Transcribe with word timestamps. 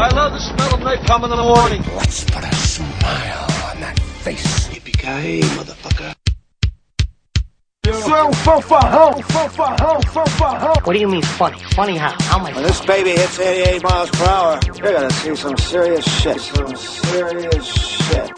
I 0.00 0.08
love 0.14 0.32
the 0.32 0.38
smell 0.38 0.74
of 0.76 0.80
napalm 0.80 1.24
in 1.24 1.30
the 1.30 1.36
morning. 1.36 1.82
Let's 1.94 2.24
put 2.24 2.42
a 2.42 2.54
smile 2.54 3.46
on 3.68 3.80
that 3.82 4.00
face. 4.24 4.68
Yippee-ki-yay, 4.68 5.40
motherfucker. 5.42 6.14
What 10.86 10.92
do 10.94 10.98
you 10.98 11.06
mean 11.06 11.20
funny? 11.20 11.58
Funny 11.74 11.98
how? 11.98 12.16
How 12.18 12.38
am 12.38 12.46
I 12.46 12.52
When 12.54 12.62
this 12.62 12.80
baby 12.86 13.10
hits 13.10 13.38
88 13.38 13.82
miles 13.82 14.10
per 14.10 14.24
hour, 14.24 14.58
you're 14.64 14.74
gonna 14.74 15.10
see 15.10 15.36
some 15.36 15.58
serious 15.58 16.20
shit. 16.22 16.40
Some 16.40 16.74
serious 16.74 17.66
shit. 17.66 18.30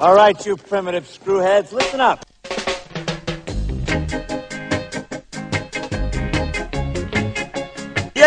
All 0.00 0.14
right, 0.14 0.46
you 0.46 0.56
primitive 0.56 1.04
screwheads, 1.04 1.72
listen 1.72 2.00
up. 2.00 2.24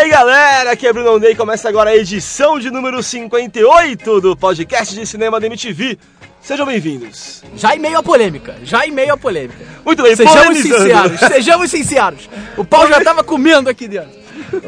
Aí 0.04 0.10
galera, 0.10 0.70
aqui 0.72 0.86
é 0.86 0.92
Bruno 0.92 1.18
Ney, 1.18 1.34
começa 1.34 1.66
agora 1.66 1.88
a 1.90 1.96
edição 1.96 2.58
de 2.58 2.70
número 2.70 3.02
58 3.02 4.20
do 4.20 4.36
podcast 4.36 4.94
de 4.94 5.06
cinema 5.06 5.40
da 5.40 5.46
MTV. 5.46 5.98
Sejam 6.42 6.66
bem-vindos. 6.66 7.42
Já 7.56 7.74
em 7.74 7.78
meio 7.78 7.96
à 7.96 8.02
polêmica, 8.02 8.54
já 8.62 8.86
em 8.86 8.90
meio 8.90 9.14
à 9.14 9.16
polêmica. 9.16 9.64
Muito 9.82 10.02
bem, 10.02 10.14
Sejamos 10.14 10.42
polemizando. 10.42 10.82
sinceros, 10.82 11.20
sejamos 11.20 11.70
sinceros. 11.70 12.28
O 12.58 12.64
pau 12.66 12.86
já 12.86 13.02
tava 13.02 13.24
comendo 13.24 13.70
aqui 13.70 13.88
dentro. 13.88 14.10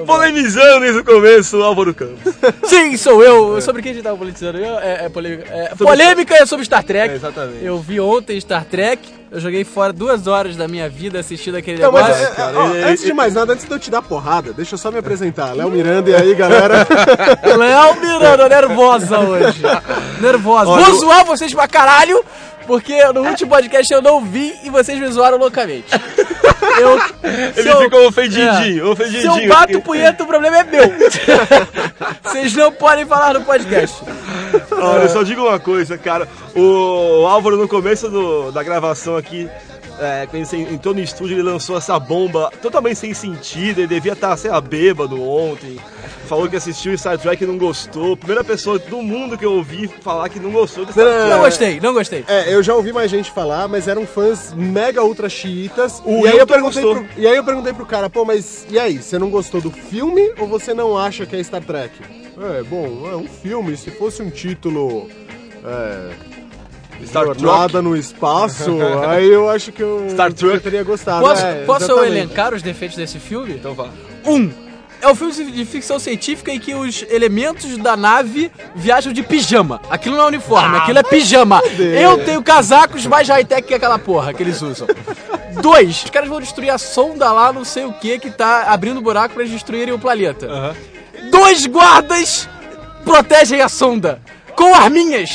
Polemizando 0.06 0.80
desde 0.80 1.00
o 1.00 1.04
começo, 1.04 1.62
Álvaro 1.62 1.94
Campos. 1.94 2.32
Sim, 2.64 2.96
sou 2.96 3.22
eu. 3.22 3.60
Sobre 3.60 3.82
quem 3.82 3.90
a 3.92 3.94
gente 3.94 4.04
tava 4.04 4.16
politizando? 4.16 4.56
Eu- 4.58 4.78
é, 4.78 5.04
é 5.04 5.08
polêmica. 5.10 5.52
É, 5.52 5.74
polêmica 5.74 6.34
é 6.34 6.46
sobre 6.46 6.64
Star 6.64 6.82
Trek. 6.82 7.12
É, 7.12 7.16
exatamente. 7.16 7.62
Eu 7.62 7.78
vi 7.78 8.00
ontem 8.00 8.40
Star 8.40 8.64
Trek. 8.64 9.06
Eu 9.36 9.40
joguei 9.42 9.64
fora 9.64 9.92
duas 9.92 10.26
horas 10.26 10.56
da 10.56 10.66
minha 10.66 10.88
vida 10.88 11.20
assistindo 11.20 11.56
aquele 11.56 11.76
mas, 11.86 11.92
negócio. 12.08 12.24
é, 12.24 12.40
é, 12.40 12.56
ó, 12.86 12.90
antes 12.90 13.04
de 13.04 13.12
mais 13.12 13.34
nada, 13.34 13.52
antes 13.52 13.66
de 13.66 13.70
eu 13.70 13.78
te 13.78 13.90
dar 13.90 14.00
porrada, 14.00 14.50
deixa 14.54 14.76
eu 14.76 14.78
só 14.78 14.90
me 14.90 14.96
apresentar. 14.98 15.52
Léo 15.54 15.70
Miranda, 15.70 16.08
e 16.08 16.14
aí, 16.14 16.34
galera? 16.34 16.86
Léo 17.44 18.00
Miranda, 18.00 18.48
nervosa 18.48 19.18
hoje. 19.20 19.60
Nervosa. 20.22 20.70
Olha, 20.70 20.84
Vou 20.86 20.94
eu- 20.94 21.00
zoar 21.00 21.22
vocês 21.26 21.52
pra 21.52 21.68
caralho, 21.68 22.24
porque 22.66 23.04
no 23.12 23.24
último 23.28 23.50
podcast 23.50 23.92
eu 23.92 24.00
não 24.00 24.24
vi 24.24 24.54
e 24.64 24.70
vocês 24.70 24.98
me 24.98 25.06
zoaram 25.08 25.36
loucamente. 25.36 25.84
Eu, 26.78 27.00
Ele 27.56 27.70
eu- 27.70 27.80
ficou 27.82 28.06
ofendidinho, 28.08 28.86
É. 28.86 28.88
ofendidinho. 28.90 29.32
Se 29.34 29.42
eu 29.44 29.48
bato 29.48 29.80
punheta, 29.80 30.24
o 30.24 30.26
problema 30.26 30.58
é 30.58 30.64
meu. 30.64 30.84
Vocês 32.22 32.54
não 32.54 32.72
podem 32.72 33.06
falar 33.06 33.34
no 33.34 33.42
podcast. 33.42 34.02
Olha, 34.72 35.02
eu 35.02 35.08
só 35.08 35.22
digo 35.22 35.42
uma 35.46 35.58
coisa, 35.58 35.96
cara. 35.96 36.28
O 36.54 37.26
Álvaro, 37.26 37.56
no 37.56 37.68
começo 37.68 38.08
do- 38.08 38.50
da 38.52 38.62
gravação 38.62 39.16
aqui, 39.16 39.48
é, 39.98 40.26
quando 40.26 40.52
ele 40.52 40.74
entrou 40.74 40.94
no 40.94 41.00
estúdio, 41.00 41.36
ele 41.36 41.42
lançou 41.42 41.76
essa 41.76 41.98
bomba 41.98 42.50
totalmente 42.60 42.96
sem 42.96 43.14
sentido. 43.14 43.78
Ele 43.80 43.86
devia 43.86 44.12
estar, 44.12 44.36
sei 44.36 44.50
lá, 44.50 44.60
bêbado 44.60 45.22
ontem. 45.22 45.78
Falou 46.26 46.48
que 46.48 46.56
assistiu 46.56 46.96
Star 46.98 47.18
Trek 47.18 47.42
e 47.42 47.46
não 47.46 47.56
gostou. 47.56 48.16
Primeira 48.16 48.42
pessoa 48.42 48.78
do 48.78 49.00
mundo 49.00 49.38
que 49.38 49.44
eu 49.44 49.52
ouvi 49.52 49.88
falar 49.88 50.28
que 50.28 50.40
não 50.40 50.50
gostou 50.50 50.84
de 50.84 50.92
Star 50.92 51.04
Não, 51.04 51.12
não, 51.12 51.18
Trek. 51.18 51.30
Não 51.30 51.40
gostei, 51.44 51.80
não 51.80 51.94
gostei. 51.94 52.24
É, 52.26 52.52
eu 52.52 52.62
já 52.62 52.74
ouvi 52.74 52.92
mais 52.92 53.10
gente 53.10 53.30
falar, 53.30 53.68
mas 53.68 53.86
eram 53.88 54.06
fãs 54.06 54.52
mega 54.52 55.02
ultra 55.02 55.28
xiitas. 55.28 56.02
O 56.04 56.26
e, 56.26 56.28
aí 56.28 56.38
eu 56.38 56.46
perguntei 56.46 56.82
gostou. 56.82 57.04
pro, 57.04 57.20
e 57.22 57.26
aí 57.26 57.36
eu 57.36 57.44
perguntei 57.44 57.72
pro 57.72 57.86
cara, 57.86 58.10
pô, 58.10 58.24
mas 58.24 58.66
e 58.68 58.78
aí, 58.78 59.02
você 59.02 59.18
não 59.18 59.30
gostou 59.30 59.60
do 59.60 59.70
filme 59.70 60.32
ou 60.38 60.46
você 60.46 60.74
não 60.74 60.98
acha 60.98 61.24
que 61.24 61.36
é 61.36 61.42
Star 61.42 61.62
Trek? 61.62 61.94
É, 62.38 62.62
bom, 62.64 63.08
é 63.10 63.16
um 63.16 63.26
filme, 63.26 63.76
se 63.76 63.90
fosse 63.90 64.22
um 64.22 64.30
título. 64.30 65.08
É. 65.64 66.35
Star 67.04 67.24
Jornada 67.24 67.68
Trek. 67.68 67.84
no 67.84 67.96
espaço, 67.96 68.78
aí 69.08 69.26
eu 69.26 69.48
acho 69.50 69.72
que 69.72 69.82
eu, 69.82 70.06
Star 70.10 70.32
Trek. 70.32 70.60
teria 70.60 70.82
gostado. 70.82 71.24
Posso, 71.24 71.44
é, 71.44 71.64
posso 71.64 71.90
eu 71.90 72.04
elencar 72.04 72.54
os 72.54 72.62
defeitos 72.62 72.96
desse 72.96 73.18
filme? 73.18 73.54
Então 73.54 73.74
vá. 73.74 73.88
Um. 74.24 74.50
É 75.00 75.08
um 75.08 75.14
filme 75.14 75.52
de 75.52 75.64
ficção 75.66 75.98
científica 75.98 76.50
em 76.50 76.58
que 76.58 76.74
os 76.74 77.04
elementos 77.10 77.76
da 77.76 77.96
nave 77.96 78.50
viajam 78.74 79.12
de 79.12 79.22
pijama. 79.22 79.80
Aquilo 79.90 80.16
não 80.16 80.24
é 80.24 80.28
uniforme, 80.28 80.78
aquilo 80.78 80.98
é 80.98 81.02
pijama. 81.02 81.60
Eu 81.78 82.24
tenho 82.24 82.42
casacos 82.42 83.04
mais 83.06 83.28
high-tech 83.28 83.62
que 83.68 83.74
aquela 83.74 83.98
porra 83.98 84.32
que 84.32 84.42
eles 84.42 84.62
usam. 84.62 84.86
Dois. 85.60 86.04
Os 86.04 86.10
caras 86.10 86.28
vão 86.28 86.40
destruir 86.40 86.70
a 86.70 86.78
sonda 86.78 87.30
lá, 87.30 87.52
não 87.52 87.64
sei 87.64 87.84
o 87.84 87.92
que, 87.92 88.18
que 88.18 88.30
tá 88.30 88.64
abrindo 88.68 89.00
buraco 89.02 89.34
pra 89.34 89.42
eles 89.42 89.52
destruírem 89.52 89.92
o 89.92 89.98
planeta. 89.98 90.74
Dois 91.30 91.66
guardas 91.66 92.48
protegem 93.04 93.60
a 93.60 93.68
sonda 93.68 94.20
com 94.56 94.74
arminhas. 94.74 95.30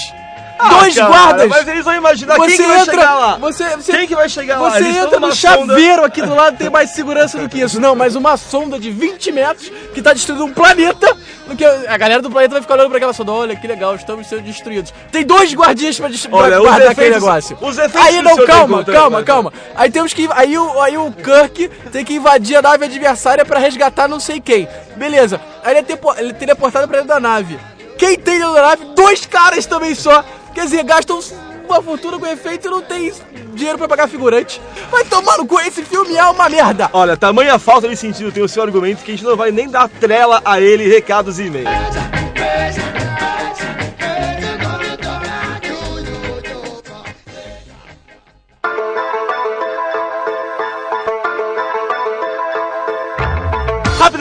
Dois 0.70 0.98
Ah, 0.98 1.02
cara, 1.02 1.10
guardas. 1.12 1.48
Mas 1.50 1.68
eles 1.68 1.84
vão 1.86 1.94
imaginar 1.96 2.36
Você 2.38 2.48
quem 2.48 2.58
que 2.58 2.64
vai 2.68 2.80
entra- 2.82 2.94
chegar 2.94 3.16
lá. 3.16 3.36
você- 3.38 3.76
você- 3.78 3.92
Quem 3.92 4.08
que 4.08 4.16
vai 4.16 4.30
chegar 4.30 4.60
lá? 4.60 4.70
Você 4.70 4.78
Eles 4.78 4.90
estão 4.90 5.06
entra 5.08 5.20
no 5.20 5.36
sonda- 5.36 5.68
chaveiro 5.68 6.04
aqui 6.06 6.22
do 6.22 6.36
lado, 6.36 6.58
tem 6.58 6.70
mais 6.70 6.90
segurança 6.92 7.38
do 7.38 7.50
que 7.50 7.60
isso. 7.62 7.80
Não, 7.82 7.96
mas 7.96 8.16
uma 8.16 8.38
sonda 8.38 8.80
de 8.80 8.92
20 8.92 9.32
metros 9.32 9.72
que 9.94 10.02
tá 10.02 10.14
destruindo 10.14 10.46
um 10.46 10.54
planeta. 10.54 11.16
que 11.58 11.66
a 11.66 11.98
galera 11.98 12.22
do 12.22 12.32
planeta 12.32 12.54
vai 12.54 12.62
ficar 12.62 12.76
olhando 12.76 12.88
pra 12.88 12.96
aquela 12.98 13.12
sonda. 13.12 13.34
Olha 13.34 13.56
que 13.58 13.68
legal, 13.68 13.94
estamos 13.94 14.26
sendo 14.26 14.42
destruídos. 14.44 14.94
Tem 15.12 15.26
dois 15.26 15.54
guardinhas 15.54 16.00
pra, 16.00 16.08
dest- 16.08 16.30
pra 16.30 16.38
Olha, 16.38 16.58
os 16.62 16.66
guardar 16.66 16.92
aquele 16.92 17.10
negócio. 17.10 17.58
os 17.60 17.78
aí 17.78 18.22
não, 18.22 18.38
calma, 18.46 18.86
calma, 18.86 19.22
calma. 19.22 19.54
Aí 19.76 19.92
temos 19.92 20.14
que. 20.14 20.30
Aí 20.34 20.58
o, 20.58 20.82
aí 20.82 20.98
o 20.98 21.12
Kirk 21.12 21.68
tem 21.92 22.06
que 22.06 22.14
invadir 22.14 22.56
a 22.56 22.62
nave 22.62 22.86
adversária 22.86 23.44
pra 23.44 23.60
resgatar 23.60 24.08
não 24.08 24.18
sei 24.18 24.40
quem. 24.40 24.66
Beleza. 24.96 25.42
Aí 25.62 25.72
ele, 25.74 25.80
é 25.80 25.84
tepo- 25.84 26.16
ele 26.18 26.32
teria 26.34 26.56
portado 26.56 26.88
pra 26.88 27.00
dentro 27.02 27.14
da 27.14 27.20
nave. 27.20 27.60
Quem 27.98 28.18
tem 28.18 28.40
dentro 28.40 28.54
da 28.54 28.62
nave? 28.62 28.86
Dois 28.96 29.26
caras 29.26 29.66
também 29.66 29.94
só. 29.94 30.24
Quer 30.54 30.66
dizer, 30.66 30.84
gastam 30.84 31.20
uma 31.68 31.82
fortuna 31.82 32.20
com 32.20 32.28
efeito 32.28 32.68
e 32.68 32.72
não 32.72 32.82
tem 32.82 33.14
dinheiro 33.54 33.78
pra 33.78 33.88
pagar 33.88 34.08
figurante. 34.08 34.62
Vai 34.90 35.06
tomar 35.06 35.38
no 35.38 35.46
cu, 35.46 35.60
esse 35.60 35.84
filme 35.84 36.16
é 36.16 36.24
uma 36.26 36.50
merda. 36.50 36.90
Olha, 36.92 37.16
tamanha 37.16 37.58
falta 37.58 37.88
de 37.88 37.96
sentido 37.96 38.32
tem 38.32 38.44
o 38.44 38.50
seu 38.50 38.62
argumento 38.64 39.04
que 39.04 39.12
a 39.12 39.16
gente 39.16 39.26
não 39.26 39.38
vai 39.38 39.52
nem 39.52 39.70
dar 39.70 39.88
trela 39.88 40.42
a 40.44 40.60
ele, 40.60 40.88
recados 40.88 41.40
e 41.40 41.44
e-mails. 41.44 41.70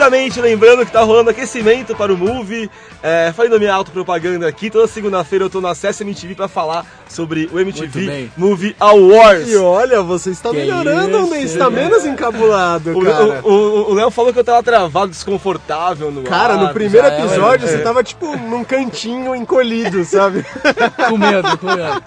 Rapidamente, 0.01 0.41
lembrando 0.41 0.83
que 0.83 0.91
tá 0.91 1.01
rolando 1.01 1.29
aquecimento 1.29 1.95
para 1.95 2.11
o 2.11 2.17
Movie. 2.17 2.71
É, 3.03 3.31
falei 3.35 3.51
da 3.51 3.59
minha 3.59 3.71
autopropaganda 3.71 4.47
aqui. 4.47 4.67
Toda 4.71 4.87
segunda-feira 4.87 5.45
eu 5.45 5.49
tô 5.49 5.61
no 5.61 5.67
Acesso 5.67 6.01
MTV 6.01 6.33
pra 6.33 6.47
falar 6.47 6.87
sobre 7.07 7.47
o 7.53 7.59
MTV. 7.59 8.29
Movie 8.35 8.75
Awards. 8.79 9.47
E 9.51 9.55
olha, 9.57 10.01
você 10.01 10.31
está 10.31 10.49
Que 10.49 10.55
melhorando, 10.57 11.19
isso, 11.19 11.29
Ney, 11.29 11.43
está 11.43 11.69
né? 11.69 11.83
menos 11.83 12.03
encabulado, 12.05 12.97
O- 12.97 13.03
cara. 13.05 13.41
O 13.43 13.51
o- 13.51 13.91
o 13.91 13.93
Léo 13.93 14.09
falou 14.09 14.33
que 14.33 14.39
eu 14.39 14.43
tava 14.43 14.63
travado, 14.63 15.11
desconfortável 15.11 16.09
no 16.11 16.23
Cara, 16.23 16.53
ar. 16.53 16.59
no 16.59 16.73
primeiro 16.73 17.05
é, 17.05 17.19
episódio 17.19 17.67
é. 17.67 17.71
você 17.71 17.77
tava 17.79 18.03
tipo 18.03 18.35
num 18.37 18.63
cantinho 18.63 19.35
encolhido, 19.35 20.03
sabe? 20.03 20.43
Com 21.09 21.17
medo, 21.17 21.57
com 21.59 21.67
medo. 21.67 22.03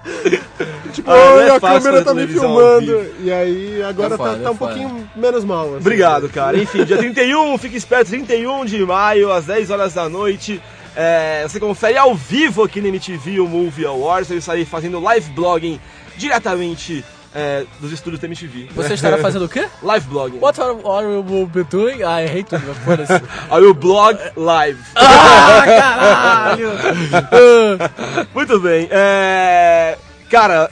tipo, 0.92 1.10
Ah, 1.10 1.16
é 1.16 1.42
"Ai, 1.42 1.50
a 1.50 1.60
fácil 1.60 1.82
câmera 1.82 2.04
tá 2.04 2.14
me 2.14 2.26
filmando. 2.26 3.06
E 3.20 3.30
aí 3.32 3.82
agora 3.82 4.14
É 4.14 4.16
foda, 4.16 4.30
tá, 4.32 4.38
tá 4.38 4.48
é 4.48 4.50
um 4.50 4.54
foda. 4.54 4.72
pouquinho 4.74 5.08
menos 5.14 5.44
mal. 5.44 5.66
assim. 5.66 5.76
Obrigado, 5.76 6.28
cara. 6.28 6.56
Enfim, 6.56 6.84
dia 6.84 6.96
31, 7.04 7.58
fique 7.58 7.76
esperto, 7.84 8.10
31 8.10 8.64
de 8.64 8.84
maio, 8.84 9.30
às 9.30 9.44
10 9.44 9.70
horas 9.70 9.94
da 9.94 10.08
noite. 10.08 10.60
É, 10.96 11.44
você 11.46 11.60
confere 11.60 11.98
ao 11.98 12.14
vivo 12.14 12.62
aqui 12.62 12.80
na 12.80 12.88
MTV 12.88 13.40
o 13.40 13.46
Movie 13.46 13.84
Awards. 13.84 14.30
Eu 14.30 14.38
estarei 14.38 14.64
fazendo 14.64 14.98
live 15.00 15.30
blogging 15.32 15.78
diretamente 16.16 17.04
é, 17.34 17.64
dos 17.80 17.92
estúdios 17.92 18.20
da 18.20 18.26
MTV. 18.26 18.70
Você 18.74 18.94
estará 18.94 19.18
fazendo 19.18 19.44
o 19.44 19.48
quê? 19.48 19.68
Live 19.82 20.06
blogging. 20.06 20.38
What 20.38 20.58
are, 20.60 20.76
are 20.86 21.06
you 21.06 21.46
be 21.46 21.64
doing? 21.64 22.02
Ah, 22.02 22.22
errei 22.22 22.42
tudo, 22.44 22.62
mas 22.66 22.78
foda-se. 22.78 23.22
Aí 23.50 23.64
o 23.64 23.74
blog 23.74 24.18
live. 24.36 24.80
ah, 24.96 25.62
caralho! 25.66 26.70
Muito 28.32 28.60
bem. 28.60 28.88
É... 28.90 29.98
Cara, 30.30 30.70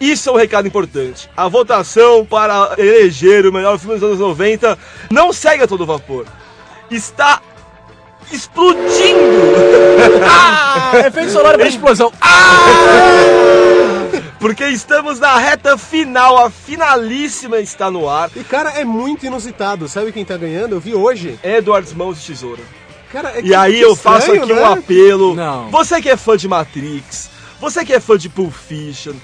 isso 0.00 0.28
é 0.28 0.32
um 0.32 0.36
recado 0.36 0.66
importante. 0.66 1.30
A 1.36 1.48
votação 1.48 2.26
para 2.26 2.74
eleger 2.76 3.46
o 3.46 3.52
melhor 3.52 3.78
filme 3.78 3.94
dos 3.94 4.02
anos 4.02 4.18
90 4.18 4.76
não 5.10 5.32
segue 5.32 5.62
a 5.62 5.66
todo 5.68 5.86
vapor. 5.86 6.26
Está 6.92 7.40
explodindo! 8.30 8.82
Ah, 10.24 10.98
efeito 11.06 11.30
sonoro 11.32 11.58
pra 11.58 11.68
explosão. 11.68 12.12
Porque 14.38 14.64
estamos 14.66 15.18
na 15.20 15.36
reta 15.36 15.78
final, 15.78 16.44
a 16.44 16.50
finalíssima 16.50 17.60
está 17.60 17.90
no 17.90 18.08
ar. 18.08 18.30
E 18.34 18.42
cara, 18.42 18.70
é 18.70 18.84
muito 18.84 19.24
inusitado. 19.24 19.88
Sabe 19.88 20.12
quem 20.12 20.24
tá 20.24 20.36
ganhando? 20.36 20.74
Eu 20.74 20.80
vi 20.80 20.94
hoje. 20.94 21.38
Edwards 21.42 21.92
Mãos 21.92 22.20
de 22.20 22.26
Tesoura. 22.26 22.62
Cara, 23.12 23.30
é 23.38 23.42
E 23.42 23.54
aí 23.54 23.80
eu 23.80 23.94
faço 23.94 24.32
estranho, 24.32 24.42
aqui 24.44 24.52
né? 24.52 24.60
um 24.62 24.66
apelo. 24.72 25.34
Não. 25.34 25.70
Você 25.70 26.00
que 26.02 26.08
é 26.10 26.16
fã 26.16 26.36
de 26.36 26.48
Matrix, 26.48 27.30
você 27.60 27.84
que 27.84 27.92
é 27.92 28.00
fã 28.00 28.16
de 28.18 28.28
Pulp 28.28 28.52
Fiction, 28.52 29.14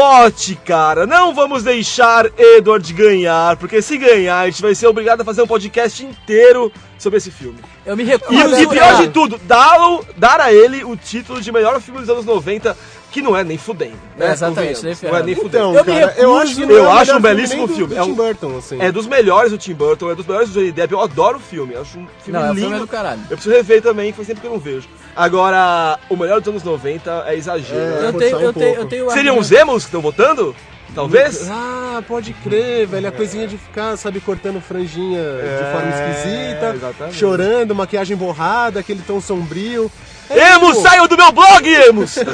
vote, 0.00 0.54
cara. 0.62 1.06
Não 1.06 1.32
vamos 1.34 1.62
deixar 1.62 2.26
Edward 2.38 2.92
ganhar, 2.92 3.56
porque 3.56 3.80
se 3.80 3.96
ganhar, 3.96 4.40
a 4.40 4.44
gente 4.50 4.60
vai 4.60 4.74
ser 4.74 4.86
obrigado 4.88 5.22
a 5.22 5.24
fazer 5.24 5.40
um 5.40 5.46
podcast 5.46 6.04
inteiro 6.04 6.70
sobre 6.98 7.16
esse 7.16 7.30
filme. 7.30 7.58
Eu 7.86 7.96
me 7.96 8.02
E, 8.02 8.06
recuso. 8.06 8.60
e 8.60 8.66
pior 8.66 8.92
a- 8.94 9.00
de 9.00 9.08
tudo, 9.08 9.40
dá-lo- 9.44 10.04
dar 10.14 10.38
a 10.38 10.52
ele 10.52 10.84
o 10.84 10.94
título 10.98 11.40
de 11.40 11.50
melhor 11.50 11.80
filme 11.80 12.00
dos 12.00 12.10
anos 12.10 12.26
90 12.26 12.76
que 13.10 13.22
não 13.22 13.36
é 13.36 13.42
nem 13.42 13.56
fudendo. 13.56 13.96
Né? 14.16 14.28
É, 14.28 14.32
exatamente, 14.32 14.82
nem 14.84 14.94
Não 15.02 15.16
é 15.16 15.22
nem 15.22 15.34
fudendo. 15.34 15.70
Então, 15.70 15.74
Eu 15.76 15.84
cara, 15.84 16.14
eu 16.18 16.36
acho 16.38 16.60
não 16.60 16.70
eu 16.70 16.84
é 16.84 16.88
o 16.88 16.90
acho 16.90 17.16
um 17.16 17.20
belíssimo 17.20 17.58
nem 17.58 17.66
do- 17.66 17.74
filme. 17.74 17.94
Do 17.94 18.00
É 18.00 18.04
Tim 18.04 18.10
um- 18.10 18.14
Burton, 18.14 18.56
assim. 18.58 18.82
É 18.82 18.92
dos 18.92 19.06
melhores 19.06 19.50
do 19.52 19.58
Tim 19.58 19.74
Burton, 19.74 20.10
é 20.10 20.14
dos 20.14 20.26
melhores 20.26 20.50
do 20.50 20.54
Johnny 20.54 20.72
Depp. 20.72 20.92
Eu 20.92 21.00
adoro 21.00 21.38
o 21.38 21.40
filme, 21.40 21.74
eu 21.74 21.80
acho 21.82 21.98
um 21.98 22.06
filme 22.22 22.38
Não, 22.38 22.46
é, 22.46 22.50
o 22.50 22.54
lindo. 22.54 22.60
filme 22.60 22.76
é 22.76 22.80
do 22.80 22.86
caralho. 22.86 23.20
Eu 23.30 23.36
preciso 23.36 23.54
rever 23.54 23.80
também, 23.82 24.12
faz 24.12 24.28
tempo 24.28 24.40
que 24.40 24.46
eu 24.46 24.50
não 24.52 24.58
vejo. 24.58 24.88
Agora, 25.14 25.98
o 26.10 26.16
melhor 26.16 26.40
dos 26.40 26.48
anos 26.48 26.62
90 26.62 27.24
é 27.26 27.36
exagero. 27.36 27.80
É, 27.80 28.00
né? 28.02 28.08
Eu 28.08 28.12
tenho, 28.12 28.36
um 28.36 28.40
eu 28.40 28.52
tenho, 28.52 28.66
pouco. 28.74 28.80
eu 28.82 28.86
tenho 28.88 29.10
Seriam 29.10 29.38
os 29.38 29.50
emos 29.50 29.84
que 29.84 29.88
estão 29.88 30.00
votando? 30.02 30.54
Talvez? 30.94 31.48
Ah, 31.50 32.02
pode 32.06 32.32
crer, 32.32 32.86
velho. 32.86 33.08
A 33.08 33.12
coisinha 33.12 33.46
de 33.46 33.58
ficar, 33.58 33.96
sabe, 33.98 34.20
cortando 34.20 34.60
franjinha 34.60 35.20
de 35.22 35.72
forma 35.72 35.90
esquisita, 35.90 36.72
exatamente. 36.74 37.16
chorando, 37.18 37.74
maquiagem 37.74 38.16
borrada, 38.16 38.80
aquele 38.80 39.02
tom 39.06 39.20
sombrio. 39.20 39.90
É 40.30 40.54
Emos, 40.54 40.78
saiam 40.78 41.06
do 41.06 41.16
meu 41.16 41.32
blog, 41.32 41.68
Emos! 41.68 42.16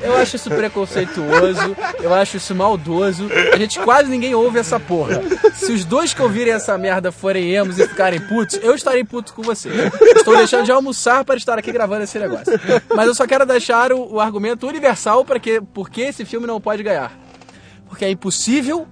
Eu 0.00 0.16
acho 0.16 0.36
isso 0.36 0.50
preconceituoso, 0.50 1.76
eu 2.02 2.12
acho 2.12 2.36
isso 2.36 2.54
maldoso. 2.54 3.28
A 3.52 3.56
gente 3.56 3.78
quase 3.80 4.10
ninguém 4.10 4.34
ouve 4.34 4.58
essa 4.58 4.78
porra. 4.78 5.22
Se 5.54 5.72
os 5.72 5.84
dois 5.84 6.12
que 6.12 6.22
ouvirem 6.22 6.52
essa 6.52 6.76
merda 6.76 7.10
forem 7.10 7.52
emos 7.52 7.78
e 7.78 7.86
ficarem 7.86 8.20
putos, 8.20 8.58
eu 8.62 8.74
estarei 8.74 9.04
puto 9.04 9.32
com 9.32 9.42
você. 9.42 9.70
Estou 10.16 10.36
deixando 10.36 10.64
de 10.64 10.72
almoçar 10.72 11.24
para 11.24 11.36
estar 11.36 11.58
aqui 11.58 11.72
gravando 11.72 12.04
esse 12.04 12.18
negócio. 12.18 12.52
Mas 12.94 13.06
eu 13.06 13.14
só 13.14 13.26
quero 13.26 13.46
deixar 13.46 13.92
o, 13.92 14.14
o 14.14 14.20
argumento 14.20 14.66
universal 14.66 15.24
para 15.24 15.38
que 15.38 15.60
por 15.60 15.90
que 15.90 16.02
esse 16.02 16.24
filme 16.24 16.46
não 16.46 16.60
pode 16.60 16.82
ganhar. 16.82 17.12
Porque 17.88 18.04
é 18.04 18.10
impossível 18.10 18.86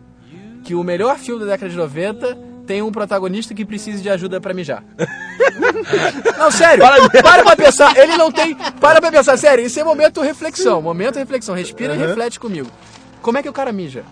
que 0.64 0.74
o 0.74 0.82
melhor 0.82 1.18
filme 1.18 1.40
da 1.44 1.52
década 1.52 1.70
de 1.70 1.76
90 1.76 2.51
tenha 2.66 2.84
um 2.84 2.92
protagonista 2.92 3.54
que 3.54 3.64
precise 3.64 4.02
de 4.02 4.08
ajuda 4.08 4.40
pra 4.40 4.54
mijar. 4.54 4.82
Não, 6.38 6.50
sério, 6.50 6.84
para 7.22 7.42
pra 7.42 7.56
pensar. 7.56 7.96
Ele 7.96 8.16
não 8.16 8.30
tem. 8.30 8.54
Para 8.80 9.00
pra 9.00 9.10
pensar, 9.10 9.36
sério, 9.36 9.64
isso 9.64 9.78
é 9.78 9.84
momento 9.84 10.20
reflexão. 10.20 10.80
Momento 10.80 11.18
reflexão. 11.18 11.54
Respira 11.54 11.94
e 11.94 11.98
reflete 11.98 12.38
comigo. 12.40 12.68
Como 13.20 13.38
é 13.38 13.42
que 13.42 13.48
o 13.48 13.52
cara 13.52 13.72
mija? 13.72 14.04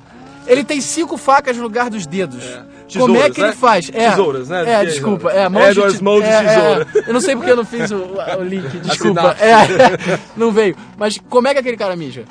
Ele 0.47 0.65
tem 0.65 0.81
cinco 0.81 1.17
facas 1.17 1.57
no 1.57 1.63
lugar 1.63 1.91
dos 1.91 2.07
dedos. 2.07 2.45
Como 2.93 3.17
é 3.17 3.29
Tesouras, 3.29 3.35
que 3.35 3.41
ele 3.41 3.49
né? 3.49 3.55
faz? 3.55 3.91
É, 3.93 4.11
Tesouras, 4.11 4.49
né? 4.49 4.73
É, 4.73 4.81
Que- 4.81 4.87
desculpa. 4.87 5.31
É, 5.31 5.49
mão 5.49 5.63
Edward 5.63 5.97
de, 5.97 6.03
mão 6.03 6.21
de 6.21 6.27
é, 6.27 6.31
é, 6.33 6.43
tesoura. 6.43 6.87
eu 7.07 7.15
não 7.15 7.21
sei 7.21 7.37
porque 7.37 7.51
eu 7.51 7.57
não 7.57 7.65
fiz 7.65 7.91
o, 7.91 7.97
o 8.39 8.43
link. 8.43 8.67
Desculpa. 8.81 9.37
É, 9.39 10.19
não 10.37 10.51
veio. 10.51 10.77
Mas 10.97 11.19
como 11.29 11.47
é 11.47 11.53
que 11.53 11.61
aquele 11.61 11.77
cara 11.77 11.95
mija? 11.95 12.25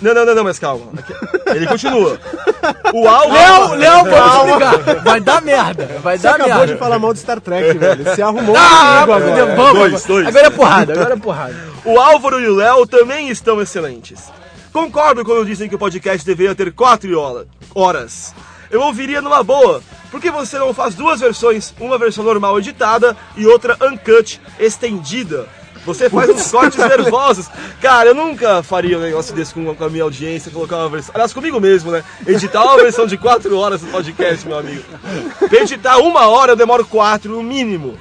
Não, 0.00 0.12
não, 0.14 0.26
não, 0.26 0.34
não, 0.34 0.44
mas 0.44 0.58
calma. 0.58 0.86
Ele 1.54 1.66
continua. 1.66 2.18
O 2.92 3.02
Léo, 3.04 3.08
Álvaro... 3.14 3.74
Léo, 3.80 4.04
vamos 4.04 4.36
explicar. 4.36 4.94
Vai 5.02 5.20
dar 5.20 5.40
merda. 5.42 5.86
Vai 6.02 6.18
Você 6.18 6.22
dar 6.24 6.34
acabou 6.34 6.54
merda. 6.56 6.72
de 6.74 6.78
falar 6.78 6.98
mal 6.98 7.12
de 7.14 7.20
Star 7.20 7.40
Trek, 7.40 7.78
velho. 7.78 8.04
Você 8.04 8.20
arrumou 8.22 8.54
Ah, 8.56 9.06
um 9.08 9.12
amigo 9.12 9.32
meu 9.34 9.44
agora. 9.44 9.56
Vamos, 9.56 9.78
Dois, 9.90 10.04
dois. 10.04 10.26
Agora 10.28 10.46
é 10.46 10.50
porrada, 10.50 10.92
agora 10.92 11.14
é 11.14 11.16
porrada. 11.16 11.56
O 11.84 11.98
Álvaro 11.98 12.40
e 12.40 12.46
o 12.48 12.56
Léo 12.56 12.86
também 12.86 13.28
estão 13.30 13.60
excelentes. 13.60 14.24
Concordo 14.72 15.24
quando 15.24 15.46
dizem 15.46 15.68
que 15.68 15.74
o 15.74 15.78
podcast 15.78 16.26
deveria 16.26 16.54
ter 16.54 16.70
quatro 16.72 17.08
horas. 17.74 18.34
Eu 18.70 18.82
ouviria 18.82 19.22
numa 19.22 19.42
boa. 19.42 19.80
Por 20.10 20.20
que 20.20 20.30
você 20.30 20.58
não 20.58 20.74
faz 20.74 20.94
duas 20.94 21.20
versões? 21.20 21.72
Uma 21.80 21.96
versão 21.96 22.22
normal 22.24 22.58
editada 22.58 23.16
e 23.36 23.46
outra 23.46 23.76
uncut, 23.80 24.40
estendida. 24.58 25.46
Você 25.86 26.10
faz 26.10 26.28
uns 26.28 26.50
cortes 26.50 26.76
nervosos. 26.84 27.48
Cara, 27.80 28.10
eu 28.10 28.14
nunca 28.14 28.62
faria 28.62 28.98
um 28.98 29.00
negócio 29.00 29.34
desse 29.34 29.54
com, 29.54 29.74
com 29.74 29.84
a 29.84 29.88
minha 29.88 30.02
audiência, 30.04 30.50
colocar 30.50 30.76
uma 30.76 30.88
versão. 30.88 31.12
Aliás, 31.14 31.32
comigo 31.32 31.58
mesmo, 31.60 31.90
né? 31.92 32.04
Editar 32.26 32.62
uma 32.64 32.76
versão 32.76 33.06
de 33.06 33.16
quatro 33.16 33.56
horas 33.56 33.80
do 33.80 33.86
podcast, 33.86 34.46
meu 34.46 34.58
amigo. 34.58 34.82
Pra 35.48 35.60
editar 35.60 35.98
uma 35.98 36.26
hora, 36.28 36.52
eu 36.52 36.56
demoro 36.56 36.84
quatro, 36.84 37.30
no 37.32 37.42
mínimo. 37.42 37.96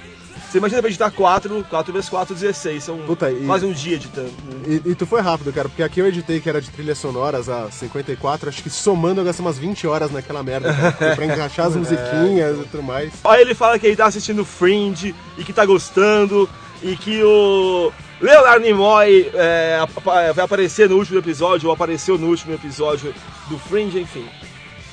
Você 0.50 0.60
imagina 0.60 0.80
pra 0.82 0.90
editar 0.90 1.12
4, 1.12 1.66
4 1.70 1.92
vezes 1.92 2.08
4, 2.10 2.34
16. 2.34 2.82
São 2.82 2.98
Puta, 3.00 3.30
e- 3.30 3.46
quase 3.46 3.66
um 3.66 3.74
dia 3.74 3.96
editando. 3.96 4.32
E, 4.66 4.82
e 4.92 4.96
tu 4.96 5.06
foi 5.06 5.20
rápido, 5.20 5.52
cara, 5.52 5.68
porque 5.68 5.84
aqui 5.84 6.00
eu 6.00 6.08
editei 6.08 6.40
que 6.40 6.48
era 6.48 6.62
de 6.62 6.70
trilhas 6.70 6.98
sonoras 6.98 7.50
a 7.50 7.70
54, 7.70 8.48
acho 8.48 8.64
que 8.64 8.70
somando 8.70 9.20
eu 9.20 9.26
gastei 9.26 9.46
umas 9.46 9.58
20 9.58 9.86
horas 9.86 10.12
naquela 10.12 10.42
merda, 10.44 10.74
cara, 10.74 11.14
pra 11.16 11.26
encaixar 11.26 11.66
as 11.68 11.76
musiquinhas 11.78 12.58
e 12.58 12.64
tudo 12.72 12.82
mais. 12.84 13.12
Aí 13.26 13.42
ele 13.42 13.54
fala 13.54 13.78
que 13.78 13.86
ele 13.86 13.98
tá 13.98 14.06
assistindo 14.06 14.46
Fringe 14.46 15.14
e 15.38 15.44
que 15.44 15.52
tá 15.52 15.66
gostando 15.66 16.50
e 16.84 16.96
que 16.96 17.24
o 17.24 17.92
Leonardo 18.22 18.66
Nimoy 18.66 19.32
é, 19.34 19.80
ap- 19.82 20.04
vai 20.34 20.46
aparecer 20.46 20.90
no 20.90 20.98
último 20.98 21.20
episódio 21.20 21.68
ou 21.70 21.74
apareceu 21.74 22.18
no 22.18 22.28
último 22.28 22.54
episódio 22.54 23.14
do 23.50 23.58
Fringe, 23.58 24.00
enfim. 24.00 24.26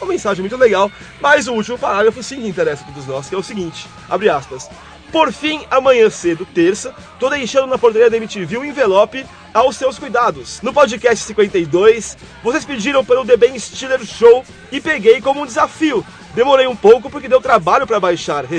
Uma 0.01 0.11
mensagem 0.13 0.41
muito 0.43 0.57
legal, 0.57 0.91
mas 1.21 1.47
o 1.47 1.53
último 1.53 1.79
parágrafo 1.79 2.23
sim 2.23 2.41
que 2.41 2.49
interessa 2.49 2.83
para 2.85 2.93
todos 2.95 3.07
nós, 3.09 3.29
que 3.29 3.35
é 3.35 3.39
o 3.39 3.43
seguinte, 3.43 3.87
abre 4.09 4.29
aspas. 4.29 4.69
Por 5.13 5.31
fim, 5.31 5.61
amanhã 5.71 6.09
cedo, 6.09 6.47
terça, 6.55 6.95
tô 7.21 7.29
deixando 7.29 7.67
na 7.67 7.77
portaria 7.79 8.09
da 8.09 8.17
MTV 8.17 8.57
um 8.59 8.65
envelope 8.65 9.27
aos 9.53 9.77
seus 9.77 9.99
cuidados. 9.99 10.61
No 10.63 10.73
podcast 10.73 11.23
52, 11.27 12.17
vocês 12.43 12.65
pediram 12.65 13.05
pelo 13.05 13.25
The 13.25 13.37
Ben 13.37 13.59
Stiller 13.59 14.03
Show 14.07 14.43
e 14.73 14.81
peguei 14.81 15.21
como 15.21 15.43
um 15.43 15.47
desafio. 15.47 16.05
Demorei 16.35 16.67
um 16.67 16.75
pouco 16.75 17.11
porque 17.11 17.29
deu 17.29 17.43
trabalho 17.43 17.87
para 17.87 18.01
baixar. 18.01 18.45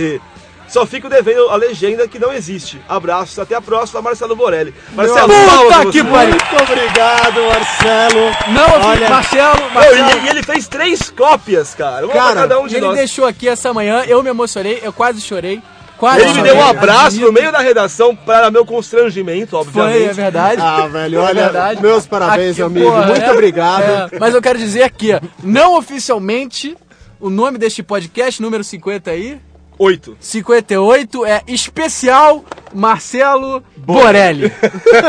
Só 0.73 0.87
fico 0.87 1.07
devendo 1.07 1.49
a 1.51 1.55
legenda 1.55 2.07
que 2.07 2.17
não 2.17 2.33
existe. 2.33 2.81
Abraços, 2.89 3.37
até 3.37 3.53
a 3.53 3.61
próxima, 3.61 4.01
Marcelo 4.01 4.35
Borelli. 4.35 4.73
Marcelo, 4.95 5.27
Puta 5.27 5.91
que 5.91 6.03
pariu! 6.03 6.31
Muito 6.31 6.63
obrigado, 6.63 7.41
Marcelo! 7.43 8.21
Não, 8.51 8.87
Olha- 8.89 9.07
Marcelo, 9.09 9.71
Marcelo. 9.71 10.09
e, 10.21 10.25
e 10.25 10.29
ele 10.29 10.41
fez 10.41 10.67
três 10.67 11.11
cópias, 11.11 11.75
cara. 11.75 12.05
Uma 12.07 12.13
Cara, 12.15 12.31
pra 12.31 12.41
cada 12.41 12.59
um 12.59 12.65
de 12.65 12.75
ele 12.77 12.87
nós. 12.87 12.97
deixou 12.97 13.25
aqui 13.27 13.47
essa 13.47 13.71
manhã, 13.71 14.03
eu 14.07 14.23
me 14.23 14.31
emocionei, 14.31 14.79
eu 14.81 14.91
quase 14.91 15.21
chorei. 15.21 15.61
Quase 15.95 16.21
Ele 16.23 16.33
me 16.33 16.41
deu 16.41 16.55
um 16.55 16.63
abraço 16.67 17.19
no 17.21 17.31
meio 17.31 17.51
da 17.51 17.59
redação 17.59 18.15
para 18.15 18.49
meu 18.49 18.65
constrangimento, 18.65 19.55
obviamente. 19.55 19.93
Foi, 19.99 20.05
é 20.05 20.11
verdade. 20.13 20.59
Ah, 20.59 20.87
velho, 20.87 21.19
É 21.19 21.21
olha, 21.21 21.43
verdade. 21.43 21.81
meus 21.83 22.07
parabéns, 22.07 22.53
Aqui, 22.53 22.61
amigo, 22.63 22.87
porra, 22.87 23.05
muito 23.05 23.23
é, 23.23 23.31
obrigado. 23.31 23.83
é, 23.83 24.09
mas 24.19 24.33
eu 24.33 24.41
quero 24.41 24.57
dizer 24.57 24.81
aqui, 24.83 25.13
ó, 25.13 25.19
não 25.43 25.77
oficialmente, 25.77 26.75
o 27.21 27.29
nome 27.29 27.57
deste 27.59 27.83
podcast, 27.83 28.41
número 28.41 28.63
50 28.63 29.11
aí, 29.11 29.39
Oito. 29.77 30.15
58, 30.19 31.25
é 31.25 31.41
Especial 31.47 32.43
Marcelo 32.73 33.63
Borelli. 33.77 34.51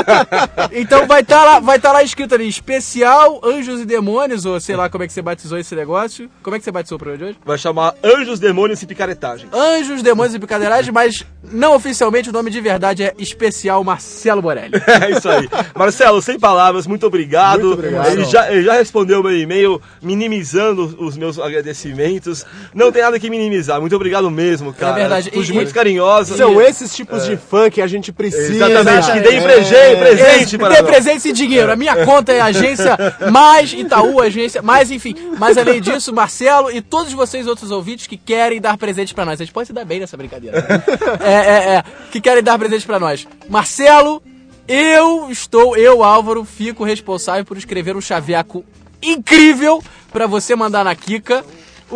então 0.72 1.06
vai 1.06 1.20
estar 1.20 1.44
lá, 1.44 1.60
vai 1.60 1.78
tá 1.78 1.92
lá 1.92 2.02
escrito 2.02 2.34
ali, 2.34 2.48
Especial 2.48 3.40
Anjos 3.44 3.80
e 3.80 3.84
Demônios, 3.84 4.44
ou 4.44 4.60
sei 4.60 4.76
lá 4.76 4.88
como 4.88 5.04
é 5.04 5.06
que 5.06 5.12
você 5.12 5.22
batizou 5.22 5.58
esse 5.58 5.74
negócio. 5.74 6.30
Como 6.42 6.56
é 6.56 6.58
que 6.58 6.64
você 6.64 6.72
batizou 6.72 6.96
o 6.96 6.98
programa 6.98 7.18
de 7.18 7.30
hoje? 7.30 7.38
Vai 7.44 7.58
chamar 7.58 7.94
Anjos, 8.02 8.40
Demônios 8.40 8.82
e 8.82 8.86
Picaretagem. 8.86 9.48
Anjos, 9.52 10.02
Demônios 10.02 10.34
e 10.34 10.38
Picadeiragem, 10.38 10.92
mas 10.92 11.24
não 11.42 11.74
oficialmente 11.74 12.30
o 12.30 12.32
nome 12.32 12.50
de 12.50 12.60
verdade 12.60 13.02
é 13.02 13.14
Especial 13.18 13.82
Marcelo 13.84 14.42
Borelli. 14.42 14.74
É 15.04 15.10
isso 15.10 15.28
aí. 15.28 15.48
Marcelo, 15.74 16.22
sem 16.22 16.38
palavras, 16.38 16.86
muito 16.86 17.06
obrigado. 17.06 17.66
Muito 17.66 17.78
obrigado. 17.78 18.12
Ele 18.12 18.24
já, 18.24 18.50
ele 18.50 18.62
já 18.62 18.74
respondeu 18.74 19.22
meu 19.22 19.36
e-mail, 19.36 19.82
minimizando 20.00 20.96
os 20.98 21.16
meus 21.16 21.38
agradecimentos. 21.38 22.46
Não 22.72 22.92
tem 22.92 23.02
nada 23.02 23.18
que 23.18 23.28
minimizar. 23.28 23.80
Muito 23.80 23.94
obrigado 23.96 24.30
mesmo, 24.30 24.72
cara. 24.72 24.92
É 24.92 25.00
verdade. 25.00 25.30
E- 25.32 25.52
muito 25.52 25.70
e- 25.70 25.74
carinhosa. 25.74 26.36
São 26.36 26.60
esses 26.60 26.94
tipos 26.94 27.24
de 27.24 27.36
fãs 27.36 27.53
que 27.70 27.80
a 27.80 27.86
gente 27.86 28.12
precisa. 28.12 28.66
Exatamente, 28.66 29.12
que 29.12 29.20
deem 29.20 29.38
É. 29.38 29.42
presente, 29.42 29.96
presente 29.98 30.58
para 30.58 30.74
Dê 30.74 30.82
presente 30.82 31.28
e 31.28 31.32
dinheiro. 31.32 31.72
A 31.72 31.76
minha 31.76 32.04
conta 32.04 32.32
é 32.32 32.40
agência 32.40 32.96
mais 33.30 33.72
Itaú, 33.72 34.20
agência 34.20 34.60
mais, 34.62 34.90
enfim. 34.90 35.14
Mas 35.38 35.56
além 35.58 35.80
disso, 35.80 36.12
Marcelo 36.12 36.70
e 36.70 36.80
todos 36.80 37.12
vocês 37.12 37.46
outros 37.46 37.70
ouvintes 37.70 38.06
que 38.06 38.16
querem 38.16 38.60
dar 38.60 38.76
presente 38.76 39.14
pra 39.14 39.24
nós. 39.24 39.40
A 39.40 39.44
gente 39.44 39.52
pode 39.52 39.66
se 39.68 39.72
dar 39.72 39.84
bem 39.84 40.00
nessa 40.00 40.16
brincadeira. 40.16 40.60
né? 40.60 40.82
É, 41.24 41.32
é, 41.32 41.74
é. 41.76 41.84
Que 42.10 42.20
querem 42.20 42.42
dar 42.42 42.58
presente 42.58 42.86
pra 42.86 42.98
nós. 43.00 43.26
Marcelo, 43.48 44.22
eu 44.68 45.30
estou, 45.30 45.76
eu, 45.76 46.02
Álvaro, 46.02 46.44
fico 46.44 46.84
responsável 46.84 47.44
por 47.44 47.56
escrever 47.56 47.96
um 47.96 48.00
chaveco 48.00 48.64
incrível 49.02 49.82
pra 50.12 50.26
você 50.26 50.54
mandar 50.56 50.84
na 50.84 50.94
Kika. 50.94 51.44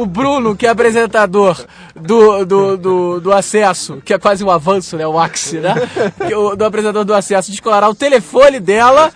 O 0.00 0.06
Bruno, 0.06 0.54
que 0.54 0.66
é 0.66 0.70
apresentador 0.70 1.56
do, 1.94 2.44
do, 2.44 2.76
do, 2.76 3.20
do 3.20 3.32
acesso, 3.32 4.00
que 4.04 4.14
é 4.14 4.18
quase 4.18 4.44
um 4.44 4.50
avanço, 4.50 4.96
né? 4.96 5.06
O 5.06 5.18
Axi, 5.18 5.56
né? 5.58 5.74
Que 6.26 6.34
o- 6.34 6.54
Do 6.54 6.64
apresentador 6.64 7.04
do 7.04 7.14
acesso, 7.14 7.50
descolará 7.50 7.88
o 7.88 7.94
telefone 7.94 8.60
dela. 8.60 9.10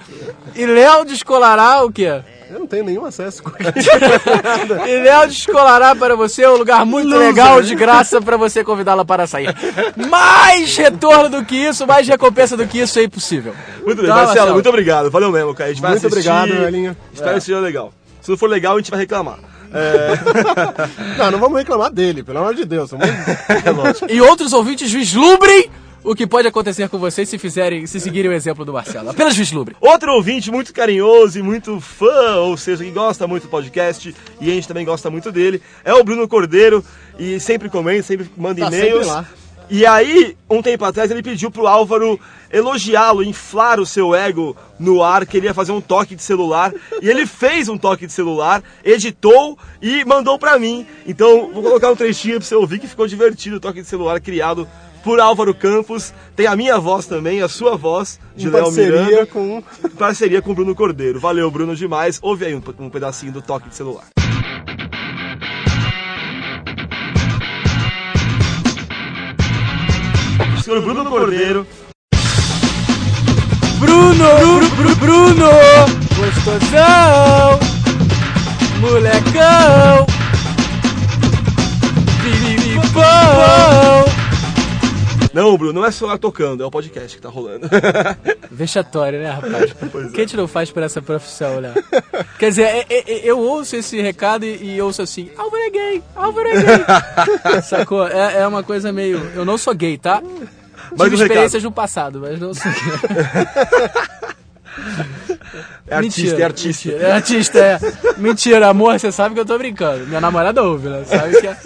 E 0.55 0.67
Léo 0.67 1.05
descolará 1.05 1.85
o 1.85 1.93
quê? 1.93 2.21
Eu 2.51 2.59
não 2.61 2.67
tenho 2.67 2.85
nenhum 2.85 3.05
acesso 3.07 3.43
com 3.43 3.51
E 4.87 4.99
Léo 5.03 5.27
descolará 5.29 5.95
para 5.95 6.15
você 6.17 6.47
um 6.47 6.57
lugar 6.57 6.85
muito 6.85 7.09
legal 7.17 7.63
de 7.63 7.75
graça 7.75 8.21
para 8.21 8.37
você 8.37 8.63
convidá-la 8.63 9.05
para 9.05 9.27
sair. 9.27 9.55
Mais 10.11 10.77
retorno 10.77 11.29
do 11.31 11.45
que 11.45 11.57
isso, 11.57 11.87
mais 11.87 12.07
recompensa 12.07 12.57
do 12.57 12.67
que 12.67 12.79
isso 12.81 12.99
é 12.99 13.05
impossível. 13.05 13.55
Muito 13.85 13.99
bem, 14.03 14.07
Tá, 14.11 14.15
Marcelo, 14.17 14.27
Marcelo? 14.37 14.53
muito 14.55 14.69
obrigado. 14.69 15.11
Valeu 15.11 15.31
mesmo, 15.31 15.55
cara. 15.55 15.71
A 15.71 15.73
gente 15.73 15.81
vai 15.83 15.93
Muito 15.93 16.07
assistir. 16.07 16.29
obrigado, 16.31 16.61
velhinho. 16.61 16.97
Espero 17.15 17.35
que 17.35 17.41
seja 17.41 17.61
legal. 17.61 17.93
Se 18.21 18.31
não 18.31 18.37
for 18.37 18.51
legal, 18.51 18.75
a 18.75 18.79
gente 18.79 18.91
vai 18.91 19.01
reclamar. 19.01 19.39
É, 19.75 21.17
Não, 21.19 21.31
não 21.31 21.39
vamos 21.39 21.59
reclamar 21.59 21.91
dele, 21.91 22.23
pelo 22.23 22.39
amor 22.39 22.55
de 22.55 22.65
Deus. 22.65 22.91
Vamos... 22.91 23.07
é 23.65 23.71
lógico. 23.71 24.07
E 24.11 24.21
outros 24.21 24.53
ouvintes 24.53 24.91
vislumbrem 24.93 25.71
o 26.05 26.15
que 26.15 26.27
pode 26.27 26.49
acontecer 26.49 26.89
com 26.89 26.99
vocês 26.99 27.29
se 27.29 27.39
fizerem, 27.39 27.87
se 27.87 28.01
seguirem 28.01 28.31
o 28.31 28.35
exemplo 28.35 28.65
do 28.65 28.73
Marcelo. 28.73 29.11
Apenas 29.11 29.37
vislumbre. 29.37 29.77
Outro 29.81 30.13
ouvinte 30.13 30.51
muito 30.51 30.73
carinhoso 30.73 31.39
e 31.39 31.43
muito 31.43 31.81
fã, 31.81 32.37
ou 32.39 32.57
seja, 32.57 32.85
que 32.85 32.91
gosta 32.91 33.27
muito 33.27 33.45
do 33.45 33.49
podcast, 33.49 34.15
e 34.41 34.51
a 34.51 34.55
gente 34.55 34.67
também 34.67 34.85
gosta 34.85 35.09
muito 35.11 35.31
dele, 35.31 35.63
é 35.85 35.95
o 35.95 36.03
Bruno 36.03 36.27
Cordeiro, 36.27 36.85
e 37.19 37.39
sempre 37.39 37.69
comenta, 37.69 38.03
sempre 38.03 38.29
manda 38.37 38.61
Tá 38.63 38.67
e-mails. 38.67 39.07
sempre 39.07 39.07
lá. 39.07 39.27
E 39.75 39.87
aí, 39.87 40.37
um 40.51 40.61
tempo 40.61 40.85
atrás, 40.85 41.11
ele 41.11 41.23
pediu 41.23 41.51
pro 41.51 41.67
Álvaro 41.67 42.21
elogiá-lo, 42.53 43.25
inflar 43.25 43.81
o 43.81 43.87
seu 43.87 44.15
ego 44.15 44.55
no 44.79 45.03
ar, 45.03 45.25
que 45.25 45.39
ele 45.39 45.47
ia 45.47 45.55
fazer 45.55 45.73
um 45.73 45.81
toque 45.81 46.15
de 46.15 46.23
celular. 46.23 46.75
E 47.01 47.09
ele 47.09 47.25
fez 47.25 47.71
um 47.71 47.79
toque 47.79 48.07
de 48.07 48.13
celular, 48.13 48.63
editou 48.85 49.59
e 49.81 50.05
mandou 50.05 50.39
pra 50.39 50.59
mim. 50.59 50.87
Então, 51.07 51.51
vou 51.55 51.63
colocar 51.63 51.91
um 51.91 51.97
trechinho 51.97 52.37
pra 52.37 52.47
você 52.47 52.55
ouvir 52.55 52.81
que 52.81 52.87
ficou 52.87 53.07
divertido 53.07 53.57
o 53.57 53.61
toque 53.61 53.81
de 53.81 53.89
celular 53.89 54.21
criado 54.21 54.69
por 55.03 55.19
Álvaro 55.19 55.55
Campos. 55.55 56.13
Tem 56.37 56.47
a 56.47 56.55
minha 56.55 56.79
voz 56.79 57.07
também, 57.07 57.41
a 57.41 57.49
sua 57.49 57.75
voz, 57.75 58.21
de 58.37 58.51
Léo 58.51 58.65
parceria 58.65 59.05
Miranda. 59.05 59.27
com... 59.27 59.65
Em 59.83 59.89
parceria 59.89 60.43
com 60.43 60.51
o 60.51 60.55
Bruno 60.55 60.75
Cordeiro. 60.75 61.19
Valeu, 61.19 61.51
Bruno, 61.51 61.75
demais. 61.75 62.19
Ouve 62.21 62.45
aí 62.45 62.55
um, 62.55 62.63
um 62.79 62.91
pedacinho 62.91 63.33
do 63.33 63.41
toque 63.41 63.71
de 63.71 63.75
celular. 63.75 64.05
Senhor 70.63 70.81
Bruno 70.81 71.05
Cordeiro. 71.05 71.67
Bruno, 73.81 74.25
Bruno, 74.77 74.97
Bruno, 74.97 75.51
gostosão, 76.17 77.59
molecão, 78.81 80.07
pipipão. 82.23 84.02
Não, 85.33 85.57
Bruno, 85.57 85.73
não 85.81 85.85
é 85.87 85.91
só 85.91 86.17
tocando, 86.19 86.63
é 86.63 86.67
o 86.67 86.71
podcast 86.71 87.17
que 87.17 87.23
tá 87.23 87.29
rolando. 87.29 87.67
Vexatório, 88.51 89.19
né, 89.21 89.31
rapaz? 89.31 89.73
Pois 89.91 90.05
é. 90.07 90.09
O 90.09 90.13
que 90.13 90.21
a 90.21 90.25
gente 90.25 90.37
não 90.37 90.47
faz 90.47 90.71
por 90.71 90.83
essa 90.83 91.01
profissão, 91.01 91.61
né? 91.61 91.73
Quer 92.39 92.51
dizer, 92.51 92.63
é- 92.63 92.87
é- 92.91 93.13
é- 93.13 93.21
eu 93.25 93.39
ouço 93.39 93.75
esse 93.77 94.01
recado 94.01 94.45
e, 94.45 94.75
e 94.75 94.83
ouço 94.83 95.01
assim, 95.03 95.31
Álvaro 95.37 95.63
é 95.63 95.71
gay, 95.71 96.03
Álvaro 96.15 96.49
é 96.49 96.63
gay. 96.63 97.63
Sacou? 97.65 98.07
É, 98.07 98.41
é 98.43 98.47
uma 98.47 98.63
coisa 98.63 98.93
meio... 98.93 99.19
Eu 99.35 99.45
não 99.45 99.57
sou 99.57 99.75
gay, 99.75 99.97
tá? 99.97 100.23
Mas 100.23 100.41
Tive 100.41 100.99
o 100.99 101.01
recado? 101.01 101.21
experiências 101.23 101.63
no 101.63 101.73
passado, 101.73 102.21
mas 102.21 102.39
não 102.39 102.53
sou 102.53 102.71
gay. 102.71 104.33
É 105.87 105.95
artista, 105.97 106.41
é 106.41 106.45
artista. 106.45 106.89
Mentira, 106.89 107.07
é 107.09 107.13
artista, 107.13 107.59
é. 107.59 107.79
Mentira, 108.17 108.69
amor, 108.69 108.99
você 108.99 109.13
sabe 109.13 109.35
que 109.35 109.41
eu 109.41 109.45
tô 109.45 109.59
brincando. 109.59 110.07
Minha 110.07 110.21
namorada 110.21 110.63
ouve, 110.63 110.89
né? 110.89 111.03
Sabe 111.05 111.41
que 111.41 111.47
é, 111.47 111.57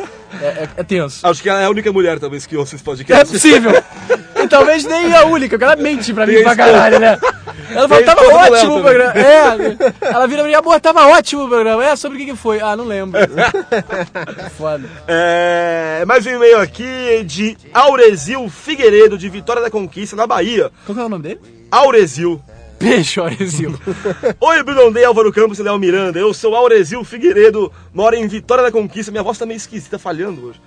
é, 0.43 0.47
é- 0.47 0.69
é 0.79 0.83
tenso. 0.83 1.25
Acho 1.27 1.43
que 1.43 1.49
ela 1.49 1.61
é 1.61 1.65
a 1.67 1.71
única 1.71 1.93
mulher, 1.93 2.19
talvez, 2.19 2.47
que 2.47 2.57
ouça 2.57 2.75
esse 2.75 2.83
É 2.83 2.85
podcast. 2.85 3.33
possível. 3.33 3.71
E 4.43 4.49
talvez 4.49 4.85
nem 4.85 5.15
a 5.15 5.25
única, 5.25 5.51
porque 5.57 5.65
ela 5.65 5.77
mente 5.77 6.13
pra 6.13 6.27
mim 6.27 6.35
Tem 6.35 6.43
pra 6.43 6.57
caralho, 6.57 6.99
né? 6.99 7.19
Ela 7.71 7.89
fala, 7.89 8.01
a 8.01 8.05
tava 8.05 8.21
ótimo 8.27 8.77
o 8.77 8.83
também. 8.83 8.83
programa. 8.83 9.13
É, 9.21 10.13
ela 10.13 10.27
vira 10.27 10.43
pra 10.43 10.49
mim, 10.51 10.55
amor, 10.55 10.81
tava 10.81 11.07
ótimo 11.09 11.45
o 11.45 11.49
programa. 11.49 11.85
É, 11.85 11.97
sobre 11.97 12.17
o 12.17 12.21
que 12.21 12.27
que 12.33 12.37
foi? 12.37 12.61
Ah, 12.61 12.77
não 12.77 12.85
lembro. 12.85 13.21
Foda. 14.57 14.85
É, 15.09 16.05
mais 16.07 16.25
um 16.27 16.31
e-mail 16.31 16.61
aqui 16.61 17.23
de 17.25 17.57
Aurezil 17.73 18.49
Figueiredo, 18.49 19.17
de 19.19 19.29
Vitória 19.29 19.63
da 19.63 19.71
Conquista, 19.71 20.15
na 20.17 20.27
Bahia. 20.27 20.71
Qual 20.85 20.95
que 20.95 21.03
é 21.03 21.05
o 21.05 21.09
nome 21.09 21.23
dele? 21.23 21.41
Aurezil. 21.71 22.41
Beijo, 22.78 23.23
Aurezil. 23.23 23.75
Oi, 24.40 24.62
Bruno 24.62 24.88
Andei, 24.88 25.04
Álvaro 25.04 25.33
Campos 25.33 25.59
e 25.59 25.62
Léo 25.62 25.78
Miranda. 25.78 26.18
Eu 26.18 26.35
sou 26.35 26.54
Aurezil 26.54 27.02
Figueiredo, 27.04 27.73
moro 27.92 28.14
em 28.14 28.28
Vitória 28.28 28.64
da 28.64 28.71
Conquista. 28.71 29.11
Minha 29.11 29.23
voz 29.23 29.38
tá 29.38 29.47
meio 29.47 29.56
esquisita, 29.56 29.99
falhando 29.99 30.47
hoje. 30.47 30.61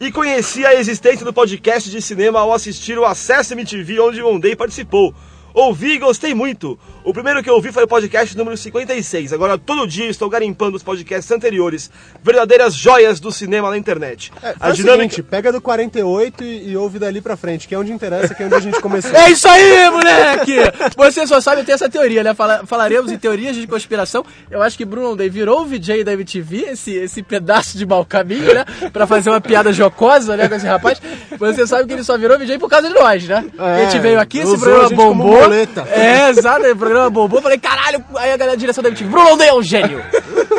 E 0.00 0.10
conheci 0.12 0.66
a 0.66 0.74
existência 0.74 1.24
do 1.24 1.32
podcast 1.32 1.88
de 1.88 2.02
cinema 2.02 2.40
ao 2.40 2.52
assistir 2.52 2.98
o 2.98 3.04
Acesso 3.04 3.54
MTV, 3.54 4.00
onde 4.00 4.20
o 4.20 4.28
Ondei 4.28 4.54
participou. 4.56 5.14
Ouvi 5.56 5.92
e 5.94 5.98
gostei 5.98 6.34
muito. 6.34 6.78
O 7.02 7.14
primeiro 7.14 7.42
que 7.42 7.48
eu 7.48 7.54
ouvi 7.54 7.72
foi 7.72 7.84
o 7.84 7.88
podcast 7.88 8.36
número 8.36 8.56
56. 8.58 9.32
Agora, 9.32 9.56
todo 9.56 9.86
dia 9.86 10.06
estou 10.06 10.28
garimpando 10.28 10.76
os 10.76 10.82
podcasts 10.82 11.30
anteriores. 11.32 11.90
Verdadeiras 12.22 12.74
joias 12.74 13.18
do 13.20 13.32
cinema 13.32 13.70
na 13.70 13.78
internet. 13.78 14.30
É, 14.42 14.52
faz 14.52 14.74
o 14.74 14.82
seguinte, 15.06 15.22
pega 15.22 15.50
do 15.50 15.58
48 15.60 16.44
e, 16.44 16.70
e 16.72 16.76
ouve 16.76 16.98
dali 16.98 17.22
pra 17.22 17.38
frente, 17.38 17.66
que 17.66 17.74
é 17.74 17.78
onde 17.78 17.90
interessa, 17.90 18.34
que 18.34 18.42
é 18.42 18.46
onde 18.46 18.54
a 18.54 18.60
gente 18.60 18.78
começou. 18.82 19.12
É 19.16 19.30
isso 19.30 19.48
aí, 19.48 19.88
moleque! 19.90 20.56
Você 20.94 21.26
só 21.26 21.40
sabe 21.40 21.64
ter 21.64 21.72
essa 21.72 21.88
teoria, 21.88 22.22
né? 22.22 22.34
Fala- 22.34 22.66
falaremos 22.66 23.10
em 23.10 23.16
teorias 23.16 23.56
de 23.56 23.66
conspiração. 23.66 24.24
Eu 24.50 24.60
acho 24.62 24.76
que 24.76 24.84
Bruno 24.84 25.16
Day 25.16 25.30
virou 25.30 25.62
o 25.62 25.64
VJ 25.66 26.04
da 26.04 26.12
MTV, 26.12 26.66
esse, 26.72 26.92
esse 26.92 27.22
pedaço 27.22 27.78
de 27.78 27.86
mau 27.86 28.04
caminho, 28.04 28.52
né? 28.52 28.64
Pra 28.92 29.06
fazer 29.06 29.30
uma 29.30 29.40
piada 29.40 29.72
jocosa, 29.72 30.36
né, 30.36 30.48
com 30.48 30.54
esse 30.54 30.66
rapaz. 30.66 31.00
Você 31.38 31.66
sabe 31.66 31.86
que 31.86 31.94
ele 31.94 32.04
só 32.04 32.18
virou 32.18 32.38
VJ 32.38 32.58
por 32.58 32.68
causa 32.68 32.88
de 32.88 32.94
nós, 32.94 33.24
né? 33.26 33.44
É, 33.58 33.62
a 33.62 33.84
gente 33.90 34.00
veio 34.02 34.20
aqui, 34.20 34.40
esse 34.40 34.58
programa 34.58 34.86
a 34.86 34.90
bombou. 34.90 35.45
Muleta. 35.48 35.88
É, 35.90 36.30
exato, 36.30 36.66
o 36.66 36.76
programa 36.76 37.10
bombou. 37.10 37.40
Falei, 37.42 37.58
caralho, 37.58 38.04
aí 38.16 38.32
a 38.32 38.36
galera 38.36 38.56
da 38.56 38.60
direção 38.60 38.82
da 38.82 38.88
MTV, 38.90 39.10
Bruno 39.10 39.42
é 39.42 39.52
um 39.54 39.62
gênio! 39.62 40.02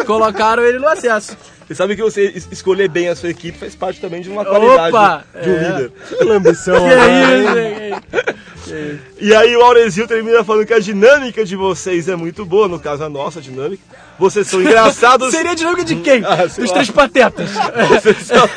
Colocaram 0.06 0.64
ele 0.64 0.80
no 0.80 0.88
acesso. 0.88 1.38
Você 1.68 1.76
sabe 1.76 1.96
que 1.98 2.02
você 2.02 2.32
es- 2.34 2.48
escolher 2.52 2.88
bem 2.88 3.10
a 3.10 3.16
sua 3.16 3.30
equipe 3.30 3.58
faz 3.58 3.76
parte 3.76 4.00
também 4.00 4.22
de 4.22 4.30
uma 4.30 4.46
qualidade 4.46 4.96
Opa! 4.96 5.26
de 5.44 5.50
um 5.50 5.54
É. 5.54 5.58
líder. 5.70 5.92
Lambição. 6.22 6.76
Que 6.88 6.96
né? 6.96 7.90
isso, 8.64 8.74
hein? 8.74 9.00
E 9.20 9.34
aí 9.36 9.56
o 9.56 9.62
Aurezil 9.62 10.08
termina 10.08 10.44
falando 10.44 10.66
que 10.66 10.74
a 10.74 10.80
dinâmica 10.80 11.44
de 11.46 11.56
vocês 11.56 12.08
é 12.08 12.16
muito 12.16 12.46
boa, 12.46 12.68
no 12.68 12.80
caso 12.80 13.04
a 13.04 13.10
nossa 13.10 13.40
dinâmica. 13.42 13.84
Vocês 14.20 14.48
são 14.48 14.62
engraçados. 14.62 15.32
Seria 15.36 15.52
a 15.52 15.56
dinâmica 15.56 15.84
de 15.84 15.96
quem? 15.98 16.24
Ah, 16.26 16.46
Dos 16.46 16.58
lá. 16.58 16.74
três 16.74 16.90
patetas. 16.92 17.50
Vocês 17.90 18.18
são, 18.26 18.50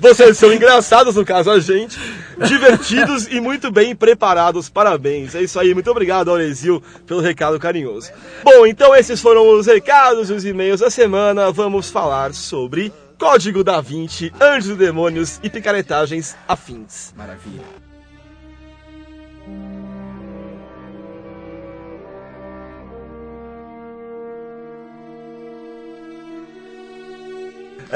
vocês 0.00 0.38
são 0.38 0.52
engraçados, 0.52 1.16
no 1.16 1.24
caso 1.24 1.50
a 1.50 1.58
gente, 1.60 1.98
divertidos 2.46 3.26
e 3.26 3.40
muito 3.40 3.70
bem 3.70 3.94
preparados. 3.94 4.68
Parabéns. 4.68 5.34
É 5.34 5.42
isso 5.42 5.58
aí. 5.58 5.74
Muito 5.74 5.90
obrigado, 5.90 6.30
Aurezil, 6.30 6.82
pelo 7.06 7.20
recado 7.20 7.58
carinhoso. 7.58 8.10
Bom, 8.42 8.66
então 8.66 8.94
esses 8.94 9.20
foram 9.20 9.48
os 9.48 9.66
recados 9.66 10.30
e 10.30 10.32
os 10.32 10.44
e-mails 10.44 10.80
da 10.80 10.90
semana. 10.90 11.50
Vamos 11.50 11.90
falar 11.90 12.32
sobre 12.34 12.92
Código 13.18 13.62
da 13.64 13.80
Vinci, 13.80 14.32
Anjos 14.40 14.70
e 14.70 14.74
Demônios 14.74 15.40
e 15.42 15.50
picaretagens 15.50 16.36
afins. 16.48 17.12
Maravilha. 17.16 17.83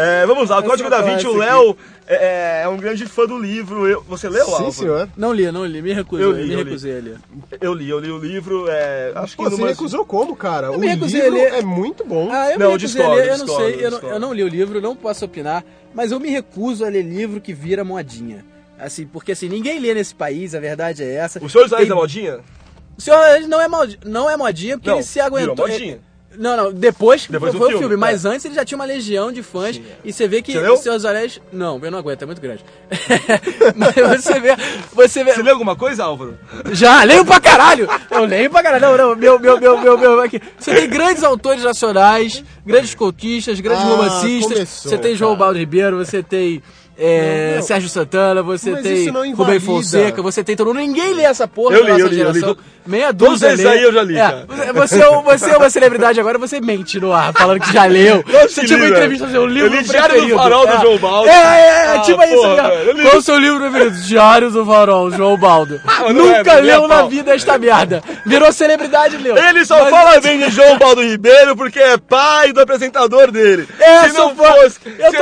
É, 0.00 0.24
vamos 0.26 0.48
lá, 0.48 0.60
o 0.60 0.62
Código 0.62 0.88
da 0.88 1.02
Vinci, 1.02 1.26
o 1.26 1.36
Léo 1.36 1.76
é, 2.06 2.62
é 2.62 2.68
um 2.68 2.76
grande 2.76 3.04
fã 3.04 3.26
do 3.26 3.36
livro. 3.36 3.84
Eu- 3.88 4.00
você 4.06 4.28
leu, 4.28 4.44
Sim, 4.44 4.52
Álvaro? 4.52 4.72
senhor. 4.72 5.08
Não 5.16 5.32
li, 5.32 5.50
não 5.50 5.66
li, 5.66 5.82
me 5.82 5.92
recusei, 5.92 6.24
Eu 6.24 6.30
li, 6.30 6.44
me 6.46 6.52
eu 6.52 6.58
li. 6.58 6.64
recusei 6.64 6.96
ali. 6.98 7.16
Eu 7.60 7.74
li, 7.74 7.90
eu 7.90 7.98
li 7.98 8.10
o 8.12 8.18
livro. 8.18 8.66
É, 8.68 9.10
acho 9.16 9.36
que 9.36 9.42
Pô, 9.42 9.50
você 9.50 9.56
numa- 9.56 9.68
recusou 9.70 10.04
como, 10.06 10.36
cara? 10.36 10.70
o 10.70 10.78
me 10.78 10.86
recusei 10.86 11.22
livro 11.22 11.36
a 11.40 11.42
ler. 11.42 11.54
é 11.54 11.62
muito 11.62 12.04
bom. 12.04 12.28
Ah, 12.30 12.52
eu 12.52 12.58
Não, 12.60 12.66
me 12.68 12.72
recusei 12.74 13.02
a 13.02 13.04
discordo, 13.04 13.14
ler, 13.16 13.24
eu 13.32 13.38
não 13.38 13.44
discordo, 13.46 13.70
sei, 13.76 13.86
eu 13.86 13.90
não, 13.90 13.98
eu 14.10 14.20
não 14.20 14.32
li 14.32 14.44
o 14.44 14.48
livro, 14.48 14.80
não 14.80 14.94
posso 14.94 15.24
opinar, 15.24 15.64
mas 15.92 16.12
eu 16.12 16.20
me 16.20 16.30
recuso 16.30 16.84
a 16.84 16.88
ler 16.88 17.02
livro 17.02 17.40
que 17.40 17.52
vira 17.52 17.82
modinha. 17.82 18.44
Assim, 18.78 19.04
porque 19.04 19.32
assim, 19.32 19.48
ninguém 19.48 19.80
lê 19.80 19.92
nesse 19.94 20.14
país, 20.14 20.54
a 20.54 20.60
verdade 20.60 21.02
é 21.02 21.12
essa. 21.14 21.44
O 21.44 21.50
Senhor 21.50 21.64
dos 21.64 21.72
Anéis 21.72 21.88
Tem- 21.88 21.96
da 21.96 22.00
Modinha? 22.00 22.38
O 22.96 23.00
Senhor 23.02 23.18
não 23.48 23.60
é, 23.60 23.66
mod... 23.66 23.98
não 24.04 24.30
é 24.30 24.36
modinha, 24.36 24.76
porque 24.78 24.90
Não, 24.90 24.98
ele 24.98 25.04
se 25.04 25.18
aguentou. 25.18 25.54
virou 25.56 25.68
modinha. 25.68 25.98
É- 26.38 26.42
Não, 26.42 26.56
não, 26.56 26.72
depois, 26.72 27.26
Depois 27.26 27.52
foi, 27.52 27.60
o 27.60 27.68
filme, 27.70 27.78
filme, 27.80 27.96
mas 27.96 28.24
é. 28.24 28.28
antes 28.28 28.44
ele 28.44 28.54
já 28.54 28.64
tinha 28.64 28.76
uma 28.76 28.84
legião 28.84 29.32
de 29.32 29.42
fãs 29.42 29.80
e 30.04 30.12
você 30.12 30.28
vê 30.28 30.40
que 30.40 30.52
Você 30.52 30.60
leu? 30.60 30.74
o 30.74 30.76
Senhor 30.76 30.94
dos 30.94 31.04
Anéis... 31.04 31.40
Não, 31.52 31.80
eu 31.82 31.90
não 31.90 31.98
aguento, 31.98 32.22
é 32.22 32.26
muito 32.26 32.40
grande. 32.40 32.64
mas 33.76 34.22
você 34.24 34.38
vê, 34.40 34.56
você 34.92 35.24
vê... 35.24 35.32
Você 35.34 35.42
leu 35.42 35.52
alguma 35.54 35.76
coisa, 35.76 36.04
Álvaro? 36.04 36.38
Já, 36.72 37.02
leio 37.04 37.24
pra 37.24 37.40
caralho! 37.40 37.88
Eu 38.10 38.24
leio 38.24 38.50
pra 38.50 38.62
caralho. 38.62 38.82
Não, 38.82 38.96
não, 38.96 39.16
meu, 39.16 39.38
meu, 39.38 39.60
meu, 39.60 39.78
meu, 39.78 39.98
meu, 39.98 40.20
aqui. 40.20 40.40
Você 40.58 40.74
tem 40.74 40.88
grandes 40.88 41.22
autores 41.24 41.62
nacionais, 41.62 42.42
grandes 42.64 42.94
contistas, 42.94 43.58
grandes 43.60 43.84
Ah, 43.84 43.88
romancistas. 43.88 44.52
começou, 44.52 44.90
você 44.90 44.98
tem 44.98 45.14
João 45.16 45.32
cara. 45.32 45.38
Baldo 45.46 45.58
Ribeiro, 45.58 45.96
você 45.98 46.22
tem 46.22 46.62
é, 46.98 47.48
Não, 47.50 47.56
não. 47.56 47.62
Sérgio 47.62 47.88
Santana, 47.88 48.42
você 48.42 48.70
Mas 48.72 48.82
tem 48.82 48.94
isso 49.04 49.12
não 49.12 49.20
Rubem. 49.34 49.60
Fonseca, 49.60 50.20
você 50.22 50.42
tem 50.42 50.56
todo 50.56 50.68
mundo. 50.68 50.78
Ninguém 50.80 51.14
lê 51.14 51.22
essa 51.22 51.46
porra 51.46 51.76
Eu 51.76 51.84
da 51.84 51.92
li, 51.94 52.02
nossa 52.02 52.04
eu 52.04 52.08
li, 52.08 52.20
eu 52.20 52.28
li. 52.32 52.40
geração. 52.40 52.56
Meia 52.86 53.12
Todos 53.12 53.34
dúzia 53.34 53.48
esses 53.52 53.64
lê. 53.64 53.70
aí 53.70 53.82
eu 53.82 53.92
já 53.92 54.02
li, 54.02 54.16
É, 54.18 54.46
você, 54.72 55.02
é 55.02 55.10
um- 55.10 55.22
você 55.22 55.50
é 55.50 55.56
uma 55.58 55.68
celebridade 55.68 56.18
agora, 56.18 56.38
você 56.38 56.58
mente 56.60 56.98
no 56.98 57.12
ar, 57.12 57.34
falando 57.34 57.60
que 57.60 57.70
já 57.72 57.84
leu. 57.84 58.24
Lógico 58.26 58.48
Você 58.50 58.64
tinha 58.64 58.78
uma 58.78 58.88
entrevista 58.88 59.28
seu 59.28 59.46
livro 59.46 59.68
Eu 59.74 59.76
li 59.80 59.82
Diário 59.84 60.08
do 60.08 60.12
preferido. 60.14 60.38
Farol 60.38 60.66
do 60.66 60.72
É. 60.72 60.80
João 60.80 60.98
Baldo. 60.98 61.28
É, 61.28 61.32
é, 61.32 61.36
é, 61.36 61.86
Ah, 61.96 61.98
tipo 62.00 62.22
isso. 62.24 62.34
porra, 62.34 62.62
né? 62.62 62.68
velho, 62.84 63.02
Qual 63.02 63.16
o 63.18 63.22
seu 63.22 63.38
livro 63.38 63.58
preferido? 63.70 63.96
Diário 64.00 64.50
do 64.50 64.64
Farol, 64.66 65.10
João 65.10 65.36
Baldo. 65.36 65.80
não 66.00 66.12
Nunca 66.14 66.52
é, 66.52 66.60
leu 66.60 66.84
é 66.84 66.88
na 66.88 66.96
pau. 66.96 67.08
vida 67.10 67.34
esta 67.34 67.58
merda. 67.58 68.02
Virou 68.24 68.50
celebridade 68.52 69.16
e 69.16 69.18
leu. 69.18 69.36
Ele 69.36 69.64
só 69.66 69.78
Mas- 69.82 69.90
fala 69.90 70.20
bem 70.20 70.38
de 70.40 70.50
João 70.50 70.78
Baldo 70.78 71.02
Ribeiro 71.02 71.54
porque 71.56 71.78
é 71.78 71.98
pai 71.98 72.52
do 72.54 72.60
apresentador 72.60 73.30
dele. 73.30 73.68
É, 73.78 74.04
Se 74.04 74.10
sou 74.14 74.28
não 74.30 74.34
fosse, 74.36 74.78
Eu, 74.98 75.12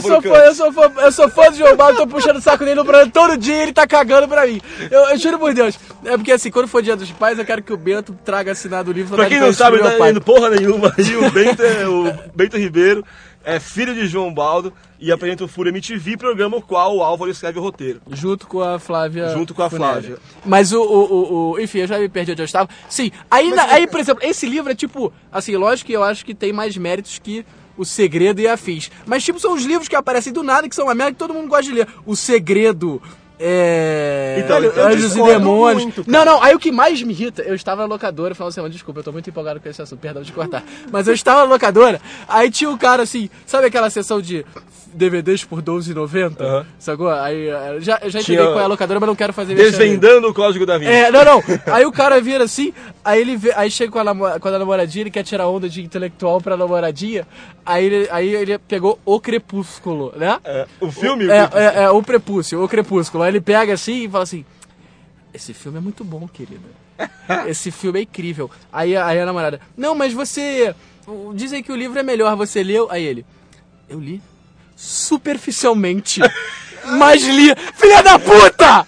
sou, 0.00 0.22
fã, 0.22 0.23
fã, 0.28 0.38
eu 0.38 0.54
sou 0.54 0.72
fã, 0.72 0.92
eu 0.98 1.12
sou 1.12 1.28
fã 1.28 1.50
do 1.50 1.56
João 1.56 1.76
Baldo, 1.76 1.98
tô 1.98 2.06
puxando 2.06 2.36
o 2.36 2.40
saco 2.40 2.64
dele 2.64 2.76
no 2.76 2.84
Brando 2.84 3.10
todo 3.10 3.36
dia 3.36 3.62
ele 3.62 3.72
tá 3.72 3.86
cagando 3.86 4.28
pra 4.28 4.46
mim. 4.46 4.60
Eu, 4.90 5.10
eu 5.10 5.18
juro 5.18 5.38
por 5.38 5.52
Deus. 5.54 5.78
É 6.04 6.16
porque 6.16 6.32
assim, 6.32 6.50
quando 6.50 6.68
for 6.68 6.82
dia 6.82 6.96
dos 6.96 7.10
pais, 7.12 7.38
eu 7.38 7.44
quero 7.44 7.62
que 7.62 7.72
o 7.72 7.76
Bento 7.76 8.16
traga 8.24 8.52
assinado 8.52 8.90
o 8.90 8.94
livro 8.94 9.16
Pra 9.16 9.26
quem 9.26 9.40
não 9.40 9.52
sabe, 9.52 9.78
não 9.78 9.98
tá 9.98 10.10
indo 10.10 10.20
porra 10.20 10.50
nenhuma 10.50 10.92
aí, 10.96 11.16
o 11.16 11.30
Bento, 11.30 11.62
é, 11.62 11.88
o 11.88 12.12
Bento 12.34 12.56
Ribeiro 12.56 13.04
é 13.44 13.60
filho 13.60 13.94
de 13.94 14.06
João 14.06 14.32
Baldo 14.32 14.72
e 14.98 15.12
apresenta 15.12 15.44
o 15.44 15.48
Fúria 15.48 15.70
MTV, 15.70 16.16
programa 16.16 16.56
o 16.56 16.62
qual 16.62 16.96
o 16.96 17.02
Álvaro 17.02 17.30
escreve 17.30 17.58
o 17.58 17.62
roteiro. 17.62 18.00
Junto 18.10 18.46
com 18.46 18.62
a 18.62 18.78
Flávia. 18.78 19.28
Junto 19.28 19.54
com 19.54 19.62
a. 19.62 19.68
Flávia. 19.68 20.16
Mas 20.44 20.72
o, 20.72 20.82
o, 20.82 21.52
o, 21.52 21.60
Enfim, 21.60 21.80
eu 21.80 21.86
já 21.86 21.98
me 21.98 22.08
perdi 22.08 22.32
onde 22.32 22.42
eu 22.42 22.46
estava. 22.46 22.68
Sim, 22.88 23.10
aí, 23.30 23.52
aí, 23.70 23.86
por 23.86 24.00
exemplo, 24.00 24.24
esse 24.24 24.46
livro 24.46 24.72
é 24.72 24.74
tipo. 24.74 25.12
Assim, 25.30 25.56
lógico 25.56 25.88
que 25.88 25.92
eu 25.92 26.02
acho 26.02 26.24
que 26.24 26.34
tem 26.34 26.52
mais 26.52 26.76
méritos 26.76 27.18
que. 27.18 27.44
O 27.76 27.84
Segredo 27.84 28.40
e 28.40 28.48
Afins. 28.48 28.90
Mas, 29.06 29.24
tipo, 29.24 29.38
são 29.40 29.54
os 29.54 29.64
livros 29.64 29.88
que 29.88 29.96
aparecem 29.96 30.32
do 30.32 30.42
nada, 30.42 30.68
que 30.68 30.74
são 30.74 30.86
uma 30.86 30.94
merda 30.94 31.12
que 31.12 31.18
todo 31.18 31.34
mundo 31.34 31.48
gosta 31.48 31.64
de 31.64 31.72
ler. 31.72 31.88
O 32.06 32.14
Segredo. 32.14 33.02
É. 33.38 34.40
Então, 34.44 34.58
eu 34.58 34.86
Anjos 34.86 35.16
e 35.16 35.22
Demônios. 35.22 35.82
muito, 35.82 36.04
não, 36.06 36.24
não, 36.24 36.42
aí 36.42 36.54
o 36.54 36.58
que 36.58 36.70
mais 36.70 37.02
me 37.02 37.12
irrita, 37.12 37.42
eu 37.42 37.54
estava 37.54 37.82
na 37.82 37.88
locadora 37.88 38.32
e 38.32 38.36
falando 38.36 38.56
assim, 38.56 38.70
desculpa, 38.70 39.00
eu 39.00 39.04
tô 39.04 39.12
muito 39.12 39.28
empolgado 39.28 39.58
com 39.58 39.68
esse 39.68 39.82
assunto, 39.82 39.98
perdão 39.98 40.22
de 40.22 40.32
cortar. 40.32 40.62
Mas 40.90 41.08
eu 41.08 41.14
estava 41.14 41.40
na 41.40 41.46
locadora, 41.52 42.00
aí 42.28 42.50
tinha 42.50 42.70
um 42.70 42.78
cara 42.78 43.02
assim, 43.02 43.28
sabe 43.44 43.66
aquela 43.66 43.90
sessão 43.90 44.20
de 44.22 44.46
DVDs 44.94 45.44
por 45.44 45.56
R$12,90? 45.58 46.40
Aham. 46.40 46.66
Sacou? 46.78 47.10
Aí 47.10 47.48
eh, 47.48 47.76
já, 47.80 48.00
já 48.06 48.20
Tinha- 48.20 48.36
entendi 48.38 48.52
qual 48.52 48.60
é 48.60 48.64
a 48.64 48.66
locadora, 48.66 49.00
mas 49.00 49.06
não 49.08 49.16
quero 49.16 49.32
fazer. 49.32 49.54
Desvendando 49.54 50.28
o 50.28 50.34
código 50.34 50.64
da 50.64 50.78
vida. 50.78 50.90
É, 50.90 51.10
não, 51.10 51.24
não. 51.24 51.42
Aí 51.66 51.84
o 51.84 51.92
cara 51.92 52.20
vira 52.20 52.44
assim, 52.44 52.72
aí 53.04 53.20
ele 53.20 53.36
vê, 53.36 53.52
aí 53.54 53.70
chega 53.70 53.90
com 53.92 53.98
a, 53.98 54.04
namo- 54.04 54.40
com 54.40 54.48
a 54.48 54.58
namoradinha, 54.58 55.02
ele 55.02 55.10
quer 55.10 55.22
tirar 55.24 55.48
onda 55.48 55.68
de 55.68 55.82
intelectual 55.82 56.40
pra 56.40 56.56
namoradinha, 56.56 57.26
aí 57.66 57.84
ele, 57.84 58.08
aí 58.10 58.34
ele 58.34 58.58
pegou 58.58 58.98
o 59.04 59.20
crepúsculo, 59.20 60.12
né? 60.16 60.38
É, 60.44 60.66
o 60.80 60.90
filme. 60.90 61.26
É, 61.28 61.48
é, 61.52 61.82
é, 61.84 61.90
o 61.90 62.02
prepúcio, 62.02 62.62
o 62.62 62.68
crepúsculo. 62.68 63.24
Aí 63.24 63.30
ele 63.30 63.40
pega 63.40 63.72
assim 63.74 64.04
e 64.04 64.08
fala 64.08 64.22
assim: 64.24 64.44
Esse 65.32 65.52
filme 65.52 65.78
é 65.78 65.80
muito 65.80 66.04
bom, 66.04 66.26
querida. 66.28 66.60
Esse 67.48 67.70
filme 67.72 67.98
é 67.98 68.02
incrível. 68.02 68.50
Aí, 68.72 68.96
aí 68.96 69.20
a 69.20 69.26
namorada: 69.26 69.60
Não, 69.76 69.94
mas 69.94 70.12
você. 70.12 70.74
Dizem 71.34 71.62
que 71.62 71.70
o 71.70 71.76
livro 71.76 71.98
é 71.98 72.02
melhor, 72.02 72.34
você 72.36 72.62
leu? 72.62 72.86
Aí 72.90 73.04
ele: 73.04 73.26
Eu 73.88 73.98
li 74.00 74.22
superficialmente. 74.84 76.20
Mas 76.86 77.22
li. 77.22 77.54
Filha 77.76 78.02
da 78.02 78.18
puta! 78.18 78.86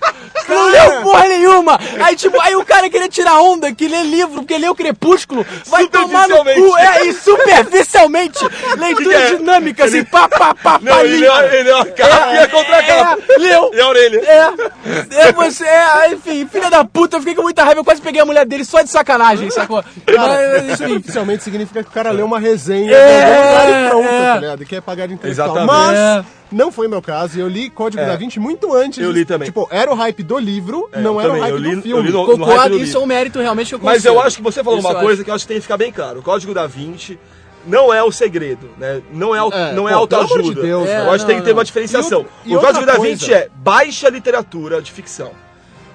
Não 0.48 0.70
leu 0.70 1.02
porra 1.02 1.26
nenhuma! 1.26 1.78
Aí, 2.04 2.14
tipo, 2.14 2.40
aí 2.40 2.54
o 2.54 2.64
cara 2.64 2.88
queria 2.88 3.08
tirar 3.08 3.40
onda 3.40 3.72
que 3.74 3.88
lê 3.88 4.02
livro, 4.02 4.36
porque 4.36 4.56
lê 4.56 4.68
o 4.68 4.74
Crepúsculo, 4.76 5.44
vai 5.66 5.88
tomar 5.88 6.28
no 6.28 6.36
cu, 6.36 6.44
Superficialmente. 6.44 6.98
é, 6.98 7.06
e 7.06 7.12
superficialmente! 7.14 8.38
Leitura 8.78 9.14
é? 9.16 9.34
dinâmica, 9.34 9.84
assim, 9.86 10.04
pá, 10.04 10.28
pá, 10.28 10.54
pá, 10.54 10.78
Não, 10.80 10.92
pá, 10.92 11.04
ele 11.04 11.16
leu, 11.16 11.34
ele 11.46 11.62
leu 11.64 11.78
a 11.78 11.86
capa 11.86 12.34
e 12.34 12.38
a 12.38 12.48
contracapa. 12.48 13.18
É, 13.28 13.38
leu. 13.38 13.70
E 13.74 13.80
a 13.80 13.88
orelha. 13.88 14.20
É, 14.24 15.28
é 15.28 15.32
você, 15.32 15.64
é, 15.64 16.12
enfim, 16.12 16.46
filha 16.46 16.70
da 16.70 16.84
puta, 16.84 17.16
eu 17.16 17.20
fiquei 17.20 17.34
com 17.34 17.42
muita 17.42 17.64
raiva, 17.64 17.80
eu 17.80 17.84
quase 17.84 18.00
peguei 18.00 18.20
a 18.20 18.24
mulher 18.26 18.46
dele 18.46 18.64
só 18.64 18.82
de 18.82 18.90
sacanagem, 18.90 19.50
sacou? 19.50 19.82
Cara, 20.06 20.62
Mas, 20.62 20.80
enfim. 20.80 20.96
oficialmente 20.98 21.42
significa 21.42 21.82
que 21.82 21.88
o 21.88 21.92
cara 21.92 22.12
leu 22.12 22.24
uma 22.26 22.38
resenha 22.38 22.92
É, 22.94 23.86
e 23.86 23.88
pronto, 23.90 24.08
é. 24.08 24.32
tá 24.34 24.36
ligado? 24.40 24.62
E 24.62 24.66
quer 24.66 24.80
pagar 24.80 25.08
de 25.08 25.14
intelectual. 25.14 25.48
Exatamente. 25.48 25.72
Mas 25.72 25.98
É. 25.98 26.35
não 26.50 26.70
foi 26.72 26.88
meu 26.88 27.02
caso 27.02 27.36
e 27.38 27.40
eu 27.40 27.48
li 27.48 27.68
Código 27.70 28.02
É. 28.02 28.06
da 28.06 28.16
Vinci 28.16 28.38
muito 28.38 28.72
antes. 28.74 28.98
Eu 28.98 29.10
li 29.10 29.24
também. 29.24 29.46
Tipo, 29.46 29.66
era 29.70 29.90
o 29.90 29.94
hype 29.94 30.22
do 30.22 30.38
livro, 30.38 30.88
É, 30.92 31.00
não 31.00 31.14
eu 31.14 31.20
era 31.20 31.28
também, 31.30 31.40
o 31.40 31.44
hype 31.44 31.52
eu 31.54 31.58
li- 31.58 31.70
do 31.70 31.76
eu 31.76 31.82
filme. 31.82 32.02
li 32.08 32.12
no- 32.12 32.24
hype 32.26 32.38
Concordo, 32.38 32.68
do 32.70 32.74
isso 32.76 32.84
livro. 32.84 33.00
é 33.00 33.02
um 33.02 33.06
mérito 33.06 33.40
realmente 33.40 33.68
que 33.68 33.74
eu 33.74 33.80
Mas 33.82 34.04
eu 34.04 34.20
acho 34.20 34.36
que 34.36 34.42
você 34.42 34.62
falou 34.62 34.78
Isso 34.78 34.88
uma 34.88 34.94
eu 34.96 35.00
coisa 35.00 35.14
acho. 35.20 35.24
que 35.24 35.30
eu 35.30 35.34
acho 35.34 35.44
que 35.44 35.48
tem 35.48 35.56
que 35.56 35.62
ficar 35.62 35.76
bem 35.76 35.92
claro. 35.92 36.20
O 36.20 36.22
Código 36.22 36.52
da 36.54 36.66
Vinci 36.66 37.18
não 37.66 37.92
é 37.92 38.02
o 38.02 38.12
segredo, 38.12 38.70
né? 38.78 39.02
Não 39.12 39.34
é, 39.34 39.38
É, 39.38 39.72
não 39.72 39.88
é 39.88 39.92
pô, 39.92 39.96
amor 39.98 40.08
de 40.08 40.14
autoajuda. 40.14 40.62
Deus, 40.62 40.80
eu 40.82 40.86
velho. 40.86 41.10
acho 41.10 41.18
que 41.24 41.26
tem 41.26 41.36
É, 41.36 41.38
que 41.40 41.44
ter 41.46 41.52
uma 41.52 41.64
diferenciação. 41.64 42.24
E 42.44 42.50
o- 42.50 42.52
e 42.54 42.56
o 42.56 42.60
Código 42.60 42.86
da 42.86 42.96
Vinci 42.98 43.32
é 43.34 43.48
baixa 43.56 44.08
literatura 44.08 44.80
de 44.80 44.92
ficção. 44.92 45.32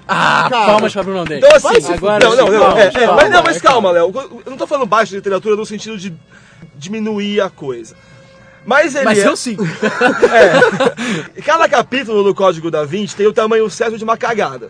Ah, 0.08 0.48
Cara, 0.50 0.66
palmas 0.66 0.92
pra 0.92 1.04
Bruno 1.04 1.24
Dente. 1.24 1.46
Então, 1.46 1.56
assim, 1.56 1.94
Agora 1.94 2.26
não, 2.26 2.36
não, 2.36 2.52
não, 2.52 2.60
palmas, 2.60 2.78
é, 2.80 2.88
é, 2.88 2.92
palmas. 3.06 3.16
mas, 3.24 3.32
não, 3.32 3.44
mas 3.44 3.62
calma, 3.62 3.92
Léo. 3.92 4.12
Eu 4.46 4.50
não 4.50 4.58
tô 4.58 4.68
falando 4.68 4.86
baixa 4.86 5.16
literatura 5.16 5.56
no 5.56 5.66
sentido 5.66 5.98
de 5.98 6.14
diminuir 6.76 7.40
a 7.40 7.50
coisa. 7.50 7.96
Mas 8.66 8.96
ele 8.96 9.06
Mas 9.06 9.20
é, 9.20 9.28
eu 9.28 9.36
sim. 9.36 9.58
é, 11.38 11.42
cada 11.42 11.68
capítulo 11.68 12.24
do 12.24 12.36
Código 12.36 12.70
da 12.70 12.86
Vinci 12.86 13.16
tem 13.16 13.28
o 13.28 13.34
tamanho 13.34 13.70
certo 13.70 13.98
de 13.98 14.04
uma 14.04 14.18
cagada. 14.18 14.70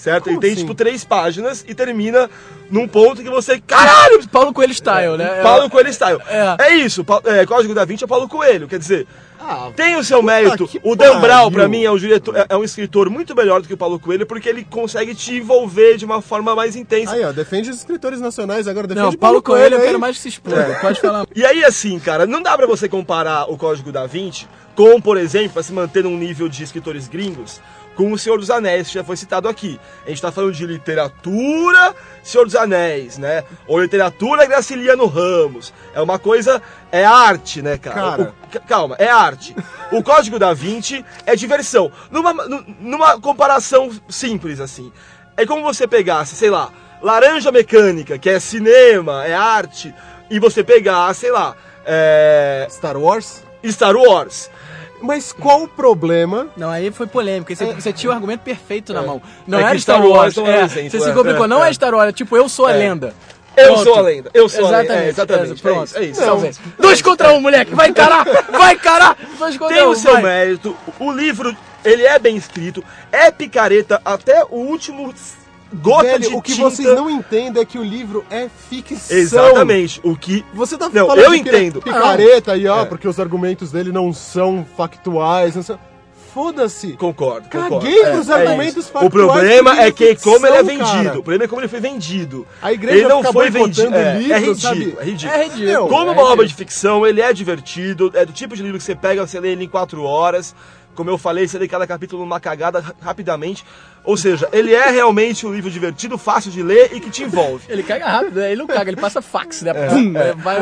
Certo? 0.00 0.28
Ele 0.28 0.36
Como 0.36 0.40
tem, 0.40 0.52
assim? 0.52 0.60
tipo, 0.62 0.74
três 0.74 1.04
páginas 1.04 1.62
e 1.68 1.74
termina 1.74 2.30
num 2.70 2.88
ponto 2.88 3.22
que 3.22 3.28
você. 3.28 3.60
Caralho! 3.60 4.26
Paulo 4.28 4.52
Coelho 4.52 4.72
style, 4.72 5.18
né? 5.18 5.42
Paulo 5.42 5.68
Coelho 5.68 5.90
style. 5.92 6.18
É. 6.26 6.56
É, 6.58 6.76
isso, 6.76 7.04
é, 7.24 7.44
Código 7.44 7.74
da 7.74 7.84
Vinci 7.84 8.04
é 8.04 8.06
Paulo 8.06 8.26
Coelho. 8.28 8.66
Quer 8.66 8.78
dizer, 8.78 9.06
Ah, 9.38 9.70
tem 9.76 9.96
o 9.96 10.04
seu 10.04 10.22
mérito. 10.22 10.68
O 10.82 10.94
Dan 10.96 11.18
Brown, 11.20 11.44
pariu. 11.44 11.50
pra 11.50 11.68
mim, 11.68 11.82
é 11.84 11.90
um, 11.90 11.96
diretor, 11.98 12.36
é- 12.36 12.46
é 12.50 12.56
um 12.56 12.62
escritor 12.64 13.08
muito 13.10 13.34
melhor 13.34 13.60
do 13.62 13.68
que 13.68 13.72
o 13.74 13.76
Paulo 13.76 13.98
Coelho, 13.98 14.26
porque 14.26 14.48
ele 14.48 14.64
consegue 14.64 15.14
te 15.14 15.34
envolver 15.36 15.96
de 15.96 16.04
uma 16.04 16.20
forma 16.22 16.54
mais 16.54 16.76
intensa. 16.76 17.12
Aí, 17.14 17.24
ó, 17.24 17.32
defende 17.32 17.68
os 17.70 17.76
escritores 17.78 18.20
nacionais, 18.20 18.68
agora 18.68 18.86
defende 18.86 19.06
Não, 19.06 19.12
Paulo 19.14 19.42
Coelho 19.42 19.76
eu 19.76 19.80
aí. 19.80 19.86
quero 19.86 19.98
mais 20.00 20.16
que 20.16 20.22
se 20.22 20.28
exploda. 20.28 20.78
Pode 20.80 21.00
falar. 21.00 21.26
E 21.34 21.44
aí, 21.44 21.64
assim, 21.64 21.98
cara, 21.98 22.26
não 22.26 22.42
dá 22.42 22.56
pra 22.56 22.66
você 22.66 22.88
comparar 22.88 23.50
o 23.50 23.56
Código 23.56 23.90
da 23.90 24.06
Vinci 24.06 24.46
com, 24.74 25.00
por 25.00 25.16
exemplo, 25.16 25.50
pra 25.54 25.62
se 25.62 25.72
manter 25.72 26.04
num 26.04 26.16
nível 26.18 26.48
de 26.48 26.62
escritores 26.62 27.08
gringos, 27.08 27.60
com 28.00 28.12
o 28.12 28.18
Senhor 28.18 28.38
dos 28.38 28.48
Anéis, 28.50 28.88
que 28.88 28.94
já 28.94 29.04
foi 29.04 29.14
citado 29.14 29.46
aqui. 29.46 29.78
A 30.06 30.08
gente 30.08 30.22
tá 30.22 30.32
falando 30.32 30.52
de 30.54 30.64
literatura 30.64 31.94
Senhor 32.22 32.44
dos 32.46 32.56
Anéis, 32.56 33.18
né? 33.18 33.44
Ou 33.66 33.78
literatura 33.80 34.46
Graciliano 34.46 35.04
Ramos. 35.06 35.72
É 35.94 36.00
uma 36.00 36.18
coisa. 36.18 36.62
É 36.90 37.04
arte, 37.04 37.60
né, 37.60 37.76
cara? 37.76 37.94
Cara. 38.00 38.34
O- 38.54 38.60
calma, 38.66 38.96
é 38.98 39.08
arte. 39.08 39.54
O 39.92 40.02
Código 40.02 40.38
da 40.38 40.54
Vinci 40.54 41.04
é 41.26 41.36
diversão. 41.36 41.92
Numa, 42.10 42.32
nu- 42.32 42.64
numa 42.80 43.20
comparação 43.20 43.90
simples, 44.08 44.60
assim. 44.60 44.90
É 45.36 45.44
como 45.44 45.62
você 45.62 45.86
pegasse, 45.86 46.34
sei 46.34 46.48
lá, 46.48 46.70
Laranja 47.02 47.52
Mecânica, 47.52 48.18
que 48.18 48.30
é 48.30 48.40
cinema, 48.40 49.26
é 49.26 49.34
arte, 49.34 49.94
e 50.30 50.38
você 50.38 50.64
pegar, 50.64 51.14
sei 51.14 51.30
lá, 51.30 51.54
é, 51.84 52.66
Star 52.70 52.96
Wars. 52.96 53.42
Star 53.66 53.94
Wars. 53.94 54.50
Mas 55.00 55.32
qual 55.32 55.62
o 55.64 55.68
problema? 55.68 56.48
Não, 56.56 56.68
aí 56.70 56.90
foi 56.90 57.06
polêmica. 57.06 57.54
Você, 57.54 57.64
você 57.74 57.92
tinha 57.92 58.10
o 58.10 58.14
argumento 58.14 58.40
perfeito 58.40 58.92
na 58.92 59.02
mão. 59.02 59.22
Não 59.46 59.58
É 59.58 59.62
era 59.62 59.78
Star 59.78 59.96
Star 59.96 60.06
Wars. 60.08 60.36
Wars 60.36 60.36
não 60.36 60.46
é 60.46 60.60
é, 60.60 60.64
exemplo, 60.64 60.90
você 60.90 61.00
se 61.00 61.10
é, 61.10 61.12
complicou. 61.12 61.44
é, 61.44 61.48
não 61.48 61.64
é. 61.64 61.70
é. 61.70 61.72
Star 61.72 61.94
Wars. 61.94 62.08
é 62.08 62.12
Tipo, 62.12 62.36
eu 62.36 62.48
sou 62.48 62.66
a 62.66 62.72
lenda. 62.72 63.14
Eu 63.56 63.66
Pronto. 63.72 63.82
sou 63.84 63.94
a 63.96 64.00
lenda. 64.02 64.30
Eu 64.32 64.48
sou 64.48 64.66
a 64.66 64.70
lenda. 64.70 64.82
Exatamente. 64.82 65.04
É, 65.04 65.08
exatamente. 65.08 65.52
É, 65.52 65.62
pronto. 65.62 65.98
É 65.98 66.04
isso. 66.04 66.20
Não, 66.20 66.44
É 66.44 66.48
isso. 66.48 66.60
velho. 66.62 66.74
Dois 66.78 67.02
contra 67.02 67.32
um, 67.32 67.40
moleque. 67.40 67.74
Vai 67.74 67.88
encarar. 67.88 68.24
Vai 68.50 68.74
encarar. 68.74 69.16
Dois 69.38 69.56
contra 69.58 69.76
Tem 69.76 69.86
um. 69.86 69.90
o 69.90 69.96
seu 69.96 70.12
vai. 70.12 70.22
mérito. 70.22 70.76
O 71.00 71.10
livro, 71.10 71.56
ele 71.84 72.04
é 72.04 72.18
bem 72.18 72.36
escrito. 72.36 72.84
É 73.10 73.30
picareta 73.30 74.00
até 74.04 74.44
o 74.44 74.56
último 74.56 75.12
gota 75.74 76.02
Velho, 76.04 76.28
de 76.30 76.34
o 76.34 76.42
que 76.42 76.52
tinta. 76.54 76.70
vocês 76.70 76.88
não 76.88 77.08
entendem 77.10 77.62
é 77.62 77.64
que 77.64 77.78
o 77.78 77.82
livro 77.82 78.24
é 78.30 78.48
ficção. 78.68 79.16
Exatamente. 79.16 80.00
O 80.02 80.16
que... 80.16 80.44
Você 80.54 80.76
tá 80.78 80.88
Não, 80.92 81.06
falando 81.06 81.24
eu 81.24 81.34
entendo. 81.34 81.80
picareta 81.82 82.52
aí, 82.52 82.66
ó, 82.66 82.82
É. 82.82 82.84
porque 82.84 83.06
os 83.06 83.18
argumentos 83.20 83.70
dele 83.70 83.92
não 83.92 84.12
são 84.12 84.66
factuais, 84.76 85.54
não 85.56 85.62
são... 85.62 85.78
foda-se. 86.32 86.92
Concordo, 86.92 87.48
concordo. 87.48 87.80
Caguei 87.80 88.04
pros 88.06 88.30
argumentos 88.30 88.76
isso. 88.84 88.92
factuais 88.92 89.06
O 89.06 89.10
problema 89.10 89.80
é 89.80 89.90
que 89.90 90.06
ficção, 90.10 90.32
como 90.34 90.46
ele 90.46 90.56
é 90.56 90.62
cara. 90.62 90.92
vendido. 90.94 91.18
O 91.18 91.22
problema 91.22 91.44
é 91.44 91.48
como 91.48 91.60
ele 91.60 91.68
foi 91.68 91.80
vendido. 91.80 92.46
A 92.62 92.72
igreja 92.72 92.98
ele 92.98 93.08
não 93.08 93.22
foi 93.32 93.50
vendido. 93.50 93.94
É, 93.94 94.18
livro, 94.18 94.32
é 94.34 94.38
ridículo, 94.38 94.60
sabe? 94.60 94.96
é 95.00 95.04
ridículo. 95.04 95.38
É 95.40 95.44
ridículo. 95.44 95.88
Como 95.88 95.94
é 95.94 96.02
uma 96.02 96.10
ridículo. 96.12 96.32
obra 96.32 96.46
de 96.46 96.54
ficção, 96.54 97.06
ele 97.06 97.20
é 97.20 97.32
divertido, 97.32 98.10
é 98.14 98.24
do 98.24 98.32
tipo 98.32 98.54
de 98.56 98.62
livro 98.62 98.78
que 98.78 98.84
você 98.84 98.94
pega, 98.94 99.26
você 99.26 99.40
lê 99.40 99.50
ele 99.52 99.64
em 99.64 99.68
quatro 99.68 100.02
horas. 100.04 100.54
Como 100.94 101.08
eu 101.08 101.16
falei, 101.16 101.46
você 101.48 101.56
lê 101.58 101.66
cada 101.68 101.86
capítulo 101.86 102.22
numa 102.22 102.38
cagada 102.40 102.80
ra- 102.80 102.94
rapidamente. 103.00 103.64
Ou 104.02 104.16
seja, 104.16 104.48
ele 104.52 104.72
é 104.74 104.88
realmente 104.90 105.46
um 105.46 105.52
livro 105.54 105.70
divertido, 105.70 106.16
fácil 106.16 106.50
de 106.50 106.62
ler 106.62 106.90
e 106.92 107.00
que 107.00 107.10
te 107.10 107.22
envolve. 107.22 107.64
Ele 107.68 107.82
caga 107.82 108.06
rápido, 108.06 108.40
né? 108.40 108.50
ele 108.52 108.60
não 108.60 108.66
caga, 108.66 108.90
ele 108.90 109.00
passa 109.00 109.20
fax, 109.20 109.62
né? 109.62 109.72
Pum, 109.74 110.12
vai, 110.38 110.56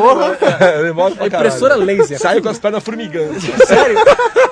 É, 0.61 0.83
demora 0.83 1.15
pra 1.15 1.25
É 1.25 1.29
impressora 1.29 1.75
caralho. 1.75 1.99
laser. 1.99 2.19
Sai 2.19 2.41
com 2.41 2.49
as 2.49 2.59
pernas 2.59 2.83
formigando. 2.83 3.41
Sério? 3.41 3.97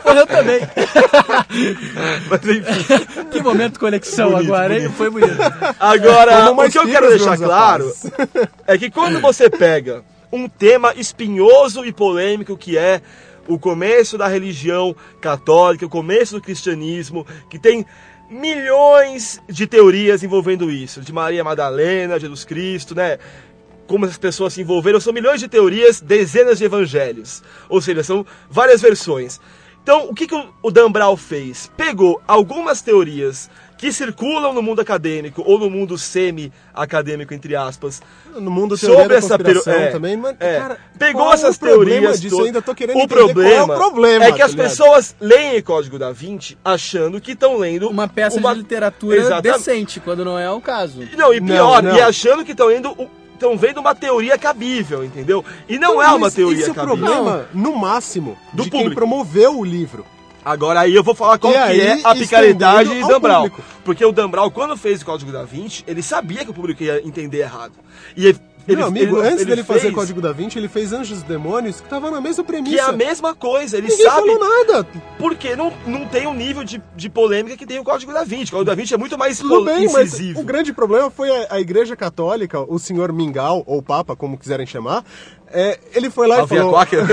Porra, 0.02 0.20
eu 0.20 0.26
também. 0.26 0.60
Mas 2.30 2.40
enfim. 2.44 3.26
Que 3.30 3.42
momento 3.42 3.78
conexão 3.80 4.30
Bonito, 4.30 4.54
agora, 4.54 4.74
hein? 4.74 4.80
bonito. 4.82 4.96
Foi 4.96 5.10
bonito. 5.10 5.36
Agora, 5.78 6.52
o 6.52 6.70
que 6.70 6.78
eu 6.78 6.86
quero 6.86 7.08
deixar 7.08 7.36
claro 7.36 7.92
é 8.66 8.78
que 8.78 8.90
quando 8.90 9.20
você 9.20 9.50
pega 9.50 10.02
um 10.32 10.48
tema 10.48 10.92
espinhoso 10.96 11.84
e 11.84 11.92
polêmico 11.92 12.56
que 12.56 12.76
é 12.78 13.00
o 13.48 13.58
começo 13.58 14.18
da 14.18 14.26
religião 14.26 14.94
católica, 15.20 15.86
o 15.86 15.88
começo 15.88 16.34
do 16.34 16.40
cristianismo, 16.40 17.24
que 17.48 17.58
tem 17.58 17.86
milhões 18.30 19.40
de 19.48 19.66
teorias 19.66 20.22
envolvendo 20.22 20.70
isso, 20.70 21.00
de 21.00 21.12
Maria 21.12 21.44
Madalena, 21.44 22.18
Jesus 22.18 22.44
Cristo, 22.44 22.94
né? 22.94 23.18
Como 23.86 24.04
as 24.04 24.18
pessoas 24.18 24.52
se 24.54 24.60
envolveram, 24.60 24.98
são 25.00 25.12
milhões 25.12 25.40
de 25.40 25.48
teorias, 25.48 26.00
dezenas 26.00 26.58
de 26.58 26.64
evangelhos. 26.64 27.42
Ou 27.68 27.80
seja, 27.80 28.02
são 28.02 28.26
várias 28.50 28.80
versões. 28.82 29.40
Então, 29.82 30.08
o 30.08 30.14
que, 30.14 30.26
que 30.26 30.34
o- 30.34 30.48
o 30.62 30.70
Dan 30.72 30.90
Brown 30.90 31.16
fez? 31.16 31.70
Pegou 31.76 32.20
algumas 32.26 32.82
teorias 32.82 33.48
que 33.78 33.92
circulam 33.92 34.52
no 34.54 34.62
mundo 34.62 34.80
acadêmico, 34.80 35.42
ou 35.46 35.58
no 35.58 35.68
mundo 35.68 35.98
semi-acadêmico, 35.98 37.34
entre 37.34 37.54
aspas, 37.56 38.00
No 38.34 38.50
mundo 38.50 38.76
sobre 38.76 39.08
da 39.08 39.14
essa 39.16 39.38
teo- 39.38 39.62
é, 39.66 39.86
também, 39.88 40.16
mas, 40.16 40.36
é. 40.40 40.58
cara, 40.58 40.78
pegou 40.98 41.22
qual 41.22 41.34
essas 41.34 41.56
o 41.56 41.58
problema 41.58 41.84
teorias 42.00 42.20
disso? 42.20 42.42
ainda 42.42 42.60
tô 42.62 42.74
querendo 42.74 42.96
o 42.96 43.00
entender 43.02 43.14
problema 43.14 43.66
qual 43.66 43.68
é 43.68 43.74
o 43.74 43.90
problema. 43.90 44.24
é 44.26 44.32
que 44.32 44.42
as 44.42 44.50
tá 44.52 44.56
ligado? 44.56 44.68
pessoas 44.70 45.16
leem 45.20 45.62
Código 45.62 45.98
da 45.98 46.12
Vinci 46.12 46.56
achando 46.64 47.20
que 47.20 47.32
estão 47.32 47.56
lendo 47.58 47.88
Uma 47.88 48.08
peça 48.08 48.38
uma- 48.38 48.52
de 48.54 48.60
literatura 48.60 49.16
Exatamente. 49.16 49.58
decente, 49.58 50.00
quando 50.00 50.24
não 50.24 50.38
é 50.38 50.50
o 50.50 50.60
caso. 50.60 51.00
Não, 51.16 51.32
e 51.34 51.40
Não, 51.40 51.46
pior, 51.46 51.82
não. 51.82 51.96
e 51.96 52.00
achando 52.00 52.44
que 52.44 52.52
estão 52.52 52.68
lendo 52.68 52.94
estão 53.34 53.54
vendo 53.58 53.80
uma 53.80 53.94
teoria 53.94 54.38
cabível, 54.38 55.04
entendeu? 55.04 55.44
E 55.68 55.78
não 55.78 56.00
é 56.02 56.08
uma 56.08 56.20
Mas 56.20 56.34
teoria 56.34 56.60
Esse 56.60 56.70
é 56.70 56.72
o 56.72 56.74
cabível. 56.74 56.96
problema, 56.96 57.46
no 57.52 57.76
máximo, 57.76 58.38
Do 58.50 58.62
de 58.62 58.70
quem 58.70 58.80
público. 58.80 58.98
promoveu 58.98 59.58
o 59.58 59.62
livro. 59.64 60.06
Agora 60.46 60.78
aí 60.78 60.94
eu 60.94 61.02
vou 61.02 61.12
falar 61.12 61.38
qual 61.40 61.52
E 61.52 61.56
que 61.56 61.60
aí, 61.60 61.80
é 61.80 62.00
a 62.04 62.14
picaretagem 62.14 62.94
de 63.02 63.08
Dan 63.08 63.18
Brown. 63.20 63.42
público. 63.50 63.62
Porque 63.84 64.04
o 64.04 64.12
Dan 64.12 64.30
Brown, 64.30 64.48
quando 64.48 64.76
fez 64.76 65.02
o 65.02 65.04
Código 65.04 65.32
da 65.32 65.42
Vinci, 65.42 65.82
ele 65.88 66.04
sabia 66.04 66.44
que 66.44 66.50
o 66.52 66.54
público 66.54 66.84
ia 66.84 67.04
entender 67.04 67.38
errado. 67.38 67.72
E 68.16 68.26
ele, 68.28 68.38
ele- 68.68 68.76
Meu 68.76 68.86
amigo, 68.86 69.16
ele- 69.18 69.26
antes 69.26 69.40
ele 69.40 69.50
dele 69.50 69.64
fazer 69.64 69.80
fez 69.80 69.94
Código 69.94 70.20
da 70.20 70.30
Vinci, 70.32 70.56
ele 70.56 70.68
fez 70.68 70.92
Anjos 70.92 71.20
e 71.22 71.24
Demônios, 71.24 71.80
que 71.80 71.88
tava 71.88 72.12
na 72.12 72.20
mesma 72.20 72.44
premissa. 72.44 72.76
Que 72.76 72.80
é 72.80 72.84
a 72.84 72.92
mesma 72.92 73.34
coisa, 73.34 73.76
ele 73.76 73.88
Ninguém 73.88 74.06
sabe 74.06 74.20
falou 74.28 74.38
nada. 74.38 74.86
porque 75.18 75.56
não, 75.56 75.72
não 75.84 76.06
tem 76.06 76.28
o 76.28 76.32
nível 76.34 76.62
de, 76.62 76.80
de 76.94 77.10
polêmica 77.10 77.56
que 77.56 77.66
tem 77.66 77.80
o 77.80 77.84
Código 77.84 78.12
da 78.12 78.22
Vinci. 78.22 78.52
O 78.52 78.56
Código 78.58 78.64
da 78.70 78.74
Vinci 78.76 78.94
é 78.94 78.96
muito 78.96 79.18
mais 79.18 79.38
Tudo 79.38 79.64
bem, 79.64 79.86
mas 79.92 80.14
incisivo. 80.14 80.40
o 80.40 80.44
grande 80.44 80.72
problema 80.72 81.10
foi 81.10 81.28
a, 81.28 81.54
a 81.56 81.60
Igreja 81.60 81.96
Católica, 81.96 82.60
o 82.60 82.78
senhor 82.78 83.12
Mingau, 83.12 83.64
ou 83.66 83.82
Papa, 83.82 84.14
como 84.14 84.38
quiserem 84.38 84.64
chamar, 84.66 85.04
é, 85.52 85.78
ele 85.92 86.08
foi 86.08 86.28
lá 86.28 86.44
e 86.44 86.46
falou... 86.46 86.70
Quaker. 86.72 87.04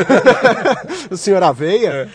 o 1.09 1.17
senhor 1.17 1.41
Aveia... 1.41 2.09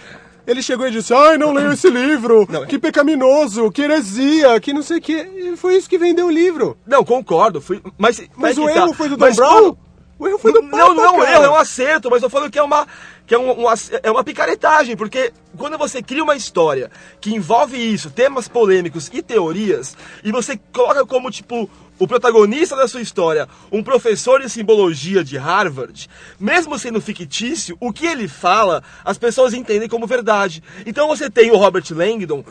Ele 0.49 0.63
chegou 0.63 0.89
e 0.89 0.91
disse, 0.91 1.13
ai, 1.13 1.37
não 1.37 1.53
leio 1.53 1.73
esse 1.73 1.91
livro, 1.91 2.47
Não, 2.51 2.65
que 2.65 2.79
pecaminoso, 2.79 3.71
que 3.71 3.83
heresia, 3.83 4.59
que 4.59 4.73
não 4.73 4.83
sei 4.83 4.97
o 4.97 5.01
que. 5.03 5.13
E 5.13 5.57
foi 5.59 5.77
isso 5.77 5.89
que 5.91 5.99
vendeu 5.99 6.27
o 6.27 6.31
livro. 6.31 6.79
Não, 6.87 7.05
concordo. 7.05 7.61
Fui, 7.61 7.83
mas 7.99 8.19
Mas 8.35 8.57
o 8.57 8.67
que 8.67 8.73
tá. 8.73 8.81
erro 8.81 8.95
foi 8.95 9.11
do 9.11 9.17
Dan 9.19 9.27
Mas 9.27 9.37
Brown? 9.37 9.77
O 10.19 10.27
erro 10.27 10.39
foi 10.39 10.53
do 10.53 10.63
Papa, 10.63 10.77
Não, 10.77 10.95
não, 10.95 11.19
cara. 11.19 11.33
erro, 11.33 11.45
é 11.45 11.51
um 11.51 11.55
acerto, 11.55 12.11
mas 12.11 12.23
eu 12.23 12.31
falo 12.31 12.51
que 12.51 12.59
é 12.59 12.63
uma 12.63 12.87
que 13.27 13.35
é, 13.35 13.39
um, 13.39 13.51
um 13.51 13.67
é 14.03 14.11
uma 14.11 14.25
picaretagem, 14.25 14.97
porque 14.97 15.35
quando 15.57 15.77
você 15.77 16.03
cria 16.03 16.25
uma 16.25 16.35
história 16.35 16.91
que 17.21 17.35
envolve 17.35 17.77
isso, 17.77 18.11
temas 18.11 18.49
polêmicos 18.49 19.11
e 19.13 19.21
teorias, 19.23 19.95
e 20.25 20.33
você 20.33 20.59
coloca 20.73 21.05
como, 21.05 21.31
tipo, 21.31 21.71
o 21.99 22.07
protagonista 22.07 22.77
da 22.77 22.87
sua 22.87 23.01
história, 23.01 23.49
um 23.73 23.83
professor 23.83 24.41
de 24.41 24.49
simbologia 24.49 25.25
de 25.25 25.37
Harvard, 25.37 26.09
mesmo 26.39 26.79
sendo 26.79 27.01
fictício, 27.01 27.77
o 27.81 27.93
que 27.93 28.07
ele 28.07 28.29
fala, 28.29 28.83
as 29.05 29.19
pessoas 29.19 29.53
entendem 29.55 29.89
como 29.89 30.07
verdade. 30.07 30.63
Então 30.87 31.09
você 31.09 31.29
tem 31.29 31.51
o 31.51 31.57
Robert 31.57 31.85
Langdon 31.91 32.45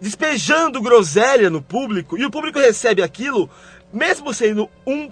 despejando 0.00 0.80
groselha 0.82 1.48
no 1.48 1.62
público, 1.62 2.18
e 2.18 2.24
o 2.24 2.30
público 2.30 2.58
recebe 2.58 3.02
aquilo, 3.02 3.48
mesmo 3.92 4.32
sendo 4.34 4.68
um 4.86 5.10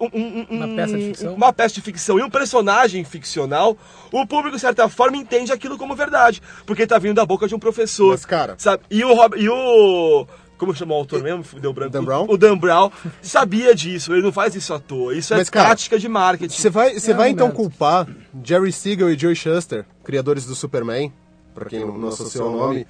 um- 0.00 0.08
um- 0.14 0.46
um- 0.50 0.56
Uma 0.64 0.68
peça 0.76 0.96
de 0.96 1.04
ficção? 1.08 1.34
uma 1.34 1.52
peça 1.52 1.74
de 1.74 1.80
ficção 1.82 2.18
e 2.18 2.22
um 2.22 2.30
personagem 2.30 3.04
ficcional, 3.04 3.76
o 4.10 4.26
público, 4.26 4.56
de 4.56 4.60
certa 4.60 4.88
forma, 4.88 5.18
entende 5.18 5.52
aquilo 5.52 5.76
como 5.76 5.94
verdade. 5.94 6.40
Porque 6.64 6.86
tá 6.86 6.98
vindo 6.98 7.14
da 7.16 7.26
boca 7.26 7.46
de 7.46 7.54
um 7.54 7.58
professor. 7.58 8.12
Mas, 8.12 8.24
cara- 8.24 8.54
Sabe? 8.56 8.84
E 8.90 9.04
o, 9.04 9.12
Rob- 9.12 9.36
e 9.36 9.48
o 9.50 10.26
Como 10.62 10.76
chama 10.76 10.94
o 10.94 10.96
autor 10.98 11.20
mesmo? 11.24 11.44
Deu 11.60 11.72
branco. 11.72 11.90
Dan 11.90 12.04
Brown? 12.04 12.26
O 12.28 12.36
Dan 12.38 12.56
Brown 12.56 12.88
sabia 13.20 13.74
disso, 13.74 14.12
ele 14.12 14.22
não 14.22 14.30
faz 14.30 14.54
isso 14.54 14.72
à 14.72 14.78
toa. 14.78 15.12
Isso 15.12 15.34
Mas, 15.34 15.48
é 15.48 15.50
cara, 15.50 15.70
tática 15.70 15.98
de 15.98 16.08
marketing. 16.08 16.56
Você 16.56 16.70
vai, 16.70 16.94
você 17.00 17.10
É 17.10 17.14
vai 17.14 17.30
então 17.30 17.50
culpar 17.50 18.06
Jerry 18.44 18.70
Siegel 18.70 19.10
e 19.12 19.18
Joe 19.18 19.34
Shuster, 19.34 19.84
criadores 20.04 20.46
do 20.46 20.54
Superman, 20.54 21.12
pra 21.52 21.64
quem 21.64 21.80
não, 21.80 21.98
não 21.98 22.08
associou 22.10 22.54
o 22.54 22.56
nome, 22.56 22.86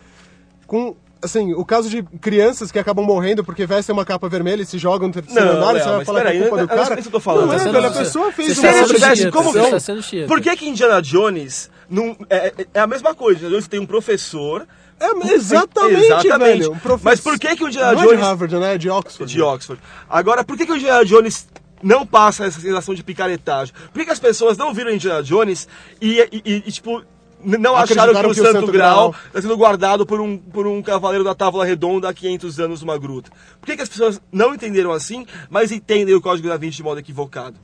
com, 0.67 0.95
assim, 1.23 1.55
o 1.55 1.65
caso 1.65 1.89
de 1.89 2.03
crianças 2.03 2.71
que 2.71 2.79
acabam 2.79 3.07
morrendo 3.07 3.43
porque 3.43 3.65
vestem 3.65 3.95
uma 3.95 4.05
capa 4.05 4.29
vermelha 4.29 4.61
e 4.63 4.67
se 4.67 4.77
jogam 4.77 5.09
no 5.09 5.15
terceiro 5.15 5.47
Não, 5.47 5.57
andar 5.57 5.71
e 5.71 5.79
não, 5.79 5.85
você 5.85 5.91
vai 5.97 6.05
falar 6.05 6.21
que 6.21 6.27
é 6.27 6.31
peraí, 6.33 6.41
culpa 6.43 6.57
do 6.59 6.63
eu- 6.65 6.69
cara? 6.69 6.83
isso 7.01 7.03
que 7.03 7.09
eu 7.09 7.13
tô 7.13 7.21
falando. 7.21 7.47
Não 7.47 7.55
é, 7.55 7.59
Tá 7.59 7.71
velho, 7.71 7.87
a 7.87 7.91
pessoa 7.91 8.33
fez 8.33 8.55
Você 8.57 8.61
uma 8.69 8.77
obra 8.77 8.87
de 8.87 8.95
tivesse- 8.95 9.31
como- 9.31 9.51
você 9.53 9.81
sendo 9.81 10.03
chiita. 10.03 10.27
Por 10.29 10.41
que 10.43 10.55
que 10.57 10.69
Indiana 10.69 11.01
Jones 11.01 11.71
não, 11.93 12.17
é, 12.29 12.49
é- 12.59 12.67
é 12.75 12.81
a 12.81 12.87
mesma 12.87 13.15
coisa? 13.15 13.49
Jones 13.49 13.69
tem 13.69 13.79
um 13.79 13.87
professor... 13.87 14.67
É, 15.01 15.33
exatamente, 15.35 16.05
Exatamente. 16.05 16.59
velho. 16.61 16.73
um 16.73 16.99
Mas 17.03 17.21
por 17.21 17.37
que 17.37 17.57
que 17.57 17.65
o 17.65 17.69
Indiana 17.69 17.93
Não 17.93 18.03
é 18.03 18.05
Jones... 18.05 18.19
de 18.21 18.25
Harvard, 18.25 18.57
né? 18.57 18.75
É 18.75 18.79
de 18.79 18.89
Oxford. 18.89 19.33
de 19.33 19.43
Oxford. 19.43 19.83
Agora, 20.09 20.45
por 20.45 20.57
que, 20.57 20.65
que 20.65 20.71
o 20.71 20.77
Indiana 20.77 21.05
Jones 21.05 21.49
não 21.83 22.07
passa 22.07 22.45
essa 22.45 22.61
sensação 22.61 22.95
de 22.95 23.03
picaretagem? 23.03 23.75
Por 23.93 23.99
que, 23.99 24.05
que 24.05 24.13
as 24.13 24.21
pessoas 24.21 24.57
não 24.57 24.73
viram 24.73 24.93
Indiana 24.93 25.21
Jones 25.21 25.67
e, 26.01 26.21
e- 26.21 26.43
e- 26.45 26.63
e, 26.67 26.71
tipo, 26.71 27.03
não 27.43 27.75
acharam 27.77 28.13
que 28.15 28.21
o 28.21 28.23
que 28.35 28.41
o 28.41 28.45
Santo, 28.45 28.61
Santo 28.61 28.71
Graal 28.71 29.13
está 29.27 29.43
sendo 29.43 29.57
guardado 29.57 30.07
por 30.07 30.21
um, 30.21 30.39
por 30.39 30.69
um 30.69 30.81
cavaleiro 30.81 31.25
da 31.25 31.35
Távola 31.35 31.65
Redonda 31.65 32.09
há 32.09 32.15
500 32.15 32.61
anos 32.61 32.81
numa 32.83 32.97
gruta? 32.97 33.29
Por 33.61 33.67
que, 33.67 33.75
que 33.75 33.83
as 33.83 33.89
pessoas 33.89 34.21
não 34.31 34.55
entenderam 34.55 34.93
assim, 34.93 35.27
mas 35.51 35.73
entendem 35.73 36.15
o 36.15 36.21
Código 36.21 36.47
da 36.47 36.57
Vinci 36.57 36.77
de 36.77 36.83
modo 36.85 37.01
equivocado? 37.01 37.57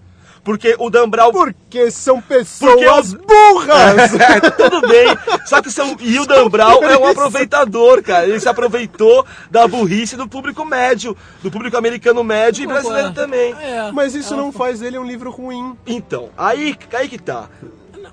Porque 0.49 0.75
o 0.79 0.89
Dan 0.89 1.11
Brown... 1.11 1.31
Porque 1.31 1.91
são 1.91 2.23
Porque 2.23 2.39
pessoas 2.39 3.13
eu- 3.13 3.21
burras! 3.21 4.15
É, 4.19 4.41
tudo 4.51 4.81
bem. 4.89 5.07
Só 5.45 5.61
que 5.61 5.71
são, 5.71 5.95
e 6.01 6.19
o 6.19 6.25
Dan 6.25 6.49
Brown 6.49 6.83
é 6.85 6.97
um 6.97 7.07
aproveitador, 7.07 8.03
cara. 8.03 8.27
Ele 8.27 8.41
se 8.41 8.49
aproveitou 8.49 9.27
da 9.51 9.69
burrice 9.69 10.17
do 10.17 10.27
público 10.27 10.65
médio, 10.65 11.15
do 11.43 11.51
público 11.51 11.77
americano 11.77 12.25
médio 12.25 12.65
e 12.65 12.67
brasileiro 12.67 13.13
também. 13.13 13.53
É. 13.61 13.93
Mas 13.93 14.15
isso 14.15 14.35
não 14.35 14.51
faz 14.51 14.81
dele 14.81 14.99
um 14.99 15.05
livro 15.05 15.31
ruim. 15.31 15.77
Então, 15.87 16.31
aí, 16.35 16.75
aí 16.95 17.09
que 17.11 17.19
tá. 17.19 17.51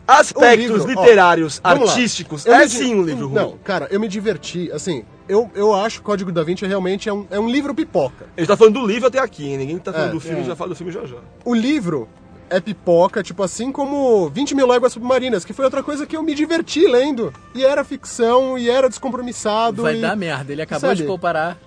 Aspectos 0.06 0.60
livro, 0.60 0.84
ó, 0.84 0.88
literários, 0.88 1.62
lá. 1.64 1.72
artísticos, 1.72 2.46
é 2.46 2.68
sim 2.68 2.96
um 2.96 3.02
livro 3.02 3.28
ruim. 3.28 3.36
Não, 3.36 3.58
cara, 3.64 3.88
eu 3.90 4.00
me 4.00 4.10
diverti. 4.10 4.70
Assim, 4.74 5.06
eu, 5.28 5.50
eu 5.56 5.74
acho 5.74 6.00
que 6.00 6.06
Código 6.06 6.32
da 6.32 6.44
Vinci 6.44 6.66
realmente 6.66 7.10
é 7.10 7.14
um, 7.14 7.26
é 7.32 7.40
um 7.40 7.50
livro 7.50 7.74
pipoca. 7.74 8.28
A 8.36 8.40
gente 8.40 8.48
tá 8.48 8.58
falando 8.58 8.80
do 8.80 8.86
livro 8.86 9.08
até 9.08 9.20
aqui, 9.20 9.48
hein? 9.48 9.58
Ninguém 9.58 9.80
tá 9.80 9.92
falando 9.92 10.10
É, 10.10 10.14
do 10.14 10.20
filme, 10.20 10.44
já 10.44 10.56
fala 10.56 10.70
do 10.70 10.76
filme 10.76 10.92
já 10.92 11.06
já. 11.06 11.18
O 11.44 11.54
livro 11.56 12.08
é 12.50 12.60
pipoca, 12.60 13.24
tipo 13.24 13.44
assim 13.44 13.72
como 13.72 14.30
20 14.30 14.56
mil 14.56 14.68
léguas 14.68 14.94
submarinas, 14.94 15.44
que 15.44 15.54
foi 15.54 15.66
outra 15.66 15.82
coisa 15.82 16.06
que 16.06 16.16
eu 16.16 16.24
me 16.24 16.36
diverti 16.36 16.88
lendo. 16.88 17.34
E 17.54 17.64
era 17.64 17.84
ficção, 17.84 18.58
e 18.58 18.70
era 18.70 18.88
descompromissado. 18.88 19.84
Vai 19.84 19.98
e... 19.98 20.02
dar 20.02 20.16
merda. 20.16 20.52
Ele 20.52 20.62
acabou 20.62 20.90
Sabe? 20.90 21.02
de 21.02 21.08
comparar. 21.08 21.58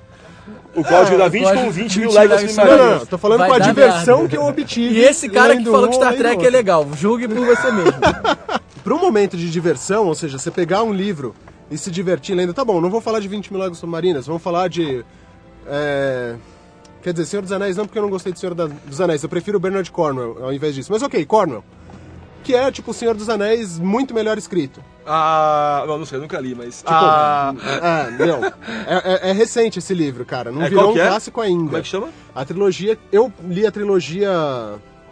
O 0.74 0.82
Código 0.82 1.18
da 1.18 1.28
Vinci 1.28 1.44
Código 1.44 1.64
com 1.66 1.70
20 1.70 1.98
mil 1.98 2.10
20 2.10 2.16
Não, 2.16 2.38
submarinas. 2.38 2.56
não, 2.56 2.98
não, 2.98 3.06
tô 3.06 3.18
falando 3.18 3.40
Vai 3.40 3.48
com 3.48 3.54
a 3.54 3.58
diversão 3.58 4.18
merda. 4.18 4.30
que 4.30 4.36
eu 4.36 4.46
obtive. 4.46 4.94
E 4.94 5.04
esse 5.04 5.28
cara 5.28 5.56
que 5.56 5.64
falou 5.64 5.86
um 5.86 5.88
que 5.90 5.96
Star 5.96 6.16
Trek 6.16 6.46
é 6.46 6.50
legal. 6.50 6.86
Julgue 6.96 7.28
por 7.28 7.44
você 7.44 7.70
mesmo. 7.70 7.92
Para 8.82 8.94
um 8.94 8.98
momento 8.98 9.36
de 9.36 9.50
diversão, 9.50 10.06
ou 10.06 10.14
seja, 10.14 10.38
você 10.38 10.50
pegar 10.50 10.82
um 10.82 10.92
livro 10.92 11.34
e 11.70 11.76
se 11.76 11.90
divertir 11.90 12.34
lendo, 12.34 12.54
tá 12.54 12.64
bom, 12.64 12.80
não 12.80 12.88
vou 12.88 13.00
falar 13.00 13.20
de 13.20 13.28
20 13.28 13.52
mil 13.52 13.60
léguas 13.60 13.78
submarinas, 13.78 14.26
vamos 14.26 14.42
falar 14.42 14.68
de. 14.68 15.04
é, 15.66 16.36
Quer 17.02 17.12
dizer, 17.12 17.26
Senhor 17.26 17.42
dos 17.42 17.52
Anéis 17.52 17.76
não, 17.76 17.86
porque 17.86 17.98
eu 17.98 18.02
não 18.02 18.10
gostei 18.10 18.32
de 18.32 18.38
Senhor 18.40 18.54
dos 18.54 19.00
Anéis, 19.00 19.22
eu 19.22 19.28
prefiro 19.28 19.58
Bernard 19.60 19.90
Cornwell 19.90 20.38
ao 20.44 20.52
invés 20.52 20.74
disso. 20.74 20.90
Mas 20.92 21.02
ok, 21.02 21.24
Cornwell. 21.24 21.64
Que 22.44 22.54
é 22.54 22.70
tipo 22.72 22.90
o 22.92 22.94
Senhor 22.94 23.14
dos 23.14 23.28
Anéis 23.28 23.78
muito 23.78 24.14
melhor 24.14 24.38
escrito. 24.38 24.82
Ah, 25.06 25.84
não, 25.86 25.98
não 25.98 26.06
sei, 26.06 26.18
eu 26.18 26.22
nunca 26.22 26.38
li, 26.40 26.54
mas. 26.54 26.78
Tipo, 26.78 26.90
Ah, 26.90 27.54
ah, 27.82 28.06
não. 28.10 28.44
É, 28.86 29.26
é- 29.26 29.30
é 29.30 29.32
recente 29.32 29.78
esse 29.78 29.92
livro, 29.94 30.24
cara. 30.24 30.50
Não 30.50 30.62
É, 30.62 30.68
virou 30.68 30.92
um 30.92 30.98
é? 30.98 31.06
clássico 31.06 31.40
ainda. 31.40 31.64
Como 31.64 31.76
é 31.76 31.80
que 31.82 31.88
chama? 31.88 32.08
A 32.34 32.44
trilogia. 32.44 32.98
Eu 33.12 33.32
li 33.44 33.66
a 33.66 33.70
trilogia 33.72 34.30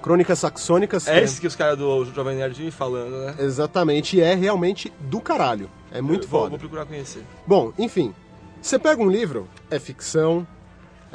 Crônicas 0.02 0.38
Saxônicas. 0.38 1.06
é 1.08 1.22
esse 1.22 1.40
que 1.40 1.46
os 1.46 1.56
caras 1.56 1.76
do 1.78 2.04
Jovem 2.14 2.36
Nerd 2.36 2.60
vêm 2.60 2.70
falando, 2.70 3.10
né? 3.26 3.34
Exatamente, 3.40 4.16
e 4.16 4.20
é 4.20 4.34
realmente 4.34 4.92
do 5.00 5.20
caralho. 5.20 5.68
É 5.92 6.00
muito 6.00 6.24
Eu 6.24 6.28
vou, 6.28 6.40
foda. 6.40 6.50
Vou 6.50 6.58
procurar 6.58 6.84
conhecer. 6.86 7.22
Bom, 7.46 7.72
enfim. 7.78 8.14
Você 8.62 8.78
pega 8.78 9.02
um 9.02 9.08
livro, 9.10 9.48
é 9.70 9.78
ficção, 9.78 10.46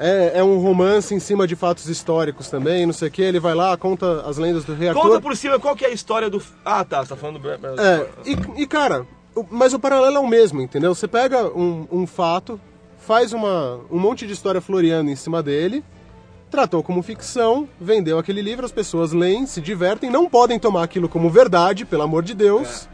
é, 0.02 0.40
é 0.40 0.44
um 0.44 0.58
romance 0.60 1.14
em 1.14 1.20
cima 1.20 1.46
de 1.48 1.56
fatos 1.56 1.88
históricos 1.88 2.50
também, 2.50 2.86
não 2.86 2.94
sei 2.94 3.08
o 3.08 3.12
que. 3.12 3.22
Ele 3.22 3.40
vai 3.40 3.54
lá, 3.56 3.78
conta 3.78 4.22
as 4.22 4.38
lendas 4.38 4.66
do 4.66 4.74
rei 4.74 4.90
Arthur. 4.90 5.02
Conta 5.04 5.22
por 5.22 5.36
cima 5.38 5.60
qual 5.60 5.76
que 5.76 5.86
é 5.86 5.90
a 5.90 5.92
história 5.92 6.30
do... 6.30 6.42
Ah, 6.66 6.84
tá, 6.84 7.04
você 7.04 7.10
tá 7.10 7.16
falando... 7.16 7.40
do- 7.40 7.50
É, 7.82 8.08
e, 8.26 8.62
e, 8.64 8.68
cara, 8.68 9.06
mas 9.50 9.74
o 9.74 9.80
paralelo 9.80 10.18
é 10.18 10.20
o 10.20 10.28
mesmo, 10.28 10.62
entendeu? 10.62 10.94
Você 10.96 11.08
pega 11.08 11.46
um, 11.48 11.88
um 11.92 12.08
fato, 12.08 12.60
faz 13.00 13.32
uma, 13.32 13.80
um 13.92 14.00
monte 14.00 14.26
de 14.28 14.34
história 14.34 14.60
floreando 14.60 15.10
em 15.12 15.16
cima 15.16 15.42
dele, 15.44 15.84
tratou 16.50 16.84
como 16.84 17.02
ficção, 17.02 17.68
vendeu 17.80 18.18
aquele 18.20 18.42
livro, 18.42 18.66
as 18.66 18.72
pessoas 18.72 19.14
leem, 19.14 19.46
se 19.46 19.62
divertem, 19.62 20.10
não 20.10 20.28
podem 20.30 20.60
tomar 20.60 20.84
aquilo 20.84 21.08
como 21.08 21.30
verdade, 21.30 21.86
pelo 21.86 22.04
amor 22.04 22.24
de 22.24 22.34
Deus. 22.34 22.90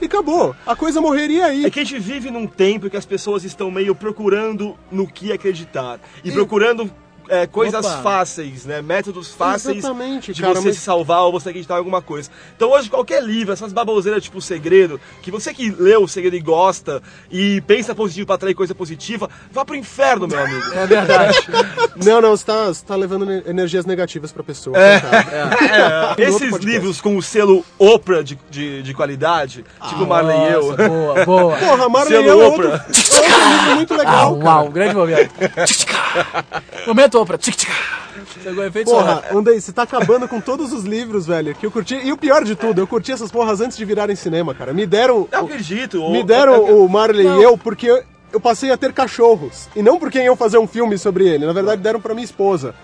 E 0.00 0.06
acabou. 0.06 0.54
A 0.66 0.76
coisa 0.76 1.00
morreria 1.00 1.46
aí. 1.46 1.64
É 1.64 1.70
que 1.70 1.80
a 1.80 1.84
gente 1.84 1.98
vive 1.98 2.30
num 2.30 2.46
tempo 2.46 2.90
que 2.90 2.96
as 2.96 3.06
pessoas 3.06 3.44
estão 3.44 3.70
meio 3.70 3.94
procurando 3.94 4.76
no 4.90 5.06
que 5.06 5.32
acreditar. 5.32 5.98
E, 6.24 6.30
procurando 6.30 6.90
é, 7.28 7.46
coisas 7.46 7.84
Opa. 7.84 8.02
fáceis, 8.02 8.64
né? 8.66 8.80
Métodos 8.82 9.32
fáceis 9.32 9.78
Exatamente, 9.78 10.32
de 10.32 10.40
cara, 10.42 10.54
você 10.54 10.68
mas- 10.68 10.76
se 10.76 10.82
salvar 10.82 11.22
ou 11.22 11.32
você 11.32 11.48
acreditar 11.50 11.74
em 11.74 11.78
alguma 11.78 12.00
coisa. 12.02 12.30
Então 12.56 12.70
hoje 12.70 12.88
qualquer 12.90 13.22
livro, 13.22 13.52
essas 13.52 13.72
baboseiras 13.72 14.22
tipo 14.22 14.38
O 14.38 14.42
Segredo, 14.42 15.00
que 15.22 15.30
você 15.30 15.52
que 15.52 15.70
leu 15.70 16.02
O 16.04 16.08
Segredo 16.08 16.36
e 16.36 16.40
gosta 16.40 17.02
e 17.30 17.60
pensa 17.62 17.94
positivo 17.94 18.26
pra 18.26 18.34
atrair 18.36 18.54
coisa 18.54 18.74
positiva, 18.74 19.28
vá 19.50 19.64
pro 19.64 19.74
inferno, 19.76 20.26
meu 20.28 20.38
amigo. 20.38 20.72
É 20.74 20.86
verdade. 20.86 21.38
Não, 22.04 22.20
não, 22.20 22.30
você 22.36 22.44
tá, 22.44 22.66
você 22.66 22.84
tá 22.84 22.94
levando 22.96 23.24
ne- 23.26 23.42
energias 23.46 23.84
negativas 23.86 24.30
pra 24.32 24.42
pessoa. 24.42 24.76
É. 24.78 25.00
cara. 25.00 26.14
Esses 26.18 26.32
outro 26.34 26.50
podcast. 26.50 26.66
livros 26.66 27.00
com 27.00 27.16
o 27.16 27.22
selo 27.22 27.64
Oprah 27.78 28.22
de, 28.22 28.38
de, 28.50 28.82
de 28.82 28.94
qualidade, 28.94 29.64
tipo 29.88 30.06
Marley 30.06 30.36
e 30.36 30.52
eu. 30.52 30.76
Boa, 30.76 31.24
boa. 31.24 31.56
Porra, 31.66 31.88
Marley 31.88 32.12
Selo 32.24 32.28
é 32.28 32.34
outro, 32.34 32.66
Oprah. 32.68 32.84
outro 32.86 33.48
livro 33.50 33.74
muito 33.76 33.94
Ah, 33.94 33.96
legal, 33.96 34.36
cara. 34.38 34.50
uau, 34.50 34.70
grande 34.70 34.94
momento. 34.94 35.30
Momento 36.86 37.15
Oprah. 37.16 37.38
Tic-tic-cá. 37.38 37.74
Chegou 38.42 38.64
o 38.64 38.66
efeito 38.66 38.90
Porra, 38.90 39.16
sonoro. 39.22 39.38
Andei, 39.38 39.60
você 39.60 39.72
tá 39.72 39.82
acabando 39.82 40.26
com 40.28 40.40
todos 40.40 40.72
os 40.72 40.84
livros, 40.84 41.26
velho, 41.26 41.54
que 41.54 41.66
eu 41.66 41.70
curti. 41.70 41.94
E 41.96 42.12
o 42.12 42.16
pior 42.16 42.44
de 42.44 42.54
tudo, 42.54 42.80
eu 42.80 42.86
curti 42.86 43.12
essas 43.12 43.30
porras 43.30 43.60
antes 43.60 43.76
de 43.76 43.84
virarem 43.84 44.16
cinema, 44.16 44.54
cara. 44.54 44.72
Me 44.72 44.86
deram. 44.86 45.28
Eu 45.30 45.40
acredito. 45.40 46.10
Me 46.10 46.22
deram 46.24 46.64
o 46.64 46.88
Marley 46.88 47.26
e 47.26 47.42
eu 47.42 47.58
porque 47.58 47.86
eu, 47.90 48.02
eu 48.32 48.40
passei 48.40 48.70
a 48.70 48.76
ter 48.76 48.92
cachorros. 48.92 49.68
E 49.76 49.82
não 49.82 49.98
porque 49.98 50.18
iam 50.22 50.36
fazer 50.36 50.58
um 50.58 50.66
filme 50.66 50.96
sobre 50.98 51.28
ele. 51.28 51.44
Na 51.46 51.52
verdade, 51.52 51.82
deram 51.82 52.00
pra 52.00 52.14
minha 52.14 52.24
esposa. 52.24 52.74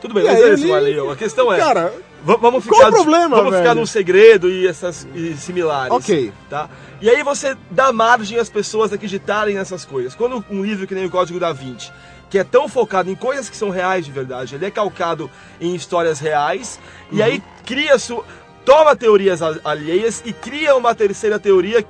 Tudo 0.00 0.12
bem, 0.14 0.24
E 0.24 0.26
mas 0.26 0.36
é 0.38 0.42
eu 0.42 0.54
isso, 0.54 0.68
Marley. 0.68 0.92
e 0.92 0.96
eu. 0.96 1.10
A 1.10 1.16
questão 1.16 1.50
é. 1.52 1.56
Cara, 1.58 1.92
Va- 2.22 2.36
Vamos 2.36 2.64
Qual 2.64 2.76
ficar, 2.80 2.88
o 2.90 2.92
problema, 2.92 3.36
vamos 3.36 3.52
ficar 3.54 3.68
velho? 3.68 3.80
no 3.80 3.86
segredo 3.86 4.48
e 4.48 4.66
essas 4.66 5.06
e 5.14 5.34
similares. 5.36 5.92
Ok. 5.92 6.32
Tá? 6.48 6.70
E 7.00 7.08
aí 7.10 7.22
você 7.22 7.54
dá 7.70 7.92
margem 7.92 8.38
às 8.38 8.48
pessoas 8.48 8.94
acreditarem 8.94 9.54
nessas 9.56 9.84
coisas. 9.84 10.14
Quando 10.14 10.42
um 10.50 10.62
livro 10.64 10.86
que 10.86 10.94
nem 10.94 11.04
o 11.04 11.10
Código 11.10 11.38
da 11.38 11.52
Vinci, 11.52 11.90
que 12.30 12.38
é 12.38 12.44
tão 12.44 12.68
focado 12.68 13.10
em 13.10 13.14
coisas 13.14 13.48
que 13.48 13.56
são 13.56 13.70
reais 13.70 14.04
de 14.04 14.10
verdade, 14.10 14.54
ele 14.54 14.66
é 14.66 14.70
calcado 14.70 15.30
em 15.60 15.74
histórias 15.74 16.18
reais, 16.18 16.80
e 17.12 17.22
aí 17.22 17.42
cria 17.64 17.98
su... 17.98 18.24
toma 18.64 18.96
teorias 18.96 19.40
alheias 19.64 20.22
e 20.24 20.32
cria 20.32 20.74
uma 20.76 20.94
terceira 20.94 21.38
teoria, 21.38 21.84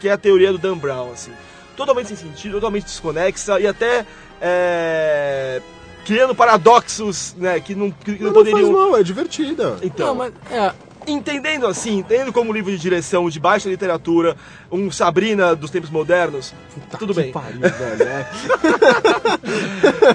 que 0.00 0.08
é 0.08 0.12
a 0.12 0.18
teoria 0.18 0.52
do 0.52 0.58
Dan 0.58 0.78
Brown, 0.78 1.12
assim. 1.12 1.32
Totalmente 1.76 2.08
sem 2.08 2.16
sentido, 2.16 2.54
totalmente 2.54 2.84
desconexa 2.84 3.60
e 3.60 3.66
até 3.66 4.04
é, 4.40 5.60
criando 6.04 6.34
paradoxos, 6.34 7.34
né, 7.36 7.60
que 7.60 7.74
não, 7.74 7.90
que 7.90 8.12
não 8.12 8.18
não, 8.18 8.26
não 8.26 8.34
faz 8.34 8.48
poderiam 8.48 8.72
mal, 8.72 8.96
é 8.96 9.02
divertida. 9.02 9.76
então, 9.82 10.08
Não, 10.08 10.14
mas, 10.14 10.32
é, 10.50 10.72
entendendo 11.12 11.66
assim, 11.66 12.04
tendo 12.06 12.32
como 12.32 12.52
livro 12.52 12.70
de 12.70 12.78
direção 12.78 13.28
de 13.28 13.40
baixa 13.40 13.68
literatura 13.68 14.36
um 14.70 14.90
Sabrina 14.90 15.54
dos 15.54 15.70
tempos 15.70 15.90
modernos, 15.90 16.54
tudo 16.98 17.14
bem. 17.14 17.32
Pariu, 17.32 17.60
velho. 17.60 18.02
é. 18.02 18.26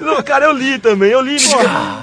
Não, 0.00 0.22
cara, 0.22 0.46
eu 0.46 0.52
li 0.52 0.78
também, 0.78 1.10
eu 1.10 1.20
li, 1.20 1.36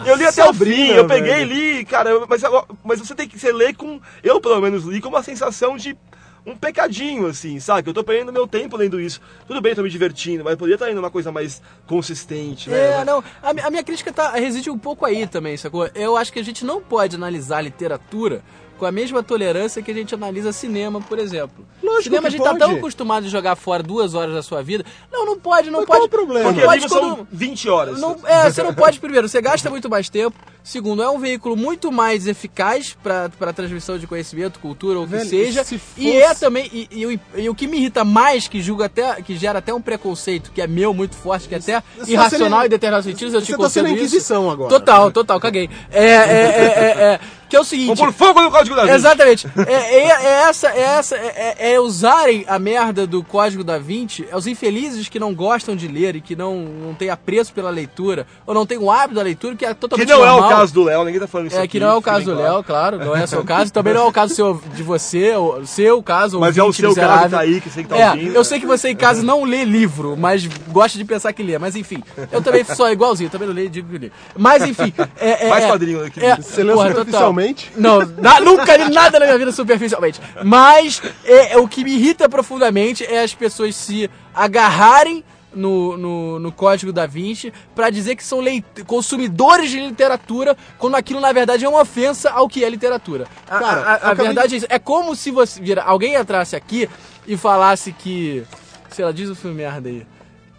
eu 0.05 0.15
li 0.15 0.23
até 0.23 0.43
Sabrina, 0.43 0.75
o 0.75 0.87
fim, 0.87 0.91
eu 0.93 1.07
peguei 1.07 1.41
e 1.41 1.45
li, 1.45 1.85
cara, 1.85 2.25
mas, 2.27 2.41
mas 2.83 2.99
você 2.99 3.15
tem 3.15 3.27
que 3.27 3.37
você 3.39 3.51
ler 3.51 3.75
com, 3.75 3.99
eu 4.23 4.39
pelo 4.39 4.61
menos 4.61 4.83
li 4.83 5.01
com 5.01 5.09
uma 5.09 5.23
sensação 5.23 5.75
de 5.75 5.97
um 6.45 6.55
pecadinho, 6.55 7.27
assim, 7.27 7.59
sabe? 7.59 7.89
Eu 7.89 7.93
tô 7.93 8.03
perdendo 8.03 8.33
meu 8.33 8.47
tempo 8.47 8.75
lendo 8.75 8.99
isso. 8.99 9.21
Tudo 9.45 9.61
bem, 9.61 9.75
tô 9.75 9.83
me 9.83 9.89
divertindo, 9.89 10.43
mas 10.43 10.55
poderia 10.55 10.75
estar 10.75 10.89
indo 10.89 10.99
uma 10.99 11.11
coisa 11.11 11.31
mais 11.31 11.61
consistente, 11.85 12.69
né? 12.69 13.01
É, 13.01 13.05
não. 13.05 13.23
A, 13.43 13.49
a 13.67 13.69
minha 13.69 13.83
crítica 13.83 14.11
tá, 14.11 14.31
reside 14.31 14.69
um 14.69 14.77
pouco 14.77 15.05
aí 15.05 15.27
também, 15.27 15.55
sacou? 15.55 15.87
Eu 15.93 16.17
acho 16.17 16.33
que 16.33 16.39
a 16.39 16.43
gente 16.43 16.65
não 16.65 16.81
pode 16.81 17.15
analisar 17.15 17.61
literatura 17.61 18.41
com 18.81 18.85
a 18.87 18.91
mesma 18.91 19.21
tolerância 19.21 19.79
que 19.79 19.91
a 19.91 19.93
gente 19.93 20.15
analisa 20.15 20.51
cinema, 20.51 20.99
por 20.99 21.19
exemplo. 21.19 21.63
Lógico 21.83 22.01
cinema 22.05 22.27
a 22.27 22.31
gente 22.31 22.39
tá 22.41 22.47
pode. 22.49 22.59
tão 22.59 22.71
acostumado 22.77 23.27
a 23.27 23.29
jogar 23.29 23.55
fora 23.55 23.83
duas 23.83 24.15
horas 24.15 24.33
da 24.33 24.41
sua 24.41 24.63
vida. 24.63 24.83
Não, 25.11 25.23
não 25.23 25.39
pode, 25.39 25.69
não 25.69 25.81
Mas 25.81 25.87
pode. 25.87 25.99
qual 25.99 26.05
o 26.07 26.09
problema? 26.09 26.49
Porque 26.51 26.65
pode 26.65 26.81
livros 26.81 26.91
são 26.99 27.15
quando- 27.17 27.27
20 27.31 27.69
horas. 27.69 27.99
Não, 28.01 28.17
é, 28.25 28.49
você 28.49 28.63
não 28.63 28.73
pode, 28.73 28.99
primeiro, 28.99 29.29
você 29.29 29.39
gasta 29.39 29.69
muito 29.69 29.87
mais 29.87 30.09
tempo. 30.09 30.35
Segundo, 30.63 31.01
é 31.03 31.09
um 31.09 31.19
veículo 31.19 31.55
muito 31.55 31.91
mais 31.91 32.25
eficaz 32.27 32.95
para 33.03 33.53
transmissão 33.53 33.97
de 33.99 34.05
conhecimento, 34.07 34.59
cultura 34.59 34.97
ou 34.97 35.05
o 35.05 35.07
que 35.07 35.15
Velho, 35.15 35.29
seja. 35.29 35.63
se 35.63 35.75
E 35.75 35.79
fosse- 35.79 36.15
é 36.17 36.33
também. 36.33 36.67
E, 36.73 36.87
e 36.91 37.05
o- 37.05 37.19
e 37.35 37.49
o 37.49 37.53
que 37.55 37.67
me 37.67 37.77
irrita 37.77 38.03
mais, 38.03 38.47
que 38.47 38.61
julga 38.63 38.85
até. 38.85 39.21
que 39.21 39.35
gera 39.35 39.59
até 39.59 39.71
um 39.73 39.81
preconceito, 39.81 40.51
que 40.51 40.59
é 40.61 40.65
meu 40.67 40.91
muito 40.91 41.15
forte, 41.15 41.47
que 41.47 41.53
é 41.53 41.57
até 41.59 41.81
Você 41.97 42.05
tá 42.05 42.11
irracional 42.11 42.49
sendo- 42.59 42.65
em 42.65 42.69
determinados 42.69 43.05
sentidos, 43.05 43.33
eu 43.35 43.41
te 43.43 43.51
você 43.51 43.57
tá 43.57 43.69
sendo 43.69 43.87
isso. 43.89 43.95
Inquisição 43.97 44.49
agora. 44.49 44.69
Total, 44.69 45.11
total, 45.11 45.39
caguei. 45.39 45.69
É, 45.91 46.03
é, 46.05 46.07
é, 46.07 46.15
é, 46.15 47.03
é, 47.13 47.19
que 47.51 47.57
é 47.57 47.59
o 47.59 47.65
seguinte. 47.65 47.97
Vamos 47.97 48.15
por 48.15 48.27
fogo 48.27 48.41
no 48.41 48.49
Código 48.49 48.75
da 48.77 48.83
Vinci. 48.83 48.95
Exatamente. 48.95 49.47
É, 49.67 49.73
é- 49.73 50.07
é 50.07 50.27
essa, 50.49 50.69
é 50.69 50.79
essa, 50.81 51.15
é, 51.17 51.55
é- 51.59 51.73
é 51.73 51.79
usarem 51.81 52.45
a 52.47 52.57
merda 52.57 53.05
do 53.05 53.21
Código 53.21 53.61
da 53.61 53.77
Vinci, 53.77 54.25
é 54.31 54.37
os 54.37 54.47
infelizes 54.47 55.09
que 55.09 55.19
não 55.19 55.33
gostam 55.35 55.75
de 55.75 55.85
ler 55.85 56.15
e 56.15 56.21
que 56.21 56.33
não, 56.33 56.55
não 56.59 56.93
têm 56.93 57.09
apreço 57.09 57.51
pela 57.53 57.69
leitura, 57.69 58.25
ou 58.47 58.53
não 58.55 58.65
têm 58.65 58.77
o 58.77 58.89
hábito 58.89 59.15
da 59.15 59.21
leitura, 59.21 59.53
que 59.55 59.65
é 59.65 59.73
Que 59.73 59.81
totalmente 59.81 60.07
não 60.07 60.25
é 60.25 60.31
o 60.31 60.35
normal. 60.37 60.49
caso 60.49 60.73
do 60.73 60.83
Léo, 60.85 61.03
ninguém 61.03 61.19
tá 61.19 61.27
falando 61.27 61.47
isso 61.47 61.57
É, 61.57 61.59
aqui, 61.59 61.67
que 61.67 61.79
não 61.81 61.89
é 61.89 61.93
o 61.93 62.01
caso 62.01 62.23
do. 62.25 62.35
Léo, 62.35 62.63
claro, 62.63 62.97
não 62.97 63.13
é 63.15 63.27
seu 63.27 63.43
caso. 63.43 63.73
Também 63.73 63.93
não 63.93 64.03
é 64.03 64.05
o 64.05 64.11
caso 64.13 64.33
seu, 64.33 64.61
de 64.73 64.81
você, 64.81 65.35
o 65.35 65.65
seu 65.65 66.01
caso, 66.01 66.39
Mas 66.39 66.57
é 66.57 66.63
o 66.63 66.71
seu 66.71 66.95
caso, 66.95 67.01
miserável. 67.01 67.29
tá 67.31 67.39
aí, 67.41 67.59
que 67.59 67.69
você 67.69 67.83
que 67.83 67.89
tá 67.89 67.97
é, 67.97 68.09
ouvindo. 68.11 68.33
eu 68.33 68.43
sei 68.45 68.61
que 68.61 68.65
você 68.65 68.89
em 68.91 68.95
casa 68.95 69.21
não 69.23 69.43
lê 69.43 69.65
livro, 69.65 70.15
mas 70.17 70.45
gosta 70.69 70.97
de 70.97 71.03
pensar 71.03 71.33
que 71.33 71.43
lê. 71.43 71.57
Mas 71.59 71.75
enfim, 71.75 72.01
eu 72.31 72.41
também 72.41 72.63
sou 72.63 72.89
igualzinho, 72.89 73.29
também 73.29 73.45
não 73.47 73.53
leio 73.53 73.65
e 73.67 73.69
digo 73.69 73.89
que 73.89 73.97
li. 73.97 74.11
Mas 74.37 74.63
enfim. 74.63 74.93
É, 75.19 75.47
é, 75.47 75.49
Mais 75.49 75.65
é, 75.65 75.67
quadrinho 75.67 76.05
aqui. 76.05 76.23
É, 76.23 76.37
Você 76.37 76.63
leu 76.63 76.77
total. 76.93 77.33
Superficialmente? 77.41 77.71
Não, 77.75 77.99
na- 78.21 78.39
nunca 78.39 78.75
li 78.77 78.89
nada 78.93 79.19
na 79.19 79.25
minha 79.25 79.37
vida 79.37 79.51
superficialmente. 79.51 80.19
Mas 80.43 81.01
é, 81.25 81.53
é 81.53 81.57
o 81.57 81.67
que 81.67 81.83
me 81.83 81.93
irrita 81.93 82.27
profundamente 82.29 83.05
é 83.05 83.23
as 83.23 83.33
pessoas 83.33 83.75
se 83.75 84.09
agarrarem 84.33 85.23
no, 85.53 85.97
no, 85.97 86.39
no 86.39 86.51
Código 86.51 86.93
da 86.93 87.05
Vinci 87.05 87.51
pra 87.75 87.89
dizer 87.89 88.15
que 88.15 88.23
são 88.23 88.39
leit- 88.39 88.83
consumidores 88.87 89.69
de 89.69 89.79
literatura, 89.79 90.55
quando 90.77 90.95
aquilo 90.95 91.19
na 91.19 91.31
verdade 91.33 91.65
é 91.65 91.69
uma 91.69 91.81
ofensa 91.81 92.29
ao 92.29 92.47
que 92.47 92.63
é 92.63 92.69
literatura. 92.69 93.27
A, 93.49 93.59
Cara, 93.59 93.81
a- 93.81 93.93
a- 93.95 94.11
a 94.11 94.13
verdade 94.13 94.55
é 94.55 94.57
isso. 94.59 94.67
É 94.69 94.79
como 94.79 95.15
se 95.15 95.29
você 95.31 95.59
vira, 95.61 95.81
alguém 95.83 96.15
entrasse 96.15 96.55
aqui 96.55 96.89
e 97.27 97.35
falasse 97.35 97.91
que. 97.91 98.43
Sei 98.89 99.03
lá, 99.05 99.11
diz 99.11 99.29
o 99.29 99.35
filme 99.35 99.57
merda 99.57 99.87
aí. 99.89 100.05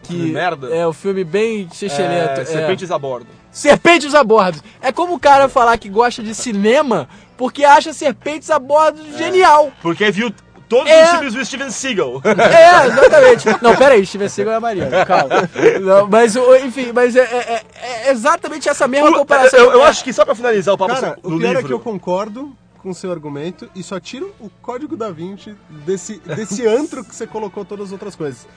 Que 0.03 0.15
Filme 0.15 0.33
merda? 0.33 0.75
É, 0.75 0.87
o 0.87 0.93
filme 0.93 1.23
bem 1.23 1.69
chechelento. 1.73 2.41
É, 2.41 2.45
Serpentes 2.45 2.91
a 2.91 2.99
bordo. 2.99 3.29
Serpentes 3.53 4.15
a 4.15 4.25
bordo. 4.25 4.61
É 4.81 4.91
como 4.91 5.15
o 5.15 5.21
cara 5.21 5.49
falar 5.49 5.77
que 5.79 5.89
gosta 5.89 6.23
de 6.23 6.35
cinema 6.35 7.09
porque 7.37 7.65
acha 7.65 7.93
Serpentes 7.93 8.51
a 8.51 8.59
bordo 8.59 8.99
genial. 9.17 9.71
Porque 9.83 10.11
viu 10.11 10.33
todos 10.69 10.91
É. 10.91 11.05
os 11.05 11.11
filmes 11.11 11.35
do 11.35 11.45
Steven 11.45 11.71
Seagal. 11.71 12.23
É, 12.25 12.87
exatamente. 12.87 13.63
Não, 13.63 13.77
pera 13.77 13.95
aí, 13.95 14.07
Steven 14.07 14.29
Seagal 14.29 14.55
é 14.55 14.57
a 14.57 14.61
Maria, 14.61 14.89
calma. 15.07 15.35
Não, 15.83 16.07
mas, 16.09 16.35
o- 16.35 16.57
enfim, 16.57 16.93
mas 16.95 17.15
é, 17.15 17.21
é- 17.21 17.63
é- 17.83 18.07
é 18.09 18.11
exatamente 18.11 18.69
essa 18.71 18.89
mesma 18.89 19.13
comparação. 19.13 19.59
eu, 19.61 19.73
eu 19.73 19.85
É, 19.85 19.89
acho 19.89 20.03
que 20.03 20.13
só 20.15 20.25
pra 20.25 20.35
finalizar 20.35 20.75
o 20.75 20.79
papo 20.79 20.95
Cara, 20.95 21.19
do 21.23 21.29
o 21.35 21.39
pior 21.39 21.49
livro. 21.49 21.59
é 21.59 21.63
que 21.65 21.73
eu 21.73 21.79
concordo 21.81 22.57
com 22.79 22.89
o 22.91 22.95
seu 22.95 23.13
argumento 23.13 23.69
e 23.75 23.83
só 23.83 24.01
tiro 24.01 24.35
o 24.41 24.49
código 24.63 24.97
da 24.97 25.11
Vinci 25.11 25.55
desse, 25.85 26.19
desse 26.21 26.65
antro 26.67 27.05
que 27.05 27.15
você 27.15 27.27
colocou 27.27 27.65
todas 27.67 27.87
as 27.89 27.93
outras 27.93 28.17
coisas. 28.17 28.49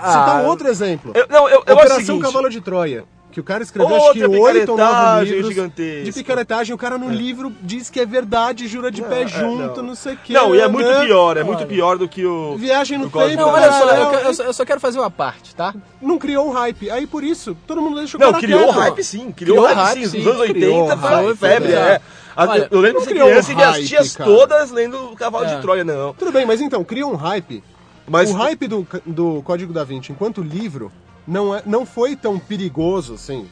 Ah, 0.00 0.10
Citar 0.12 0.42
um 0.42 0.46
outro 0.46 0.68
exemplo. 0.68 1.10
Eu- 1.12 1.26
não, 1.28 1.48
eu, 1.48 1.56
eu 1.56 1.56
acho 1.56 1.70
o 1.70 1.72
Operação 1.72 2.00
seguinte, 2.06 2.22
Cavalo 2.22 2.48
de 2.48 2.60
Troia. 2.60 3.04
Que 3.30 3.40
o 3.40 3.44
cara 3.44 3.62
escreveu 3.62 3.94
acho 3.94 4.12
que 4.14 4.24
Outra 4.24 4.40
oito 4.40 4.72
ou 4.72 4.78
nove 4.78 5.24
livros 5.26 5.48
gigantesca. 5.48 6.04
de 6.04 6.12
picaretagem. 6.12 6.74
O 6.74 6.78
cara 6.78 6.96
no 6.96 7.10
livro 7.10 7.52
diz 7.60 7.90
que 7.90 8.00
é 8.00 8.06
verdade, 8.06 8.66
jura 8.66 8.90
de 8.90 9.02
pé 9.02 9.22
é, 9.24 9.26
junto, 9.28 9.76
não. 9.82 9.88
não, 9.88 9.94
sei 9.94 10.14
o 10.14 10.16
que. 10.16 10.32
Não, 10.32 10.54
e 10.54 10.60
é 10.60 10.66
muito 10.66 10.88
né? 10.88 11.04
pior, 11.04 11.36
é 11.36 11.44
muito 11.44 11.58
Olha, 11.58 11.66
pior 11.66 11.98
do 11.98 12.08
que 12.08 12.24
o. 12.24 12.56
Viagem 12.56 12.96
no 12.96 13.10
tempo, 13.10 13.36
Não, 13.36 13.48
olha 13.50 13.70
só, 13.70 13.90
eu, 13.90 14.04
Não, 14.04 14.14
eu 14.14 14.34
só- 14.34 14.42
eu 14.44 14.52
só 14.54 14.64
quero 14.64 14.80
fazer 14.80 14.98
uma 14.98 15.10
parte, 15.10 15.54
tá? 15.54 15.74
Não 16.00 16.18
criou 16.18 16.48
um 16.48 16.52
hype. 16.52 16.90
Aí 16.90 17.06
por 17.06 17.22
isso, 17.22 17.54
todo 17.66 17.82
mundo 17.82 17.96
deixou 17.96 18.18
o 18.18 18.24
Não, 18.24 18.32
criou 18.40 18.64
quieto. 18.64 18.78
hype 18.78 19.04
sim, 19.04 19.30
criou, 19.30 19.56
Criou 19.58 19.74
hype, 19.74 19.76
hype, 19.98 20.08
sim. 20.08 20.18
Nos 20.18 20.26
anos 20.26 20.40
80 20.40 20.58
criou 20.58 20.88
foi 21.24 21.36
febre, 21.36 21.72
é. 21.74 22.00
A- 22.34 22.44
Olha, 22.46 22.68
eu 22.70 22.80
lembro 22.80 22.94
não 22.94 23.00
de 23.00 23.04
ser 23.04 23.10
criou 23.10 23.28
criança 23.28 23.52
e 23.52 23.54
ver 23.54 23.62
as 23.64 23.74
hype, 23.76 23.86
tias 23.88 24.16
cara. 24.16 24.30
todas 24.30 24.70
lendo 24.70 25.12
o 25.12 25.16
Cavalo 25.16 25.44
É. 25.44 25.54
de 25.56 25.60
Troia, 25.60 25.84
não. 25.84 26.14
Tudo 26.14 26.32
bem, 26.32 26.46
mas 26.46 26.60
então, 26.62 26.82
criou 26.82 27.12
um 27.12 27.16
hype. 27.16 27.62
Mas 28.10 28.30
O 28.30 28.34
hype 28.34 28.66
do, 28.68 28.86
do 29.04 29.42
Código 29.42 29.70
da 29.72 29.84
Vinci 29.84 30.12
enquanto 30.12 30.40
livro 30.40 30.90
não, 31.28 31.54
é, 31.54 31.62
não 31.66 31.84
foi 31.86 32.16
tão 32.16 32.38
perigoso 32.38 33.14
assim, 33.14 33.46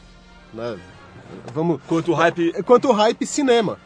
né? 0.52 0.76
Vamos, 1.52 1.80
quanto 1.86 2.12
o 2.12 2.14
hype. 2.14 2.52
quanto 2.64 2.88
o 2.88 2.92
hype 2.92 3.26
cinema. 3.26 3.78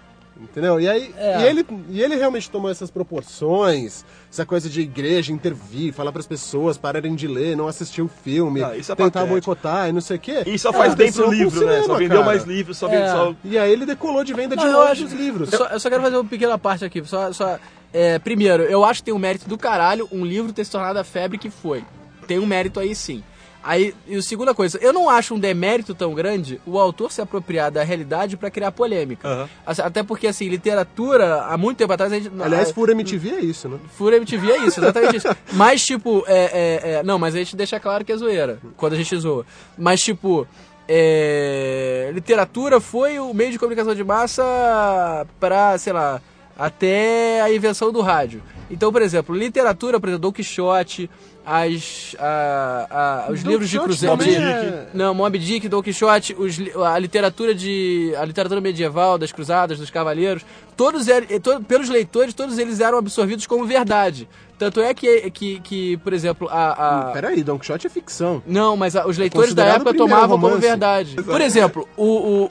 Entendeu? 0.43 0.81
E 0.81 0.89
aí, 0.89 1.15
É. 1.19 1.43
e, 1.43 1.45
ele, 1.47 1.67
e 1.91 2.01
ele 2.03 2.17
realmente 2.17 2.51
tomou 2.51 2.71
essas 2.71 2.91
proporções, 2.91 4.07
essa 4.33 4.47
coisa 4.47 4.71
de 4.71 4.81
igreja 4.81 5.33
intervir, 5.35 5.93
falar 5.93 6.13
pras 6.13 6.27
pessoas 6.27 6.79
pararem 6.79 7.15
de 7.15 7.29
ler, 7.29 7.55
não 7.55 7.69
assistir 7.69 8.01
o 8.01 8.09
filme, 8.09 8.63
Ah, 8.65 8.75
isso 8.75 8.91
é 8.91 8.95
tentar 8.95 9.11
patético. 9.21 9.29
boicotar 9.29 9.89
e 9.91 9.93
não 9.93 10.01
sei 10.01 10.17
o 10.17 10.21
quê. 10.21 10.43
E 10.47 10.59
só 10.59 10.73
faz 10.73 10.95
bem 10.95 11.13
pro 11.13 11.31
livro, 11.31 11.61
né? 11.67 11.77
Só 11.77 11.83
cinema, 11.83 11.99
vendeu 11.99 12.19
cara. 12.21 12.25
mais 12.25 12.45
livros, 12.45 12.79
só 12.79 12.89
vendeu. 12.89 13.05
É. 13.05 13.11
Só... 13.11 13.35
E 13.45 13.59
aí 13.59 13.71
ele 13.71 13.85
decolou 13.85 14.25
de 14.25 14.33
venda 14.33 14.57
de 14.57 14.65
Não, 14.65 14.71
eu 14.73 14.79
longe 14.89 15.05
acho- 15.05 15.15
livros. 15.15 15.53
Eu 15.53 15.59
só, 15.59 15.67
eu 15.67 15.81
só 15.81 15.91
quero 15.91 16.03
fazer 16.03 16.17
uma 16.17 16.25
pequena 16.25 16.57
parte 16.59 16.87
aqui. 16.87 17.05
Só, 17.05 17.31
só, 17.35 17.59
é, 17.93 18.19
primeiro, 18.19 18.63
eu 18.63 18.83
acho 18.83 19.01
que 19.01 19.07
tem 19.07 19.15
um 19.15 19.19
mérito 19.19 19.47
do 19.47 19.59
caralho 19.59 20.09
um 20.11 20.25
livro 20.25 20.55
ter 20.55 20.65
se 20.65 20.71
tornado 20.71 20.99
a 20.99 21.05
febre 21.05 21.37
que 21.37 21.51
foi. 21.51 21.85
Tem 22.27 22.39
um 22.39 22.47
mérito 22.47 22.81
aí 22.81 22.95
sim. 22.95 23.23
Aí, 23.63 23.95
e 24.07 24.17
a 24.17 24.23
segunda 24.23 24.55
coisa, 24.55 24.79
eu 24.81 24.91
não 24.93 25.11
acho 25.11 25.35
um 25.35 25.39
demérito 25.39 25.95
tão 25.95 26.15
grande 26.15 26.59
o 26.67 26.79
autor 26.79 27.13
se 27.13 27.21
apropriar 27.21 27.71
da 27.71 27.83
realidade 27.83 28.37
pra 28.37 28.51
criar 28.51 28.73
polêmica. 28.73 29.49
Assim, 29.67 29.83
Até 29.83 30.03
porque, 30.03 30.27
assim, 30.27 30.49
literatura, 30.49 31.43
há 31.43 31.59
muito 31.59 31.77
tempo 31.77 31.93
atrás 31.93 32.11
a 32.13 32.17
gente. 32.19 32.31
Aliás, 32.41 32.71
a- 32.71 32.75
Fura 32.75 32.93
MTV 32.93 33.31
é 33.31 33.41
isso, 33.41 33.69
né? 33.69 33.79
Fura 33.99 34.17
MTV 34.17 34.51
é 34.51 34.57
isso, 34.67 34.81
exatamente 34.81 35.17
isso. 35.19 35.29
Mas, 35.53 35.85
tipo, 35.85 36.25
é, 36.27 36.39
é, 36.85 36.91
é, 36.99 37.03
Não, 37.03 37.19
mas 37.19 37.35
a 37.35 37.39
gente 37.39 37.55
deixa 37.55 37.79
claro 37.79 38.03
que 38.05 38.13
é 38.13 38.17
zoeira, 38.17 38.59
quando 38.79 38.95
a 38.95 38.97
gente 38.97 39.15
zoa. 39.19 39.45
Mas, 39.77 40.01
tipo, 40.01 40.47
é, 40.89 42.11
literatura 42.15 42.81
foi 42.81 43.19
o 43.19 43.33
meio 43.35 43.51
de 43.53 43.59
comunicação 43.59 43.95
de 43.95 44.03
massa 44.05 45.27
pra, 45.39 45.77
sei 45.79 45.93
lá, 45.93 46.21
até 46.59 47.41
a 47.43 47.53
invenção 47.53 47.93
do 47.93 48.01
rádio. 48.01 48.43
Então, 48.71 48.93
por 48.93 49.03
exemplo, 49.03 49.35
literatura, 49.35 49.99
por 49.99 50.09
exemplo, 50.09 50.23
Don 50.23 50.33
Quixote, 50.33 51.11
as, 51.45 52.15
a- 52.19 53.25
a- 53.29 53.33
os 53.33 53.43
Don 53.43 53.51
livros 53.51 53.69
de 53.69 53.77
Quixote 53.79 53.89
cruzeiro. 53.89 54.17
também 54.17 54.35
de- 54.37 54.43
é- 54.43 54.87
Não, 54.95 55.13
Moby 55.13 55.39
Dick, 55.39 55.69
Don 55.69 55.83
Quixote, 55.83 56.35
os 56.39 56.57
a 56.87 56.99
literatura 56.99 57.55
de 57.55 58.15
a 58.17 58.25
literatura 58.25 58.61
medieval 58.61 59.19
das 59.19 59.33
cruzadas, 59.33 59.79
dos 59.79 59.91
cavaleiros, 59.91 60.45
todos 60.77 61.09
eram, 61.09 61.27
eh, 61.29 61.39
to- 61.41 61.61
pelos 61.63 61.89
leitores, 61.89 62.33
todos 62.33 62.59
eles 62.59 62.79
eram 62.81 62.99
absorvidos 62.99 63.47
como 63.47 63.65
verdade. 63.67 64.29
Tanto 64.59 64.81
é 64.81 64.93
que, 64.95 65.31
que, 65.31 65.59
que 65.61 65.97
por 65.99 66.13
exemplo, 66.13 66.47
a, 66.51 67.09
a- 67.09 67.11
Peraí, 67.13 67.43
Don 67.43 67.59
Quixote 67.59 67.87
é 67.87 67.91
ficção. 67.91 68.41
não, 68.47 68.77
mas 68.77 68.95
a- 68.95 69.07
os 69.07 69.19
leitores 69.19 69.53
da 69.55 69.63
considerado 69.65 69.81
época 69.89 69.97
tomavam 69.97 70.29
como 70.31 70.47
romance. 70.47 70.61
verdade. 70.67 71.17
Por 71.17 71.41
exemplo, 71.41 71.89
o, 71.97 72.05
o, 72.05 72.45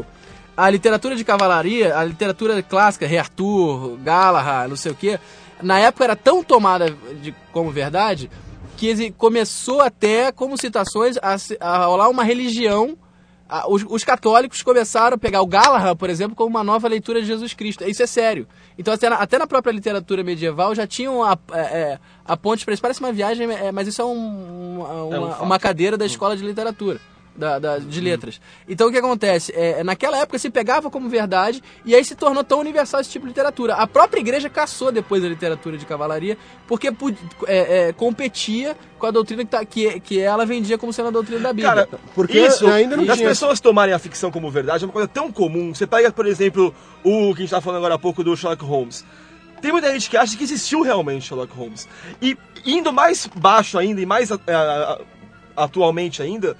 o- 0.00 0.04
a 0.54 0.68
literatura 0.68 1.16
de 1.16 1.24
cavalaria, 1.24 1.96
a 1.96 2.04
literatura 2.04 2.62
clássica, 2.62 3.06
Rei 3.06 3.16
Arthur, 3.18 3.96
Galahad, 4.02 4.68
não 4.68 4.76
sei 4.76 4.92
o 4.92 4.94
quê, 4.94 5.18
na 5.62 5.78
época 5.78 6.04
era 6.04 6.16
tão 6.16 6.42
tomada 6.42 6.90
de, 7.22 7.34
como 7.52 7.70
verdade 7.70 8.30
que 8.76 8.88
exi- 8.88 9.10
começou 9.12 9.80
até, 9.80 10.32
como 10.32 10.56
citações, 10.58 11.16
a, 11.22 11.36
a 11.60 11.84
rolar 11.86 12.08
uma 12.08 12.24
religião. 12.24 12.96
A- 13.48 13.68
Os, 13.70 13.84
os 13.88 14.02
católicos 14.02 14.62
começaram 14.62 15.14
a 15.14 15.18
pegar 15.18 15.42
o 15.42 15.46
Galahad, 15.46 15.96
por 15.96 16.08
exemplo, 16.10 16.34
como 16.34 16.48
uma 16.50 16.64
nova 16.64 16.88
leitura 16.88 17.20
de 17.20 17.26
Jesus 17.26 17.52
Cristo. 17.54 17.84
Isso 17.84 18.02
é 18.02 18.06
sério. 18.06 18.46
Então, 18.78 18.92
até 18.94 19.08
na, 19.10 19.16
até 19.16 19.38
na 19.38 19.46
própria 19.46 19.70
literatura 19.72 20.24
medieval 20.24 20.74
já 20.74 20.86
tinham 20.86 21.22
a, 21.22 21.36
é, 21.52 21.60
é, 21.60 21.98
a 22.24 22.36
ponte 22.36 22.64
para 22.64 22.72
isso. 22.74 22.82
Parece 22.82 23.00
uma 23.00 23.12
viagem, 23.12 23.50
é, 23.52 23.70
mas 23.70 23.86
isso 23.86 24.00
é, 24.00 24.04
um- 24.04 24.78
uma, 24.80 25.02
uma- 25.18 25.30
fato. 25.30 25.42
uma 25.44 25.58
cadeira 25.58 25.96
da 25.98 26.06
escola 26.06 26.36
de 26.36 26.44
literatura. 26.44 26.98
Da, 27.34 27.58
da- 27.58 27.78
de 27.78 27.98
letras. 27.98 28.38
Então 28.68 28.88
o 28.88 28.92
que 28.92 28.98
acontece? 28.98 29.52
É, 29.56 29.82
naquela 29.82 30.18
época 30.18 30.38
se 30.38 30.50
pegava 30.50 30.90
como 30.90 31.08
verdade 31.08 31.62
e 31.82 31.94
aí 31.94 32.04
se 32.04 32.14
tornou 32.14 32.44
tão 32.44 32.60
universal 32.60 33.00
esse 33.00 33.08
tipo 33.08 33.24
de 33.24 33.30
literatura. 33.30 33.72
A 33.74 33.86
própria 33.86 34.20
igreja 34.20 34.50
caçou 34.50 34.92
depois 34.92 35.24
a 35.24 35.28
literatura 35.28 35.78
de 35.78 35.86
cavalaria 35.86 36.36
porque 36.68 36.88
é, 37.46 37.88
é, 37.88 37.92
competia 37.94 38.76
com 38.98 39.06
a 39.06 39.10
doutrina 39.10 39.44
que, 39.46 39.50
tá, 39.50 39.64
que, 39.64 39.98
que 40.00 40.20
ela 40.20 40.44
vendia 40.44 40.76
como 40.76 40.92
sendo 40.92 41.08
a 41.08 41.10
doutrina 41.10 41.40
da 41.40 41.52
Bíblia. 41.54 41.86
Cara, 41.86 41.88
Porque 42.14 42.38
isso, 42.38 42.66
ainda 42.66 42.98
não 42.98 43.06
das 43.06 43.16
tinha- 43.16 43.28
pessoas 43.30 43.60
tomarem 43.60 43.94
a 43.94 43.98
ficção 43.98 44.30
como 44.30 44.50
verdade 44.50 44.84
é 44.84 44.86
uma 44.86 44.92
coisa 44.92 45.08
tão 45.08 45.32
comum. 45.32 45.74
Você 45.74 45.86
pega, 45.86 46.12
por 46.12 46.26
exemplo, 46.26 46.74
o 47.02 47.08
que 47.10 47.16
a 47.16 47.28
gente 47.36 47.44
estava 47.44 47.62
falando 47.62 47.78
agora 47.78 47.94
há 47.94 47.98
pouco 47.98 48.22
do 48.22 48.36
Sherlock 48.36 48.62
Holmes. 48.62 49.06
Tem 49.62 49.72
muita 49.72 49.90
gente 49.90 50.10
que 50.10 50.18
acha 50.18 50.36
que 50.36 50.44
existiu 50.44 50.82
realmente 50.82 51.24
Sherlock 51.28 51.56
Holmes. 51.56 51.88
E 52.20 52.36
indo 52.66 52.92
mais 52.92 53.26
baixo 53.34 53.78
ainda 53.78 54.02
e 54.02 54.06
mais 54.06 54.28
atualmente 55.56 56.22
ainda, 56.22 56.56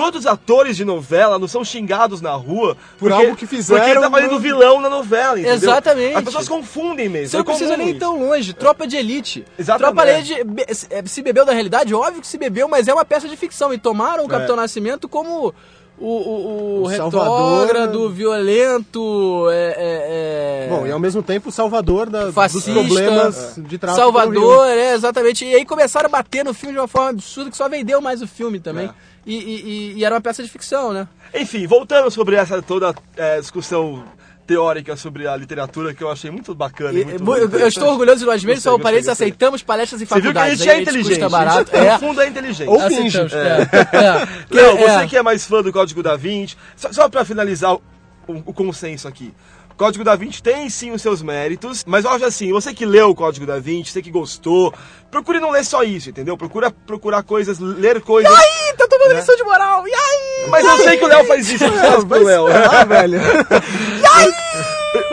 quantos 0.00 0.26
atores 0.26 0.76
de 0.76 0.84
novela 0.84 1.38
não 1.38 1.46
são 1.48 1.64
xingados 1.64 2.20
na 2.20 2.32
rua 2.32 2.76
Por 2.98 3.12
algo 3.12 3.36
que 3.36 3.46
fizeram 3.46 3.80
Porque 3.80 3.90
ele 3.92 4.00
tá 4.00 4.10
fazendo 4.10 4.32
no- 4.32 4.38
vilão 4.40 4.80
na 4.80 4.88
novela, 4.88 5.38
entendeu? 5.38 5.54
Exatamente. 5.54 6.14
As 6.16 6.24
pessoas 6.24 6.48
confundem 6.48 7.08
mesmo. 7.08 7.28
Você 7.28 7.36
não 7.36 7.42
é 7.42 7.44
precisa 7.44 7.76
nem 7.76 7.88
ir 7.88 7.90
isso. 7.90 8.00
tão 8.00 8.18
longe. 8.18 8.52
Tropa 8.54 8.86
de 8.86 8.96
Elite. 8.96 9.44
Exatamente. 9.58 9.94
Tropa 9.96 10.22
de 10.22 10.32
Elite 10.32 10.74
se- 10.74 10.86
é, 10.90 11.02
se 11.04 11.22
bebeu 11.22 11.44
da 11.44 11.52
realidade? 11.52 11.94
Óbvio 11.94 12.20
que 12.20 12.26
se 12.26 12.38
bebeu, 12.38 12.68
mas 12.68 12.88
é 12.88 12.94
uma 12.94 13.04
peça 13.04 13.28
de 13.28 13.36
ficção. 13.36 13.72
E 13.74 13.78
tomaram 13.78 14.24
o 14.24 14.28
Capitão 14.28 14.56
Nascimento 14.56 15.08
como 15.08 15.52
o, 15.98 16.06
o, 16.06 16.78
o, 16.78 16.82
O 16.82 16.86
retrógrado, 16.86 18.08
né? 18.08 18.14
violento, 18.14 19.48
é, 19.50 19.74
é, 19.76 20.66
é... 20.66 20.68
Bom, 20.70 20.86
e 20.86 20.90
ao 20.92 20.98
mesmo 20.98 21.22
tempo 21.22 21.48
o 21.50 21.52
salvador 21.52 22.08
da, 22.08 22.26
dos 22.26 22.34
fascista, 22.34 22.72
problemas 22.72 23.54
de 23.58 23.78
tráfico. 23.78 24.10
no 24.10 24.18
Rio. 24.18 24.22
Salvador, 24.40 24.66
é, 24.68 24.94
exatamente. 24.94 25.44
E 25.44 25.54
aí 25.54 25.64
começaram 25.64 26.06
a 26.06 26.10
bater 26.10 26.44
no 26.44 26.54
filme 26.54 26.74
de 26.74 26.80
uma 26.80 26.88
forma 26.88 27.10
absurda 27.10 27.50
que 27.50 27.56
só 27.56 27.68
vendeu 27.68 28.00
mais 28.00 28.22
o 28.22 28.26
filme 28.26 28.58
também. 28.60 28.86
É. 28.86 29.09
E, 29.26 29.34
e- 29.34 29.92
e- 29.98 30.04
era 30.04 30.14
uma 30.14 30.20
peça 30.20 30.42
de 30.42 30.48
ficção, 30.48 30.92
né? 30.92 31.06
Enfim, 31.34 31.66
voltando 31.66 32.10
sobre 32.10 32.36
essa 32.36 32.60
toda 32.62 32.94
eh, 33.16 33.38
discussão 33.40 34.02
teórica 34.46 34.96
sobre 34.96 35.28
a 35.28 35.36
literatura 35.36 35.94
que 35.94 36.02
eu 36.02 36.10
achei 36.10 36.28
muito 36.30 36.54
bacana. 36.54 36.98
e 36.98 37.02
E- 37.02 37.04
muito 37.18 37.54
eu, 37.54 37.60
eu 37.60 37.68
estou 37.68 37.88
orgulhoso 37.88 38.20
de 38.20 38.24
nós 38.26 38.42
mesmos, 38.42 38.64
gostei, 38.64 38.92
gostei. 38.94 39.12
aceitamos 39.12 39.62
palestras 39.62 40.02
em 40.02 40.06
Você 40.06 40.14
viu 40.20 40.32
que 40.32 40.38
a 40.38 40.40
faculdades. 40.40 40.58
gente 40.58 40.68
é 40.70 40.82
inteligente. 40.82 41.28
barato. 41.30 41.70
A 41.72 41.76
gente, 41.78 41.86
É. 41.88 41.92
No 41.92 41.98
fundo 42.00 42.20
é 42.20 42.26
inteligente. 42.28 42.68
Ou 42.68 42.80
finge. 42.88 43.18
é. 43.20 43.22
É. 43.22 44.26
Que- 44.46 44.54
Léo, 44.56 44.78
é. 44.78 44.98
você 45.00 45.06
que 45.06 45.16
é 45.16 45.22
mais 45.22 45.44
fã 45.46 45.62
do 45.62 45.72
Código 45.72 46.02
da 46.02 46.16
Vinci, 46.16 46.56
só, 46.74 46.92
só 46.92 47.08
pra 47.08 47.24
finalizar 47.24 47.74
o, 47.74 47.80
o 48.26 48.52
consenso 48.52 49.06
aqui. 49.06 49.32
O 49.80 49.82
Código 49.82 50.04
da 50.04 50.14
Vinci 50.14 50.42
tem 50.42 50.68
sim 50.68 50.90
os 50.90 51.00
seus 51.00 51.22
méritos, 51.22 51.84
mas 51.86 52.04
eu 52.04 52.10
acho 52.10 52.26
assim, 52.26 52.52
você 52.52 52.74
que 52.74 52.84
leu 52.84 53.08
o 53.08 53.14
Código 53.14 53.46
da 53.46 53.58
Vinci, 53.58 53.90
você 53.90 54.02
que 54.02 54.10
gostou, 54.10 54.74
procure 55.10 55.40
não 55.40 55.48
ler 55.48 55.64
só 55.64 55.82
isso, 55.82 56.10
entendeu? 56.10 56.36
Procura 56.36 56.70
procurar 56.70 57.22
coisas, 57.22 57.58
ler 57.58 57.98
coisas. 58.02 58.30
Ih, 58.30 58.76
tá 58.76 58.86
tomando 58.86 59.14
lição 59.14 59.34
de 59.34 59.42
moral. 59.42 59.88
E 59.88 59.94
aí? 59.94 60.50
Mas 60.50 60.66
eu 60.66 60.76
sei 60.84 60.98
que 60.98 61.04
o 61.06 61.08
Léo 61.08 61.24
faz 61.24 61.50
isso, 61.50 61.64
eu 61.64 61.72
faço 61.72 62.06
pro 62.06 62.22
Léo. 62.22 62.46
Ah, 62.48 62.84
velho. 62.84 63.20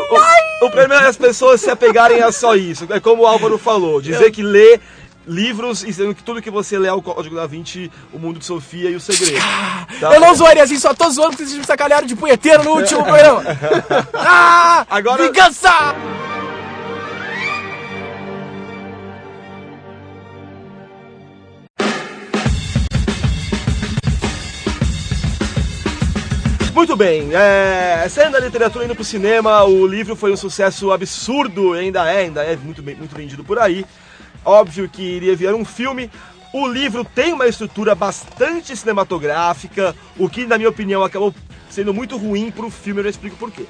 O, 0.10 0.66
o 0.66 0.72
problema 0.72 1.04
é 1.04 1.08
as 1.08 1.18
pessoas 1.18 1.62
se 1.62 1.70
apegarem 1.70 2.22
a 2.24 2.32
só 2.32 2.56
isso. 2.56 2.88
É 2.90 3.00
como 3.00 3.24
o 3.24 3.28
Álvaro 3.28 3.58
falou, 3.58 4.02
dizer 4.02 4.32
que 4.32 4.42
lê 4.42 4.80
livros 5.28 5.84
e 5.84 5.92
sendo 5.94 6.16
que 6.16 6.24
tudo 6.24 6.42
que 6.42 6.50
você 6.50 6.80
lê 6.80 6.88
é 6.88 6.94
o 6.94 7.02
Código 7.02 7.36
da 7.36 7.46
Vinci, 7.46 7.92
o 8.14 8.18
Mundo 8.18 8.40
de 8.40 8.46
Sofia 8.46 8.90
e 8.90 8.96
o 8.96 9.00
Segredo. 9.00 9.42
tá? 10.00 10.14
Eu 10.16 10.20
não 10.22 10.34
zoaria 10.34 10.64
assim, 10.64 10.80
só 10.80 10.94
tô 10.94 11.10
zoando 11.10 11.32
porque 11.32 11.46
vocês 11.46 11.58
me 11.60 11.66
sacanearam 11.66 12.08
de 12.08 12.16
punheteiro 12.16 12.64
no 12.64 12.72
último 12.78 13.04
programa. 13.04 13.44
Ah! 14.14 14.86
Agora- 14.90 15.24
Vingança! 15.24 15.70
Muito 26.74 26.96
bem, 26.96 27.30
é, 27.34 28.08
saindo 28.08 28.34
da 28.34 28.40
literatura 28.40 28.86
indo 28.86 28.94
pro 28.94 29.04
cinema, 29.04 29.64
o 29.64 29.88
livro 29.88 30.16
foi 30.16 30.32
um 30.32 30.38
sucesso 30.38 30.92
absurdo, 30.92 31.74
ainda 31.74 32.06
é, 32.10 32.20
ainda 32.20 32.44
é 32.44 32.56
muito, 32.56 32.84
bem- 32.84 32.94
muito 32.96 33.16
vendido 33.16 33.44
por 33.44 33.58
aí. 33.58 33.84
Óbvio 34.48 34.88
que 34.88 35.02
iria 35.02 35.36
virar 35.36 35.56
um 35.56 35.66
filme. 35.66 36.10
O 36.54 36.66
livro 36.66 37.04
tem 37.04 37.34
uma 37.34 37.48
estrutura 37.48 37.94
bastante 37.94 38.78
cinematográfica, 38.78 39.94
o 40.18 40.30
que, 40.30 40.46
na 40.46 40.58
minha 40.58 40.70
opinião, 40.70 41.04
acabou 41.04 41.36
sendo 41.70 41.94
muito 41.94 42.16
ruim 42.16 42.50
pro 42.50 42.70
filme, 42.70 43.02
eu 43.02 43.04
já 43.04 43.10
explico 43.10 43.36
por 43.36 43.52
quê. 43.52 43.66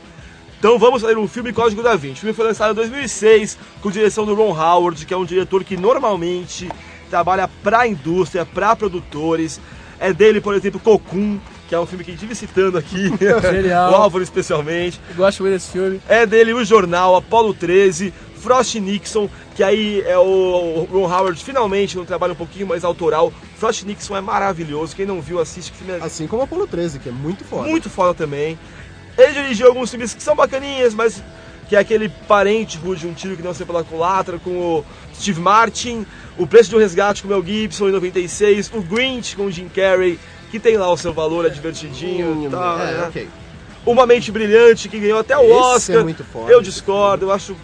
Então 0.59 0.77
vamos 0.77 1.01
fazer 1.01 1.17
um 1.17 1.27
filme 1.27 1.51
Código 1.51 1.81
da 1.81 1.95
Vinci. 1.95 2.17
O 2.17 2.19
filme 2.19 2.35
foi 2.35 2.45
lançado 2.45 2.73
em 2.73 2.75
2006, 2.75 3.57
com 3.81 3.89
direção 3.89 4.23
do 4.23 4.35
Ron 4.35 4.55
Howard, 4.55 5.03
que 5.03 5.15
é 5.15 5.17
um 5.17 5.25
diretor 5.25 5.63
que 5.63 5.75
normalmente 5.75 6.69
trabalha 7.09 7.49
pra 7.63 7.87
indústria, 7.87 8.45
pra 8.45 8.75
produtores. 8.75 9.59
É 9.99 10.13
dele, 10.13 10.39
por 10.39 10.53
exemplo, 10.53 10.79
Cocoon, 10.79 11.39
que 11.67 11.73
é 11.73 11.79
um 11.79 11.87
filme 11.87 12.03
que 12.03 12.11
a 12.11 12.13
gente 12.13 12.21
vive 12.21 12.35
citando 12.35 12.77
aqui. 12.77 13.11
Genial. 13.51 13.91
o 13.91 13.95
Álvaro 13.95 14.23
especialmente. 14.23 15.01
Gosto 15.15 15.41
muito 15.41 15.53
desse 15.53 15.71
filme. 15.71 15.99
É 16.07 16.23
dele 16.23 16.53
o 16.53 16.63
Jornal, 16.63 17.15
Apollo 17.15 17.55
13, 17.55 18.13
Frost 18.37 18.75
Nixon, 18.75 19.29
que 19.55 19.63
aí 19.63 20.01
é 20.01 20.17
o, 20.17 20.87
Ron 20.91 21.11
Howard 21.11 21.43
finalmente 21.43 21.97
um 21.97 22.05
trabalho 22.05 22.33
um 22.33 22.37
pouquinho 22.37 22.67
mais 22.67 22.83
autoral. 22.83 23.33
Frost 23.57 23.83
Nixon 23.83 24.15
é 24.15 24.21
maravilhoso, 24.21 24.95
quem 24.95 25.05
não 25.05 25.21
viu 25.21 25.39
assiste, 25.39 25.71
que 25.71 25.77
filme 25.79 25.93
é 25.93 26.03
Assim 26.03 26.27
como 26.27 26.43
Apolo 26.43 26.67
13, 26.67 26.99
que 26.99 27.09
é 27.09 27.11
muito 27.11 27.43
foda. 27.43 27.67
muito 27.67 27.89
foda 27.89 28.13
também. 28.13 28.57
Ele 29.17 29.33
dirigiu 29.33 29.67
alguns 29.67 29.89
filmes 29.89 30.13
que 30.13 30.21
são 30.21 30.35
bacaninhas, 30.35 30.93
mas 30.93 31.23
que 31.67 31.75
é 31.75 31.79
aquele 31.79 32.09
parente 32.09 32.77
de 32.77 33.07
um 33.07 33.13
tiro 33.13 33.35
que 33.35 33.43
não 33.43 33.53
se 33.53 33.65
pela 33.65 33.83
culatra 33.83 34.39
com 34.39 34.51
o 34.51 34.85
Steve 35.13 35.41
Martin, 35.41 36.05
O 36.37 36.47
Preço 36.47 36.69
de 36.69 36.75
um 36.75 36.79
Resgate 36.79 37.21
com 37.21 37.27
o 37.27 37.31
Mel 37.31 37.43
Gibson 37.43 37.89
em 37.89 37.91
96, 37.91 38.71
o 38.73 38.81
Grinch 38.81 39.35
com 39.35 39.45
o 39.45 39.51
Jim 39.51 39.67
Carrey, 39.67 40.17
que 40.49 40.59
tem 40.59 40.77
lá 40.77 40.89
o 40.89 40.95
seu 40.95 41.11
valor, 41.11 41.45
é 41.45 41.49
divertidinho 41.49 42.45
e 42.45 42.49
tal, 42.49 42.79
é, 42.79 42.91
né? 42.91 43.05
ok. 43.07 43.27
Uma 43.85 44.05
Mente 44.05 44.31
Brilhante, 44.31 44.87
que 44.87 44.99
ganhou 44.99 45.19
até 45.19 45.37
o 45.37 45.43
Esse 45.43 45.51
Oscar. 45.51 45.95
é 45.97 46.03
muito 46.03 46.23
foda, 46.23 46.51
eu 46.51 46.61
discordo, 46.61 47.25
eu 47.25 47.31
acho 47.31 47.55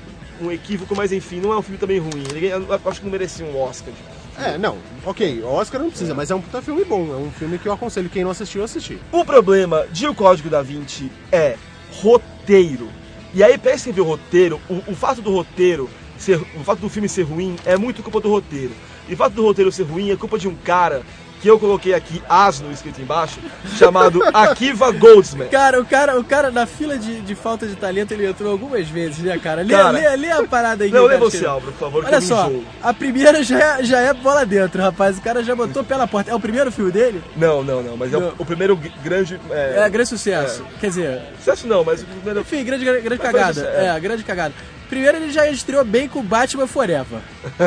um 0.44 0.52
equívoco, 0.52 0.96
mas 0.96 1.12
enfim, 1.12 1.40
não 1.40 1.54
é 1.54 1.58
um 1.58 1.62
filme 1.62 1.78
também 1.78 2.00
ruim. 2.00 2.24
Ele 2.30 2.48
eu 2.48 2.80
acho 2.86 3.00
que 3.00 3.06
não 3.06 3.12
merecia 3.12 3.46
um 3.46 3.60
Oscar. 3.60 3.94
É, 4.38 4.58
não, 4.58 4.78
ok, 5.06 5.44
Oscar 5.44 5.80
não 5.80 5.90
precisa, 5.90 6.14
mas 6.14 6.32
é 6.32 6.36
um 6.36 6.42
puta 6.42 6.62
filme 6.62 6.84
bom. 6.84 7.14
É 7.14 7.18
um 7.18 7.32
filme 7.32 7.60
que 7.60 7.68
eu 7.68 7.74
aconselho 7.74 8.10
quem 8.10 8.24
não 8.24 8.32
assistiu 8.32 8.62
a 8.62 8.66
assistir. 8.66 9.00
O 9.12 9.24
problema 9.24 9.86
de 9.92 10.08
O 10.08 10.16
Código 10.16 10.50
da 10.50 10.62
Vinci 10.62 11.12
é 11.32 11.56
roteiro. 12.02 12.90
E 13.34 13.44
aí, 13.44 13.58
pra 13.58 13.74
escrever 13.74 14.02
o 14.02 14.06
roteiro, 14.06 14.60
o, 14.70 14.92
o 14.92 14.96
fato 14.96 15.22
do 15.22 15.32
roteiro, 15.32 15.90
ser, 16.18 16.40
o 16.56 16.64
fato 16.64 16.80
do 16.80 16.90
filme 16.90 17.10
ser 17.10 17.24
ruim 17.24 17.56
é 17.66 17.78
muito 17.78 18.02
culpa 18.04 18.20
do 18.20 18.30
roteiro. 18.30 18.72
E 19.08 19.14
o 19.14 19.18
fato 19.18 19.34
do 19.34 19.44
roteiro 19.44 19.72
ser 19.72 19.84
ruim 19.84 20.12
é 20.12 20.16
culpa 20.16 20.38
de 20.38 20.48
um 20.48 20.56
cara 20.56 21.04
que 21.44 21.50
eu 21.50 21.60
coloquei 21.60 21.94
aqui, 21.94 22.24
asno 22.30 22.72
escrito 22.72 23.02
embaixo, 23.02 23.38
chamado 23.78 24.24
Akiva 24.34 24.90
Goldsman. 24.94 25.50
Cara, 25.50 25.82
o 25.82 25.86
cara, 25.86 26.18
o 26.18 26.24
cara 26.24 26.50
na 26.50 26.66
fila 26.66 26.98
de, 26.98 27.20
de 27.20 27.36
falta 27.36 27.68
de 27.68 27.76
talento, 27.76 28.14
ele 28.14 28.26
entrou 28.26 28.50
algumas 28.50 28.88
vezes, 28.88 29.18
né, 29.20 29.38
cara? 29.38 29.62
Lê, 29.62 29.74
Cara. 29.74 29.92
lê, 29.92 30.16
lê 30.16 30.32
a 30.32 30.48
parada 30.48 30.86
aí. 30.86 30.90
Não, 30.90 31.04
lê 31.04 31.18
você. 31.18 31.46
Álvaro, 31.46 31.74
por 31.74 31.80
favor, 31.80 32.06
que 32.06 32.08
Olha 32.08 32.22
só, 32.22 32.50
a 32.82 32.94
primeira 32.94 33.44
já 33.44 33.60
é, 33.60 33.84
já 33.84 34.00
é 34.00 34.14
bola 34.14 34.46
dentro, 34.46 34.82
rapaz. 34.82 35.18
O 35.18 35.22
cara 35.22 35.44
já 35.44 35.54
botou 35.54 35.84
pé 35.84 35.98
na 35.98 36.08
porta. 36.08 36.32
É 36.32 36.36
o 36.36 36.40
primeiro 36.40 36.72
filme 36.72 36.94
dele? 36.94 37.22
Não, 37.36 37.62
não, 37.62 37.84
não, 37.84 37.98
mas 37.98 38.14
é 38.14 38.18
o, 38.18 38.34
o 38.38 38.46
primeiro 38.46 38.80
grande... 39.04 39.38
É, 39.52 39.84
É, 39.86 39.90
grande 39.90 40.08
sucesso. 40.08 40.66
Quer 40.80 40.88
dizer, 40.88 41.22
Sucesso 41.40 41.68
não, 41.68 41.84
mas 41.84 42.04
o 42.04 42.06
primeiro... 42.06 42.40
enfim, 42.40 42.64
grande, 42.64 42.86
grande 42.86 43.10
Mas 43.10 43.20
cagada. 43.20 43.68
É, 43.76 43.88
é. 43.88 44.00
grande 44.00 44.24
cagada. 44.24 44.54
Primeiro 44.94 45.18
ele 45.18 45.32
já 45.32 45.50
estreou 45.50 45.84
bem 45.84 46.08
com 46.08 46.22
Batman 46.22 46.68
Forever. 46.68 47.20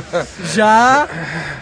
já, 0.55 1.09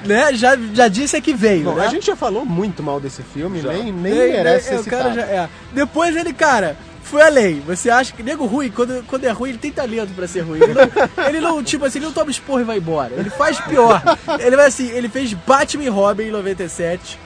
né, 0.05 0.35
já, 0.35 0.59
já 0.75 0.89
disse 0.89 1.19
que 1.23 1.33
veio, 1.33 1.65
Bom, 1.65 1.77
né? 1.77 1.87
a 1.87 1.89
gente 1.89 2.05
já 2.05 2.15
falou 2.15 2.45
muito 2.45 2.83
mal 2.83 3.01
desse 3.01 3.23
filme, 3.23 3.63
nem, 3.63 3.91
nem 3.91 4.13
Tem- 4.13 4.33
merece 4.33 4.75
é, 4.75 4.77
ser 4.77 4.81
o 4.81 4.91
cara 4.91 5.15
já 5.15 5.23
é. 5.23 5.49
Depois 5.73 6.15
ele, 6.15 6.35
cara, 6.35 6.77
foi 7.03 7.23
além. 7.23 7.61
Você 7.61 7.89
acha 7.89 8.13
que 8.13 8.23
nego 8.23 8.45
ruim, 8.45 8.71
quando, 8.71 9.03
quando 9.07 9.25
é 9.25 9.31
ruim, 9.31 9.51
ele 9.51 9.59
tem 9.59 9.73
talento 9.73 10.13
pra 10.15 10.29
ser 10.29 10.43
ruim. 10.43 10.61
Ele 10.61 10.75
não, 10.75 10.91
ele 11.27 11.41
não, 11.41 11.63
tipo 11.65 11.87
assim, 11.87 11.99
ele 11.99 12.07
não 12.07 12.13
toma 12.13 12.31
esporro 12.31 12.61
e 12.61 12.65
vai 12.65 12.77
embora. 12.77 13.15
Ele 13.17 13.31
faz 13.31 13.59
pior. 13.63 14.03
Ele 14.39 14.57
vai 14.57 14.67
assim, 14.67 14.91
ele 14.91 15.09
fez 15.09 15.33
Batman 15.33 15.85
e 15.85 15.89
Robin 15.89 16.25
em 16.25 16.31
97. 16.31 17.19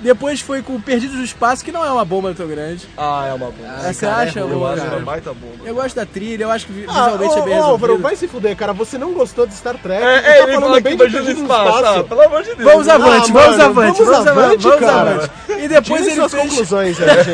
Depois 0.00 0.40
foi 0.40 0.62
com 0.62 0.80
Perdidos 0.80 1.16
no 1.16 1.24
Espaço, 1.24 1.64
que 1.64 1.72
não 1.72 1.84
é 1.84 1.90
uma 1.90 2.04
bomba 2.04 2.34
tão 2.34 2.46
grande. 2.46 2.88
Ah, 2.96 3.26
é 3.28 3.32
uma 3.34 3.46
bomba. 3.46 3.68
Ah, 3.68 3.92
você 3.92 4.06
cara, 4.06 4.24
é 4.24 4.28
acha? 4.28 4.40
ruim, 4.42 4.50
eu 4.52 4.58
uma- 4.58 4.70
acho 4.72 4.82
cara. 4.82 4.96
uma 4.96 5.04
baita 5.04 5.32
bomba. 5.32 5.64
Eu 5.64 5.74
gosto 5.74 5.94
da 5.96 6.06
trilha, 6.06 6.44
eu 6.44 6.50
acho 6.50 6.66
que 6.66 6.84
Ah, 6.88 7.10
visualmente 7.10 7.34
ô, 7.34 7.38
é 7.38 7.42
bem 7.42 7.58
ô, 7.60 7.62
Álvaro, 7.64 7.98
vai 7.98 8.16
se 8.16 8.26
fuder, 8.28 8.56
cara. 8.56 8.72
Você 8.72 8.98
não 8.98 9.12
gostou 9.12 9.46
de 9.46 9.54
Star 9.54 9.76
Trek 9.78 10.02
É, 10.02 10.16
é, 10.16 10.20
tá 10.20 10.28
ele 10.30 10.38
falando 10.54 10.60
falou 10.62 10.80
bem 10.80 10.82
que 10.82 10.90
de 11.06 11.12
Perdido 11.12 11.18
no 11.20 11.24
Perdido 11.26 11.42
Espaço. 11.42 11.84
Ah, 12.00 12.04
pelo 12.04 12.20
amor 12.22 12.42
de 12.42 12.54
Deus. 12.54 12.70
Vamos 12.70 12.86
né? 12.86 12.92
avante, 12.94 13.30
Ah, 13.30 13.32
vamos 13.32 13.56
mano, 13.56 13.62
avante, 13.64 14.02
vamos 14.02 14.12
vamos 14.24 14.26
avante, 14.26 14.62
vamos 14.62 14.80
cara. 14.80 15.10
avante. 15.10 15.30
E 15.62 15.68
depois 15.68 15.84
Tirem 15.84 16.06
ele 16.06 16.14
suas 16.14 16.32
fez... 16.32 16.48
conclusões 16.50 17.00
aí, 17.00 17.14
gente. 17.14 17.32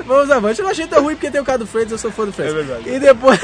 Vamos 0.06 0.30
avante. 0.30 0.58
Eu 0.58 0.64
não 0.64 0.72
achei 0.72 0.86
tão 0.88 1.02
ruim 1.04 1.14
porque 1.14 1.30
tem 1.30 1.40
o 1.40 1.44
cara 1.44 1.58
do 1.58 1.66
Friends, 1.66 1.92
eu 1.92 1.98
sou 1.98 2.10
fã 2.10 2.24
do 2.26 2.32
Friends. 2.32 2.52
É 2.52 2.56
verdade. 2.62 2.88
E 2.90 2.98
depois... 2.98 3.38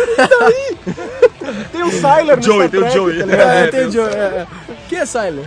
Tem 1.73 1.83
o 1.85 1.91
Syler 1.93 2.37
no 2.37 2.43
Joey, 2.43 2.69
Star 2.69 2.71
tem 2.71 2.81
o 2.81 2.83
Trek, 2.83 2.95
Joey. 2.97 3.25
tá? 3.25 3.33
É, 3.55 3.63
É, 3.63 3.67
tem 3.69 3.81
o 3.87 3.91
Deus. 3.91 3.95
Joe, 3.95 4.09
é, 4.09 4.17
é. 4.17 4.47
Quem 4.89 4.99
é 4.99 5.07
Siler? 5.07 5.45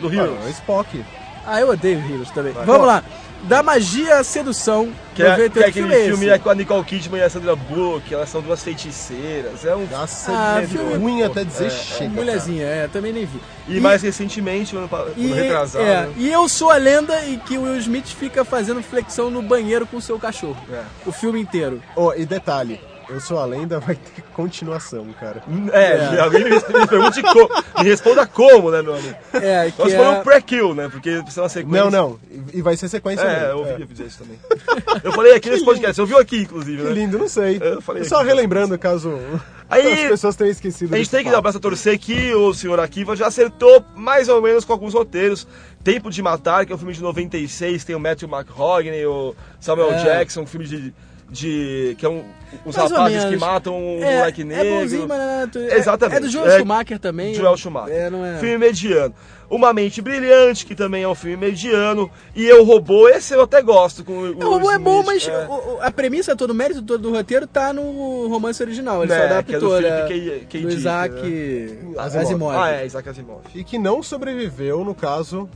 Do 0.00 0.08
Rio. 0.08 0.36
Ah, 0.42 0.46
o 0.46 0.50
Spock. 0.50 1.04
Ah, 1.46 1.60
eu 1.60 1.68
odeio 1.70 1.98
Heroes 1.98 2.30
também. 2.30 2.52
Vamos 2.52 2.86
lá. 2.86 3.02
Da 3.44 3.60
Magia 3.60 4.18
à 4.18 4.22
Sedução, 4.24 4.92
Que 5.16 5.22
é, 5.24 5.30
98 5.30 5.52
que 5.52 5.58
é 5.58 5.66
aquele 5.88 6.04
filme, 6.04 6.28
é 6.28 6.38
com 6.38 6.48
a 6.48 6.54
Nicole 6.54 6.84
Kidman 6.84 7.20
e 7.20 7.24
a 7.24 7.28
Sandra 7.28 7.56
Bullock, 7.56 8.14
elas 8.14 8.28
são 8.28 8.40
duas 8.40 8.62
feiticeiras. 8.62 9.64
É 9.64 9.74
um... 9.74 9.84
Nossa, 9.90 10.30
Ah, 10.32 10.62
é 10.62 10.66
filme- 10.68 10.94
ruim 10.94 11.22
até 11.24 11.42
dizer 11.42 11.68
chega. 11.70 12.08
Mulherzinha, 12.10 12.64
é, 12.64 12.86
também 12.86 13.12
nem 13.12 13.24
vi. 13.26 13.40
E, 13.66 13.80
mais 13.80 14.00
recentemente, 14.00 14.76
ano, 14.76 14.88
E, 15.16 15.26
retrasado, 15.32 15.84
é, 15.84 16.02
né? 16.06 16.12
e 16.16 16.30
eu 16.30 16.48
sou 16.48 16.70
a 16.70 16.76
lenda 16.76 17.20
e 17.24 17.36
que 17.36 17.58
o 17.58 17.62
Will 17.62 17.78
Smith 17.78 18.06
fica 18.14 18.44
fazendo 18.44 18.80
flexão 18.80 19.28
no 19.28 19.42
banheiro 19.42 19.88
com 19.88 19.96
o 19.96 20.00
seu 20.00 20.20
cachorro. 20.20 20.56
É. 20.72 20.82
O 21.04 21.10
filme 21.10 21.40
inteiro. 21.40 21.82
Ó, 21.96 22.14
e 22.14 22.24
detalhe, 22.24 22.80
Eu 23.12 23.20
Sou 23.20 23.38
a 23.38 23.44
Lenda 23.44 23.78
vai 23.80 23.94
ter 23.94 24.22
continuação, 24.34 25.06
cara. 25.20 25.42
É, 25.72 26.18
alguém 26.20 26.44
me, 26.44 26.50
me 26.50 26.86
pergunte 26.86 27.22
como. 27.22 27.48
Me 27.78 27.84
responda 27.88 28.26
como, 28.26 28.70
né, 28.70 28.80
meu 28.82 28.94
amigo? 28.94 29.14
É, 29.34 29.70
que 29.70 29.78
Nós 29.78 29.92
é... 29.92 29.96
falamos 29.96 30.20
um 30.20 30.22
pré-kill, 30.22 30.74
né? 30.74 30.88
Porque 30.88 31.10
precisa 31.22 31.42
uma 31.42 31.48
sequência. 31.48 31.84
Não, 31.84 31.90
não. 31.90 32.18
E 32.54 32.62
vai 32.62 32.76
ser 32.76 32.88
sequência 32.88 33.22
É, 33.24 33.40
mesmo. 33.40 33.46
eu 33.46 33.58
ouvi 33.72 33.84
dizer 33.86 34.06
isso 34.06 34.18
também. 34.18 34.38
Eu 35.04 35.12
falei 35.12 35.34
aqui 35.34 35.50
nesse 35.50 35.64
podcast, 35.64 35.94
você 35.96 36.00
ouviu 36.00 36.18
aqui, 36.18 36.38
inclusive, 36.42 36.78
Que 36.78 36.88
né? 36.88 36.92
lindo, 36.94 37.18
não 37.18 37.28
sei. 37.28 37.58
Eu 37.60 37.82
falei 37.82 38.04
Só 38.04 38.22
relembrando, 38.22 38.78
caso 38.78 39.18
Aí- 39.68 40.04
as 40.04 40.10
pessoas 40.10 40.36
tenham 40.36 40.50
esquecido 40.50 40.94
A 40.94 40.98
gente 40.98 41.10
tem 41.10 41.20
que 41.24 41.30
dar 41.30 41.30
o 41.30 41.34
fato. 41.36 41.42
braço 41.42 41.58
a 41.58 41.60
torcer 41.60 41.98
que 41.98 42.32
o 42.34 42.52
senhor 42.54 42.78
Akiva 42.80 43.14
já 43.16 43.26
acertou 43.26 43.84
mais 43.94 44.28
ou 44.28 44.40
menos 44.40 44.64
com 44.64 44.72
alguns 44.72 44.94
roteiros. 44.94 45.46
Tempo 45.84 46.10
de 46.10 46.22
Matar, 46.22 46.64
que 46.64 46.72
é 46.72 46.74
um 46.74 46.78
filme 46.78 46.92
de 46.94 47.02
96, 47.02 47.84
tem 47.84 47.96
o 47.96 48.00
Matthew 48.00 48.28
McConaughey, 48.28 49.04
o 49.06 49.34
Samuel 49.60 49.92
É. 49.92 50.02
Jackson, 50.04 50.42
um 50.42 50.46
filme 50.46 50.66
de... 50.66 50.94
de 51.32 51.94
que 51.98 52.04
é 52.04 52.08
um, 52.08 52.22
uns 52.66 52.76
Mais 52.76 52.90
rapazes 52.90 53.24
que 53.24 53.36
matam 53.38 53.74
um 53.74 54.04
é, 54.04 54.18
moleque 54.18 54.42
é 54.42 54.44
negro. 54.44 54.80
bonzinho, 54.80 55.08
mas 55.08 55.18
não 55.18 55.62
é, 55.62 55.72
é- 55.72 55.78
Exatamente. 55.78 56.16
É 56.18 56.20
do 56.20 56.28
Joel 56.28 56.46
É- 56.52 56.58
Schumacher 56.58 56.98
também. 56.98 57.34
Joel 57.34 57.56
Schumacher. 57.56 57.94
É, 57.94 58.10
não 58.10 58.24
é... 58.24 58.38
Filme 58.38 58.58
mediano. 58.58 59.14
Uma 59.48 59.72
Mente 59.74 60.00
Brilhante, 60.00 60.64
que 60.64 60.74
também 60.74 61.02
é 61.02 61.08
um 61.08 61.14
filme 61.14 61.36
mediano. 61.36 62.10
E 62.34 62.44
Eu 62.46 62.64
Robô, 62.64 63.06
esse 63.08 63.34
eu 63.34 63.42
até 63.42 63.60
gosto. 63.60 64.02
Com 64.02 64.12
o 64.12 64.30
O 64.30 64.50
robô 64.50 64.70
é 64.70 64.76
Will 64.76 64.80
bom, 64.84 65.00
Smith, 65.02 65.06
mas 65.06 65.28
é. 65.28 65.46
o- 65.46 65.78
a 65.82 65.90
premissa 65.90 66.34
toda, 66.36 66.52
o 66.52 66.56
mérito 66.56 66.80
todo 66.82 67.02
do 67.02 67.10
roteiro 67.12 67.46
tá 67.46 67.70
no 67.72 68.28
romance 68.28 68.62
original. 68.62 69.02
Ele 69.02 69.12
É, 69.12 69.16
só 69.16 69.20
que 69.26 69.28
é 69.32 69.36
adaptou, 69.38 69.60
do 69.60 69.80
né? 69.80 70.06
Philip 70.06 70.40
K- 70.40 70.46
K. 70.46 70.60
do 70.62 70.70
Isaac 70.70 71.14
Asimov. 71.98 72.22
Asimov. 72.22 72.56
Ah, 72.56 72.70
é, 72.72 72.86
Isaac 72.86 73.08
Asimov. 73.08 73.40
E 73.54 73.62
que 73.64 73.78
não 73.78 74.02
sobreviveu 74.02 74.84
no 74.84 74.94
caso 74.94 75.48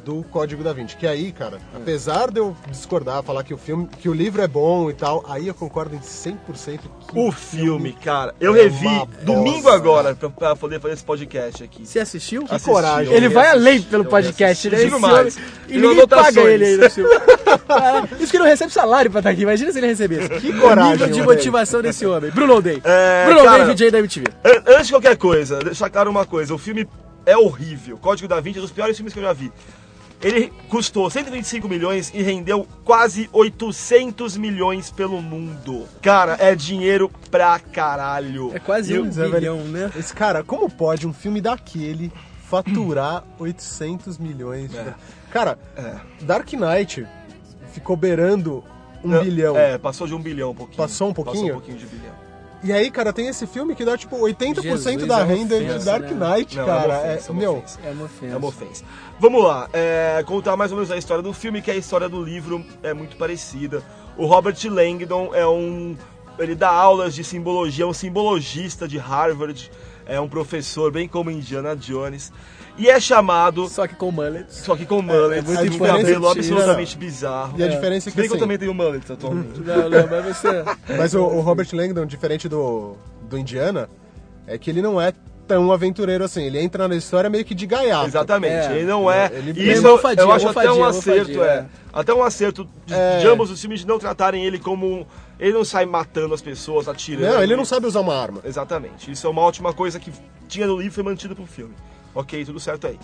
do 0.00 0.22
Código 0.24 0.62
da 0.64 0.72
Vinci. 0.72 0.96
Que 0.96 1.06
aí, 1.06 1.30
cara, 1.32 1.58
apesar 1.74 2.30
de 2.30 2.40
eu 2.40 2.56
discordar, 2.68 3.22
falar 3.22 3.44
que 3.44 3.54
o 3.54 3.58
filme, 3.58 3.88
que 4.00 4.08
o 4.08 4.12
livro 4.12 4.42
é 4.42 4.48
bom 4.48 4.90
e 4.90 4.94
tal, 4.94 5.24
aí 5.28 5.46
eu 5.48 5.54
concordo 5.54 5.94
em 5.94 6.00
100% 6.00 6.80
que 7.08 7.18
O 7.18 7.30
filme, 7.30 7.92
cara. 7.92 8.34
Eu 8.40 8.56
É 8.56 8.62
revi 8.62 8.88
domingo 9.22 9.62
bosta. 9.62 9.76
agora 9.76 10.14
pra, 10.14 10.30
pra 10.30 10.56
poder 10.56 10.80
fazer 10.80 10.94
esse 10.94 11.04
podcast 11.04 11.62
aqui. 11.62 11.86
Você 11.86 11.98
assistiu? 12.00 12.44
Que 12.44 12.54
Assisti, 12.54 12.70
coragem. 12.70 13.12
Ele 13.12 13.28
vai 13.28 13.48
além 13.50 13.82
pelo 13.82 14.04
eu 14.04 14.08
podcast, 14.08 14.70
né? 14.70 14.78
Digo 14.78 14.98
mais. 15.00 15.36
homem- 15.36 15.48
E 15.68 15.78
ninguém 15.78 16.06
paga 16.08 16.40
ele 16.42 16.64
aí 16.64 16.76
no 16.76 16.90
filme. 16.90 17.10
Isso 18.20 18.30
que 18.30 18.36
ele 18.36 18.44
não 18.44 18.50
recebe 18.50 18.72
salário 18.72 19.10
pra 19.10 19.20
estar 19.20 19.30
aqui. 19.30 19.42
Imagina 19.42 19.72
se 19.72 19.78
ele 19.78 19.86
recebesse. 19.86 20.28
Que 20.40 20.52
coragem, 20.58 21.06
O 21.06 21.10
nível 21.10 21.10
de 21.10 21.22
motivação 21.22 21.82
desse 21.82 22.06
homem. 22.06 22.30
Bruno 22.30 22.54
O'Day. 22.56 22.80
É, 22.84 23.26
Bruno 23.26 23.44
cara- 23.44 23.62
O'Day, 23.62 23.74
DJ 23.74 23.90
da 23.90 23.98
MTV. 23.98 24.26
An- 24.44 24.62
Antes 24.74 24.86
de 24.86 24.92
qualquer 24.92 25.16
coisa, 25.16 25.58
deixar 25.58 25.90
claro 25.90 26.10
uma 26.10 26.24
coisa: 26.24 26.54
o 26.54 26.58
filme 26.58 26.86
é 27.26 27.36
horrível. 27.36 27.98
Código 27.98 28.26
da 28.28 28.40
Vinci 28.40 28.58
é 28.58 28.60
um 28.60 28.64
dos 28.64 28.72
piores 28.72 28.96
filmes 28.96 29.12
que 29.12 29.18
eu 29.18 29.22
já 29.24 29.32
vi. 29.32 29.52
Ele 30.22 30.52
custou 30.68 31.08
125 31.08 31.66
milhões 31.66 32.10
e 32.14 32.22
rendeu 32.22 32.66
quase 32.84 33.28
800 33.32 34.36
milhões 34.36 34.90
pelo 34.90 35.22
mundo. 35.22 35.86
Cara, 36.02 36.36
é 36.38 36.54
dinheiro 36.54 37.10
pra 37.30 37.58
caralho. 37.58 38.50
É 38.54 38.58
quase 38.58 38.98
um 38.98 39.06
é, 39.06 39.28
bilhão, 39.28 39.58
né? 39.64 39.90
Esse 39.96 40.12
cara, 40.12 40.44
como 40.44 40.68
pode 40.70 41.06
um 41.06 41.12
filme 41.12 41.40
daquele 41.40 42.12
faturar 42.50 43.24
800 43.40 44.18
milhões? 44.18 44.70
de- 44.70 44.94
Cara, 45.30 45.58
Dark 46.20 46.52
Knight 46.52 47.06
ficou 47.72 47.96
beirando 47.96 48.62
um 49.02 49.08
Não, 49.08 49.22
bilhão. 49.22 49.56
É, 49.56 49.78
passou 49.78 50.06
de 50.06 50.14
um 50.14 50.20
bilhão 50.20 50.50
um 50.50 50.54
pouquinho. 50.54 50.76
Passou 50.76 51.08
um 51.08 51.14
pouquinho? 51.14 51.36
Passou 51.36 51.50
um 51.50 51.60
pouquinho 51.60 51.78
de 51.78 51.86
bilhão. 51.86 52.30
E 52.62 52.72
aí, 52.74 52.90
cara, 52.90 53.10
tem 53.10 53.26
esse 53.26 53.46
filme 53.46 53.74
que 53.74 53.86
dá 53.86 53.96
tipo 53.96 54.16
80% 54.18 54.60
Jesus, 54.60 55.06
da 55.06 55.20
é 55.20 55.24
renda 55.24 55.58
de 55.58 55.64
ofensa, 55.64 55.84
Dark 55.86 56.10
né? 56.10 56.36
Knight, 56.36 56.56
Não, 56.58 56.66
cara. 56.66 56.92
é 56.92 56.98
uma 56.98 56.98
ofensa, 56.98 57.28
é 57.28 57.32
uma 57.32 57.40
meu, 57.40 57.52
ofensa. 57.56 57.78
É 57.82 57.90
uma 57.90 58.04
ofensa. 58.04 58.26
É 58.34 58.36
uma 58.36 58.48
ofensa. 58.48 58.84
Vamos 59.20 59.44
lá, 59.44 59.68
é, 59.74 60.22
contar 60.26 60.56
mais 60.56 60.70
ou 60.72 60.78
menos 60.78 60.90
a 60.90 60.96
história 60.96 61.22
do 61.22 61.32
filme, 61.34 61.60
que 61.60 61.70
a 61.70 61.76
história 61.76 62.08
do 62.08 62.22
livro 62.24 62.64
é 62.82 62.94
muito 62.94 63.16
parecida. 63.16 63.82
O 64.16 64.24
Robert 64.24 64.56
Langdon 64.64 65.34
é 65.34 65.46
um. 65.46 65.94
Ele 66.38 66.54
dá 66.54 66.70
aulas 66.70 67.14
de 67.14 67.22
simbologia, 67.22 67.84
é 67.84 67.86
um 67.86 67.92
simbologista 67.92 68.88
de 68.88 68.96
Harvard, 68.96 69.70
é 70.06 70.18
um 70.18 70.26
professor, 70.26 70.90
bem 70.90 71.06
como 71.06 71.30
Indiana 71.30 71.76
Jones. 71.76 72.32
E 72.78 72.88
é 72.88 72.98
chamado, 72.98 73.68
Só 73.68 73.86
que 73.86 73.94
com 73.94 74.10
mullets. 74.10 74.56
só 74.56 74.74
que 74.74 74.86
com 74.86 75.02
mullet, 75.02 75.44
muito 75.44 75.64
e 75.64 75.66
um 75.66 75.70
diferente, 75.70 75.96
cabelo 75.98 76.28
tira- 76.28 76.40
absolutamente 76.40 76.96
bizarro. 76.96 77.58
E 77.58 77.62
a 77.62 77.68
diferença 77.68 78.08
é 78.08 78.10
Se 78.10 78.12
que 78.12 78.16
bem 78.16 78.26
que 78.26 78.32
eu 78.32 78.36
assim, 78.36 78.40
também 78.40 78.56
tenho 78.58 78.72
mullet 78.72 79.12
atualmente. 79.12 79.60
Não, 79.60 79.90
não, 79.90 80.06
mas 80.08 80.24
você... 80.38 80.64
Mas 80.96 81.12
o, 81.14 81.20
o 81.20 81.40
Robert 81.42 81.68
Langdon, 81.74 82.06
diferente 82.06 82.48
do, 82.48 82.96
do 83.28 83.36
Indiana, 83.36 83.90
é 84.46 84.56
que 84.56 84.70
ele 84.70 84.80
não 84.80 84.98
é 84.98 85.12
tão 85.54 85.72
aventureiro 85.72 86.22
assim. 86.24 86.42
Ele 86.44 86.60
entra 86.60 86.86
na 86.86 86.94
história 86.94 87.28
meio 87.28 87.44
que 87.44 87.54
de 87.54 87.66
gaiato. 87.66 88.06
Exatamente, 88.06 88.68
É. 88.68 88.76
ele 88.76 88.84
não 88.86 89.10
é. 89.10 89.30
Ele- 89.32 89.60
e 89.60 89.72
isso 89.72 89.84
é 89.84 89.90
eu, 89.90 89.92
mofadia, 89.96 90.22
eu 90.22 90.30
acho 90.32 90.48
até 90.48 90.70
um 90.72 90.84
acerto, 90.84 91.32
mofadia, 91.32 91.42
é. 91.44 91.56
é. 91.56 91.66
Até 91.92 92.14
um 92.14 92.22
acerto 92.22 92.68
de, 92.86 92.94
É. 92.94 93.18
de 93.18 93.26
ambos 93.26 93.50
os 93.50 93.60
filmes 93.60 93.80
de 93.80 93.86
não 93.86 93.98
tratarem 93.98 94.44
ele 94.44 94.58
como. 94.58 94.86
um- 94.86 95.06
Ele 95.40 95.54
não 95.54 95.64
sai 95.64 95.86
matando 95.86 96.34
as 96.34 96.42
pessoas, 96.42 96.86
atirando. 96.86 97.32
Não, 97.34 97.42
ele 97.42 97.56
não 97.56 97.64
sabe 97.64 97.86
usar 97.86 98.00
uma 98.00 98.14
arma. 98.14 98.42
Exatamente. 98.44 99.10
Isso 99.10 99.26
é 99.26 99.30
uma 99.30 99.40
ótima 99.40 99.72
coisa 99.72 99.98
que 99.98 100.12
tinha 100.46 100.66
no 100.66 100.74
livro 100.76 100.88
e 100.88 100.90
foi 100.94 101.02
mantido 101.02 101.34
pro 101.34 101.46
filme. 101.46 101.74
Ok, 102.14 102.44
tudo 102.44 102.60
certo 102.60 102.86
aí. 102.86 102.98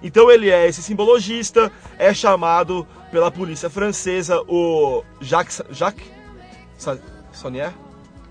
Então 0.00 0.30
ele 0.30 0.48
é 0.50 0.68
esse 0.68 0.82
simbologista, 0.84 1.70
é 1.98 2.14
chamado 2.14 2.86
pela 3.10 3.28
polícia 3.28 3.68
francesa, 3.68 4.40
o 4.46 5.02
Jacques. 5.20 5.60
Jacques? 5.72 6.06
Sa- 6.78 6.96
Sonnier? 7.32 7.72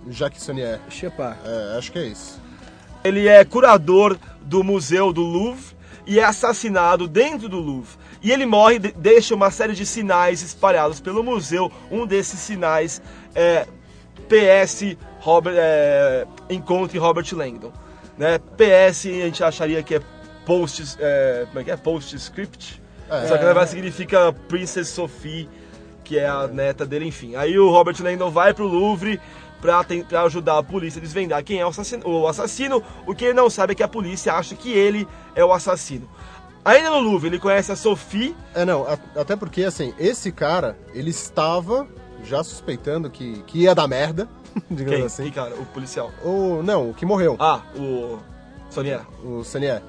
Jacques 0.10 0.42
Sonnier. 0.42 0.80
Shepard. 0.90 1.38
É, 1.46 1.78
acho 1.78 1.92
que 1.92 2.00
é 2.00 2.06
isso. 2.08 2.40
Ele 3.04 3.28
é 3.28 3.43
curador 3.45 4.18
do 4.41 4.64
Museu 4.64 5.14
do 5.14 5.22
Louvre 5.22 5.76
e 6.06 6.20
é 6.20 6.24
assassinado 6.24 7.08
dentro 7.08 7.47
do 7.47 7.60
Louvre. 7.60 7.97
E 8.22 8.32
ele 8.32 8.45
morre, 8.45 8.80
de- 8.80 8.91
deixa 8.91 9.34
uma 9.36 9.50
série 9.52 9.74
de 9.74 9.86
sinais 9.86 10.41
espalhados 10.41 11.00
pelo 11.00 11.24
museu. 11.24 11.72
Um 11.89 12.06
desses 12.06 12.39
sinais 12.39 13.02
é 13.34 13.66
PS 14.28 14.97
Robert, 15.20 15.54
é, 15.58 16.26
Encontre 16.50 16.97
Robert 16.97 17.26
Langdon. 17.34 17.72
Né? 18.18 18.38
PS 18.58 19.06
a 19.08 19.26
gente 19.26 19.43
acharia 19.43 19.82
que 19.82 19.95
é 19.95 20.02
post, 20.45 20.97
é, 21.00 21.45
como 21.47 21.60
é 21.60 21.64
que 21.64 21.72
é? 21.72 21.78
Postscript. 21.78 22.82
É. 23.10 23.28
Só 23.28 23.38
que 23.38 23.43
na 23.43 23.54
verdade 23.54 23.70
significa 23.72 24.34
Princess 24.47 24.89
Sophie, 24.89 25.47
que 26.04 26.18
é 26.20 26.28
a 26.28 26.47
neta 26.47 26.86
dele, 26.86 27.06
enfim. 27.06 27.36
Aí 27.36 27.58
o 27.58 27.70
Robert 27.70 27.95
Langdon 28.02 28.30
vai 28.30 28.54
pro 28.54 28.68
Louvre 28.68 29.20
pra 29.62 29.86
ajudar 30.24 30.57
a 30.57 30.64
polícia 30.64 30.99
a 30.99 31.01
desvendar 31.01 31.43
quem 31.43 31.60
é 31.60 31.66
o 31.66 31.70
assassino, 31.70 32.07
o 32.07 32.28
assassino. 32.28 32.82
O 33.05 33.14
que 33.14 33.26
ele 33.26 33.34
não 33.34 33.49
sabe 33.49 33.74
é 33.74 33.76
que 33.76 33.84
a 33.84 33.88
polícia 33.88 34.34
acha 34.34 34.55
que 34.55 34.72
ele 34.72 35.07
é 35.36 35.43
o 35.43 35.51
assassino. 35.51 36.10
Ainda 36.64 36.89
no 36.91 36.99
Louvre, 36.99 37.30
ele 37.30 37.39
conhece 37.39 37.72
a 37.72 37.76
Sophie, 37.76 38.36
É, 38.53 38.66
não, 38.66 38.84
a- 38.88 38.97
até 39.20 39.36
porque, 39.36 39.64
assim, 39.64 39.93
esse 39.97 40.32
cara, 40.32 40.78
ele 40.93 41.10
estava 41.10 41.88
já 42.24 42.43
suspeitando 42.43 43.10
que, 43.10 43.41
que 43.47 43.60
ia 43.60 43.74
dar 43.74 43.88
merda, 43.88 44.28
digamos 44.70 44.97
quem? 44.97 45.05
assim. 45.05 45.24
Que 45.24 45.32
cara? 45.32 45.55
O 45.55 45.66
policial. 45.68 46.12
O, 46.24 46.62
não, 46.64 46.89
o 46.89 46.93
que 46.93 47.05
morreu, 47.05 47.38
Ah, 47.39 47.62
o 47.76 48.20
Sonier. 48.70 49.01
o 49.24 49.43
Sanier. 49.43 49.82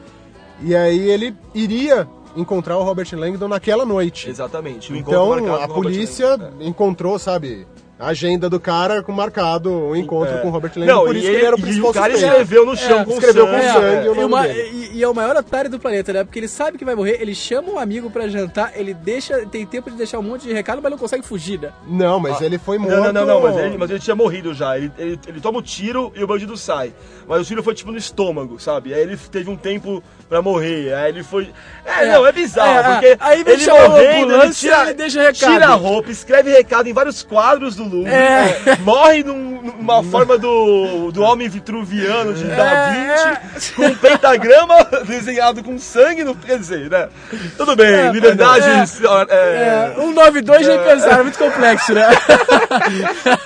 E 0.63 0.75
aí 0.77 1.11
ele 1.11 1.35
iria 1.55 2.07
encontrar 2.37 2.77
o 2.79 2.85
Robert 2.85 3.09
Langdon 3.15 3.49
naquela 3.49 3.85
noite. 3.85 4.31
Exatamente. 4.31 4.93
Então 4.97 5.33
a 5.55 5.67
polícia. 5.67 6.39
É. 6.61 6.65
encontrou, 6.67 7.19
sabe, 7.19 7.67
a 8.01 8.09
agenda 8.09 8.49
do 8.49 8.59
cara 8.59 9.03
com 9.03 9.13
marcado 9.13 9.71
o 9.71 9.95
encontro 9.95 10.39
com 10.39 10.49
o 10.49 10.51
Robert 10.51 10.73
Langdon, 10.75 10.93
Não, 10.95 11.05
por 11.05 11.15
e, 11.15 11.19
isso 11.19 11.29
que 11.29 11.35
ele 11.37 11.45
era 11.45 11.55
o 11.55 11.59
e 11.59 11.63
principal 11.63 11.91
o 11.91 11.95
cara 11.95 12.11
suspeito. 12.13 12.33
escreveu 12.33 12.67
no 12.67 12.77
chão 12.77 13.01
É, 13.01 13.05
com 13.05 13.13
escreveu 13.13 13.47
com 13.47 13.53
sangue. 13.53 13.67
sangue. 13.73 13.85
é. 13.87 14.01
o 14.01 14.13
e, 14.13 14.17
nome 14.17 14.25
uma- 14.25 14.43
dele. 14.49 14.71
e- 14.73 14.97
e 14.99 15.03
é 15.03 15.09
o 15.09 15.15
maior 15.15 15.37
otário 15.37 15.71
do 15.71 15.79
planeta, 15.79 16.13
né? 16.13 16.25
Porque 16.25 16.39
ele 16.39 16.49
sabe 16.49 16.79
que 16.79 16.85
vai 16.85 16.95
morrer, 16.95 17.19
ele 17.21 17.35
chama 17.35 17.71
um 17.71 17.79
amigo 17.79 18.11
pra 18.11 18.27
jantar, 18.29 18.73
ele 18.75 18.93
deixa, 18.95 19.47
tem 19.47 19.65
tempo 19.67 19.91
de 19.91 19.97
deixar 19.97 20.19
um 20.19 20.23
monte 20.23 20.43
de 20.47 20.53
recado, 20.53 20.81
mas 20.83 20.91
não 20.91 20.99
consegue 20.99 21.23
fugir, 21.25 21.61
né? 21.61 21.71
Não, 21.87 22.19
mas 22.19 22.41
ele 22.41 22.59
foi 22.59 22.79
morto... 22.79 22.95
Não, 22.97 23.05
não, 23.13 23.13
não, 23.13 23.27
não, 23.27 23.43
mas 23.43 23.57
ele, 23.59 23.77
mas 23.79 23.91
ele 23.91 24.01
tinha 24.01 24.17
morrido 24.17 24.55
já. 24.55 24.77
Ele, 24.77 24.91
ele, 24.99 25.19
ele 25.29 25.41
toma 25.41 25.59
o 25.59 25.63
tiro 25.63 26.13
e 26.17 26.25
o 26.25 26.27
bandido 26.27 26.57
sai. 26.57 26.93
Mas 27.29 27.43
o 27.43 27.45
tiro 27.45 27.63
foi 27.63 27.75
tipo 27.75 27.93
no 27.93 27.99
estômago, 27.99 28.59
sabe? 28.59 28.93
Aí 28.95 29.01
ele 29.03 29.17
teve 29.17 29.49
um 29.51 29.57
tempo 29.57 30.03
pra 30.29 30.41
morrer. 30.43 30.93
Aí 30.95 31.11
ele 31.11 31.23
foi. 31.23 31.51
É, 31.85 32.05
É, 32.05 32.13
não, 32.13 32.27
é 32.27 32.33
bizarro, 32.33 32.71
é, 32.71 32.93
porque 32.93 33.07
é. 33.09 33.17
Aí 33.21 33.45
vem 33.45 33.55
ele 33.55 33.67
morrendo, 33.71 34.35
ele 34.43 34.55
tira, 34.55 34.83
ele 34.85 34.95
deixa 34.95 35.21
recado. 35.21 35.53
tira 35.53 35.67
a 35.69 35.75
roupa, 35.75 36.11
escreve 36.11 36.51
recado 36.51 36.89
em 36.89 36.93
vários 36.93 37.23
quadros 37.23 37.77
do 37.77 37.85
Louvre. 37.91 38.13
É. 38.13 38.77
Morre 38.81 39.23
num- 39.25 39.61
numa 39.79 40.03
forma 40.03 40.39
do, 40.39 41.11
do 41.13 41.23
homem 41.23 41.49
vitruviano 41.49 42.33
de 42.35 42.45
Da 42.45 42.65
É. 42.65 43.41
Vinci, 43.55 43.73
com 43.75 43.87
um 43.87 43.95
pentagrama 43.95 44.77
desenhado 45.07 45.63
com 45.63 45.79
sangue 45.79 46.25
no. 46.25 46.35
Quer 46.35 46.59
dizer, 46.59 46.91
né? 46.91 47.09
Tudo 47.57 47.75
bem, 47.77 47.87
É, 47.93 48.11
liberdade. 48.11 48.89
senhora, 48.89 49.27
é, 49.31 49.93
É, 49.97 50.01
um 50.01 50.13
92 50.13 50.67
nem 50.67 50.79
pensaram, 50.79 51.25
muito 51.25 51.39
complexo, 51.39 51.93
né? 51.93 52.09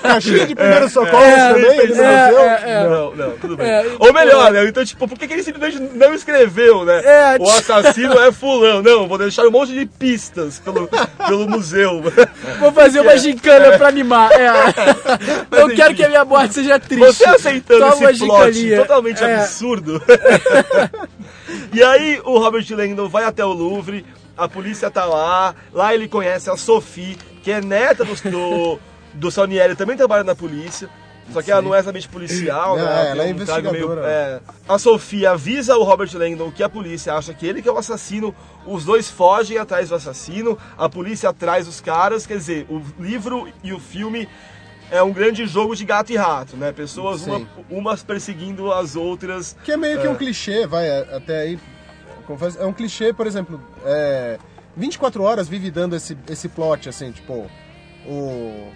Caixinha 0.03 0.47
de 0.47 0.55
primeiros 0.55 0.92
socorros 0.92 1.24
É, 1.26 1.49
também, 1.55 1.78
ele 1.80 1.95
não 1.95 2.05
é, 2.05 2.28
deu? 2.28 2.40
é. 2.40 2.84
Não, 2.88 3.14
não, 3.14 3.30
tudo 3.38 3.57
bem. 3.57 3.66
É, 3.68 3.84
Ou 3.99 4.12
melhor, 4.12 4.53
né? 4.53 4.64
Então, 4.66 4.84
tipo, 4.84 5.07
por 5.09 5.18
que, 5.18 5.26
que 5.26 5.32
ele 5.34 5.42
simplesmente 5.42 5.80
não 5.95 6.14
escreveu, 6.14 6.84
né? 6.84 7.01
É, 7.05 7.36
o 7.40 7.49
assassino 7.49 8.18
é 8.20 8.30
fulano. 8.32 8.82
Não, 8.82 9.09
vou 9.09 9.18
deixar 9.18 9.45
um 9.47 9.51
monte 9.51 9.72
de 9.72 9.86
pistas 9.86 10.59
pelo, 10.59 10.88
pelo 11.26 11.49
museu. 11.49 12.03
Vou 12.61 12.72
fazer 12.72 13.01
uma 13.01 13.16
gincana 13.18 13.76
pra 13.78 13.88
animar. 13.88 14.30
É. 14.35 15.51
Eu 15.62 15.68
quero 15.74 15.95
que 15.95 16.05
a 16.05 16.09
minha 16.09 16.24
morte 16.24 16.55
seja 16.55 16.78
triste. 16.78 17.05
Você 17.07 17.24
aceitando 17.24 17.97
uma 17.97 18.11
esse 18.11 18.26
plot 18.26 18.53
gincaninha. 18.53 18.80
totalmente 18.80 19.22
É. 19.22 19.37
absurdo. 19.37 20.03
e 21.72 21.82
aí 21.82 22.20
o 22.24 22.39
Robert 22.39 22.66
Langdon 22.70 23.09
vai 23.09 23.24
até 23.24 23.45
o 23.45 23.53
Louvre, 23.53 24.05
a 24.37 24.49
polícia 24.49 24.91
tá 24.91 25.05
lá, 25.05 25.55
lá 25.72 25.95
ele 25.95 26.09
conhece 26.09 26.51
a 26.51 26.57
Sophie, 26.57 27.16
que 27.43 27.51
é 27.51 27.61
neta 27.61 28.05
do, 28.05 28.14
do, 28.30 28.80
do 29.14 29.76
também 29.76 29.97
trabalha 29.97 30.24
na 30.24 30.35
polícia. 30.35 30.89
Só 31.32 31.40
que 31.42 31.50
ela 31.50 31.62
não 31.62 31.74
é 31.74 31.78
exatamente 31.78 32.08
policial, 32.08 32.76
Não, 32.76 32.84
né? 32.84 33.10
ela 33.10 33.22
é 33.22 33.24
tem 33.24 33.32
um 33.32 33.36
investigadora. 33.36 34.00
é. 34.06 34.40
A 34.68 34.78
Sofia 34.78 35.30
avisa 35.32 35.76
o 35.76 35.82
Robert 35.82 36.10
Langdon 36.14 36.50
que 36.52 36.62
a 36.62 36.68
polícia 36.68 37.14
acha 37.14 37.32
que 37.32 37.46
ele 37.46 37.62
que 37.62 37.68
é 37.68 37.72
o 37.72 37.78
assassino. 37.78 38.34
Os 38.66 38.84
dois 38.84 39.10
fogem 39.10 39.56
atrás 39.58 39.88
do 39.88 39.94
assassino. 39.94 40.58
A 40.76 40.88
polícia 40.88 41.30
atrás 41.30 41.66
dos 41.66 41.80
caras. 41.80 42.26
Quer 42.26 42.36
dizer, 42.36 42.66
o 42.68 42.80
livro 43.02 43.48
e 43.62 43.72
o 43.72 43.80
filme 43.80 44.28
é 44.90 45.02
um 45.02 45.12
grande 45.12 45.46
jogo 45.46 45.74
de 45.74 45.84
gato 45.84 46.12
e 46.12 46.16
rato, 46.16 46.56
né? 46.56 46.70
Pessoas 46.72 47.26
uma- 47.26 47.48
umas 47.70 48.02
perseguindo 48.02 48.70
as 48.70 48.94
outras. 48.94 49.56
Que 49.64 49.72
é 49.72 49.76
meio 49.76 50.00
que 50.00 50.06
um 50.06 50.14
clichê, 50.14 50.66
vai, 50.66 50.86
é, 50.86 51.16
até 51.16 51.40
aí. 51.40 51.58
confesso, 52.26 52.58
É 52.60 52.66
um 52.66 52.72
clichê, 52.72 53.12
por 53.12 53.26
exemplo, 53.26 53.60
é, 53.84 54.38
24 54.76 55.22
horas 55.22 55.48
vive 55.48 55.70
dando 55.70 55.96
esse, 55.96 56.16
esse 56.28 56.48
plot, 56.48 56.88
assim, 56.88 57.10
tipo, 57.12 57.50
o, 58.06 58.68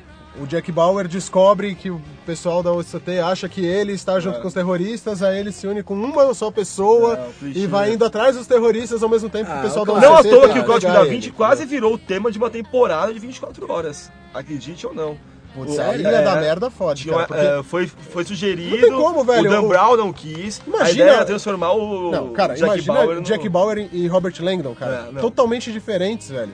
o 0.43 0.47
Jack 0.47 0.71
Bauer 0.73 1.09
descobre 1.09 1.75
que 1.75 1.91
o 1.91 2.01
pessoal 2.25 2.63
da 2.63 2.73
OCT 2.73 3.19
acha 3.21 3.49
que 3.49 3.65
ele 3.65 3.93
está 3.93 4.21
junto 4.21 4.41
com 4.41 4.49
os 4.49 4.55
terroristas, 4.55 5.23
aí 5.23 5.39
ele 5.39 5.53
se 5.53 5.67
une 5.67 5.83
com 5.83 5.95
uma 5.95 6.33
só 6.35 6.51
pessoa 6.51 7.19
É, 7.43 7.47
e 7.47 7.67
vai 7.67 7.93
indo 7.93 8.05
atrás 8.05 8.37
dos 8.37 8.47
terroristas 8.47 9.03
ao 9.03 9.09
mesmo 9.09 9.29
tempo 9.29 9.47
que 9.47 9.53
Ah, 9.57 9.61
o 9.61 9.63
pessoal 9.63 9.85
da 9.85 9.93
claro. 9.93 10.07
Não 10.07 10.17
à 10.17 10.21
OCT 10.21 10.31
toa 10.31 10.45
tem 10.47 10.53
que 10.53 10.59
o 10.61 10.65
Código 10.65 10.93
da 10.93 11.03
Vinci 11.05 11.29
ele. 11.29 11.37
quase 11.37 11.65
virou 11.65 11.95
o 11.95 11.99
tema 11.99 12.31
de 12.31 12.39
uma 12.39 12.51
temporada 12.51 13.13
de 13.13 13.19
24 13.19 13.71
horas. 13.73 14.11
Acredite 14.33 14.87
ou 14.87 14.95
não. 14.95 15.17
Putz, 15.65 15.77
O- 15.77 15.81
aí 15.81 16.01
ia 16.03 16.09
é, 16.09 16.23
dar 16.23 16.37
merda 16.41 16.71
tinha 16.95 17.15
cara, 17.15 17.27
porque- 17.27 17.43
é, 17.43 17.63
foi, 17.63 17.87
foi 17.87 18.25
sugerido. 18.25 18.77
Não 18.77 18.81
tem 18.83 18.93
como, 18.93 19.25
velho, 19.25 19.49
O 19.49 19.53
Dan 19.53 19.61
o- 19.63 19.69
Brown 19.69 19.97
não 19.97 20.13
quis. 20.13 20.61
A 20.61 20.69
Imagina- 20.69 20.91
ideia 21.05 21.17
era 21.17 21.25
transformar 21.25 21.73
o 21.73 22.11
Não, 22.11 22.33
cara, 22.33 22.55
Jack 22.55 22.65
imagina 22.67 22.95
Bauer 22.95 23.17
no... 23.17 23.23
Jack 23.23 23.49
Bauer 23.49 23.89
e 23.93 24.07
Robert 24.09 24.35
Langdon, 24.41 24.75
cara. 24.75 25.07
É, 25.09 25.13
não. 25.13 25.21
Totalmente 25.21 25.73
diferentes, 25.73 26.29
velho. 26.31 26.53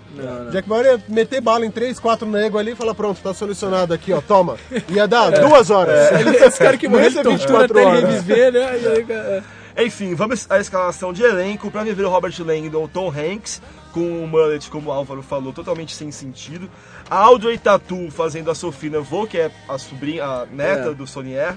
Jack 0.51 0.69
Bauer 0.69 0.87
ia 0.87 1.03
meter 1.09 1.41
bala 1.41 1.65
em 1.67 1.71
três, 1.71 1.99
quatro 2.01 2.27
negros 2.29 2.61
ali 2.61 2.73
e 2.73 2.77
falar, 2.77 2.95
pronto, 2.95 3.21
tá 3.23 3.33
solucionado 3.35 3.93
aqui, 3.95 4.13
ó, 4.13 4.21
toma. 4.21 4.57
Ia 4.89 5.07
dar 5.09 5.31
duas 5.31 5.71
horas. 5.71 6.11
Esse 6.43 6.59
cara 6.59 6.77
que 6.77 6.87
morreu 6.89 7.11
Não 7.11 7.17
ia 7.17 7.23
tortura 7.23 7.37
24 7.67 7.79
até 7.79 7.81
ele 7.81 7.97
horas. 7.97 8.11
reviver, 8.11 8.53
né? 8.53 8.81
E 8.83 8.87
aí, 8.89 9.05
cara, 9.05 9.45
Enfim, 9.77 10.15
vamos 10.15 10.47
à 10.49 10.59
escalação 10.61 11.13
de 11.13 11.23
elenco 11.25 11.71
para 11.71 11.83
viver 11.83 12.05
o 12.05 12.09
Robert 12.09 12.35
Langdon, 12.39 12.87
Tom 12.87 13.09
Hanks, 13.11 13.61
com 13.93 14.01
o 14.25 14.27
mullet, 14.27 14.71
como 14.71 14.91
o 14.91 14.93
Álvaro 14.93 15.21
falou, 15.23 15.53
totalmente 15.53 15.95
sem 15.95 16.11
sentido. 16.13 16.71
A 17.15 17.19
Audrey 17.19 17.57
Tatu 17.57 18.11
fazendo 18.11 18.51
a 18.51 18.57
Sophie 18.57 18.91
Neveu, 18.91 19.25
que 19.25 19.39
é 19.39 19.49
a 19.69 19.79
sobrinha, 19.79 20.25
a 20.25 20.47
neta 20.47 20.89
É. 20.91 20.95
do 20.95 21.07
Sonier. 21.07 21.57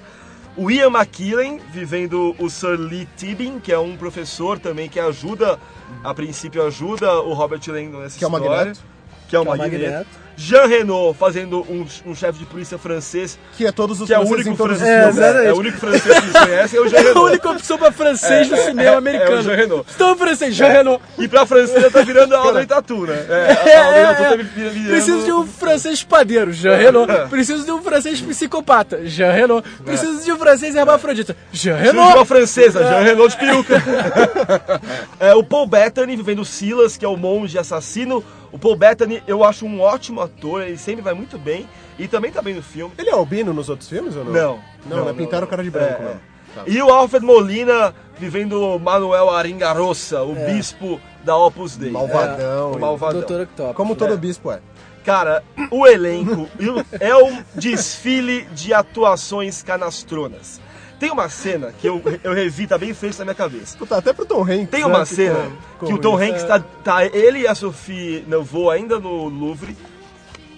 O 0.55 0.69
Ian 0.69 0.91
McKellen 0.91 1.59
vivendo 1.71 2.35
o 2.37 2.47
Sir 2.47 2.77
Lee 2.79 3.07
Tibbin, 3.17 3.59
que 3.59 3.71
é 3.73 3.79
um 3.79 3.97
professor 3.97 4.59
também 4.59 4.87
que 4.87 4.99
ajuda, 4.99 5.57
a 6.03 6.13
princípio 6.13 6.63
ajuda 6.63 7.21
o 7.21 7.33
Robert 7.33 7.59
Langdon 7.69 8.01
nessa 8.01 8.19
Que 8.19 8.23
é 8.23 8.27
o 8.27 8.29
história. 8.29 8.55
Magneto. 8.55 8.79
Que 9.27 9.35
é 9.35 9.39
o 9.39 9.43
Que 9.43 9.49
é 9.49 9.53
o 9.53 9.57
Magneto. 9.57 10.07
Jean 10.37 10.67
Renault 10.67 11.17
fazendo 11.17 11.61
um, 11.61 11.85
um 12.05 12.13
chefe 12.15 12.37
de 12.37 12.45
polícia 12.45 12.77
francês, 12.77 13.39
Que 13.57 13.65
é 13.65 13.71
todos 13.71 13.99
os 13.99 14.05
que 14.07 14.13
é 14.13 14.19
o 14.19 14.27
franceses 14.27 14.45
único 14.47 14.53
em 14.53 14.55
todos 14.55 14.77
os 14.77 14.83
francês. 14.83 15.03
filmes. 15.03 15.17
É, 15.17 15.27
exatamente. 15.27 15.47
é 15.49 15.53
o 15.53 15.57
único 15.57 15.77
francês 15.79 16.03
que 16.03 16.09
eles 16.25 16.31
conhecem, 16.31 16.79
é 16.79 16.81
o 16.81 16.87
Jean 16.87 16.97
É 17.07 17.11
a 17.11 17.19
única 17.21 17.49
opção 17.49 17.77
pra 17.77 17.91
francês 17.91 18.49
no 18.49 18.57
cinema 18.57 18.81
é, 18.83 18.85
é 18.85 18.95
americano. 18.95 19.37
o 19.39 19.41
Jean 19.41 19.55
Renault. 19.55 19.89
Estou 19.89 20.15
francês, 20.15 20.55
Jean 20.55 20.67
Renault. 20.69 21.03
E 21.17 21.27
pra 21.27 21.45
francesa 21.47 21.89
tá 21.89 22.01
virando 22.03 22.35
a 22.35 22.37
Audrey 22.39 22.65
Tatu, 22.67 23.07
né? 23.07 23.25
É, 23.27 23.69
É, 23.71 23.77
a 23.77 23.85
Audrey 23.85 24.01
é, 24.01 24.05
Tatu 24.05 24.23
é. 24.23 24.29
tá 24.29 24.35
virando... 24.35 24.89
Preciso 24.89 25.25
de 25.25 25.31
um 25.31 25.47
francês 25.47 26.03
padeiro, 26.03 26.53
Jean 26.53 26.75
Renault. 26.75 27.11
Preciso 27.29 27.65
de 27.65 27.71
um 27.71 27.81
francês 27.81 28.21
psicopata, 28.21 29.05
Jean 29.05 29.31
Renault. 29.31 29.67
Preciso 29.83 30.23
de 30.23 30.31
um 30.31 30.37
francês 30.37 30.75
hermafrodita, 30.75 31.35
Jean 31.51 31.77
Preciso 31.77 31.93
de 31.93 31.97
uma 31.99 32.09
Renault. 32.09 32.27
francesa, 32.27 32.83
Jean 32.83 32.99
Renault 33.01 33.29
de 33.35 33.37
peruca. 33.43 33.83
é, 35.19 35.33
o 35.33 35.43
Paul 35.43 35.65
Bettany 35.67 36.15
vivendo 36.15 36.45
Silas, 36.45 36.95
que 36.95 37.03
é 37.03 37.07
o 37.07 37.17
monge 37.17 37.57
assassino. 37.57 38.23
O 38.51 38.57
Paul 38.57 38.75
Bettany 38.77 39.21
eu 39.27 39.43
acho 39.43 39.65
um 39.65 39.81
ótimo 39.81 40.21
ator, 40.27 40.61
ele 40.63 40.77
sempre 40.77 41.01
vai 41.01 41.13
muito 41.13 41.37
bem. 41.37 41.67
E 41.97 42.07
também 42.07 42.31
tá 42.31 42.41
bem 42.41 42.53
no 42.53 42.61
filme. 42.61 42.93
Ele 42.97 43.09
é 43.09 43.13
albino 43.13 43.51
nos 43.53 43.69
outros 43.69 43.89
filmes 43.89 44.15
ou 44.15 44.23
não? 44.23 44.31
Não. 44.33 44.59
Não, 44.85 45.05
né? 45.05 45.13
Pintaram 45.13 45.47
o 45.47 45.49
cara 45.49 45.63
de 45.63 45.69
branco, 45.71 46.01
É, 46.01 46.05
né? 46.05 46.19
Tá. 46.55 46.63
E 46.67 46.81
o 46.81 46.89
Alfred 46.89 47.25
Molina 47.25 47.93
vivendo 48.17 48.79
Manuel 48.79 49.29
Aringarossa, 49.29 50.21
o 50.23 50.33
bispo 50.33 50.99
da 51.23 51.35
Opus 51.35 51.75
Dei. 51.75 51.91
Malvadão. 51.91 52.73
É, 52.73 52.75
o 52.77 52.79
malvadão. 52.79 53.19
Doutor 53.19 53.41
Octopus. 53.41 53.75
Como 53.75 53.95
todo 53.95 54.13
É. 54.13 54.17
bispo 54.17 54.51
é. 54.51 54.59
Cara, 55.03 55.43
o 55.71 55.85
elenco 55.87 56.47
é 56.99 57.15
um 57.15 57.41
desfile 57.55 58.43
de 58.53 58.73
atuações 58.73 59.61
canastronas. 59.63 60.59
Tem 60.99 61.11
uma 61.11 61.29
cena 61.29 61.71
que 61.79 61.87
eu, 61.87 62.01
eu 62.23 62.33
revi, 62.33 62.65
tá 62.65 62.75
bem 62.77 62.91
fresco 62.93 63.19
na 63.19 63.25
minha 63.25 63.35
cabeça. 63.35 63.77
Puta, 63.77 63.97
até 63.97 64.11
pro 64.13 64.25
Tom 64.25 64.41
Hanks. 64.41 64.69
Tem 64.69 64.79
né, 64.81 64.85
uma 64.87 65.05
ficou- 65.05 65.25
cena 65.25 65.51
ficou 65.73 65.87
que 65.89 65.93
o 65.93 65.97
Tom. 65.99 66.17
Hanks 66.17 66.43
tá, 66.43 66.59
tá 66.83 67.05
ele 67.05 67.41
e 67.41 67.47
a 67.47 67.53
Sophie 67.53 68.23
Neveu 68.27 68.69
ainda 68.71 68.99
no 68.99 69.29
Louvre, 69.29 69.77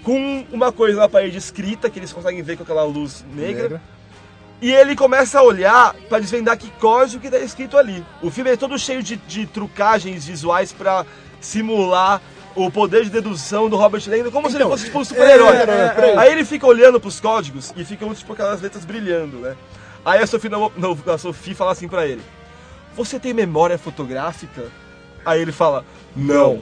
com 0.09 0.45
uma 0.51 0.71
coisa 0.71 0.99
na 1.01 1.07
parede 1.07 1.37
escrita, 1.37 1.87
que 1.87 1.99
eles 1.99 2.11
conseguem 2.11 2.41
ver 2.41 2.57
com 2.57 2.63
aquela 2.63 2.83
luz 2.83 3.23
negra. 3.31 3.61
Negra. 3.63 3.81
E 4.59 4.71
ele 4.71 4.95
começa 4.95 5.39
a 5.39 5.43
olhar 5.43 5.93
pra 6.09 6.17
desvendar 6.19 6.57
que 6.57 6.67
código 6.71 7.21
que 7.21 7.29
tá 7.29 7.37
escrito 7.37 7.77
ali. 7.77 8.03
O 8.21 8.31
filme 8.31 8.49
é 8.49 8.57
todo 8.57 8.77
cheio 8.79 9.03
de, 9.03 9.15
de 9.17 9.45
trucagens 9.45 10.25
visuais 10.25 10.73
pra 10.73 11.05
simular 11.39 12.19
o 12.55 12.71
poder 12.71 13.03
de 13.03 13.11
dedução 13.11 13.69
do 13.69 13.77
Robert 13.77 14.01
Langdon, 14.07 14.31
como 14.31 14.49
se 14.49 14.55
ele 14.55 14.63
Então, 14.63 14.71
fosse 14.71 14.85
tipo 14.85 14.99
um 14.99 15.05
super-herói. 15.05 15.55
é, 15.55 15.61
é, 15.61 16.09
é. 16.09 16.17
Aí 16.17 16.31
ele 16.31 16.43
fica 16.43 16.65
olhando 16.65 16.99
pros 16.99 17.19
códigos 17.19 17.71
e 17.77 17.85
ficam 17.85 18.13
tipo 18.15 18.33
aquelas 18.33 18.61
letras 18.61 18.83
brilhando, 18.83 19.37
né? 19.37 19.55
Aí 20.03 20.21
a 20.23 20.25
Sophie, 20.25 20.49
não, 20.49 20.71
não, 20.75 20.97
a 21.05 21.17
Sophie 21.19 21.53
fala 21.53 21.71
assim 21.71 21.87
pra 21.87 22.07
ele: 22.07 22.21
Você 22.95 23.19
tem 23.19 23.31
memória 23.33 23.77
fotográfica? 23.77 24.65
Aí 25.23 25.39
ele 25.39 25.51
fala: 25.51 25.85
Não. 26.15 26.61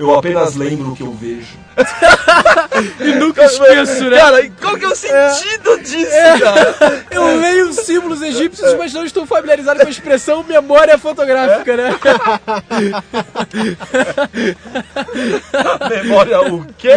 Eu 0.00 0.14
apenas 0.14 0.56
lembro 0.56 0.92
o 0.92 0.96
que 0.96 1.02
eu 1.02 1.12
vejo. 1.12 1.58
E 2.98 3.12
nunca 3.14 3.44
esqueço, 3.46 4.08
né? 4.08 4.16
Cara, 4.16 4.50
qual 4.60 4.78
que 4.78 4.84
é 4.86 4.88
o 4.88 4.96
sentido 4.96 5.78
disso, 5.82 6.10
cara? 6.40 7.04
Eu 7.10 7.38
leio 7.38 7.68
os 7.68 7.76
símbolos 7.76 8.22
egípcios, 8.22 8.74
mas 8.74 8.94
não 8.94 9.04
estou 9.04 9.26
familiarizado 9.26 9.80
com 9.80 9.86
a 9.86 9.90
expressão 9.90 10.42
memória 10.42 10.96
fotográfica, 10.96 11.76
né? 11.76 11.90
Memória 15.90 16.40
o 16.40 16.64
quê? 16.78 16.94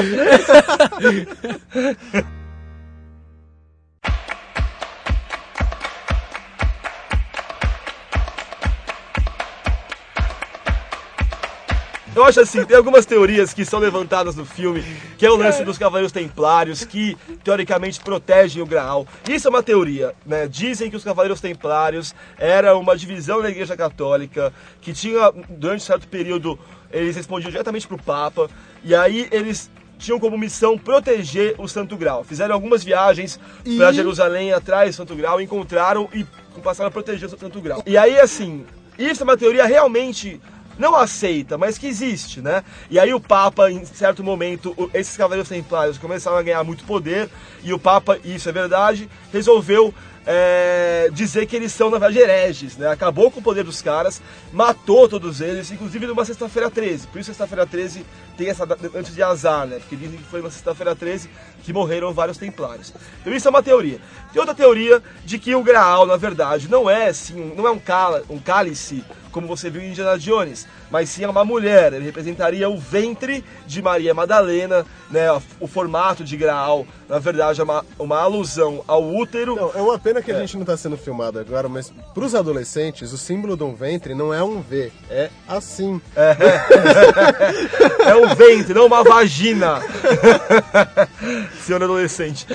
Eu 12.15 12.23
acho 12.23 12.39
assim, 12.41 12.63
tem 12.63 12.77
algumas 12.77 13.07
teorias 13.07 13.55
que 13.55 13.65
são 13.65 13.79
levantadas 13.79 14.35
no 14.35 14.45
filme, 14.45 14.83
que 15.17 15.25
é 15.25 15.31
o 15.31 15.35
lance 15.35 15.63
dos 15.63 15.79
Cavaleiros 15.79 16.11
Templários, 16.11 16.85
que 16.85 17.17
teoricamente 17.43 17.99
protegem 17.99 18.61
o 18.61 18.67
Graal. 18.67 19.07
Isso 19.27 19.47
é 19.47 19.49
uma 19.49 19.63
teoria, 19.63 20.13
né? 20.23 20.47
Dizem 20.47 20.91
que 20.91 20.95
os 20.95 21.03
Cavaleiros 21.03 21.41
Templários 21.41 22.13
era 22.37 22.77
uma 22.77 22.95
divisão 22.95 23.41
da 23.41 23.49
Igreja 23.49 23.75
Católica, 23.75 24.53
que 24.79 24.93
tinha, 24.93 25.31
durante 25.49 25.81
um 25.81 25.85
certo 25.85 26.07
período, 26.07 26.59
eles 26.91 27.15
respondiam 27.15 27.49
diretamente 27.49 27.87
pro 27.87 27.97
Papa, 27.97 28.47
e 28.83 28.93
aí 28.93 29.27
eles 29.31 29.71
tinham 29.97 30.19
como 30.19 30.37
missão 30.37 30.77
proteger 30.77 31.55
o 31.57 31.67
Santo 31.67 31.97
Grau. 31.97 32.23
Fizeram 32.23 32.53
algumas 32.53 32.83
viagens 32.83 33.39
para 33.75 33.91
Jerusalém 33.91 34.53
atrás 34.53 34.91
do 34.91 34.97
Santo 34.97 35.15
Grau, 35.15 35.41
encontraram 35.41 36.07
e 36.13 36.23
passaram 36.61 36.89
a 36.89 36.91
proteger 36.91 37.27
o 37.27 37.39
Santo 37.39 37.59
Grau. 37.59 37.81
E 37.87 37.97
aí, 37.97 38.19
assim, 38.19 38.65
isso 38.99 39.23
é 39.23 39.25
uma 39.25 39.35
teoria 39.35 39.65
realmente 39.65 40.39
não 40.77 40.95
aceita, 40.95 41.57
mas 41.57 41.77
que 41.77 41.87
existe, 41.87 42.41
né? 42.41 42.63
E 42.89 42.99
aí 42.99 43.13
o 43.13 43.19
Papa, 43.19 43.71
em 43.71 43.85
certo 43.85 44.23
momento, 44.23 44.75
esses 44.93 45.15
cavaleiros 45.15 45.49
templários 45.49 45.97
começaram 45.97 46.37
a 46.37 46.41
ganhar 46.41 46.63
muito 46.63 46.83
poder 46.83 47.29
e 47.63 47.73
o 47.73 47.79
Papa, 47.79 48.17
e 48.23 48.35
isso 48.35 48.49
é 48.49 48.51
verdade, 48.51 49.09
resolveu 49.31 49.93
é, 50.25 51.09
dizer 51.11 51.45
que 51.45 51.55
eles 51.55 51.71
são, 51.71 51.89
na 51.89 51.97
verdade, 51.97 52.19
hereges, 52.19 52.77
né? 52.77 52.87
Acabou 52.87 53.29
com 53.29 53.39
o 53.39 53.43
poder 53.43 53.63
dos 53.63 53.81
caras, 53.81 54.21
matou 54.51 55.07
todos 55.07 55.41
eles, 55.41 55.71
inclusive 55.71 56.07
numa 56.07 56.25
sexta-feira 56.25 56.69
13. 56.69 57.07
Por 57.07 57.19
isso 57.19 57.27
sexta-feira 57.27 57.65
13 57.65 58.05
tem 58.37 58.49
essa 58.49 58.63
antes 58.95 59.13
de 59.13 59.21
azar, 59.21 59.67
né? 59.67 59.79
Porque 59.79 59.95
dizem 59.95 60.17
que 60.17 60.25
foi 60.25 60.41
na 60.41 60.49
sexta-feira 60.49 60.95
13 60.95 61.29
que 61.63 61.73
morreram 61.73 62.13
vários 62.13 62.37
templários. 62.37 62.93
Então 63.21 63.33
isso 63.33 63.47
é 63.47 63.49
uma 63.51 63.63
teoria. 63.63 63.99
Tem 64.31 64.39
outra 64.39 64.55
teoria 64.55 65.01
de 65.25 65.37
que 65.39 65.55
o 65.55 65.63
Graal, 65.63 66.05
na 66.05 66.17
verdade, 66.17 66.67
não 66.69 66.89
é 66.89 67.07
assim, 67.09 67.39
um- 67.39 67.55
não 67.55 67.67
é 67.67 67.71
um, 67.71 67.79
cala, 67.79 68.23
um 68.29 68.39
cálice 68.39 69.03
como 69.31 69.47
você 69.47 69.67
viu 69.67 69.81
em 69.81 69.89
Indiana 69.89 70.15
Jones, 70.19 70.67
mas 70.91 71.09
sim 71.09 71.23
é 71.23 71.27
uma 71.27 71.43
mulher. 71.43 71.91
Ele 71.93 72.05
representaria 72.05 72.69
o 72.69 72.77
ventre 72.77 73.43
de 73.65 73.81
Maria 73.81 74.13
Madalena, 74.13 74.85
né? 75.09 75.25
O 75.59 75.65
formato 75.65 76.23
de 76.23 76.37
Graal, 76.37 76.85
na 77.09 77.17
verdade, 77.17 77.59
é 77.59 77.63
uma, 77.63 77.83
uma 77.97 78.19
alusão 78.19 78.83
ao 78.87 79.03
útero. 79.03 79.55
Não, 79.55 79.71
é 79.73 79.81
uma 79.81 79.97
pena 79.97 80.21
que 80.21 80.31
a 80.31 80.39
gente 80.39 80.55
não 80.55 80.63
tá 80.63 80.77
sendo 80.77 80.95
filmado 80.97 81.39
agora, 81.39 81.67
mas 81.67 81.91
pros 82.13 82.35
adolescentes, 82.35 83.11
o 83.11 83.17
símbolo 83.17 83.57
de 83.57 83.63
um 83.63 83.73
ventre 83.73 84.13
não 84.13 84.31
é 84.31 84.43
um 84.43 84.61
V, 84.61 84.91
é 85.09 85.31
assim. 85.47 85.99
É 86.15 88.13
um 88.15 88.35
ventre, 88.35 88.75
não 88.75 88.85
uma 88.85 89.03
vagina. 89.03 89.81
Senhor 91.61 91.81
adolescente. 91.83 92.45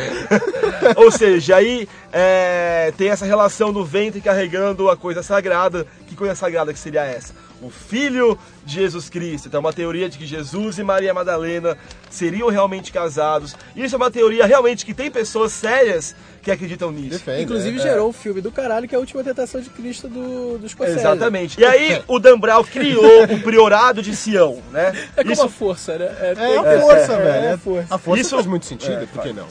Ou 0.96 1.10
seja, 1.10 1.56
aí 1.56 1.88
é, 2.12 2.92
tem 2.96 3.08
essa 3.08 3.24
relação 3.24 3.72
do 3.72 3.84
ventre 3.84 4.20
carregando 4.20 4.90
a 4.90 4.96
coisa 4.96 5.22
sagrada. 5.22 5.86
Que 6.06 6.14
coisa 6.14 6.34
sagrada 6.34 6.72
que 6.72 6.78
seria 6.78 7.04
essa? 7.04 7.32
O 7.60 7.70
Filho 7.70 8.38
de 8.64 8.74
Jesus 8.74 9.08
Cristo. 9.10 9.48
Então, 9.48 9.58
é 9.58 9.60
uma 9.60 9.72
teoria 9.72 10.08
de 10.08 10.16
que 10.16 10.24
Jesus 10.24 10.78
e 10.78 10.82
Maria 10.84 11.12
Madalena 11.12 11.76
seriam 12.08 12.48
realmente 12.48 12.92
casados. 12.92 13.56
Isso 13.74 13.94
é 13.94 13.98
uma 13.98 14.10
teoria 14.10 14.46
realmente 14.46 14.86
que 14.86 14.94
tem 14.94 15.10
pessoas 15.10 15.52
sérias 15.52 16.14
que 16.40 16.52
acreditam 16.52 16.92
nisso. 16.92 17.18
Defende. 17.18 17.42
Inclusive 17.42 17.78
é. 17.78 17.82
gerou 17.82 18.08
o 18.10 18.12
filme 18.12 18.40
do 18.40 18.52
caralho, 18.52 18.86
que 18.86 18.94
é 18.94 18.96
a 18.96 19.00
última 19.00 19.24
tentação 19.24 19.60
de 19.60 19.70
Cristo 19.70 20.08
do, 20.08 20.58
do 20.58 20.68
Scorsese. 20.68 21.00
Exatamente. 21.00 21.60
E 21.60 21.64
aí, 21.64 22.00
o 22.06 22.18
Dan 22.18 22.38
Brown 22.38 22.62
criou 22.62 23.24
o 23.24 23.40
priorado 23.40 24.02
de 24.02 24.14
Sião, 24.14 24.62
né? 24.70 24.92
É 25.16 25.22
como 25.22 25.32
Isso 25.32 25.42
a 25.42 25.48
força, 25.48 25.98
né? 25.98 26.16
É 26.20 26.58
a 26.58 26.80
força, 26.80 27.16
velho. 27.16 27.28
É 27.28 27.46
É 27.46 27.52
a 27.52 27.58
força. 27.58 27.94
A 27.94 27.98
força 27.98 28.20
Isso- 28.20 28.34
faz 28.36 28.46
muito 28.46 28.66
sentido, 28.66 29.02
É, 29.02 29.06
por 29.06 29.22
que 29.22 29.32
não? 29.32 29.46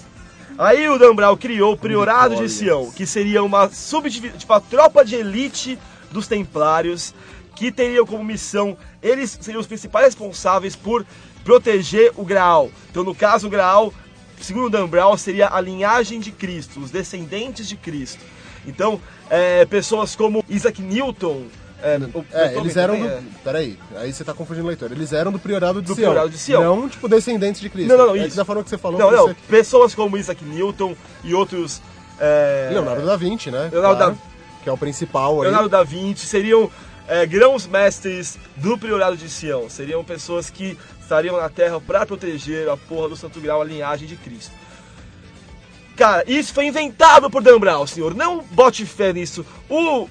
Aí 0.58 0.90
o 0.90 0.98
Dan 0.98 1.14
Brown 1.14 1.38
criou 1.38 1.74
o 1.74 1.78
Priorado 1.78 2.36
de 2.36 2.50
Sião, 2.50 2.90
que 2.90 3.06
seria 3.06 3.44
uma 3.44 3.70
subdivisão, 3.70 4.38
tipo 4.38 4.52
a 4.54 4.60
tropa 4.60 5.06
de 5.06 5.16
elite 5.16 5.78
dos 6.12 6.28
Templários, 6.28 7.14
que 7.58 7.72
teriam 7.72 8.06
como 8.06 8.24
missão, 8.24 8.78
eles 9.02 9.36
seriam 9.42 9.60
os 9.60 9.66
principais 9.68 10.06
responsáveis 10.06 10.76
por 10.76 11.04
proteger 11.44 12.12
o 12.16 12.24
Graal. 12.24 12.70
Então, 12.92 13.04
no 13.04 13.16
caso, 13.16 13.48
o 13.48 13.50
Graal, 13.50 13.92
segundo 14.40 14.66
o 14.68 14.70
Dan 14.70 14.88
Brown, 14.88 15.18
seria 15.18 15.50
a 15.52 15.60
linhagem 15.60 16.20
de 16.20 16.32
Cristo, 16.32 16.80
os 16.80 16.92
descendentes 16.92 17.68
de 17.68 17.76
Cristo. 17.76 18.20
Então, 18.66 19.02
é, 19.30 19.66
pessoas 19.66 20.16
como 20.16 20.44
Isaac 20.48 20.82
Newton. 20.82 21.46
É, 21.82 21.98
o- 22.14 22.26
É, 22.32 22.58
o- 22.58 22.60
eles 22.62 22.76
eram 22.78 22.96
também 22.96 23.10
do. 23.10 23.16
é. 23.16 23.22
Peraí, 23.44 23.80
aí 23.96 24.12
você 24.14 24.24
tá 24.24 24.34
confundindo 24.34 24.66
o 24.66 24.68
leitor. 24.68 24.92
Eles 24.92 25.14
eram 25.14 25.32
do 25.32 25.40
Priorado 25.40 25.82
de 25.82 25.88
Do 25.88 25.96
Sião. 25.96 26.10
Priorado 26.10 26.30
de 26.30 26.38
Sião. 26.38 26.64
Não, 26.64 26.90
tipo, 26.90 27.08
descendentes 27.08 27.62
de 27.62 27.70
Cristo. 27.70 27.90
Não, 27.90 27.98
não, 27.98 28.08
não, 28.08 28.16
é 28.16 28.26
isso. 28.28 28.36
da 28.36 28.44
forma 28.46 28.64
que 28.64 28.70
você 28.70 28.78
falou. 28.78 29.00
Não, 29.00 29.12
não, 29.12 29.28
você- 29.30 29.36
pessoas 29.48 29.96
como 29.96 30.18
Isaac 30.18 30.44
Newton 30.44 30.96
e 31.24 31.34
outros. 31.34 31.82
é, 32.20 32.70
Leonardo 32.72 33.06
da 33.06 33.16
Vinci, 33.16 33.52
né? 33.52 33.70
Leonardo 33.72 33.98
Claro, 33.98 34.14
da- 34.16 34.22
Que 34.64 34.70
é 34.70 34.74
o 34.74 34.78
principal 34.78 35.36
aí. 35.36 35.42
Leonardo 35.44 35.70
da 35.70 35.84
Vinci 35.84 36.26
seriam 36.26 36.70
é, 37.08 37.26
grãos 37.26 37.66
mestres 37.66 38.38
do 38.58 38.78
Priorado 38.78 39.16
de 39.16 39.30
Sião. 39.30 39.70
Seriam 39.70 40.04
pessoas 40.04 40.50
que 40.50 40.78
estariam 41.02 41.38
na 41.38 41.50
Terra 41.50 41.80
para 41.80 42.06
proteger 42.06 42.70
a 42.70 42.76
porra 42.76 43.10
do 43.10 43.16
Santo 43.16 43.40
Grau, 43.40 43.62
a 43.62 43.66
linhagem 43.66 44.08
de 44.08 44.16
Cristo. 44.18 44.52
Cara, 45.96 46.24
isso 46.28 46.54
foi 46.54 46.66
inventado 46.66 47.30
por 47.30 47.42
Dan 47.42 47.60
Brown, 47.60 47.88
senhor. 47.88 48.14
Não 48.14 48.44
bote 48.52 48.86
fé 48.86 49.12
nisso. 49.12 49.46
O 49.68 50.08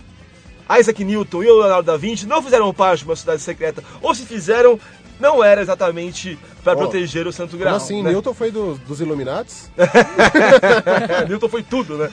Isaac 0.78 1.04
Newton 1.04 1.44
e 1.44 1.48
o 1.48 1.60
Leonardo 1.60 1.84
da 1.84 1.96
Vinci 1.96 2.26
não 2.26 2.42
fizeram 2.42 2.74
parte 2.74 3.00
de 3.00 3.04
uma 3.04 3.14
sociedade 3.14 3.42
secreta. 3.42 3.84
Ou 4.02 4.12
se 4.14 4.26
fizeram, 4.26 4.80
não 5.20 5.42
era 5.42 5.60
exatamente 5.60 6.38
para 6.62 6.72
Ó, 6.74 6.76
proteger 6.76 7.26
o 7.26 7.32
Santo 7.32 7.56
Grau. 7.56 7.72
Como 7.74 7.84
assim? 7.84 8.02
né? 8.02 8.10
Newton 8.10 8.34
foi 8.34 8.50
do- 8.50 8.74
dos 8.86 9.00
Illuminates? 9.00 9.70
Newton 11.28 11.48
foi 11.48 11.62
tudo, 11.62 11.96
né? 11.96 12.08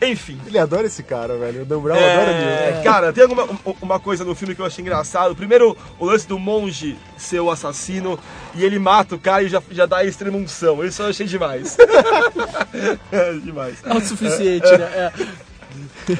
Enfim. 0.02 0.38
Ele 0.46 0.58
adora 0.58 0.86
esse 0.86 1.02
cara, 1.02 1.36
velho. 1.36 1.62
O 1.62 1.64
Dan 1.64 1.80
Brown 1.80 1.96
adora 1.96 2.32
Newton. 2.32 2.78
É, 2.78 2.82
cara, 2.82 3.12
tem 3.12 3.22
alguma 3.22 3.44
um- 3.44 3.74
uma 3.80 3.98
coisa 4.00 4.24
no 4.24 4.34
filme 4.34 4.54
que 4.54 4.60
eu 4.60 4.66
achei 4.66 4.82
engraçado. 4.82 5.34
Primeiro, 5.34 5.76
o 5.98 6.04
lance 6.06 6.26
do 6.26 6.38
monge 6.38 6.96
ser 7.16 7.40
o 7.40 7.50
assassino 7.50 8.18
e 8.54 8.64
ele 8.64 8.78
mata 8.78 9.14
o 9.14 9.18
cara 9.18 9.42
e 9.42 9.48
já, 9.48 9.62
já 9.70 9.86
dá 9.86 9.98
a 9.98 10.04
extremunção. 10.04 10.84
Isso 10.84 11.02
eu 11.02 11.06
achei 11.08 11.26
demais. 11.26 11.76
é, 13.10 13.32
demais. 13.34 13.76
Autossuficiente, 13.84 14.66
né? 14.66 14.84
É. 14.84 15.12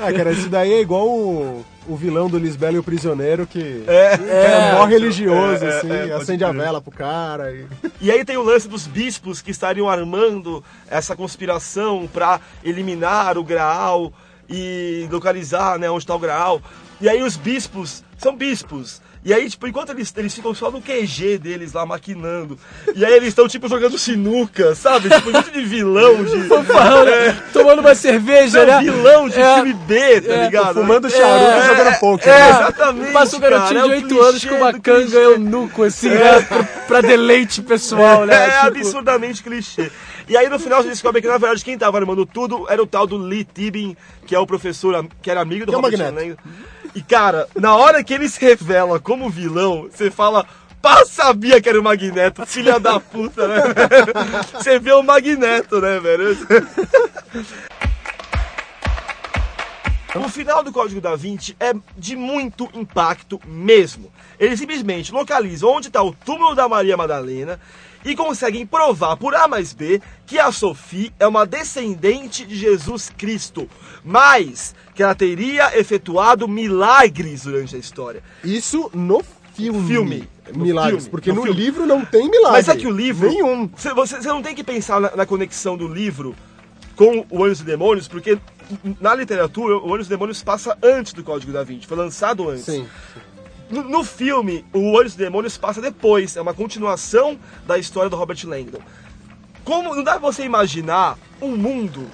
Ah, 0.00 0.12
cara, 0.12 0.32
isso 0.32 0.48
daí 0.48 0.72
é 0.72 0.80
igual 0.80 1.09
o, 1.09 1.64
o 1.86 1.96
vilão 1.96 2.28
do 2.28 2.38
Lisbelo 2.38 2.76
e 2.76 2.78
o 2.78 2.82
Prisioneiro, 2.82 3.46
que 3.46 3.84
É, 3.86 4.14
é, 4.14 4.72
mó 4.74 4.84
religioso, 4.84 5.64
é, 5.64 5.68
é, 5.68 5.78
assim, 5.78 5.92
é, 5.92 6.12
acende 6.12 6.44
a 6.44 6.52
vela 6.52 6.80
pro 6.80 6.90
cara. 6.90 7.52
E... 7.52 7.66
E 8.00 8.11
aí 8.11 8.24
tem 8.24 8.36
o 8.36 8.42
lance 8.42 8.68
dos 8.68 8.86
bispos 8.86 9.40
que 9.42 9.50
estariam 9.50 9.88
armando 9.88 10.62
essa 10.88 11.14
conspiração 11.14 12.09
pra 12.12 12.40
eliminar 12.64 13.36
o 13.38 13.44
Graal 13.44 14.12
e 14.48 15.09
localizar 15.11 15.78
né, 15.78 15.90
onde 15.90 16.05
está 16.05 16.14
o 16.14 16.18
Graal. 16.18 16.61
E 17.00 17.09
aí 17.09 17.22
os 17.22 17.36
bispos 17.36 18.05
são 18.18 18.36
bispos. 18.36 19.00
E 19.24 19.32
aí, 19.32 19.48
tipo, 19.48 19.66
enquanto 19.66 19.88
eles, 19.90 20.12
eles 20.18 20.34
ficam 20.34 20.54
só 20.54 20.70
no 20.70 20.82
QG 20.82 21.38
deles 21.38 21.72
lá 21.72 21.86
maquinando. 21.86 22.58
E 22.94 23.04
aí 23.04 23.14
eles 23.14 23.28
estão, 23.28 23.48
tipo, 23.48 23.66
jogando 23.68 23.96
sinuca, 23.98 24.74
sabe? 24.74 25.08
Tipo, 25.08 25.30
muito 25.30 25.50
de 25.50 25.62
vilão 25.62 26.22
de. 26.24 26.42
Fanfarrão, 26.46 27.04
né? 27.06 27.42
Tomando 27.50 27.78
uma 27.80 27.94
cerveja, 27.94 28.66
Não, 28.66 28.82
né? 28.82 28.92
vilão 28.92 29.28
de 29.28 29.40
É. 29.40 29.54
filme 29.54 29.72
B, 29.72 30.20
tá 30.20 30.32
É, 30.34 30.44
ligado? 30.44 30.74
Fumando 30.74 31.08
charuto 31.08 31.50
É, 31.50 31.58
e 31.58 31.66
jogando 31.68 31.98
poker. 32.00 32.28
É, 32.32 32.38
né? 32.38 32.50
exatamente. 32.50 33.12
Passa 33.12 33.36
um 33.36 33.40
garotinho 33.40 33.80
cara, 33.80 33.94
é 33.96 33.96
de 34.00 34.04
o 34.04 34.04
8 34.04 34.08
clichê 34.08 34.28
anos 34.28 34.44
com 34.44 34.54
uma 34.56 34.72
do 34.72 34.80
canga 34.82 35.18
e 35.18 35.26
um 35.28 35.38
nuco, 35.38 35.82
assim, 35.84 36.10
né? 36.10 36.42
Pra, 36.42 36.64
pra 36.64 37.00
deleite 37.00 37.62
pessoal, 37.62 38.26
né? 38.26 38.34
É, 38.44 38.50
Tipo, 38.64 38.66
absurdamente 38.78 39.42
clichê. 39.42 39.90
E 40.28 40.36
aí 40.36 40.48
no 40.48 40.58
final 40.58 40.82
você 40.82 40.88
descobre 40.90 41.20
que 41.22 41.28
na 41.28 41.38
verdade 41.38 41.64
quem 41.64 41.76
tava 41.78 41.98
armando 41.98 42.24
tudo 42.26 42.66
era 42.68 42.82
o 42.82 42.86
tal 42.86 43.06
do 43.06 43.16
Lee 43.16 43.44
Tibin, 43.44 43.96
que 44.26 44.34
é 44.34 44.38
o 44.38 44.46
professor 44.46 45.06
que 45.22 45.30
era 45.30 45.40
amigo 45.40 45.64
do 45.66 45.70
Que 45.72 45.74
é 45.74 45.80
Robert 45.80 45.98
Magneto. 45.98 46.38
E 46.95 47.03
cara, 47.03 47.49
na 47.57 47.74
hora 47.74 48.05
que 48.05 48.14
ele 48.14 48.28
se 48.28 48.40
revela 48.40 49.01
como 49.01 49.30
vilão, 49.30 49.88
você 49.90 50.11
fala. 50.11 50.47
Pá, 50.80 51.03
sabia 51.07 51.62
que 51.62 51.68
era 51.70 51.80
o 51.80 51.82
Magneto, 51.82 52.45
filha 52.45 52.78
da 52.78 53.01
puta, 53.01 53.49
né? 53.49 53.57
Você 54.53 54.78
vê 54.78 54.92
o 54.92 55.03
Magneto, 55.03 55.80
né, 55.80 55.99
velho? 55.99 56.36
O 60.14 60.28
final 60.28 60.62
do 60.62 60.70
Código 60.72 61.00
da 61.00 61.16
Vinci 61.16 61.56
é 61.58 61.72
de 61.98 62.14
muito 62.14 62.68
impacto 62.72 63.40
mesmo. 63.46 64.12
Eles 64.38 64.60
simplesmente 64.60 65.12
localizam 65.12 65.70
onde 65.70 65.88
está 65.88 66.02
o 66.02 66.12
túmulo 66.12 66.54
da 66.54 66.68
Maria 66.68 66.96
Madalena 66.96 67.58
e 68.04 68.14
conseguem 68.14 68.64
provar 68.64 69.16
por 69.16 69.34
A 69.34 69.48
mais 69.48 69.72
B 69.72 70.00
que 70.24 70.38
a 70.38 70.52
Sophie 70.52 71.12
é 71.18 71.26
uma 71.26 71.44
descendente 71.44 72.44
de 72.46 72.54
Jesus 72.54 73.10
Cristo, 73.16 73.68
mas 74.04 74.74
que 74.94 75.02
ela 75.02 75.14
teria 75.16 75.76
efetuado 75.76 76.46
milagres 76.46 77.42
durante 77.42 77.74
a 77.74 77.78
história. 77.78 78.22
Isso 78.44 78.90
no 78.94 79.20
filme. 79.54 79.86
Filme. 79.88 80.28
No 80.54 80.64
Milagres, 80.64 81.04
filme, 81.04 81.10
porque 81.10 81.32
no 81.32 81.44
no, 81.46 81.50
livro 81.52 81.86
não 81.86 82.04
tem 82.04 82.28
milagre. 82.30 82.58
Mas 82.58 82.68
é 82.68 82.76
que 82.76 82.86
o 82.86 82.90
livro. 82.90 83.28
Nenhum. 83.30 83.66
Você, 83.74 83.94
você- 83.94 84.16
você 84.16 84.28
não 84.28 84.42
tem 84.42 84.54
que 84.54 84.62
pensar 84.62 85.00
na, 85.00 85.16
na 85.16 85.24
conexão 85.26 85.74
do 85.76 85.88
livro 85.88 86.36
com 86.97 87.24
o 87.30 87.45
Anjos 87.45 87.61
e 87.61 87.64
Demônios, 87.64 88.09
porque 88.09 88.38
na 89.01 89.14
literatura 89.14 89.76
o 89.78 89.92
Anjos 89.95 90.07
e 90.07 90.11
Demônios 90.11 90.42
passa 90.42 90.76
antes 90.82 91.12
do 91.12 91.22
Código 91.22 91.53
da 91.53 91.62
Vinci, 91.62 91.86
foi 91.86 91.97
lançado 91.97 92.49
antes. 92.49 92.64
Sim. 92.64 92.86
No, 93.70 93.82
no 93.82 94.05
filme, 94.05 94.64
o 94.72 94.92
Olhos 94.92 95.14
e 95.14 95.18
Demônios 95.18 95.57
passa 95.57 95.80
depois, 95.80 96.36
é 96.36 96.40
uma 96.40 96.53
continuação 96.55 97.38
da 97.66 97.78
história 97.78 98.11
do 98.11 98.16
Robert 98.16 98.38
Langdon. 98.45 98.80
Como 99.64 99.95
não 99.95 100.05
dá 100.05 100.12
pra 100.12 100.20
você 100.20 100.45
imaginar 100.45 101.18
um 101.40 101.57
mundo 101.57 102.07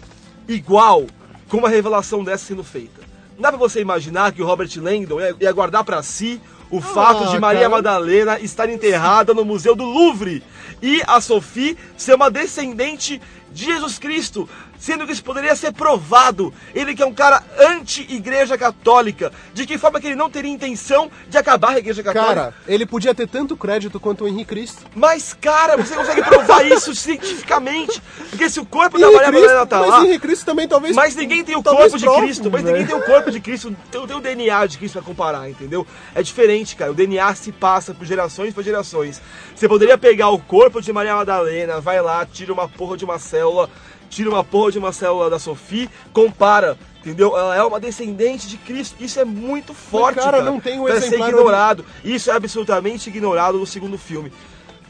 igual 0.49 1.07
com 1.49 1.59
uma 1.59 1.68
revelação 1.68 2.22
dessa 2.22 2.47
sendo 2.47 2.62
feita? 2.62 3.01
Não 3.35 3.43
dá 3.43 3.49
pra 3.49 3.59
você 3.59 3.81
imaginar 3.81 4.33
que 4.33 4.41
o 4.43 4.47
Robert 4.47 4.70
Langdon 4.76 5.20
ia, 5.20 5.35
ia 5.41 5.53
guardar 5.53 5.83
pra 5.83 6.03
si 6.03 6.41
o 6.70 6.81
fato 6.81 7.24
Ah, 7.24 7.26
de 7.26 7.39
Maria 7.41 7.62
cara. 7.62 7.70
Madalena 7.72 8.39
estar 8.39 8.68
enterrada 8.68 9.35
no 9.35 9.45
Museu 9.45 9.74
do 9.74 9.85
Louvre 9.85 10.45
e 10.81 11.03
a 11.07 11.20
Sophie 11.20 11.76
ser 11.97 12.14
uma 12.14 12.31
descendente 12.31 13.20
de 13.51 13.64
Jesus 13.64 13.99
Cristo, 13.99 14.49
sendo 14.81 15.07
que 15.07 15.12
isso 15.12 15.22
poderia 15.22 15.55
ser 15.55 15.72
provado. 15.72 16.53
Ele 16.74 16.95
que 16.95 17.03
é 17.03 17.07
um 17.07 17.14
cara 17.14 17.43
anti-igreja 17.59 18.57
católica, 18.59 19.31
de 19.53 19.66
que 19.66 19.78
forma 19.78 20.01
que 20.01 20.07
ele 20.09 20.16
não 20.16 20.31
teria 20.31 20.51
intenção 20.51 21.11
de 21.28 21.37
acabar 21.37 21.74
a 21.74 21.78
igreja 21.78 22.03
católica. 22.03 22.35
Cara, 22.35 22.55
ele 22.66 22.87
podia 22.87 23.14
ter 23.14 23.28
tanto 23.28 23.57
crédito 23.57 24.01
quanto 24.01 24.24
o 24.24 24.28
Henrique 24.28 24.47
Cristo. 24.47 24.85
Mas, 24.95 25.33
cara, 25.33 25.76
você 25.76 25.95
consegue 25.95 26.22
provar 26.22 26.64
isso 26.66 26.95
cientificamente. 26.95 28.03
Porque 28.31 28.49
se 28.49 28.59
o 28.59 28.64
corpo 28.64 28.99
da 28.99 29.11
Maria 29.11 29.28
Cristo, 29.28 29.43
Madalena 29.43 29.66
tá 29.66 29.81
mas 29.81 29.89
lá. 29.89 30.05
Henrique 30.05 30.18
Cristo 30.20 30.47
também 30.47 30.66
talvez. 30.66 30.97
Mas 30.97 31.14
ninguém 31.14 31.45
tem 31.45 31.57
o 31.57 31.62
corpo 31.62 31.99
de 31.99 32.05
próximo, 32.05 32.24
Cristo, 32.24 32.51
mas 32.51 32.64
ninguém 32.64 32.87
tem 32.87 32.97
o 32.97 33.03
corpo 33.03 33.31
de 33.31 33.41
Cristo, 33.41 33.76
tem, 33.91 34.07
tem 34.07 34.16
o 34.16 34.20
DNA 34.20 34.66
de 34.66 34.78
Cristo 34.78 34.95
pra 34.95 35.03
comparar, 35.03 35.51
entendeu? 35.51 35.87
É 36.14 36.22
diferente, 36.22 36.74
cara. 36.74 36.91
O 36.91 36.95
DNA 36.95 37.35
se 37.35 37.53
passa 37.53 37.93
por 37.93 38.07
gerações 38.07 38.55
por 38.61 38.64
gerações. 38.64 39.20
Você 39.55 39.68
poderia 39.68 39.99
pegar 39.99 40.31
o 40.31 40.39
corpo 40.39 40.81
de 40.81 40.93
Maria 40.93 41.14
Madalena, 41.16 41.81
vai 41.81 42.01
lá, 42.01 42.24
tira 42.26 42.53
uma 42.53 42.68
porra 42.68 42.97
de 42.97 43.05
uma 43.05 43.18
célula, 43.18 43.68
tira 44.11 44.28
uma 44.28 44.44
porra 44.44 44.72
de 44.72 44.78
uma 44.78 44.92
célula 44.92 45.30
da 45.30 45.38
Sofia, 45.38 45.88
compara. 46.12 46.76
Entendeu? 46.98 47.34
Ela 47.34 47.56
é 47.56 47.62
uma 47.62 47.80
descendente 47.80 48.46
de 48.46 48.58
Cristo. 48.58 49.02
Isso 49.02 49.18
é 49.18 49.24
muito 49.24 49.72
forte, 49.72 50.16
cara, 50.16 50.32
cara. 50.32 50.42
não 50.42 50.61
tem 50.61 50.78
o 50.78 50.84
Pra 50.84 51.00
ser 51.00 51.06
exemplar 51.06 51.30
ignorado. 51.30 51.86
Isso 52.04 52.30
é 52.30 52.34
absolutamente 52.34 53.08
ignorado 53.08 53.56
no 53.56 53.66
segundo 53.66 53.96
filme. 53.96 54.30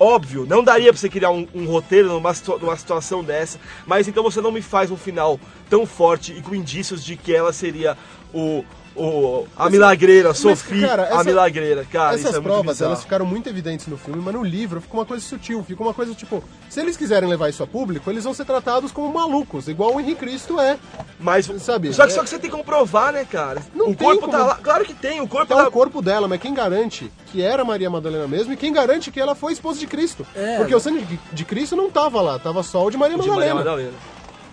Óbvio, 0.00 0.46
não 0.46 0.64
daria 0.64 0.90
pra 0.90 0.98
você 0.98 1.10
criar 1.10 1.30
um, 1.30 1.46
um 1.54 1.66
roteiro 1.66 2.08
numa, 2.08 2.32
numa 2.60 2.76
situação 2.76 3.22
dessa, 3.22 3.60
mas 3.86 4.08
então 4.08 4.22
você 4.22 4.40
não 4.40 4.50
me 4.50 4.62
faz 4.62 4.90
um 4.90 4.96
final 4.96 5.38
tão 5.68 5.84
forte 5.84 6.32
e 6.32 6.40
com 6.40 6.54
indícios 6.54 7.04
de 7.04 7.16
que 7.16 7.34
ela 7.34 7.52
seria 7.52 7.98
o, 8.32 8.64
o 9.00 9.48
a 9.56 9.70
milagreira, 9.70 10.32
Sophie, 10.34 10.80
cara, 10.82 11.04
a 11.04 11.06
essa- 11.14 11.24
milagreira. 11.24 11.84
Cara, 11.90 12.14
Essas 12.14 12.30
isso 12.30 12.38
é 12.38 12.40
provas, 12.40 12.80
elas 12.80 13.02
ficaram 13.02 13.24
muito 13.26 13.48
evidentes 13.48 13.86
no 13.86 13.96
filme, 13.96 14.20
mas 14.24 14.34
no 14.34 14.42
livro 14.42 14.80
fica 14.80 14.94
uma 14.94 15.06
coisa 15.06 15.24
sutil, 15.24 15.64
fica 15.64 15.82
uma 15.82 15.94
coisa 15.94 16.14
tipo, 16.14 16.42
se 16.68 16.80
eles 16.80 16.96
quiserem 16.96 17.28
levar 17.28 17.48
isso 17.48 17.62
a 17.62 17.66
público, 17.66 18.10
eles 18.10 18.24
vão 18.24 18.34
ser 18.34 18.44
tratados 18.44 18.92
como 18.92 19.12
malucos, 19.12 19.68
igual 19.68 19.94
o 19.94 20.00
Henrique 20.00 20.20
Cristo 20.20 20.60
é. 20.60 20.76
Mas, 21.18 21.46
sabe, 21.58 21.92
Só 21.92 22.06
que, 22.06 22.12
é- 22.12 22.14
só 22.14 22.22
que 22.22 22.28
você 22.30 22.38
tem 22.38 22.50
como 22.50 22.64
provar, 22.64 23.12
né, 23.12 23.24
cara? 23.24 23.62
Não 23.74 23.86
o 23.90 23.94
tem 23.94 24.06
corpo 24.06 24.20
como- 24.22 24.32
tá 24.32 24.44
lá. 24.44 24.54
Claro 24.56 24.84
que 24.84 24.94
tem, 24.94 25.20
o 25.20 25.28
corpo 25.28 25.46
Tá 25.46 25.56
tá 25.62 25.68
o 25.68 25.70
corpo 25.70 26.00
dela, 26.02 26.26
mas 26.28 26.40
quem 26.40 26.52
garante 26.54 27.10
que 27.32 27.42
era 27.42 27.64
Maria 27.64 27.88
Madalena 27.90 28.26
mesmo 28.28 28.52
e 28.52 28.56
quem 28.56 28.72
garante 28.72 29.10
que 29.10 29.20
ela 29.20 29.34
foi 29.34 29.52
esposa 29.52 29.78
de 29.78 29.86
Cristo? 29.86 30.26
É. 30.34 30.56
Porque 30.58 30.74
o 30.74 30.80
sangue 30.80 31.04
de, 31.04 31.18
de 31.32 31.44
Cristo 31.44 31.76
não 31.76 31.90
tava 31.90 32.20
lá, 32.20 32.38
tava 32.38 32.62
só 32.62 32.84
o 32.86 32.90
de 32.90 32.96
Maria 32.96 33.16
de 33.16 33.22
Madalena. 33.28 33.54
Maria 33.54 33.70
Madalena. 33.70 33.92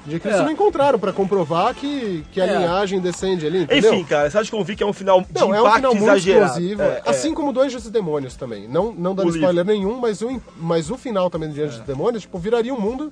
De 0.07 0.19
Cristo 0.21 0.39
É. 0.39 0.43
não 0.45 0.51
encontraram 0.51 0.97
pra 0.97 1.11
comprovar 1.11 1.75
que, 1.75 2.23
que 2.31 2.39
a 2.39 2.45
É. 2.47 2.57
linhagem 2.57 3.01
descende 3.01 3.45
ali, 3.45 3.63
entendeu? 3.63 3.93
Enfim, 3.93 4.05
cara, 4.05 4.29
você 4.29 4.37
acha 4.37 4.49
que 4.49 4.55
eu 4.55 4.63
vi 4.63 4.73
que 4.75 4.81
é 4.81 4.85
um 4.85 4.93
final 4.93 5.19
de 5.21 5.27
Não, 5.33 5.53
é 5.53 5.57
um 5.61 5.65
impacto 5.65 5.75
final 5.75 5.93
muito 5.95 6.05
exagerado? 6.11 6.45
explosivo. 6.45 6.81
É, 6.81 6.85
é. 6.85 7.01
assim 7.05 7.33
como 7.33 7.51
do 7.51 7.59
Anjos 7.59 7.85
e 7.85 7.91
Demônios 7.91 8.35
também. 8.37 8.67
Não, 8.69 8.93
não 8.93 9.13
dando 9.13 9.27
O 9.27 9.31
livro. 9.31 9.39
spoiler 9.41 9.65
nenhum, 9.65 9.99
mas 9.99 10.21
o, 10.21 10.41
mas 10.55 10.89
o 10.89 10.97
final 10.97 11.29
também 11.29 11.51
de 11.51 11.61
Anjos 11.61 11.79
e 11.79 11.81
Demônios, 11.81 12.21
tipo, 12.23 12.39
viraria 12.39 12.73
um 12.73 12.79
mundo, 12.79 13.11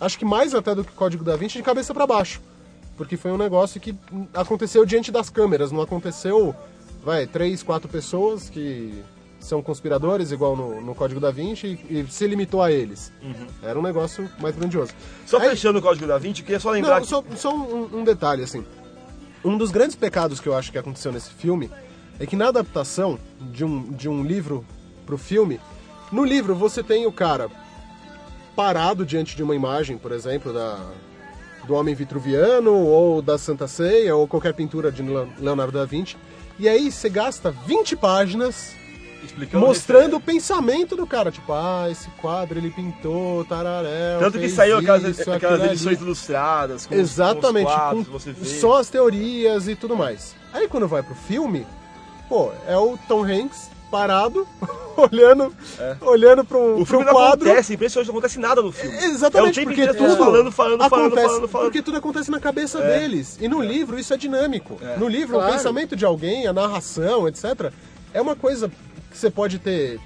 acho 0.00 0.16
que 0.16 0.24
mais 0.24 0.54
até 0.54 0.72
do 0.72 0.84
que 0.84 0.92
Código 0.92 1.24
da 1.24 1.34
Vinci, 1.36 1.56
de 1.58 1.64
cabeça 1.64 1.92
pra 1.92 2.06
baixo. 2.06 2.40
Porque 2.96 3.16
foi 3.16 3.32
um 3.32 3.36
negócio 3.36 3.80
que 3.80 3.92
aconteceu 4.32 4.86
diante 4.86 5.10
das 5.10 5.28
câmeras, 5.28 5.72
não 5.72 5.82
aconteceu, 5.82 6.54
vai, 7.04 7.26
três, 7.26 7.62
quatro 7.62 7.88
pessoas 7.88 8.48
que 8.48 9.02
são 9.46 9.62
conspiradores, 9.62 10.32
igual 10.32 10.56
no, 10.56 10.80
no 10.80 10.94
Código 10.94 11.20
da 11.20 11.30
Vinci, 11.30 11.78
e, 11.88 12.00
e 12.00 12.06
se 12.10 12.26
limitou 12.26 12.62
a 12.62 12.70
eles. 12.70 13.12
Era 13.62 13.78
um 13.78 13.82
negócio 13.82 14.28
mais 14.40 14.54
grandioso. 14.56 14.92
Só 15.24 15.38
Aí- 15.38 15.50
fechando 15.50 15.78
o 15.78 15.82
Código 15.82 16.06
da 16.06 16.18
Vinci, 16.18 16.42
queria 16.42 16.60
só 16.60 16.70
lembrar 16.70 16.96
não, 16.96 17.02
que... 17.02 17.08
só, 17.08 17.22
só 17.36 17.54
um, 17.54 18.00
um 18.00 18.04
detalhe, 18.04 18.42
assim. 18.42 18.64
Um 19.44 19.56
dos 19.56 19.70
grandes 19.70 19.94
pecados 19.96 20.40
que 20.40 20.48
eu 20.48 20.56
acho 20.56 20.72
que 20.72 20.78
aconteceu 20.78 21.12
nesse 21.12 21.30
filme 21.30 21.70
é 22.18 22.26
que 22.26 22.34
na 22.36 22.48
adaptação 22.48 23.18
de 23.52 23.64
um, 23.64 23.82
de 23.92 24.08
um 24.08 24.24
livro 24.24 24.64
pro 25.04 25.16
filme, 25.16 25.60
no 26.10 26.24
livro 26.24 26.54
você 26.54 26.82
tem 26.82 27.06
o 27.06 27.12
cara 27.12 27.48
parado 28.54 29.04
diante 29.04 29.36
de 29.36 29.42
uma 29.42 29.54
imagem, 29.54 29.98
por 29.98 30.12
exemplo, 30.12 30.52
da, 30.52 30.78
do 31.66 31.74
Homem 31.74 31.94
Vitruviano, 31.94 32.72
ou 32.72 33.20
da 33.20 33.36
Santa 33.38 33.68
Ceia, 33.68 34.16
ou 34.16 34.26
qualquer 34.26 34.54
pintura 34.54 34.90
de 34.90 35.02
Le- 35.02 35.28
Leonardo 35.38 35.78
da 35.78 35.84
Vinci, 35.84 36.16
e 36.58 36.68
aí 36.68 36.90
você 36.90 37.08
gasta 37.10 37.50
20 37.50 37.94
páginas 37.96 38.74
explicando 39.26 39.64
mostrando 39.66 40.16
o 40.16 40.20
pensamento 40.20 40.96
do 40.96 41.06
cara, 41.06 41.30
tipo, 41.30 41.52
ah, 41.52 41.86
esse 41.90 42.08
quadro 42.20 42.58
ele 42.58 42.70
pintou, 42.70 43.44
tararéu, 43.44 44.18
Tanto 44.20 44.38
que 44.38 44.48
saiu 44.48 44.78
aquelas, 44.78 45.02
isso, 45.04 45.30
aquelas 45.30 45.62
edições 45.64 45.96
ali. 45.98 46.04
ilustradas, 46.06 46.86
com 46.86 46.94
os- 46.94 47.00
Exatamente, 47.00 47.66
com 47.66 47.70
os 47.72 47.76
quadros, 47.76 48.06
com 48.08 48.12
você 48.18 48.32
vê. 48.32 48.46
só 48.46 48.78
as 48.78 48.88
teorias 48.88 49.68
e 49.68 49.74
tudo 49.76 49.94
mais. 49.96 50.34
Aí 50.52 50.66
quando 50.68 50.88
vai 50.88 51.02
pro 51.02 51.14
filme, 51.14 51.66
pô, 52.28 52.50
é 52.66 52.76
o 52.76 52.98
Tom 53.08 53.24
Hanks 53.24 53.70
parado, 53.90 54.46
olhando, 54.96 55.54
olhando 56.00 56.44
pro, 56.44 56.72
O 56.72 56.76
pro 56.78 56.86
filme 56.86 57.04
não 57.04 57.12
quadro. 57.12 57.46
acontece, 57.48 57.74
impressionante, 57.74 58.08
não 58.08 58.14
acontece 58.14 58.38
nada 58.40 58.60
no 58.60 58.72
filme. 58.72 58.96
Exatamente, 58.96 59.60
é 59.60 59.62
o 59.62 59.66
tempo 59.66 59.76
porque 59.76 59.94
tudo 59.98 60.16
falando, 60.16 60.50
falando, 60.50 60.52
falando, 60.52 60.82
acontece, 60.82 61.26
falando, 61.28 61.48
falando. 61.48 61.66
Porque 61.68 61.82
tudo 61.82 61.96
acontece 61.98 62.30
na 62.30 62.40
cabeça 62.40 62.78
É. 62.80 62.98
deles. 62.98 63.38
E 63.40 63.46
no 63.48 63.62
livro 63.62 63.96
isso 63.98 64.12
é 64.12 64.16
dinâmico. 64.16 64.76
No 64.98 65.06
livro, 65.06 65.36
Claro. 65.36 65.50
o 65.52 65.56
pensamento 65.56 65.94
de 65.94 66.04
alguém, 66.04 66.46
a 66.48 66.52
narração, 66.52 67.28
etc., 67.28 67.70
é 68.12 68.20
uma 68.20 68.34
coisa 68.34 68.70
você 69.16 69.30
pode 69.30 69.58
ter. 69.58 69.98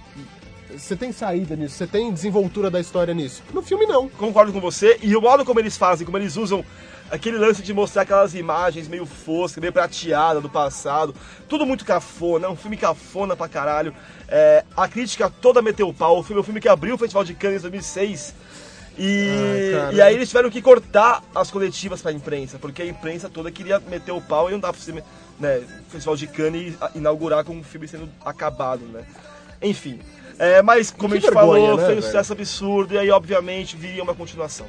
Você 0.71 0.95
tem 0.95 1.11
saída 1.11 1.57
nisso, 1.57 1.75
você 1.75 1.87
tem 1.87 2.13
desenvoltura 2.13 2.71
da 2.71 2.79
história 2.79 3.13
nisso. 3.13 3.43
No 3.53 3.61
filme, 3.61 3.87
não. 3.87 4.09
Concordo 4.09 4.53
com 4.53 4.61
você. 4.61 4.99
E 5.03 5.17
o 5.17 5.21
modo 5.21 5.45
como 5.45 5.59
eles 5.59 5.77
fazem, 5.77 6.05
como 6.05 6.17
eles 6.17 6.37
usam 6.37 6.65
aquele 7.11 7.39
lance 7.39 7.61
de 7.61 7.75
mostrar 7.75 8.03
aquelas 8.03 8.35
imagens 8.35 8.87
meio 8.87 9.05
foscas, 9.05 9.61
meio 9.61 9.73
prateada 9.73 10.41
do 10.41 10.49
passado. 10.49 11.15
Tudo 11.49 11.67
muito 11.67 11.85
cafona, 11.85 12.49
um 12.49 12.55
filme 12.55 12.77
cafona 12.77 13.35
pra 13.35 13.49
caralho. 13.49 13.93
É, 14.29 14.65
a 14.77 14.87
crítica 14.87 15.29
toda 15.29 15.61
meteu 15.61 15.89
o 15.89 15.95
pau. 15.95 16.21
O 16.21 16.23
filme 16.23 16.39
é 16.39 16.43
um 16.43 16.45
filme 16.45 16.61
que 16.61 16.69
abriu 16.69 16.95
o 16.95 16.99
Festival 16.99 17.25
de 17.25 17.35
Cannes 17.35 17.59
em 17.59 17.63
2006. 17.63 18.35
E, 18.97 19.73
Ai, 19.89 19.95
e 19.95 20.03
aí 20.03 20.15
eles 20.15 20.29
tiveram 20.29 20.51
que 20.51 20.61
cortar 20.61 21.23
as 21.35 21.51
coletivas 21.51 22.03
pra 22.03 22.13
imprensa, 22.13 22.59
porque 22.59 22.83
a 22.83 22.87
imprensa 22.87 23.29
toda 23.29 23.51
queria 23.51 23.81
meter 23.81 24.13
o 24.13 24.21
pau 24.21 24.49
e 24.49 24.53
não 24.53 24.61
dá 24.61 24.73
pra 24.73 24.81
você, 24.81 24.93
né, 25.41 25.59
o 25.59 25.91
Festival 25.91 26.17
de 26.17 26.27
Cannes 26.27 26.75
inaugurar 26.95 27.43
com 27.45 27.59
o 27.59 27.65
filme 27.65 27.89
sendo 27.89 28.09
acabado, 28.25 28.85
né? 28.85 29.05
Enfim. 29.63 29.99
É, 30.39 30.63
mas 30.63 30.91
como 30.91 31.11
Que 31.15 31.19
a 31.19 31.21
gente 31.21 31.35
vergonha, 31.35 31.63
falou, 31.63 31.77
né, 31.77 31.85
foi 31.85 31.93
um 31.93 31.97
velho? 31.97 32.03
sucesso 32.03 32.33
absurdo 32.33 32.95
e 32.95 32.99
aí 32.99 33.11
obviamente 33.11 33.77
viria 33.77 34.03
uma 34.03 34.15
continuação. 34.15 34.67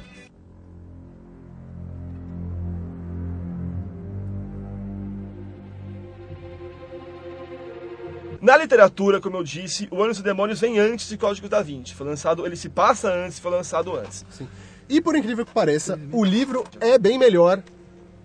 Na 8.40 8.56
literatura, 8.56 9.20
como 9.20 9.36
eu 9.36 9.44
disse, 9.44 9.86
o 9.90 10.02
Anjos 10.02 10.18
e 10.18 10.22
Demônios 10.22 10.60
vem 10.60 10.78
antes 10.78 11.08
de 11.08 11.16
Código 11.16 11.48
da 11.48 11.62
Vinci. 11.62 11.94
Foi 11.94 12.04
lançado, 12.06 12.44
ele 12.44 12.56
se 12.56 12.68
passa 12.68 13.08
antes, 13.12 13.38
foi 13.38 13.52
lançado 13.52 13.94
antes. 13.96 14.24
E 14.88 15.00
por 15.00 15.14
incrível 15.14 15.46
que 15.46 15.52
pareça, 15.52 15.98
o 16.10 16.24
livro 16.24 16.64
é 16.80 16.98
bem 16.98 17.18
melhor. 17.18 17.62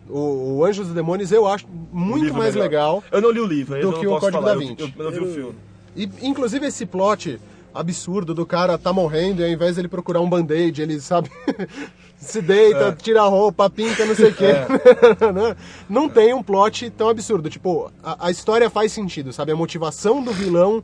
O, 0.10 0.58
o 0.60 0.66
Anjos 0.66 0.88
e 0.90 0.92
Demônios 0.92 1.32
eu 1.32 1.46
acho 1.48 1.66
muito 1.92 2.34
mais 2.34 2.54
melhor. 2.56 2.64
legal. 2.70 3.04
Eu 3.12 3.22
não 3.22 3.30
li 3.32 3.40
o 3.40 3.46
livro, 3.46 3.76
do 3.76 3.82
eu 3.82 3.92
não 3.92 4.00
que 4.00 4.08
o 4.08 4.10
posso 4.12 4.22
Código 4.22 4.42
falar. 4.42 4.56
da 4.56 4.62
eu- 4.64 4.68
Vinci. 4.68 4.82
Eu, 4.82 4.90
eu 4.98 5.04
não 5.06 5.12
vi 5.12 5.20
o 5.20 5.34
filme. 5.34 5.56
E, 5.96 6.10
inclusive 6.22 6.66
esse 6.66 6.86
plot 6.86 7.40
absurdo 7.74 8.34
do 8.34 8.46
cara 8.46 8.78
tá 8.78 8.92
morrendo 8.94 9.42
e 9.42 9.46
ao 9.46 9.50
invés 9.52 9.76
dele 9.76 9.88
procurar 9.88 10.22
um 10.22 10.30
band-aid, 10.30 10.82
ele 10.82 11.00
sabe. 11.00 11.30
se 12.18 12.42
deita, 12.42 12.80
É. 12.88 12.92
tira 12.94 13.22
a 13.22 13.26
roupa, 13.28 13.70
pinta, 13.70 14.04
não 14.06 14.16
sei 14.16 14.30
o 14.30 14.34
quê. 14.34 14.54
Né? 15.34 15.56
não 15.90 16.08
tem 16.10 16.34
um 16.34 16.42
plot 16.42 16.90
tão 16.92 17.10
absurdo. 17.10 17.50
Tipo, 17.50 17.92
a, 18.04 18.28
a 18.28 18.32
história 18.32 18.70
faz 18.70 18.92
sentido, 18.92 19.32
sabe? 19.34 19.52
A 19.52 19.56
motivação 19.56 20.24
do 20.24 20.32
vilão 20.32 20.84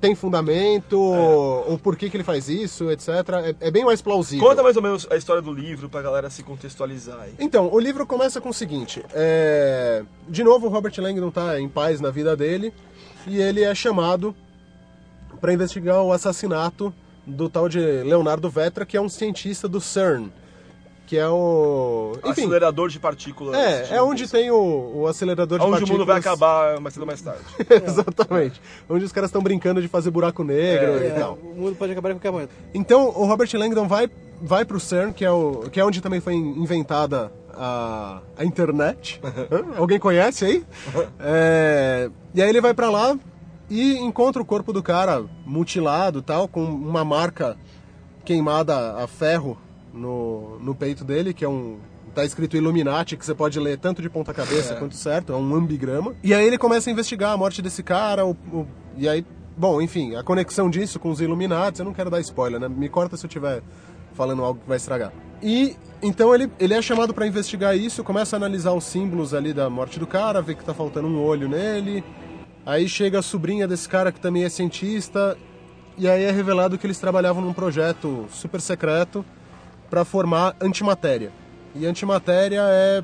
tem 0.00 0.14
fundamento, 0.14 0.98
o 0.98 1.78
porquê 1.78 2.10
que 2.10 2.16
ele 2.16 2.24
faz 2.24 2.48
isso, 2.48 2.90
etc. 2.90 3.08
É, 3.60 3.68
é 3.68 3.70
bem 3.70 3.84
mais 3.84 4.02
plausível. 4.02 4.46
Conta 4.46 4.62
mais 4.62 4.76
ou 4.76 4.82
menos 4.82 5.06
a 5.10 5.16
história 5.16 5.42
do 5.42 5.52
livro 5.52 5.88
pra 5.88 6.02
galera 6.02 6.30
se 6.30 6.42
contextualizar 6.42 7.20
aí. 7.20 7.34
Então, 7.38 7.72
o 7.72 7.78
livro 7.78 8.06
começa 8.06 8.40
com 8.40 8.50
o 8.50 8.54
seguinte: 8.54 9.04
é, 9.12 10.02
de 10.28 10.44
novo, 10.44 10.66
o 10.66 10.70
Robert 10.70 10.92
Langdon 10.98 11.30
tá 11.30 11.60
em 11.60 11.68
paz 11.68 12.00
na 12.00 12.10
vida 12.10 12.36
dele 12.36 12.72
e 13.26 13.40
ele 13.40 13.62
é 13.62 13.74
chamado 13.74 14.34
para 15.40 15.52
investigar 15.52 16.02
o 16.02 16.12
assassinato 16.12 16.92
do 17.26 17.48
tal 17.48 17.68
de 17.68 17.80
Leonardo 17.80 18.48
Vetra, 18.48 18.86
que 18.86 18.96
é 18.96 19.00
um 19.00 19.08
cientista 19.08 19.68
do 19.68 19.80
CERN, 19.80 20.30
que 21.06 21.16
é 21.16 21.28
o. 21.28 22.14
Enfim, 22.24 22.42
Acelerador 22.42 22.88
de 22.88 22.98
partículas. 22.98 23.54
é, 23.56 23.82
de 23.84 23.94
é 23.94 24.02
onde 24.02 24.28
tem 24.28 24.50
o, 24.50 24.92
o 24.96 25.06
acelerador 25.06 25.58
de 25.58 25.64
Onde 25.64 25.70
o 25.70 25.72
partículas. 25.78 25.98
mundo 26.00 26.06
vai 26.06 26.18
acabar 26.18 26.80
mais 26.80 26.92
cedo 26.94 27.02
ou 27.02 27.06
mais 27.06 27.20
tarde. 27.22 27.42
Exatamente. 27.86 28.60
Onde 28.88 29.04
os 29.04 29.12
caras 29.12 29.28
estão 29.28 29.40
brincando 29.40 29.80
de 29.80 29.86
fazer 29.88 30.10
buraco 30.10 30.42
negro 30.42 30.98
e 31.02 31.06
É, 31.06 31.10
tal. 31.10 31.34
o 31.40 31.54
mundo 31.60 31.76
pode 31.76 31.92
acabar 31.92 32.10
em 32.10 32.14
qualquer 32.14 32.32
momento. 32.32 32.50
Então, 32.74 33.08
o 33.08 33.24
Robert 33.24 33.48
Langdon 33.54 33.86
vai, 33.86 34.10
vai 34.42 34.64
pro 34.64 34.80
CERN, 34.80 35.12
que 35.12 35.24
é, 35.24 35.30
o, 35.30 35.68
que 35.70 35.78
é 35.78 35.84
onde 35.84 36.00
também 36.00 36.20
foi 36.20 36.34
inventada 36.34 37.32
a, 37.54 38.20
a 38.36 38.44
internet. 38.44 39.20
Alguém 39.78 39.98
conhece 40.00 40.44
aí? 40.44 40.64
É, 41.20 42.10
e 42.34 42.42
aí 42.42 42.48
ele 42.48 42.60
vai 42.60 42.74
pra 42.74 42.90
lá 42.90 43.16
e 43.70 43.96
encontra 43.98 44.42
o 44.42 44.44
corpo 44.44 44.72
do 44.72 44.82
cara 44.82 45.24
mutilado 45.44 46.20
tal, 46.20 46.46
com 46.48 46.62
uma 46.64 47.04
marca 47.04 47.56
queimada 48.24 48.96
a 48.96 49.06
ferro 49.06 49.56
no, 49.96 50.58
no 50.60 50.74
peito 50.74 51.04
dele, 51.04 51.32
que 51.34 51.44
é 51.44 51.48
um 51.48 51.78
tá 52.14 52.24
escrito 52.24 52.56
Illuminati, 52.56 53.14
que 53.16 53.26
você 53.26 53.34
pode 53.34 53.60
ler 53.60 53.76
tanto 53.78 54.00
de 54.00 54.08
ponta 54.08 54.32
cabeça 54.32 54.74
quanto 54.76 54.94
certo, 54.96 55.32
é 55.34 55.36
um 55.36 55.54
ambigrama. 55.54 56.14
E 56.22 56.32
aí 56.32 56.46
ele 56.46 56.56
começa 56.56 56.88
a 56.88 56.92
investigar 56.92 57.32
a 57.32 57.36
morte 57.36 57.60
desse 57.60 57.82
cara, 57.82 58.24
o- 58.24 58.34
o- 58.52 58.66
e 58.96 59.06
aí, 59.06 59.22
bom, 59.54 59.82
enfim, 59.82 60.14
a 60.16 60.22
conexão 60.22 60.70
disso 60.70 60.98
com 60.98 61.10
os 61.10 61.20
Illuminati, 61.20 61.80
eu 61.80 61.84
não 61.84 61.92
quero 61.92 62.08
dar 62.08 62.18
spoiler, 62.20 62.58
né? 62.58 62.68
Me 62.68 62.88
corta 62.88 63.18
se 63.18 63.26
eu 63.26 63.28
tiver 63.28 63.62
falando 64.14 64.42
algo 64.42 64.60
que 64.60 64.66
vai 64.68 64.78
estragar. 64.78 65.12
E 65.42 65.76
então 66.00 66.34
ele, 66.34 66.50
ele 66.58 66.72
é 66.72 66.80
chamado 66.80 67.12
pra 67.12 67.26
investigar 67.26 67.76
isso, 67.76 68.02
começa 68.02 68.34
a 68.36 68.38
analisar 68.38 68.72
os 68.72 68.84
símbolos 68.84 69.34
ali 69.34 69.52
da 69.52 69.68
morte 69.68 69.98
do 69.98 70.06
cara, 70.06 70.40
vê 70.40 70.54
que 70.54 70.64
tá 70.64 70.72
faltando 70.72 71.08
um 71.08 71.22
olho 71.22 71.48
nele. 71.50 72.02
Aí 72.64 72.88
chega 72.88 73.18
a 73.18 73.22
sobrinha 73.22 73.68
desse 73.68 73.86
cara 73.86 74.10
que 74.10 74.18
também 74.20 74.44
é 74.44 74.48
cientista, 74.48 75.36
e 75.98 76.08
aí 76.08 76.22
é 76.24 76.30
revelado 76.30 76.78
que 76.78 76.86
eles 76.86 76.98
trabalhavam 76.98 77.42
num 77.42 77.52
projeto 77.52 78.24
super 78.30 78.60
secreto 78.60 79.22
para 79.90 80.04
formar 80.04 80.54
antimatéria. 80.60 81.30
E 81.74 81.86
antimatéria 81.86 82.62
é 82.62 83.02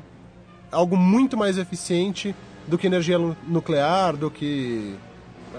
algo 0.71 0.97
muito 0.97 1.37
mais 1.37 1.57
eficiente 1.57 2.35
do 2.67 2.77
que 2.77 2.87
energia 2.87 3.17
nu- 3.19 3.35
nuclear, 3.47 4.15
do 4.15 4.29
que 4.31 4.95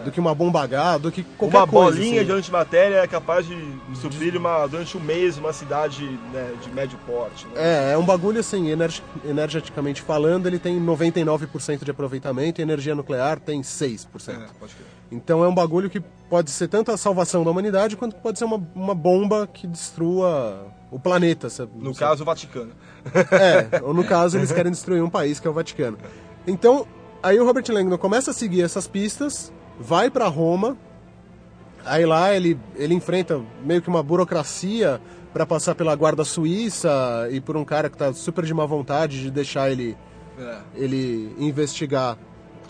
do 0.05 0.11
que 0.11 0.19
uma 0.19 0.35
bomba 0.35 0.61
H, 0.65 0.99
do 0.99 1.13
que 1.13 1.23
qualquer 1.39 1.59
Uma 1.59 1.67
coisa. 1.69 1.97
bolinha 1.97 2.17
assim. 2.23 2.27
de 2.27 2.33
antimatéria 2.33 2.97
é 2.97 3.07
capaz 3.07 3.47
de 3.47 3.57
suprir 3.95 4.37
uma, 4.37 4.67
durante 4.67 4.97
um 4.97 5.01
mês 5.01 5.39
uma 5.39 5.53
cidade 5.53 6.05
né, 6.33 6.53
de 6.61 6.69
médio 6.71 6.99
porte. 7.07 7.47
Né? 7.47 7.53
É, 7.55 7.93
é 7.93 7.97
um 7.97 8.05
bagulho 8.05 8.41
assim, 8.41 8.69
energi- 8.71 9.03
energeticamente 9.25 10.03
falando, 10.03 10.47
ele 10.49 10.59
tem 10.59 10.81
99% 10.85 11.85
de 11.85 11.91
aproveitamento 11.93 12.61
e 12.61 12.63
energia 12.63 12.93
nuclear 12.93 13.39
tem 13.39 13.61
6%. 13.63 14.31
É, 14.31 14.47
pode 14.59 14.75
crer. 14.75 14.87
Então 15.13 15.45
é 15.45 15.49
um 15.49 15.55
bagulho 15.55 15.89
que 15.89 16.01
pode 16.29 16.51
ser 16.51 16.67
tanto 16.67 16.91
a 16.91 16.97
salvação 16.97 17.45
da 17.45 17.51
humanidade 17.53 17.97
quanto 17.97 18.17
pode 18.17 18.37
ser 18.37 18.47
uma, 18.47 18.61
uma 18.75 18.97
bomba 18.97 19.47
que 19.47 19.65
destrua 19.67 20.67
o 20.95 20.99
planeta. 21.01 21.51
cê- 21.51 21.67
No 21.75 21.95
caso, 21.95 22.23
o 22.23 22.27
Vaticano. 22.27 22.73
É, 23.33 23.81
ou 23.83 23.93
no 23.93 24.05
caso 24.05 24.39
eles 24.39 24.53
querem 24.53 24.71
destruir 24.73 25.03
um 25.03 25.11
país 25.11 25.41
que 25.41 25.47
é 25.47 25.51
o 25.51 25.53
Vaticano. 25.53 25.99
Então, 26.47 26.87
aí 27.23 27.39
o 27.41 27.45
Robert 27.45 27.65
Langdon 27.69 27.99
começa 27.99 28.31
a 28.31 28.35
seguir 28.35 28.63
essas 28.63 28.87
pistas, 28.87 29.53
vai 29.79 30.09
pra 30.11 30.27
Roma, 30.29 30.77
aí 31.85 32.07
lá 32.07 32.35
ele, 32.35 32.59
ele 32.77 32.95
enfrenta 32.95 33.41
meio 33.65 33.83
que 33.83 33.89
uma 33.89 34.03
burocracia 34.03 35.01
pra 35.33 35.45
passar 35.45 35.75
pela 35.75 35.95
guarda 35.97 36.25
suíça 36.25 37.27
e 37.31 37.41
por 37.41 37.57
um 37.57 37.65
cara 37.65 37.91
que 37.91 37.97
tá 37.97 38.13
super 38.13 38.45
de 38.45 38.55
má 38.55 38.65
vontade 38.65 39.21
de 39.21 39.31
deixar 39.31 39.71
ele, 39.71 39.97
É. 40.39 40.59
ele 40.77 41.35
investigar. 41.39 42.17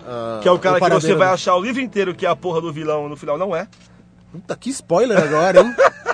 ah, 0.07 0.39
Que 0.43 0.49
é 0.49 0.51
o 0.51 0.59
cara 0.59 0.81
que 0.81 0.89
você 0.91 1.15
vai 1.15 1.29
do- 1.29 1.35
achar 1.35 1.55
o 1.57 1.61
livro 1.63 1.83
inteiro 1.83 2.15
que 2.15 2.25
é 2.25 2.29
a 2.29 2.35
porra 2.37 2.61
do 2.63 2.73
vilão, 2.73 3.09
no 3.09 3.17
final 3.17 3.37
não 3.37 3.55
é. 3.55 3.69
Puta, 4.33 4.57
que 4.57 4.71
spoiler 4.71 5.23
agora, 5.23 5.61
hein? 5.61 5.75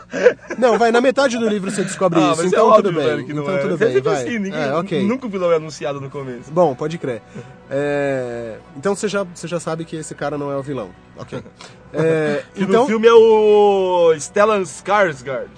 Não, 0.58 0.76
vai, 0.78 0.90
na 0.90 1.00
metade 1.00 1.38
do 1.38 1.48
livro 1.48 1.70
você 1.70 1.82
descobre 1.84 2.18
Ah, 2.20 2.32
isso, 2.32 2.42
mas 2.42 2.46
então 2.52 2.72
é 2.72 2.76
tudo 2.76 2.92
bem. 2.92 3.04
velho, 3.04 3.24
que 3.26 3.32
não 3.32 3.42
então 3.44 3.54
é. 3.54 3.58
tudo 3.60 3.74
É 3.74 3.76
bem, 3.76 4.00
vai. 4.00 4.14
assim, 4.22 4.38
ninguém- 4.38 4.60
é, 4.60 4.74
ok. 4.74 5.06
Nunca 5.06 5.26
o 5.26 5.28
vilão 5.30 5.52
é 5.52 5.56
anunciado 5.56 6.00
no 6.00 6.10
começo. 6.10 6.50
Bom, 6.50 6.74
pode 6.74 6.98
crer. 6.98 7.22
É, 7.70 8.56
Então 8.76 8.94
você 8.96 9.06
já, 9.08 9.22
você 9.24 9.46
já 9.46 9.60
sabe 9.60 9.84
que 9.84 9.94
esse 9.96 10.14
cara 10.14 10.36
não 10.36 10.50
é 10.50 10.56
o 10.56 10.62
vilão. 10.62 10.90
Ok. 11.16 11.42
É, 11.92 12.44
Então, 12.54 12.82
no 12.82 12.86
filme 12.86 13.08
é 13.08 13.12
o 13.12 14.14
Stellan 14.16 14.62
Skarsgård. 14.62 15.48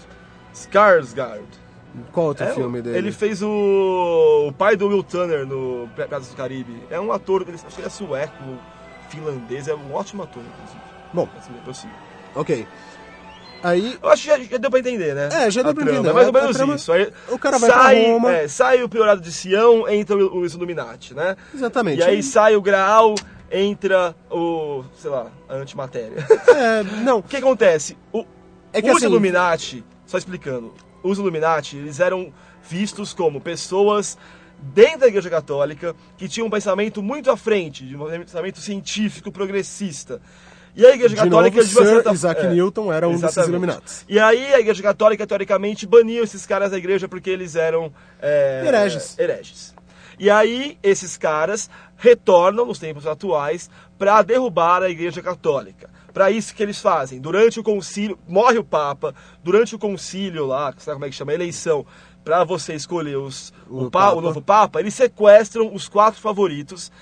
Skarsgård. 0.55 1.43
qual 2.11 2.27
outro 2.29 2.45
É, 2.47 2.55
filme 2.55 2.81
dele? 2.81 2.97
Ele 2.97 3.13
fez 3.13 3.43
o, 3.43 4.47
o 4.49 4.53
pai 4.53 4.75
do 4.77 4.89
Will 4.89 5.03
Turner 5.03 5.45
no 5.47 5.89
Piratas 5.95 6.29
do 6.29 6.37
Caribe. 6.37 6.83
É 6.91 6.99
um 6.99 7.13
ator, 7.13 7.43
ele, 7.43 7.53
acho 7.55 7.67
que 7.67 7.81
ele 7.81 7.87
é 7.87 7.91
sueco, 7.91 8.33
finlandês, 9.11 9.69
é 9.69 9.75
um 9.75 9.93
ótimo 9.95 10.23
ator, 10.23 10.43
inclusive. 10.43 10.81
Bom, 11.13 11.29
Assim, 11.39 11.53
prossiga. 11.65 11.93
ok. 12.35 12.67
Aí, 13.63 13.99
Eu 14.03 14.09
acho 14.11 14.23
que 14.23 14.29
já, 14.29 14.39
já 14.39 14.57
deu 14.59 14.71
pra 14.71 14.81
entender, 14.81 15.15
né? 15.15 15.29
É, 15.33 15.51
já 15.51 15.63
deu 15.63 15.71
A 15.71 15.75
pra 15.75 15.85
trama. 15.85 15.99
entender. 15.99 16.11
É 16.11 16.13
mais 16.13 16.27
ou 16.27 16.33
menos 16.33 16.57
trama- 16.57 16.75
isso. 16.75 16.93
Aí 16.93 17.13
o 17.31 17.39
cara 17.39 17.59
vai 17.59 17.71
sai, 17.71 18.03
pra 18.03 18.13
Roma. 18.13 18.33
é, 18.33 18.49
sai 18.49 18.83
o 18.83 18.89
Priorado 18.89 19.21
de 19.21 19.33
Sião, 19.33 19.89
entra 19.89 20.17
o- 20.17 20.39
os 20.41 20.55
Illuminati, 20.55 21.15
né? 21.15 21.37
exatamente. 21.55 22.01
E 22.01 22.03
aí 22.03 22.23
sai 22.23 22.57
o 22.57 22.63
Graal, 22.63 23.15
entra 23.51 24.15
o, 24.31 24.83
sei 24.99 25.11
lá, 25.11 25.27
a 25.49 25.55
antimatéria. 25.57 26.27
É, 26.49 26.83
não, 27.03 27.19
O 27.21 27.23
que 27.23 27.37
acontece? 27.37 27.97
O, 28.13 28.25
É 28.73 28.81
que 28.83 28.91
os 28.91 28.97
assim- 28.97 29.07
Illuminati, 29.07 29.85
só 30.07 30.17
explicando, 30.19 30.73
os 31.03 31.19
Illuminati, 31.19 31.77
eles 31.77 32.01
eram 32.01 32.33
vistos 32.69 33.13
como 33.13 33.41
pessoas 33.41 34.17
dentro 34.59 35.01
da 35.01 35.09
Igreja 35.09 35.29
Católica 35.29 35.95
que 36.17 36.29
tinham 36.29 36.47
um 36.47 36.51
pensamento 36.51 37.03
muito 37.03 37.31
à 37.31 37.37
frente, 37.37 37.85
de 37.85 37.97
um 37.97 38.07
pensamento 38.07 38.61
científico 38.61 39.31
progressista. 39.33 40.21
E 40.75 40.87
a 40.87 40.91
Igreja 40.95 41.11
de 41.11 41.17
Católica, 41.17 41.57
novo, 41.59 41.69
de 41.69 41.75
uma 41.77 41.85
Sir 41.85 41.95
certa- 41.95 42.13
Isaac 42.13 42.41
é, 42.47 42.49
Newton 42.51 42.93
era 42.93 43.07
um 43.07 43.13
desses 43.13 43.25
exatamente. 43.25 43.51
Illuminatis. 43.51 44.05
E 44.09 44.19
aí 44.19 44.55
a 44.55 44.61
Igreja 44.61 44.83
Católica, 44.83 45.27
teoricamente, 45.27 45.87
baniu 45.87 46.25
esses 46.25 46.47
caras 46.47 46.71
da 46.71 46.79
igreja 46.79 47.07
porque 47.09 47.29
eles 47.29 47.55
eram... 47.57 47.93
é, 48.21 48.63
Hereges. 48.67 49.19
hereges. 49.19 49.75
E 50.19 50.31
aí 50.31 50.79
esses 50.83 51.17
caras 51.19 51.69
retornam 51.97 52.65
nos 52.67 52.79
tempos 52.79 53.07
atuais 53.07 53.69
para 53.99 54.23
derrubar 54.23 54.83
a 54.83 54.89
Igreja 54.89 55.21
Católica. 55.21 55.91
Para 56.13 56.31
isso 56.31 56.55
que 56.55 56.63
eles 56.63 56.79
fazem. 56.81 57.21
Durante 57.21 57.59
o 57.59 57.63
concílio, 57.63 58.19
morre 58.29 58.59
o 58.59 58.65
Papa, 58.65 59.15
durante 59.43 59.75
o 59.75 59.79
concílio 59.79 60.47
lá, 60.47 60.73
sabe 60.79 60.95
como 60.97 61.05
é 61.07 61.09
que 61.09 61.15
chama? 61.15 61.33
Eleição, 61.33 61.87
para 62.23 62.45
você 62.45 62.75
escolher 62.75 63.17
os, 63.17 63.53
o, 63.69 63.85
O 63.85 63.91
pa- 63.91 64.13
o 64.13 64.21
novo 64.21 64.41
Papa, 64.43 64.79
eles 64.81 64.95
sequestram 64.95 65.75
os 65.75 65.89
quatro 65.89 66.21
favoritos, 66.21 66.93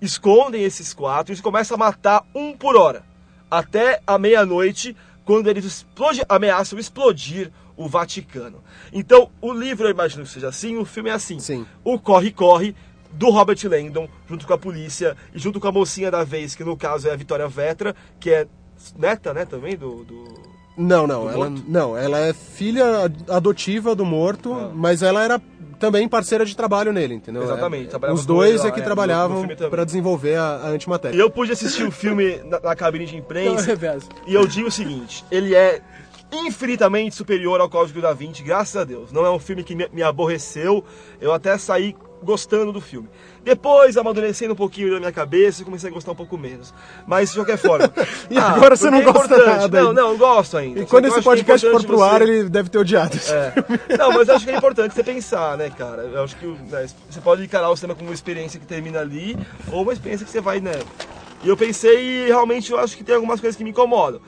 escondem 0.00 0.62
esses 0.62 0.92
quatro 0.92 1.34
e 1.34 1.40
começam 1.40 1.74
a 1.74 1.78
matar 1.78 2.24
um 2.34 2.56
por 2.56 2.76
hora. 2.76 3.04
Até 3.50 4.00
a 4.06 4.18
meia-noite, 4.18 4.96
quando 5.24 5.48
eles 5.48 5.64
explode- 5.64 6.24
ameaçam 6.28 6.78
explodir 6.78 7.50
o 7.76 7.88
Vaticano. 7.88 8.62
Então, 8.92 9.30
o 9.40 9.52
livro 9.52 9.86
eu 9.86 9.90
imagino 9.90 10.24
que 10.24 10.30
seja 10.30 10.48
assim, 10.48 10.76
o 10.76 10.84
filme 10.84 11.10
é 11.10 11.12
assim. 11.12 11.38
Sim. 11.38 11.66
O 11.84 11.98
corre-corre 11.98 12.74
do 13.12 13.30
Robert 13.30 13.58
Langdon, 13.64 14.08
junto 14.28 14.46
com 14.46 14.52
a 14.52 14.58
polícia 14.58 15.16
e 15.34 15.38
junto 15.38 15.60
com 15.60 15.68
a 15.68 15.72
mocinha 15.72 16.10
da 16.10 16.24
vez, 16.24 16.54
que 16.54 16.64
no 16.64 16.76
caso 16.76 17.08
é 17.08 17.12
a 17.12 17.16
Vitória 17.16 17.46
Vetra, 17.48 17.94
que 18.18 18.30
é 18.30 18.46
neta, 18.96 19.32
né, 19.32 19.44
também, 19.44 19.76
do... 19.76 20.04
do- 20.04 20.55
Não, 20.76 21.06
não, 21.06 21.24
Do 21.24 21.30
ela, 21.30 21.50
morto? 21.50 21.64
não, 21.66 21.96
ela 21.96 22.18
é 22.18 22.32
filha 22.34 23.04
ad- 23.04 23.24
adotiva 23.30 23.94
do 23.94 24.04
morto, 24.04 24.52
Ah. 24.52 24.70
mas 24.74 25.02
ela 25.02 25.22
era 25.24 25.40
também 25.78 26.08
parceira 26.08 26.44
de 26.44 26.56
trabalho 26.56 26.92
nele, 26.92 27.14
entendeu? 27.14 27.42
Exatamente, 27.42 27.94
É, 27.94 28.12
Os 28.12 28.24
dois 28.26 28.62
lá, 28.62 28.68
é 28.68 28.70
que 28.70 28.80
é, 28.80 28.82
trabalhavam 28.82 29.46
para 29.70 29.84
desenvolver 29.84 30.36
a, 30.36 30.66
a 30.66 30.70
E 30.70 30.74
antimatéria. 30.74 31.18
eu 31.18 31.30
pude 31.30 31.52
assistir 31.52 31.84
o 31.84 31.90
filme 31.90 32.36
na, 32.44 32.60
na 32.60 32.76
cabine 32.76 33.04
de 33.06 33.16
imprensa, 33.16 33.64
reverso. 33.66 34.08
E 34.26 34.34
eu 34.34 34.46
digo 34.46 34.68
o 34.68 34.70
seguinte, 34.70 35.24
ele 35.30 35.54
é 35.54 35.80
infinitamente 36.32 37.14
superior 37.14 37.60
ao 37.60 37.68
Código 37.68 38.00
da 38.00 38.12
Vinci, 38.12 38.42
graças 38.42 38.76
a 38.76 38.84
Deus. 38.84 39.12
Não 39.12 39.24
é 39.24 39.30
um 39.30 39.38
filme 39.38 39.62
que 39.62 39.74
me, 39.74 39.88
me 39.92 40.02
aborreceu, 40.02 40.84
eu 41.20 41.32
até 41.32 41.56
saí 41.56 41.94
gostando 42.26 42.72
do 42.72 42.80
filme. 42.80 43.08
Depois, 43.42 43.96
amadurecendo 43.96 44.52
um 44.52 44.56
pouquinho 44.56 44.92
na 44.92 44.98
minha 44.98 45.12
cabeça, 45.12 45.64
comecei 45.64 45.88
a 45.88 45.92
gostar 45.92 46.12
um 46.12 46.16
pouco 46.16 46.36
menos. 46.36 46.74
Mas, 47.06 47.30
de 47.30 47.36
qualquer 47.36 47.56
forma... 47.56 47.90
E 48.28 48.36
agora 48.36 48.76
você 48.76 48.90
não 48.90 48.98
é 48.98 49.02
gosta 49.02 49.24
importante. 49.24 49.46
nada 49.60 49.80
Não, 49.80 49.88
ainda. 49.90 50.02
não, 50.02 50.10
eu 50.10 50.18
gosto 50.18 50.56
ainda. 50.58 50.80
E 50.80 50.86
quando 50.86 51.06
esse 51.06 51.18
é 51.20 51.22
podcast 51.22 51.64
for 51.64 51.68
importante 51.80 51.86
pro 51.86 52.02
ar, 52.02 52.18
você- 52.18 52.24
ele 52.24 52.48
deve 52.48 52.68
ter 52.68 52.78
odiado 52.78 53.16
esse 53.16 53.32
é. 53.32 53.52
filme. 53.52 53.80
Não, 53.96 54.12
mas 54.12 54.28
eu 54.28 54.34
acho 54.34 54.44
que 54.44 54.50
é 54.50 54.56
importante 54.56 54.94
você 54.94 55.04
pensar, 55.04 55.56
né, 55.56 55.70
cara? 55.70 56.02
Eu 56.02 56.24
acho 56.24 56.36
que 56.36 56.46
né, 56.46 56.86
você 57.08 57.20
pode 57.20 57.44
encarar 57.44 57.70
o 57.70 57.76
cinema 57.76 57.94
como 57.94 58.08
uma 58.10 58.14
experiência 58.14 58.58
que 58.58 58.66
termina 58.66 59.00
ali, 59.00 59.36
ou 59.70 59.82
uma 59.82 59.92
experiência 59.92 60.26
que 60.26 60.32
você 60.32 60.40
vai, 60.40 60.60
né? 60.60 60.72
E 61.44 61.48
eu 61.48 61.56
pensei 61.56 62.24
e 62.24 62.26
realmente 62.26 62.72
eu 62.72 62.78
acho 62.80 62.96
que 62.96 63.04
tem 63.04 63.14
algumas 63.14 63.40
coisas 63.40 63.56
que 63.56 63.62
me 63.62 63.70
incomodam. 63.70 64.20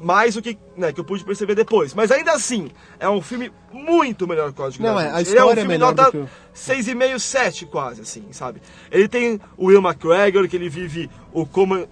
Mais 0.00 0.34
do 0.34 0.42
que, 0.42 0.58
né, 0.76 0.92
que 0.92 1.00
eu 1.00 1.04
pude 1.04 1.24
perceber 1.24 1.54
depois. 1.54 1.94
Mas 1.94 2.10
ainda 2.10 2.32
assim, 2.32 2.70
é 2.98 3.08
um 3.08 3.22
filme 3.22 3.50
muito 3.72 4.26
melhor 4.26 4.46
que 4.46 4.60
o 4.60 4.64
Código 4.64 4.82
Não, 4.84 4.94
da 4.96 5.02
é, 5.02 5.10
a 5.10 5.16
Vinci. 5.18 5.30
Ele 5.30 5.38
é 5.38 5.42
um 5.44 5.44
história 5.44 5.60
é 5.60 5.62
filme 5.62 5.74
melhor 5.78 5.94
nota 5.94 6.10
que 6.10 6.16
o- 6.18 6.28
6,5, 6.54 7.18
7 7.18 7.66
quase, 7.66 8.00
assim, 8.02 8.24
sabe? 8.32 8.60
Ele 8.90 9.08
tem 9.08 9.40
o 9.56 9.66
Will 9.66 9.80
McGregor, 9.80 10.48
que 10.48 10.56
ele 10.56 10.68
vive 10.68 11.08
o 11.32 11.46
como... 11.46 11.86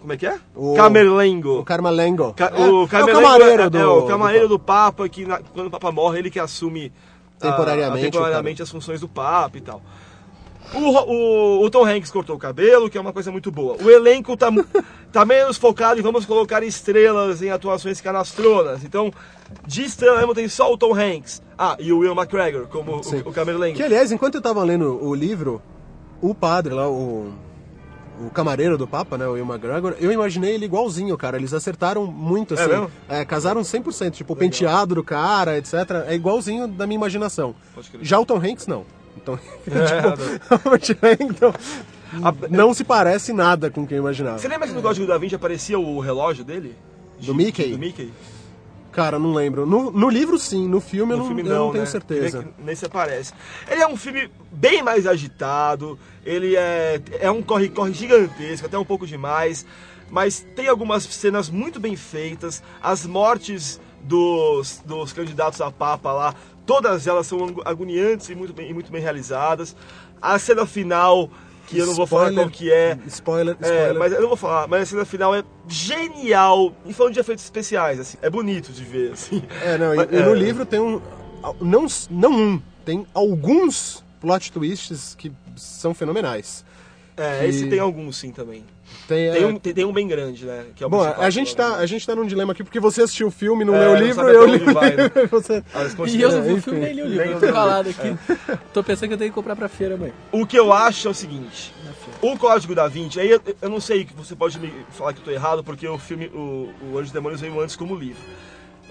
Como 0.00 0.12
é 0.12 0.16
que 0.16 0.26
é? 0.26 0.38
O- 0.54 0.74
Camerlengo. 0.74 1.58
O 1.58 1.64
Carmalengo. 1.64 2.32
Ca- 2.34 2.52
É, 2.54 2.60
o, 2.60 2.64
é 2.64 2.84
o 2.84 2.88
Camerlengo 2.88 3.20
camareiro 3.22 3.62
é, 3.62 3.70
do... 3.70 3.78
é, 3.78 3.86
o 3.86 4.06
camareiro 4.06 4.48
do 4.48 4.58
Papa, 4.58 5.08
que 5.08 5.26
na- 5.26 5.40
quando 5.52 5.66
o 5.66 5.70
Papa 5.70 5.90
morre, 5.92 6.18
ele 6.20 6.30
que 6.30 6.38
assume 6.38 6.92
a- 7.40 7.50
Temporariamente 7.50 8.06
a- 8.06 8.10
temporariamente 8.10 8.62
as 8.62 8.70
funções 8.70 9.00
do 9.00 9.08
Papa 9.08 9.58
e 9.58 9.60
tal. 9.60 9.82
O, 10.74 10.78
o- 10.78 11.64
o 11.64 11.70
Tom 11.70 11.84
Hanks 11.86 12.10
cortou 12.10 12.36
o 12.36 12.38
cabelo, 12.38 12.90
que 12.90 12.98
é 12.98 13.00
uma 13.00 13.12
coisa 13.12 13.30
muito 13.30 13.50
boa. 13.50 13.76
O 13.82 13.90
elenco 13.90 14.36
tá, 14.36 14.48
tá 15.12 15.24
menos 15.24 15.56
focado 15.56 16.00
em 16.00 16.02
vamos 16.02 16.26
colocar 16.26 16.62
estrelas 16.62 17.40
em 17.40 17.50
atuações 17.50 18.00
canastronas. 18.00 18.82
Então, 18.84 19.12
de 19.66 19.84
estrela 19.84 20.18
mesmo 20.18 20.34
tem 20.34 20.48
só 20.48 20.72
o 20.72 20.76
Tom 20.76 20.94
Hanks. 20.94 21.40
Ah, 21.56 21.76
e 21.78 21.92
o 21.92 21.98
Will 21.98 22.12
McGregor 22.14 22.66
como 22.66 23.02
Sim. 23.02 23.22
o, 23.24 23.28
o 23.30 23.32
Camerlengo. 23.32 23.76
Que, 23.76 23.82
aliás, 23.82 24.10
enquanto 24.12 24.34
eu 24.34 24.42
tava 24.42 24.62
lendo 24.64 25.02
o 25.02 25.14
livro, 25.14 25.62
o 26.20 26.34
padre 26.34 26.74
lá, 26.74 26.88
o, 26.88 27.32
o 28.20 28.30
camareiro 28.30 28.76
do 28.76 28.86
Papa, 28.88 29.16
né, 29.16 29.26
o 29.26 29.32
Will 29.32 29.46
McGregor, 29.46 29.94
eu 30.00 30.10
imaginei 30.10 30.54
ele 30.54 30.64
igualzinho, 30.66 31.16
cara. 31.16 31.36
Eles 31.36 31.54
acertaram 31.54 32.04
muito, 32.06 32.54
É 32.54 32.60
assim. 32.60 32.68
mesmo? 32.70 32.90
É, 33.08 33.24
casaram 33.24 33.60
100%, 33.62 34.10
tipo, 34.10 34.32
o 34.32 34.36
penteado 34.36 34.96
do 34.96 35.04
cara, 35.04 35.56
etc. 35.56 35.74
É 36.08 36.14
igualzinho 36.14 36.66
da 36.66 36.86
minha 36.86 36.96
imaginação. 36.98 37.54
Já 38.02 38.18
o 38.18 38.26
Tom 38.26 38.36
Hanks, 38.38 38.66
não. 38.66 38.84
Então, 39.16 39.36
tipo, 39.64 40.54
Robert 40.64 40.96
Langdon 41.02 41.52
A- 42.22 42.34
não 42.48 42.72
se 42.72 42.84
parece 42.84 43.32
nada 43.32 43.70
com 43.70 43.82
o 43.82 43.86
que 43.86 43.94
eu 43.94 43.98
imaginava. 43.98 44.38
Você 44.38 44.48
lembra 44.48 44.68
que 44.68 44.74
no 44.74 44.80
Código 44.82 45.06
da 45.06 45.18
Vinci 45.18 45.34
aparecia 45.34 45.78
o 45.78 45.98
relógio 45.98 46.44
dele? 46.44 46.76
Do 47.20 47.34
Mickey? 47.34 47.70
Do 47.72 47.78
Mickey? 47.78 48.12
Cara, 48.92 49.18
não 49.18 49.34
lembro. 49.34 49.66
No, 49.66 49.90
no 49.90 50.08
livro, 50.08 50.38
sim. 50.38 50.66
No 50.68 50.80
filme, 50.80 51.12
eu 51.12 51.16
No 51.18 51.22
não, 51.24 51.26
filme 51.34 51.42
eu 51.42 51.54
não, 51.54 51.64
não 51.66 51.72
tenho 51.72 51.84
né? 51.84 51.90
certeza. 51.90 52.38
Nem, 52.42 52.66
nem 52.66 52.74
se 52.76 52.86
aparece. 52.86 53.32
Ele 53.68 53.82
é 53.82 53.86
um 53.86 53.96
filme 53.96 54.30
bem 54.50 54.82
mais 54.82 55.06
agitado, 55.06 55.98
ele 56.24 56.56
é, 56.56 57.00
é 57.20 57.30
um 57.30 57.42
corre-corre 57.42 57.92
gigantesco, 57.92 58.66
até 58.66 58.78
um 58.78 58.84
pouco 58.84 59.06
demais, 59.06 59.66
mas 60.08 60.46
tem 60.54 60.68
algumas 60.68 61.02
cenas 61.02 61.50
muito 61.50 61.78
bem 61.80 61.94
feitas, 61.96 62.62
as 62.82 63.04
mortes 63.04 63.80
dos, 64.06 64.82
dos 64.84 65.12
candidatos 65.12 65.60
a 65.60 65.70
papa 65.70 66.12
lá, 66.12 66.34
todas 66.64 67.06
elas 67.06 67.26
são 67.26 67.38
agoniantes 67.64 68.28
e 68.30 68.34
muito 68.34 68.52
bem, 68.52 68.70
e 68.70 68.74
muito 68.74 68.90
bem 68.90 69.02
realizadas. 69.02 69.74
A 70.20 70.38
cena 70.38 70.64
final, 70.64 71.28
que 71.66 71.78
eu 71.78 71.86
não 71.86 71.94
vou 71.94 72.06
falar 72.06 72.32
qual 72.32 72.48
que 72.48 72.72
é, 72.72 72.96
Spoiler, 73.06 73.56
é, 73.60 73.66
spoiler. 73.66 73.98
mas 73.98 74.12
eu 74.12 74.20
não 74.20 74.28
vou 74.28 74.36
falar, 74.36 74.66
mas 74.68 74.82
a 74.82 74.86
cena 74.86 75.04
final 75.04 75.34
é 75.34 75.42
genial. 75.68 76.72
E 76.86 76.92
falando 76.92 77.14
de 77.14 77.20
efeitos 77.20 77.44
especiais, 77.44 78.00
assim, 78.00 78.16
é 78.22 78.30
bonito 78.30 78.72
de 78.72 78.84
ver, 78.84 79.12
assim. 79.12 79.42
É, 79.62 79.76
não, 79.76 79.92
e, 79.92 79.96
Mas, 79.96 80.08
e 80.10 80.22
no 80.22 80.34
é, 80.34 80.38
livro 80.38 80.64
tem 80.64 80.80
um. 80.80 81.00
Não, 81.60 81.86
não 82.10 82.32
um, 82.32 82.62
tem 82.84 83.06
alguns 83.12 84.04
plot 84.20 84.50
twists 84.52 85.14
que 85.14 85.30
são 85.56 85.92
fenomenais. 85.94 86.64
É, 87.16 87.40
que- 87.40 87.46
esse 87.46 87.66
tem 87.68 87.78
alguns 87.78 88.16
sim 88.16 88.30
também. 88.30 88.64
Tem, 89.06 89.32
Tem 89.32 89.42
é, 89.42 89.46
um, 89.46 89.58
tem, 89.58 89.72
tem 89.74 89.84
um 89.84 89.92
bem 89.92 90.06
grande, 90.08 90.44
né? 90.44 90.66
Que 90.74 90.82
é 90.82 90.86
o 90.86 90.90
Bom, 90.90 91.02
a 91.02 91.30
gente, 91.30 91.50
tá, 91.54 91.62
provavelmente. 91.64 91.82
a 91.84 91.86
gente 91.86 92.06
tá 92.06 92.14
num 92.14 92.26
dilema 92.26 92.52
aqui 92.52 92.64
porque 92.64 92.80
você 92.80 93.02
assistiu 93.02 93.28
o 93.28 93.30
filme, 93.30 93.64
não 93.64 93.74
É, 93.74 93.80
leu 93.80 93.90
o 93.92 93.96
livro, 93.96 94.28
eu 94.28 94.46
li. 94.46 94.58
vai, 94.72 94.96
né? 94.96 95.10
você... 95.30 95.62
E 96.08 96.20
eu 96.20 96.32
não 96.32 96.42
vi 96.42 96.52
o 96.54 96.62
filme 96.62 96.80
nem 96.80 96.92
li 96.92 97.02
o 97.02 97.06
livro, 97.06 97.24
eu 97.24 97.40
tô 97.40 97.52
calado 97.52 97.88
aqui. 97.90 98.16
Tô 98.72 98.82
pensando 98.82 99.08
que 99.08 99.14
eu 99.14 99.18
tenho 99.18 99.30
que 99.30 99.34
comprar 99.34 99.54
pra 99.56 99.68
feira, 99.68 99.96
mãe. 99.96 100.12
O 100.32 100.46
que 100.46 100.58
eu 100.58 100.72
acho 100.72 101.06
é 101.06 101.10
o 101.10 101.14
seguinte: 101.14 101.72
o 102.20 102.36
Código 102.36 102.74
da 102.74 102.88
Vinci, 102.88 103.20
aí 103.20 103.30
eu, 103.30 103.40
eu 103.62 103.68
não 103.68 103.80
sei, 103.80 104.06
você 104.16 104.34
pode 104.34 104.58
me 104.58 104.72
falar 104.90 105.12
que 105.12 105.20
eu 105.20 105.24
tô 105.24 105.30
errado, 105.30 105.62
porque 105.62 105.86
o 105.86 105.98
filme, 105.98 106.26
o, 106.34 106.70
o 106.82 106.88
Anjos 106.92 107.04
dos 107.04 107.12
Demônios 107.12 107.40
veio 107.40 107.60
antes 107.60 107.76
como 107.76 107.94
livro. 107.94 108.22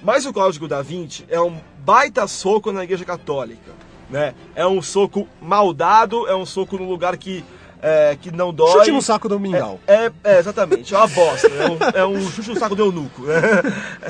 Mas 0.01 0.26
o 0.26 0.32
Código 0.34 0.68
da 0.68 0.82
Vinci 0.82 1.26
é 1.30 1.41
um 1.41 1.58
baita 1.80 2.28
soco 2.28 2.72
na 2.72 2.84
Igreja 2.84 3.03
Católica, 3.03 3.72
né? 4.10 4.36
É 4.56 4.66
um 4.68 4.82
soco 4.82 5.28
maldado, 5.41 6.28
é 6.28 6.36
um 6.36 6.45
soco 6.45 6.78
num 6.78 6.88
lugar 6.88 7.18
que, 7.18 7.43
é, 7.88 8.18
que 8.20 8.32
não 8.32 8.52
dói. 8.52 8.72
Chute 8.72 8.92
no 8.92 9.02
saco 9.02 9.30
do 9.30 9.40
mingau. 9.40 9.80
É, 9.86 10.12
é, 10.24 10.40
exatamente, 10.40 10.94
é 10.94 10.98
uma 10.98 11.08
bosta. 11.08 11.48
É 11.48 11.70
um, 11.70 12.14
é 12.16 12.18
um 12.18 12.30
chute 12.32 12.50
no 12.50 12.60
saco 12.60 12.76
do 12.76 12.84
eunuco, 12.84 13.22
né? 13.24 13.42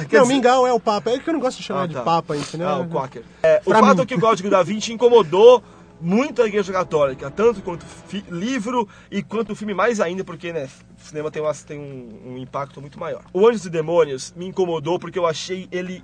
Quer 0.07 0.17
não, 0.17 0.23
dizer- 0.23 0.33
mingau 0.33 0.65
é 0.65 0.71
o 0.71 0.79
Papa. 0.79 1.11
É 1.11 1.19
que 1.19 1.29
eu 1.29 1.33
não 1.33 1.41
gosto 1.41 1.57
de 1.57 1.63
chamar 1.63 1.83
Ah, 1.83 1.87
de 1.87 1.93
tá. 1.95 2.01
Papa, 2.01 2.37
entendeu? 2.37 2.69
Ah, 2.69 2.79
o 2.79 2.87
Quaker. 2.87 3.23
É, 3.43 3.61
o 3.65 3.69
Pra 3.69 3.79
fato 3.81 3.97
mim. 3.97 4.03
é 4.03 4.05
que 4.05 4.15
o 4.15 4.19
Código 4.19 4.49
da 4.49 4.63
Vinci 4.63 4.93
incomodou 4.93 5.61
muito 5.99 6.41
a 6.41 6.47
Igreja 6.47 6.71
Católica, 6.73 7.31
tanto 7.31 7.61
quanto 7.61 7.85
livro 8.29 8.87
e 9.11 9.23
quanto 9.23 9.53
o 9.53 9.55
filme 9.55 9.73
mais 9.73 9.99
ainda, 9.99 10.23
porque 10.23 10.51
né, 10.53 10.67
o 10.97 11.07
cinema 11.07 11.31
tem, 11.31 11.41
uma- 11.41 11.53
tem 11.53 11.79
um, 11.79 12.33
um 12.33 12.37
impacto 12.37 12.81
muito 12.81 12.99
maior. 12.99 13.21
O 13.33 13.47
Anjos 13.47 13.65
e 13.65 13.69
Demônios 13.69 14.33
me 14.35 14.45
incomodou 14.47 14.99
porque 14.99 15.17
eu 15.19 15.25
achei 15.25 15.67
ele 15.71 16.03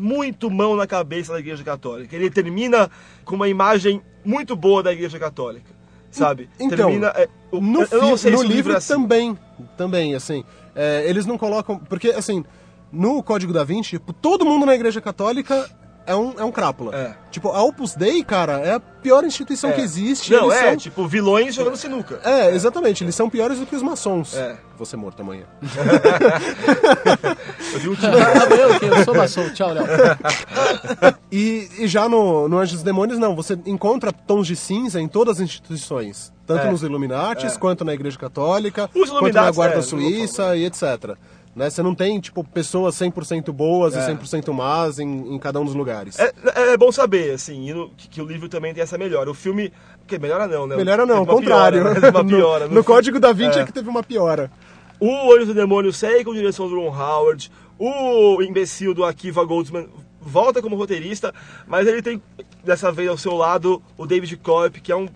muito 0.00 0.50
mão 0.50 0.74
na 0.76 0.86
cabeça 0.86 1.32
da 1.32 1.38
Igreja 1.40 1.62
Católica. 1.62 2.14
Ele 2.16 2.30
termina 2.30 2.90
com 3.24 3.34
uma 3.34 3.48
imagem 3.48 4.00
muito 4.24 4.54
boa 4.56 4.82
da 4.82 4.92
Igreja 4.92 5.18
Católica, 5.18 5.70
sabe? 6.12 6.48
Então, 6.60 6.76
termina, 6.76 7.08
é, 7.08 7.28
o- 7.50 7.60
No, 7.60 7.82
eu 7.90 8.00
não 8.02 8.16
sei 8.16 8.30
no 8.32 8.38
se 8.38 8.44
o 8.44 8.48
livro 8.48 8.72
é 8.72 8.76
assim. 8.76 8.94
também, 8.94 9.38
também, 9.76 10.14
assim, 10.14 10.44
é, 10.74 11.04
eles 11.08 11.26
não 11.26 11.36
colocam, 11.36 11.78
porque 11.78 12.08
assim, 12.10 12.44
no 12.92 13.22
Código 13.22 13.52
da 13.52 13.64
Vinci, 13.64 13.90
tipo, 13.90 14.12
todo 14.12 14.44
mundo 14.44 14.64
na 14.66 14.74
Igreja 14.74 15.00
Católica 15.00 15.68
é 16.06 16.14
um, 16.14 16.34
é 16.38 16.44
um 16.44 16.52
crápula. 16.52 16.94
É. 16.96 17.14
Tipo, 17.30 17.48
a 17.50 17.62
Opus 17.62 17.94
Dei, 17.94 18.22
cara, 18.22 18.60
é 18.60 18.74
a 18.74 18.80
pior 18.80 19.24
instituição 19.24 19.70
É. 19.70 19.72
que 19.72 19.80
existe. 19.80 20.32
Não, 20.32 20.50
eles 20.50 20.62
é, 20.62 20.68
são- 20.68 20.76
tipo, 20.76 21.08
vilões 21.08 21.54
jogando 21.54 21.76
sinuca. 21.76 22.20
É, 22.24 22.54
exatamente, 22.54 23.02
eles 23.04 23.14
são 23.14 23.28
piores 23.30 23.58
do 23.58 23.66
que 23.66 23.74
os 23.74 23.82
maçons. 23.82 24.36
É. 24.36 24.56
Você 24.78 24.96
morto 24.96 25.22
amanhã. 25.22 25.44
Eu 27.72 27.78
vi 27.80 27.88
um 27.88 27.94
time. 27.94 28.12
Amanhã 28.16 28.76
o 28.76 28.80
quê? 28.80 28.86
Eu 28.86 29.04
sou 29.04 29.14
maçom. 29.14 29.48
Tchau, 29.50 29.72
Léo. 29.72 29.84
E, 31.34 31.70
e 31.78 31.86
já 31.86 32.10
no, 32.10 32.46
no 32.46 32.58
Anjos 32.58 32.82
e 32.82 32.84
Demônios, 32.84 33.18
não, 33.18 33.34
você 33.34 33.58
encontra 33.64 34.12
tons 34.12 34.46
de 34.46 34.54
cinza 34.54 35.00
em 35.00 35.08
todas 35.08 35.36
as 35.36 35.40
instituições. 35.40 36.30
Tanto 36.46 36.66
É. 36.66 36.70
nos 36.70 36.82
Illuminatis, 36.82 37.54
É. 37.54 37.58
quanto 37.58 37.86
na 37.86 37.94
Igreja 37.94 38.18
Católica, 38.18 38.90
Os 38.94 39.08
quanto 39.08 39.32
na 39.34 39.50
Guarda 39.50 39.78
é, 39.78 39.82
Suíça 39.82 40.54
e 40.56 40.66
etc. 40.66 41.16
Né? 41.54 41.68
Você 41.68 41.82
não 41.82 41.94
tem, 41.94 42.18
tipo, 42.18 42.42
pessoas 42.42 42.94
100% 42.96 43.52
boas 43.52 43.94
É. 43.94 43.98
e 44.00 44.14
100% 44.16 44.52
más 44.54 44.98
em, 44.98 45.34
em 45.34 45.38
cada 45.38 45.60
um 45.60 45.64
dos 45.66 45.74
lugares. 45.74 46.18
É, 46.18 46.32
é- 46.54 46.72
é 46.72 46.76
bom 46.78 46.90
saber, 46.90 47.32
assim, 47.34 47.72
no- 47.74 47.90
que, 47.90 48.08
que 48.08 48.22
o 48.22 48.26
livro 48.26 48.48
também 48.48 48.72
tem 48.72 48.82
essa 48.82 48.96
melhora. 48.96 49.30
O 49.30 49.34
filme. 49.34 49.70
Que 50.06 50.18
melhora 50.18 50.46
não, 50.48 50.66
né? 50.66 50.76
Melhora 50.76 51.04
não, 51.06 51.18
ao 51.18 51.26
contrário. 51.26 51.82
piora, 51.82 52.00
né? 52.00 52.08
Uma 52.10 52.24
piora. 52.26 52.68
no 52.68 52.74
no 52.76 52.84
Código 52.84 53.20
da 53.20 53.32
Vinci 53.32 53.58
é. 53.58 53.62
É. 53.62 53.64
que 53.66 53.72
teve 53.72 53.88
uma 53.88 54.02
piora. 54.02 54.50
O 54.98 55.08
Olhos 55.28 55.46
do 55.48 55.54
Demônio 55.54 55.92
segue 55.92 56.24
com 56.24 56.32
direção 56.32 56.68
do 56.68 56.76
Ron 56.76 56.88
Howard. 56.96 57.50
O 57.78 58.42
imbecil 58.42 58.94
do 58.94 59.04
Akiva 59.04 59.44
Goldsman 59.44 59.88
volta 60.20 60.62
como 60.62 60.76
roteirista, 60.76 61.34
mas 61.66 61.86
ele 61.86 62.00
tem 62.00 62.22
dessa 62.64 62.90
vez 62.92 63.08
ao 63.08 63.18
seu 63.18 63.34
lado 63.34 63.82
o 63.98 64.06
David 64.06 64.36
Koepp, 64.36 64.80
que 64.80 64.92
é 64.92 64.96
um 64.96 65.08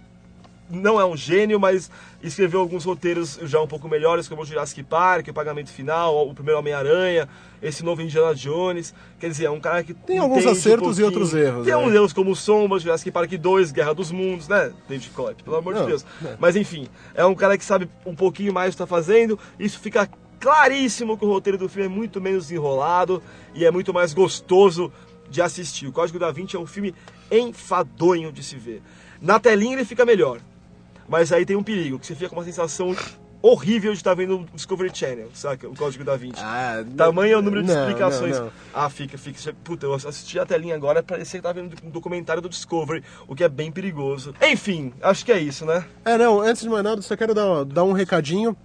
não 0.68 1.00
é 1.00 1.04
um 1.04 1.16
gênio, 1.16 1.60
mas 1.60 1.90
escreveu 2.22 2.60
alguns 2.60 2.84
roteiros 2.84 3.38
já 3.42 3.60
um 3.60 3.66
pouco 3.66 3.88
melhores, 3.88 4.28
como 4.28 4.42
o 4.42 4.44
Jurassic 4.44 4.82
Park, 4.82 5.28
o 5.28 5.32
Pagamento 5.34 5.70
Final, 5.70 6.28
o 6.28 6.34
primeiro 6.34 6.58
Homem-Aranha, 6.58 7.28
esse 7.62 7.84
novo 7.84 8.02
Indiana 8.02 8.34
Jones. 8.34 8.92
Quer 9.20 9.28
dizer, 9.30 9.44
é 9.46 9.50
um 9.50 9.60
cara 9.60 9.84
que 9.84 9.94
Tem 9.94 10.18
alguns 10.18 10.38
entende 10.38 10.56
um 10.56 10.58
acertos 10.58 10.98
e 10.98 11.02
outros 11.04 11.34
erros, 11.34 11.64
Tem 11.64 11.74
né? 11.74 11.78
uns 11.78 11.94
erros 11.94 12.12
como 12.12 12.34
Sombra, 12.34 12.78
Jurassic 12.78 13.10
Park 13.10 13.30
2, 13.32 13.72
Guerra 13.72 13.94
dos 13.94 14.10
Mundos, 14.10 14.48
né? 14.48 14.72
David 14.88 15.10
Koepp, 15.10 15.42
pelo 15.42 15.56
amor 15.56 15.74
Não, 15.74 15.82
de 15.82 15.88
Deus. 15.88 16.04
é. 16.24 16.36
Mas 16.38 16.56
enfim, 16.56 16.88
é 17.14 17.24
um 17.24 17.34
cara 17.34 17.56
que 17.56 17.64
sabe 17.64 17.88
um 18.04 18.14
pouquinho 18.14 18.52
mais 18.52 18.68
o 18.68 18.76
que 18.76 18.82
está 18.82 18.86
fazendo. 18.86 19.38
Isso 19.58 19.78
fica 19.78 20.08
claríssimo 20.40 21.16
que 21.16 21.24
o 21.24 21.28
roteiro 21.28 21.58
do 21.58 21.68
filme 21.68 21.86
é 21.86 21.88
muito 21.88 22.20
menos 22.20 22.50
enrolado 22.50 23.22
e 23.54 23.64
é 23.64 23.70
muito 23.70 23.94
mais 23.94 24.12
gostoso 24.12 24.92
de 25.30 25.40
assistir. 25.40 25.86
O 25.86 25.92
Código 25.92 26.18
da 26.18 26.30
Vinci 26.30 26.56
é 26.56 26.58
um 26.58 26.66
filme 26.66 26.94
enfadonho 27.30 28.32
de 28.32 28.42
se 28.42 28.56
ver. 28.56 28.82
Na 29.20 29.38
telinha 29.40 29.74
ele 29.74 29.84
fica 29.84 30.04
melhor, 30.04 30.40
mas 31.08 31.32
aí 31.32 31.44
tem 31.44 31.56
um 31.56 31.62
perigo, 31.62 31.98
que 31.98 32.06
você 32.06 32.14
fica 32.14 32.28
com 32.28 32.36
uma 32.36 32.44
sensação 32.44 32.94
horrível 33.42 33.92
de 33.92 33.98
estar 33.98 34.14
vendo 34.14 34.40
o 34.40 34.46
Discovery 34.54 34.90
Channel, 34.92 35.28
saca? 35.32 35.68
O 35.68 35.76
Código 35.76 36.04
da 36.04 36.16
Vinci. 36.16 36.40
Ah, 36.42 36.84
Tamanho 36.96 37.34
é 37.34 37.36
o 37.36 37.42
número 37.42 37.62
de 37.62 37.72
não, 37.72 37.80
explicações. 37.80 38.36
não, 38.36 38.46
não. 38.46 38.52
Ah, 38.74 38.90
fica, 38.90 39.16
fica. 39.16 39.54
Puta, 39.62 39.86
eu 39.86 39.94
assisti 39.94 40.38
a 40.38 40.46
telinha 40.46 40.74
agora, 40.74 41.02
parecia 41.02 41.38
que 41.38 41.42
tava 41.42 41.60
vendo 41.60 41.76
um 41.84 41.90
documentário 41.90 42.42
do 42.42 42.48
Discovery, 42.48 43.04
o 43.28 43.34
que 43.34 43.44
é 43.44 43.48
bem 43.48 43.70
perigoso. 43.70 44.34
Enfim, 44.42 44.92
acho 45.00 45.24
que 45.24 45.32
é 45.32 45.38
isso, 45.38 45.64
né? 45.64 45.84
É, 46.04 46.18
não, 46.18 46.40
antes 46.40 46.62
de 46.62 46.68
mais 46.68 46.82
nada, 46.82 47.00
só 47.02 47.16
quero 47.16 47.34
dar, 47.34 47.64
dar 47.64 47.84
um 47.84 47.92
recadinho. 47.92 48.56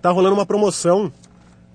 Tá 0.00 0.10
rolando 0.10 0.34
uma 0.34 0.46
promoção. 0.46 1.12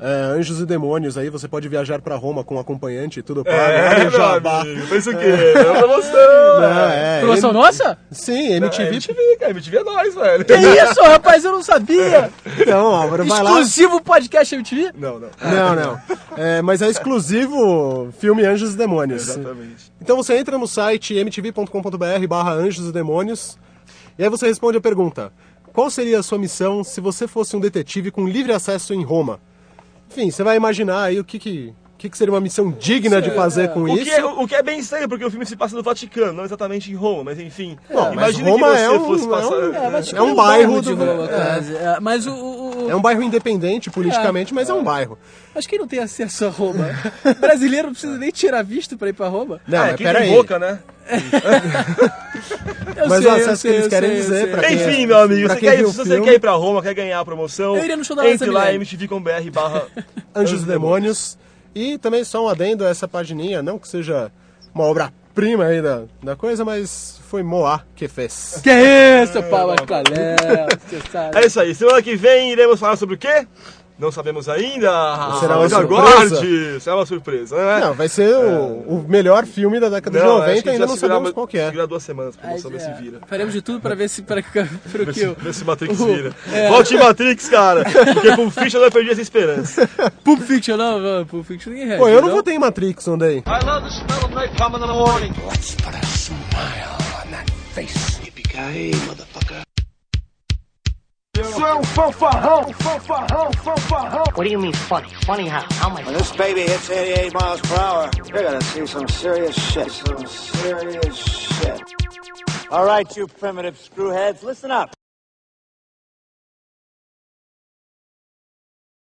É, 0.05 0.37
Anjos 0.37 0.59
e 0.59 0.65
Demônios 0.65 1.17
aí, 1.17 1.29
você 1.29 1.47
pode 1.47 1.69
viajar 1.69 2.01
pra 2.01 2.15
Roma 2.17 2.43
com 2.43 2.55
um 2.55 2.59
acompanhante 2.59 3.19
e 3.21 3.23
tudo 3.23 3.41
pago. 3.43 3.57
É, 3.57 4.09
jabá. 4.11 4.61
amigo, 4.61 4.85
pensa 4.87 5.11
o 5.11 5.17
quê? 5.17 5.25
É 5.55 5.61
uma 5.71 5.79
promoção! 5.79 6.59
Não, 6.59 6.89
é, 6.89 7.19
Promoção 7.21 7.49
M- 7.51 7.59
nossa? 7.59 7.97
Sim, 8.11 8.53
É, 8.53 8.57
MTV. 8.57 8.89
MTV, 8.89 9.37
cara, 9.39 9.51
MTV 9.51 9.77
é 9.77 9.83
nós, 9.83 10.13
velho. 10.13 10.43
Que 10.45 10.53
isso, 10.53 11.01
rapaz? 11.03 11.45
Eu 11.45 11.53
não 11.53 11.63
sabia. 11.63 12.29
Não, 12.67 12.87
Álvaro, 12.87 13.23
vai 13.25 13.41
lá. 13.41 13.49
Exclusivo 13.51 14.01
podcast 14.01 14.53
MTV? 14.55 14.91
Não, 14.97 15.19
não. 15.19 15.29
Não, 15.41 15.75
não. 15.75 16.01
É, 16.37 16.61
mas 16.61 16.81
é 16.81 16.89
exclusivo 16.89 18.09
filme 18.19 18.43
Anjos 18.45 18.73
e 18.73 18.77
Demônios. 18.77 19.29
Exatamente. 19.29 19.91
Então 20.01 20.17
você 20.17 20.35
entra 20.37 20.57
no 20.57 20.67
site 20.67 21.15
mtv.com.br 21.17 22.27
barra 22.27 22.51
Anjos 22.51 22.89
e 22.89 22.91
Demônios 22.91 23.57
e 24.17 24.23
aí 24.23 24.29
você 24.29 24.47
responde 24.47 24.77
a 24.77 24.81
pergunta: 24.81 25.31
Qual 25.73 25.89
seria 25.89 26.19
a 26.19 26.23
sua 26.23 26.37
missão 26.37 26.83
se 26.83 26.99
você 26.99 27.27
fosse 27.27 27.55
um 27.55 27.59
detetive 27.59 28.11
com 28.11 28.27
livre 28.27 28.51
acesso 28.51 28.93
em 28.93 29.03
Roma? 29.03 29.39
Enfim, 30.13 30.29
você 30.29 30.43
vai 30.43 30.55
imaginar 30.55 31.05
aí 31.05 31.19
o 31.19 31.23
que, 31.23 31.39
que, 31.39 31.73
que, 32.03 32.09
que 32.09 32.17
seria 32.17 32.33
uma 32.33 32.41
missão 32.41 32.69
digna 32.69 33.21
de 33.21 33.31
fazer 33.31 33.69
com 33.69 33.83
O 33.83 33.87
isso. 33.95 34.03
que, 34.03 34.11
é, 34.11 34.25
o 34.25 34.45
que 34.45 34.55
é 34.55 34.61
bem 34.61 34.79
estranho, 34.79 35.07
porque 35.07 35.23
o 35.23 35.29
filme 35.31 35.45
se 35.45 35.55
passa 35.55 35.73
no 35.73 35.81
Vaticano, 35.81 36.33
não 36.33 36.43
exatamente 36.43 36.91
em 36.91 36.95
Roma, 36.95 37.23
mas 37.23 37.39
enfim. 37.39 37.77
Bom, 37.89 38.13
mas 38.13 38.37
imagina 38.37 38.49
Roma 38.49 38.67
que 38.67 38.73
você 38.77 38.83
é 38.83 38.89
um- 38.91 39.05
fosse 39.05 39.23
é 39.23 39.27
um- 39.27 39.29
passar. 39.29 39.55
é, 39.85 39.89
mas 39.89 40.13
É 40.13 40.21
um 40.21 40.35
bairro 40.35 40.81
de 40.81 40.93
do- 40.93 41.05
Roma, 41.05 41.27
quase. 41.29 41.75
É, 41.77 41.97
mas 42.01 42.27
o, 42.27 42.87
É 42.89 42.95
um 42.95 43.01
bairro 43.01 43.23
independente 43.23 43.89
politicamente, 43.89 44.53
mas 44.53 44.69
é 44.69 44.73
um 44.73 44.83
bairro. 44.83 45.17
Mas 45.55 45.65
quem 45.65 45.79
não 45.79 45.87
tem 45.87 45.99
acesso 45.99 46.43
a 46.45 46.49
Roma? 46.49 46.89
Brasileiro 47.39 47.87
não 47.87 47.93
precisa 47.93 48.17
nem 48.17 48.31
tirar 48.31 48.63
visto 48.65 48.97
pra 48.97 49.07
ir 49.07 49.13
pra 49.13 49.29
Roma. 49.29 49.61
Não, 49.65 49.79
ah, 49.81 49.87
é 49.89 49.93
peraí. 49.95 50.27
tem 50.27 50.35
boca, 50.35 50.59
né? 50.59 50.79
Mas 53.09 53.23
sei, 53.23 53.31
o 53.31 53.35
acesso 53.35 53.57
sei, 53.57 53.71
que 53.71 53.77
eles 53.77 53.87
querem 53.87 54.09
sei, 54.11 54.19
dizer 54.19 54.51
pra 54.51 54.63
quem- 54.63 54.75
Enfim, 54.75 55.05
meu 55.05 55.17
amigo, 55.19 55.47
você 55.49 55.55
quer, 55.57 55.77
se 55.77 55.83
você 55.83 56.21
quer 56.21 56.33
ir 56.33 56.39
pra 56.39 56.51
Roma, 56.51 56.81
quer 56.81 56.93
ganhar 56.93 57.19
a 57.19 57.25
promoção, 57.25 57.75
Eu 57.77 57.83
iria 57.83 57.95
no 57.97 58.03
show 58.05 58.15
da 58.15 58.29
entre 58.29 58.49
lá, 58.49 58.71
mtv.com.br 58.73 59.29
barra 59.51 59.83
Anjos 60.35 60.63
e 60.63 60.65
Demônios. 60.65 61.37
E 61.75 61.97
também 61.97 62.23
só 62.23 62.45
um 62.45 62.47
adendo 62.47 62.85
a 62.85 62.89
essa 62.89 63.07
pagininha, 63.07 63.63
não 63.63 63.79
que 63.79 63.87
seja 63.87 64.31
uma 64.73 64.83
obra-prima 64.85 65.65
aí 65.65 65.81
da, 65.81 66.03
da 66.21 66.35
coisa, 66.35 66.63
mas 66.63 67.19
foi 67.27 67.41
Moá 67.43 67.81
que 67.95 68.07
fez. 68.07 68.59
Que 68.63 68.69
isso, 69.23 69.41
Pau 69.43 69.69
Mascalé? 69.69 70.35
Você 70.87 71.01
sabe. 71.11 71.37
É 71.37 71.45
isso 71.45 71.59
aí, 71.59 71.73
semana 71.73 72.01
que 72.01 72.15
vem 72.15 72.51
iremos 72.51 72.79
falar 72.79 72.95
sobre 72.95 73.15
o 73.15 73.17
quê? 73.17 73.47
Não 73.97 74.11
sabemos 74.11 74.49
ainda. 74.49 74.89
Será 75.39 75.57
uma 75.57 75.69
surpresa? 75.69 75.77
aguarde. 75.79 76.81
Será 76.81 76.95
uma 76.95 77.05
surpresa, 77.05 77.55
né? 77.55 77.79
Não, 77.81 77.93
vai 77.93 78.09
ser 78.09 78.35
o, 78.35 78.81
o 78.87 79.05
melhor 79.07 79.45
filme 79.45 79.79
da 79.79 79.87
década 79.89 80.19
de 80.19 80.25
Não, 80.25 80.37
acho 80.37 80.47
90 80.47 80.61
que 80.63 80.67
e 80.67 80.71
ainda 80.71 80.85
não 80.87 80.97
sabemos 80.97 81.31
qual 81.31 81.47
que 81.47 81.57
é. 81.57 81.65
Segurar 81.65 81.85
duas 81.85 82.03
semanas 82.03 82.35
pra 82.35 82.49
Aí, 82.49 82.61
ver 82.61 82.79
se 82.79 82.87
é, 82.87 82.93
vira. 82.93 83.19
Faremos 83.27 83.53
de 83.53 83.61
tudo 83.61 83.79
pra 83.79 83.95
ver 83.95 84.09
se. 84.09 84.21
Pra, 84.23 84.41
pra, 84.41 84.65
pro 84.91 85.05
Vê 85.05 85.13
que 85.13 85.19
se, 85.19 85.27
o. 85.27 85.35
vê 85.39 85.53
se 85.53 85.63
Matrix 85.63 85.97
vira. 86.03 86.33
é. 86.51 86.69
Volte 86.69 86.95
em 86.95 86.99
Matrix, 86.99 87.49
cara. 87.49 87.83
Porque 87.83 88.35
Pulp 88.35 88.51
Fiction 88.51 88.81
eu 88.81 88.91
perdi 88.91 89.11
essa 89.11 89.21
esperança. 89.21 89.87
Pulp 90.23 90.41
Fiction, 90.41 90.75
não, 90.75 90.99
não, 90.99 91.25
Pulp 91.25 91.45
Fiction 91.45 91.71
ninguém 91.71 91.87
reage. 91.87 92.01
Pô, 92.01 92.09
eu 92.09 92.21
não 92.21 92.31
votei 92.31 92.55
em 92.55 92.59
Matrix, 92.59 93.07
Ondei. 93.07 93.37
I 93.45 93.65
love 93.65 93.83
the 93.87 93.89
smell 93.89 94.25
of 94.25 94.33
napalm 94.33 94.75
in 94.75 94.79
the 94.79 94.87
morning. 94.87 95.33
Let's 95.47 95.75
put 95.75 95.95
a 95.95 96.05
smile 96.05 96.97
on 97.25 97.31
that 97.31 97.51
face. 97.73 97.93
Isso 97.93 99.11
é 99.59 99.72
What 101.35 101.47
do 104.43 104.49
you 104.49 104.59
mean 104.59 104.73
funny? 104.73 105.07
Funny 105.25 105.47
how? 105.47 105.65
How 105.71 105.89
am 105.89 105.97
I 105.97 106.03
When 106.03 106.13
this 106.13 106.31
baby 106.35 106.61
hits 106.61 106.91
88 106.91 107.33
miles 107.33 107.59
per 107.61 107.75
hour, 107.75 108.11
you're 108.17 108.43
gonna 108.43 108.61
see 108.61 108.85
some 108.85 109.07
serious 109.07 109.55
shit. 109.55 109.91
Some 109.91 110.27
serious 110.27 111.17
shit. 111.17 111.81
All 112.69 112.85
right, 112.85 113.17
you 113.17 113.25
primitive 113.25 113.79
screwheads, 113.79 114.43
listen 114.43 114.69
up. 114.69 114.95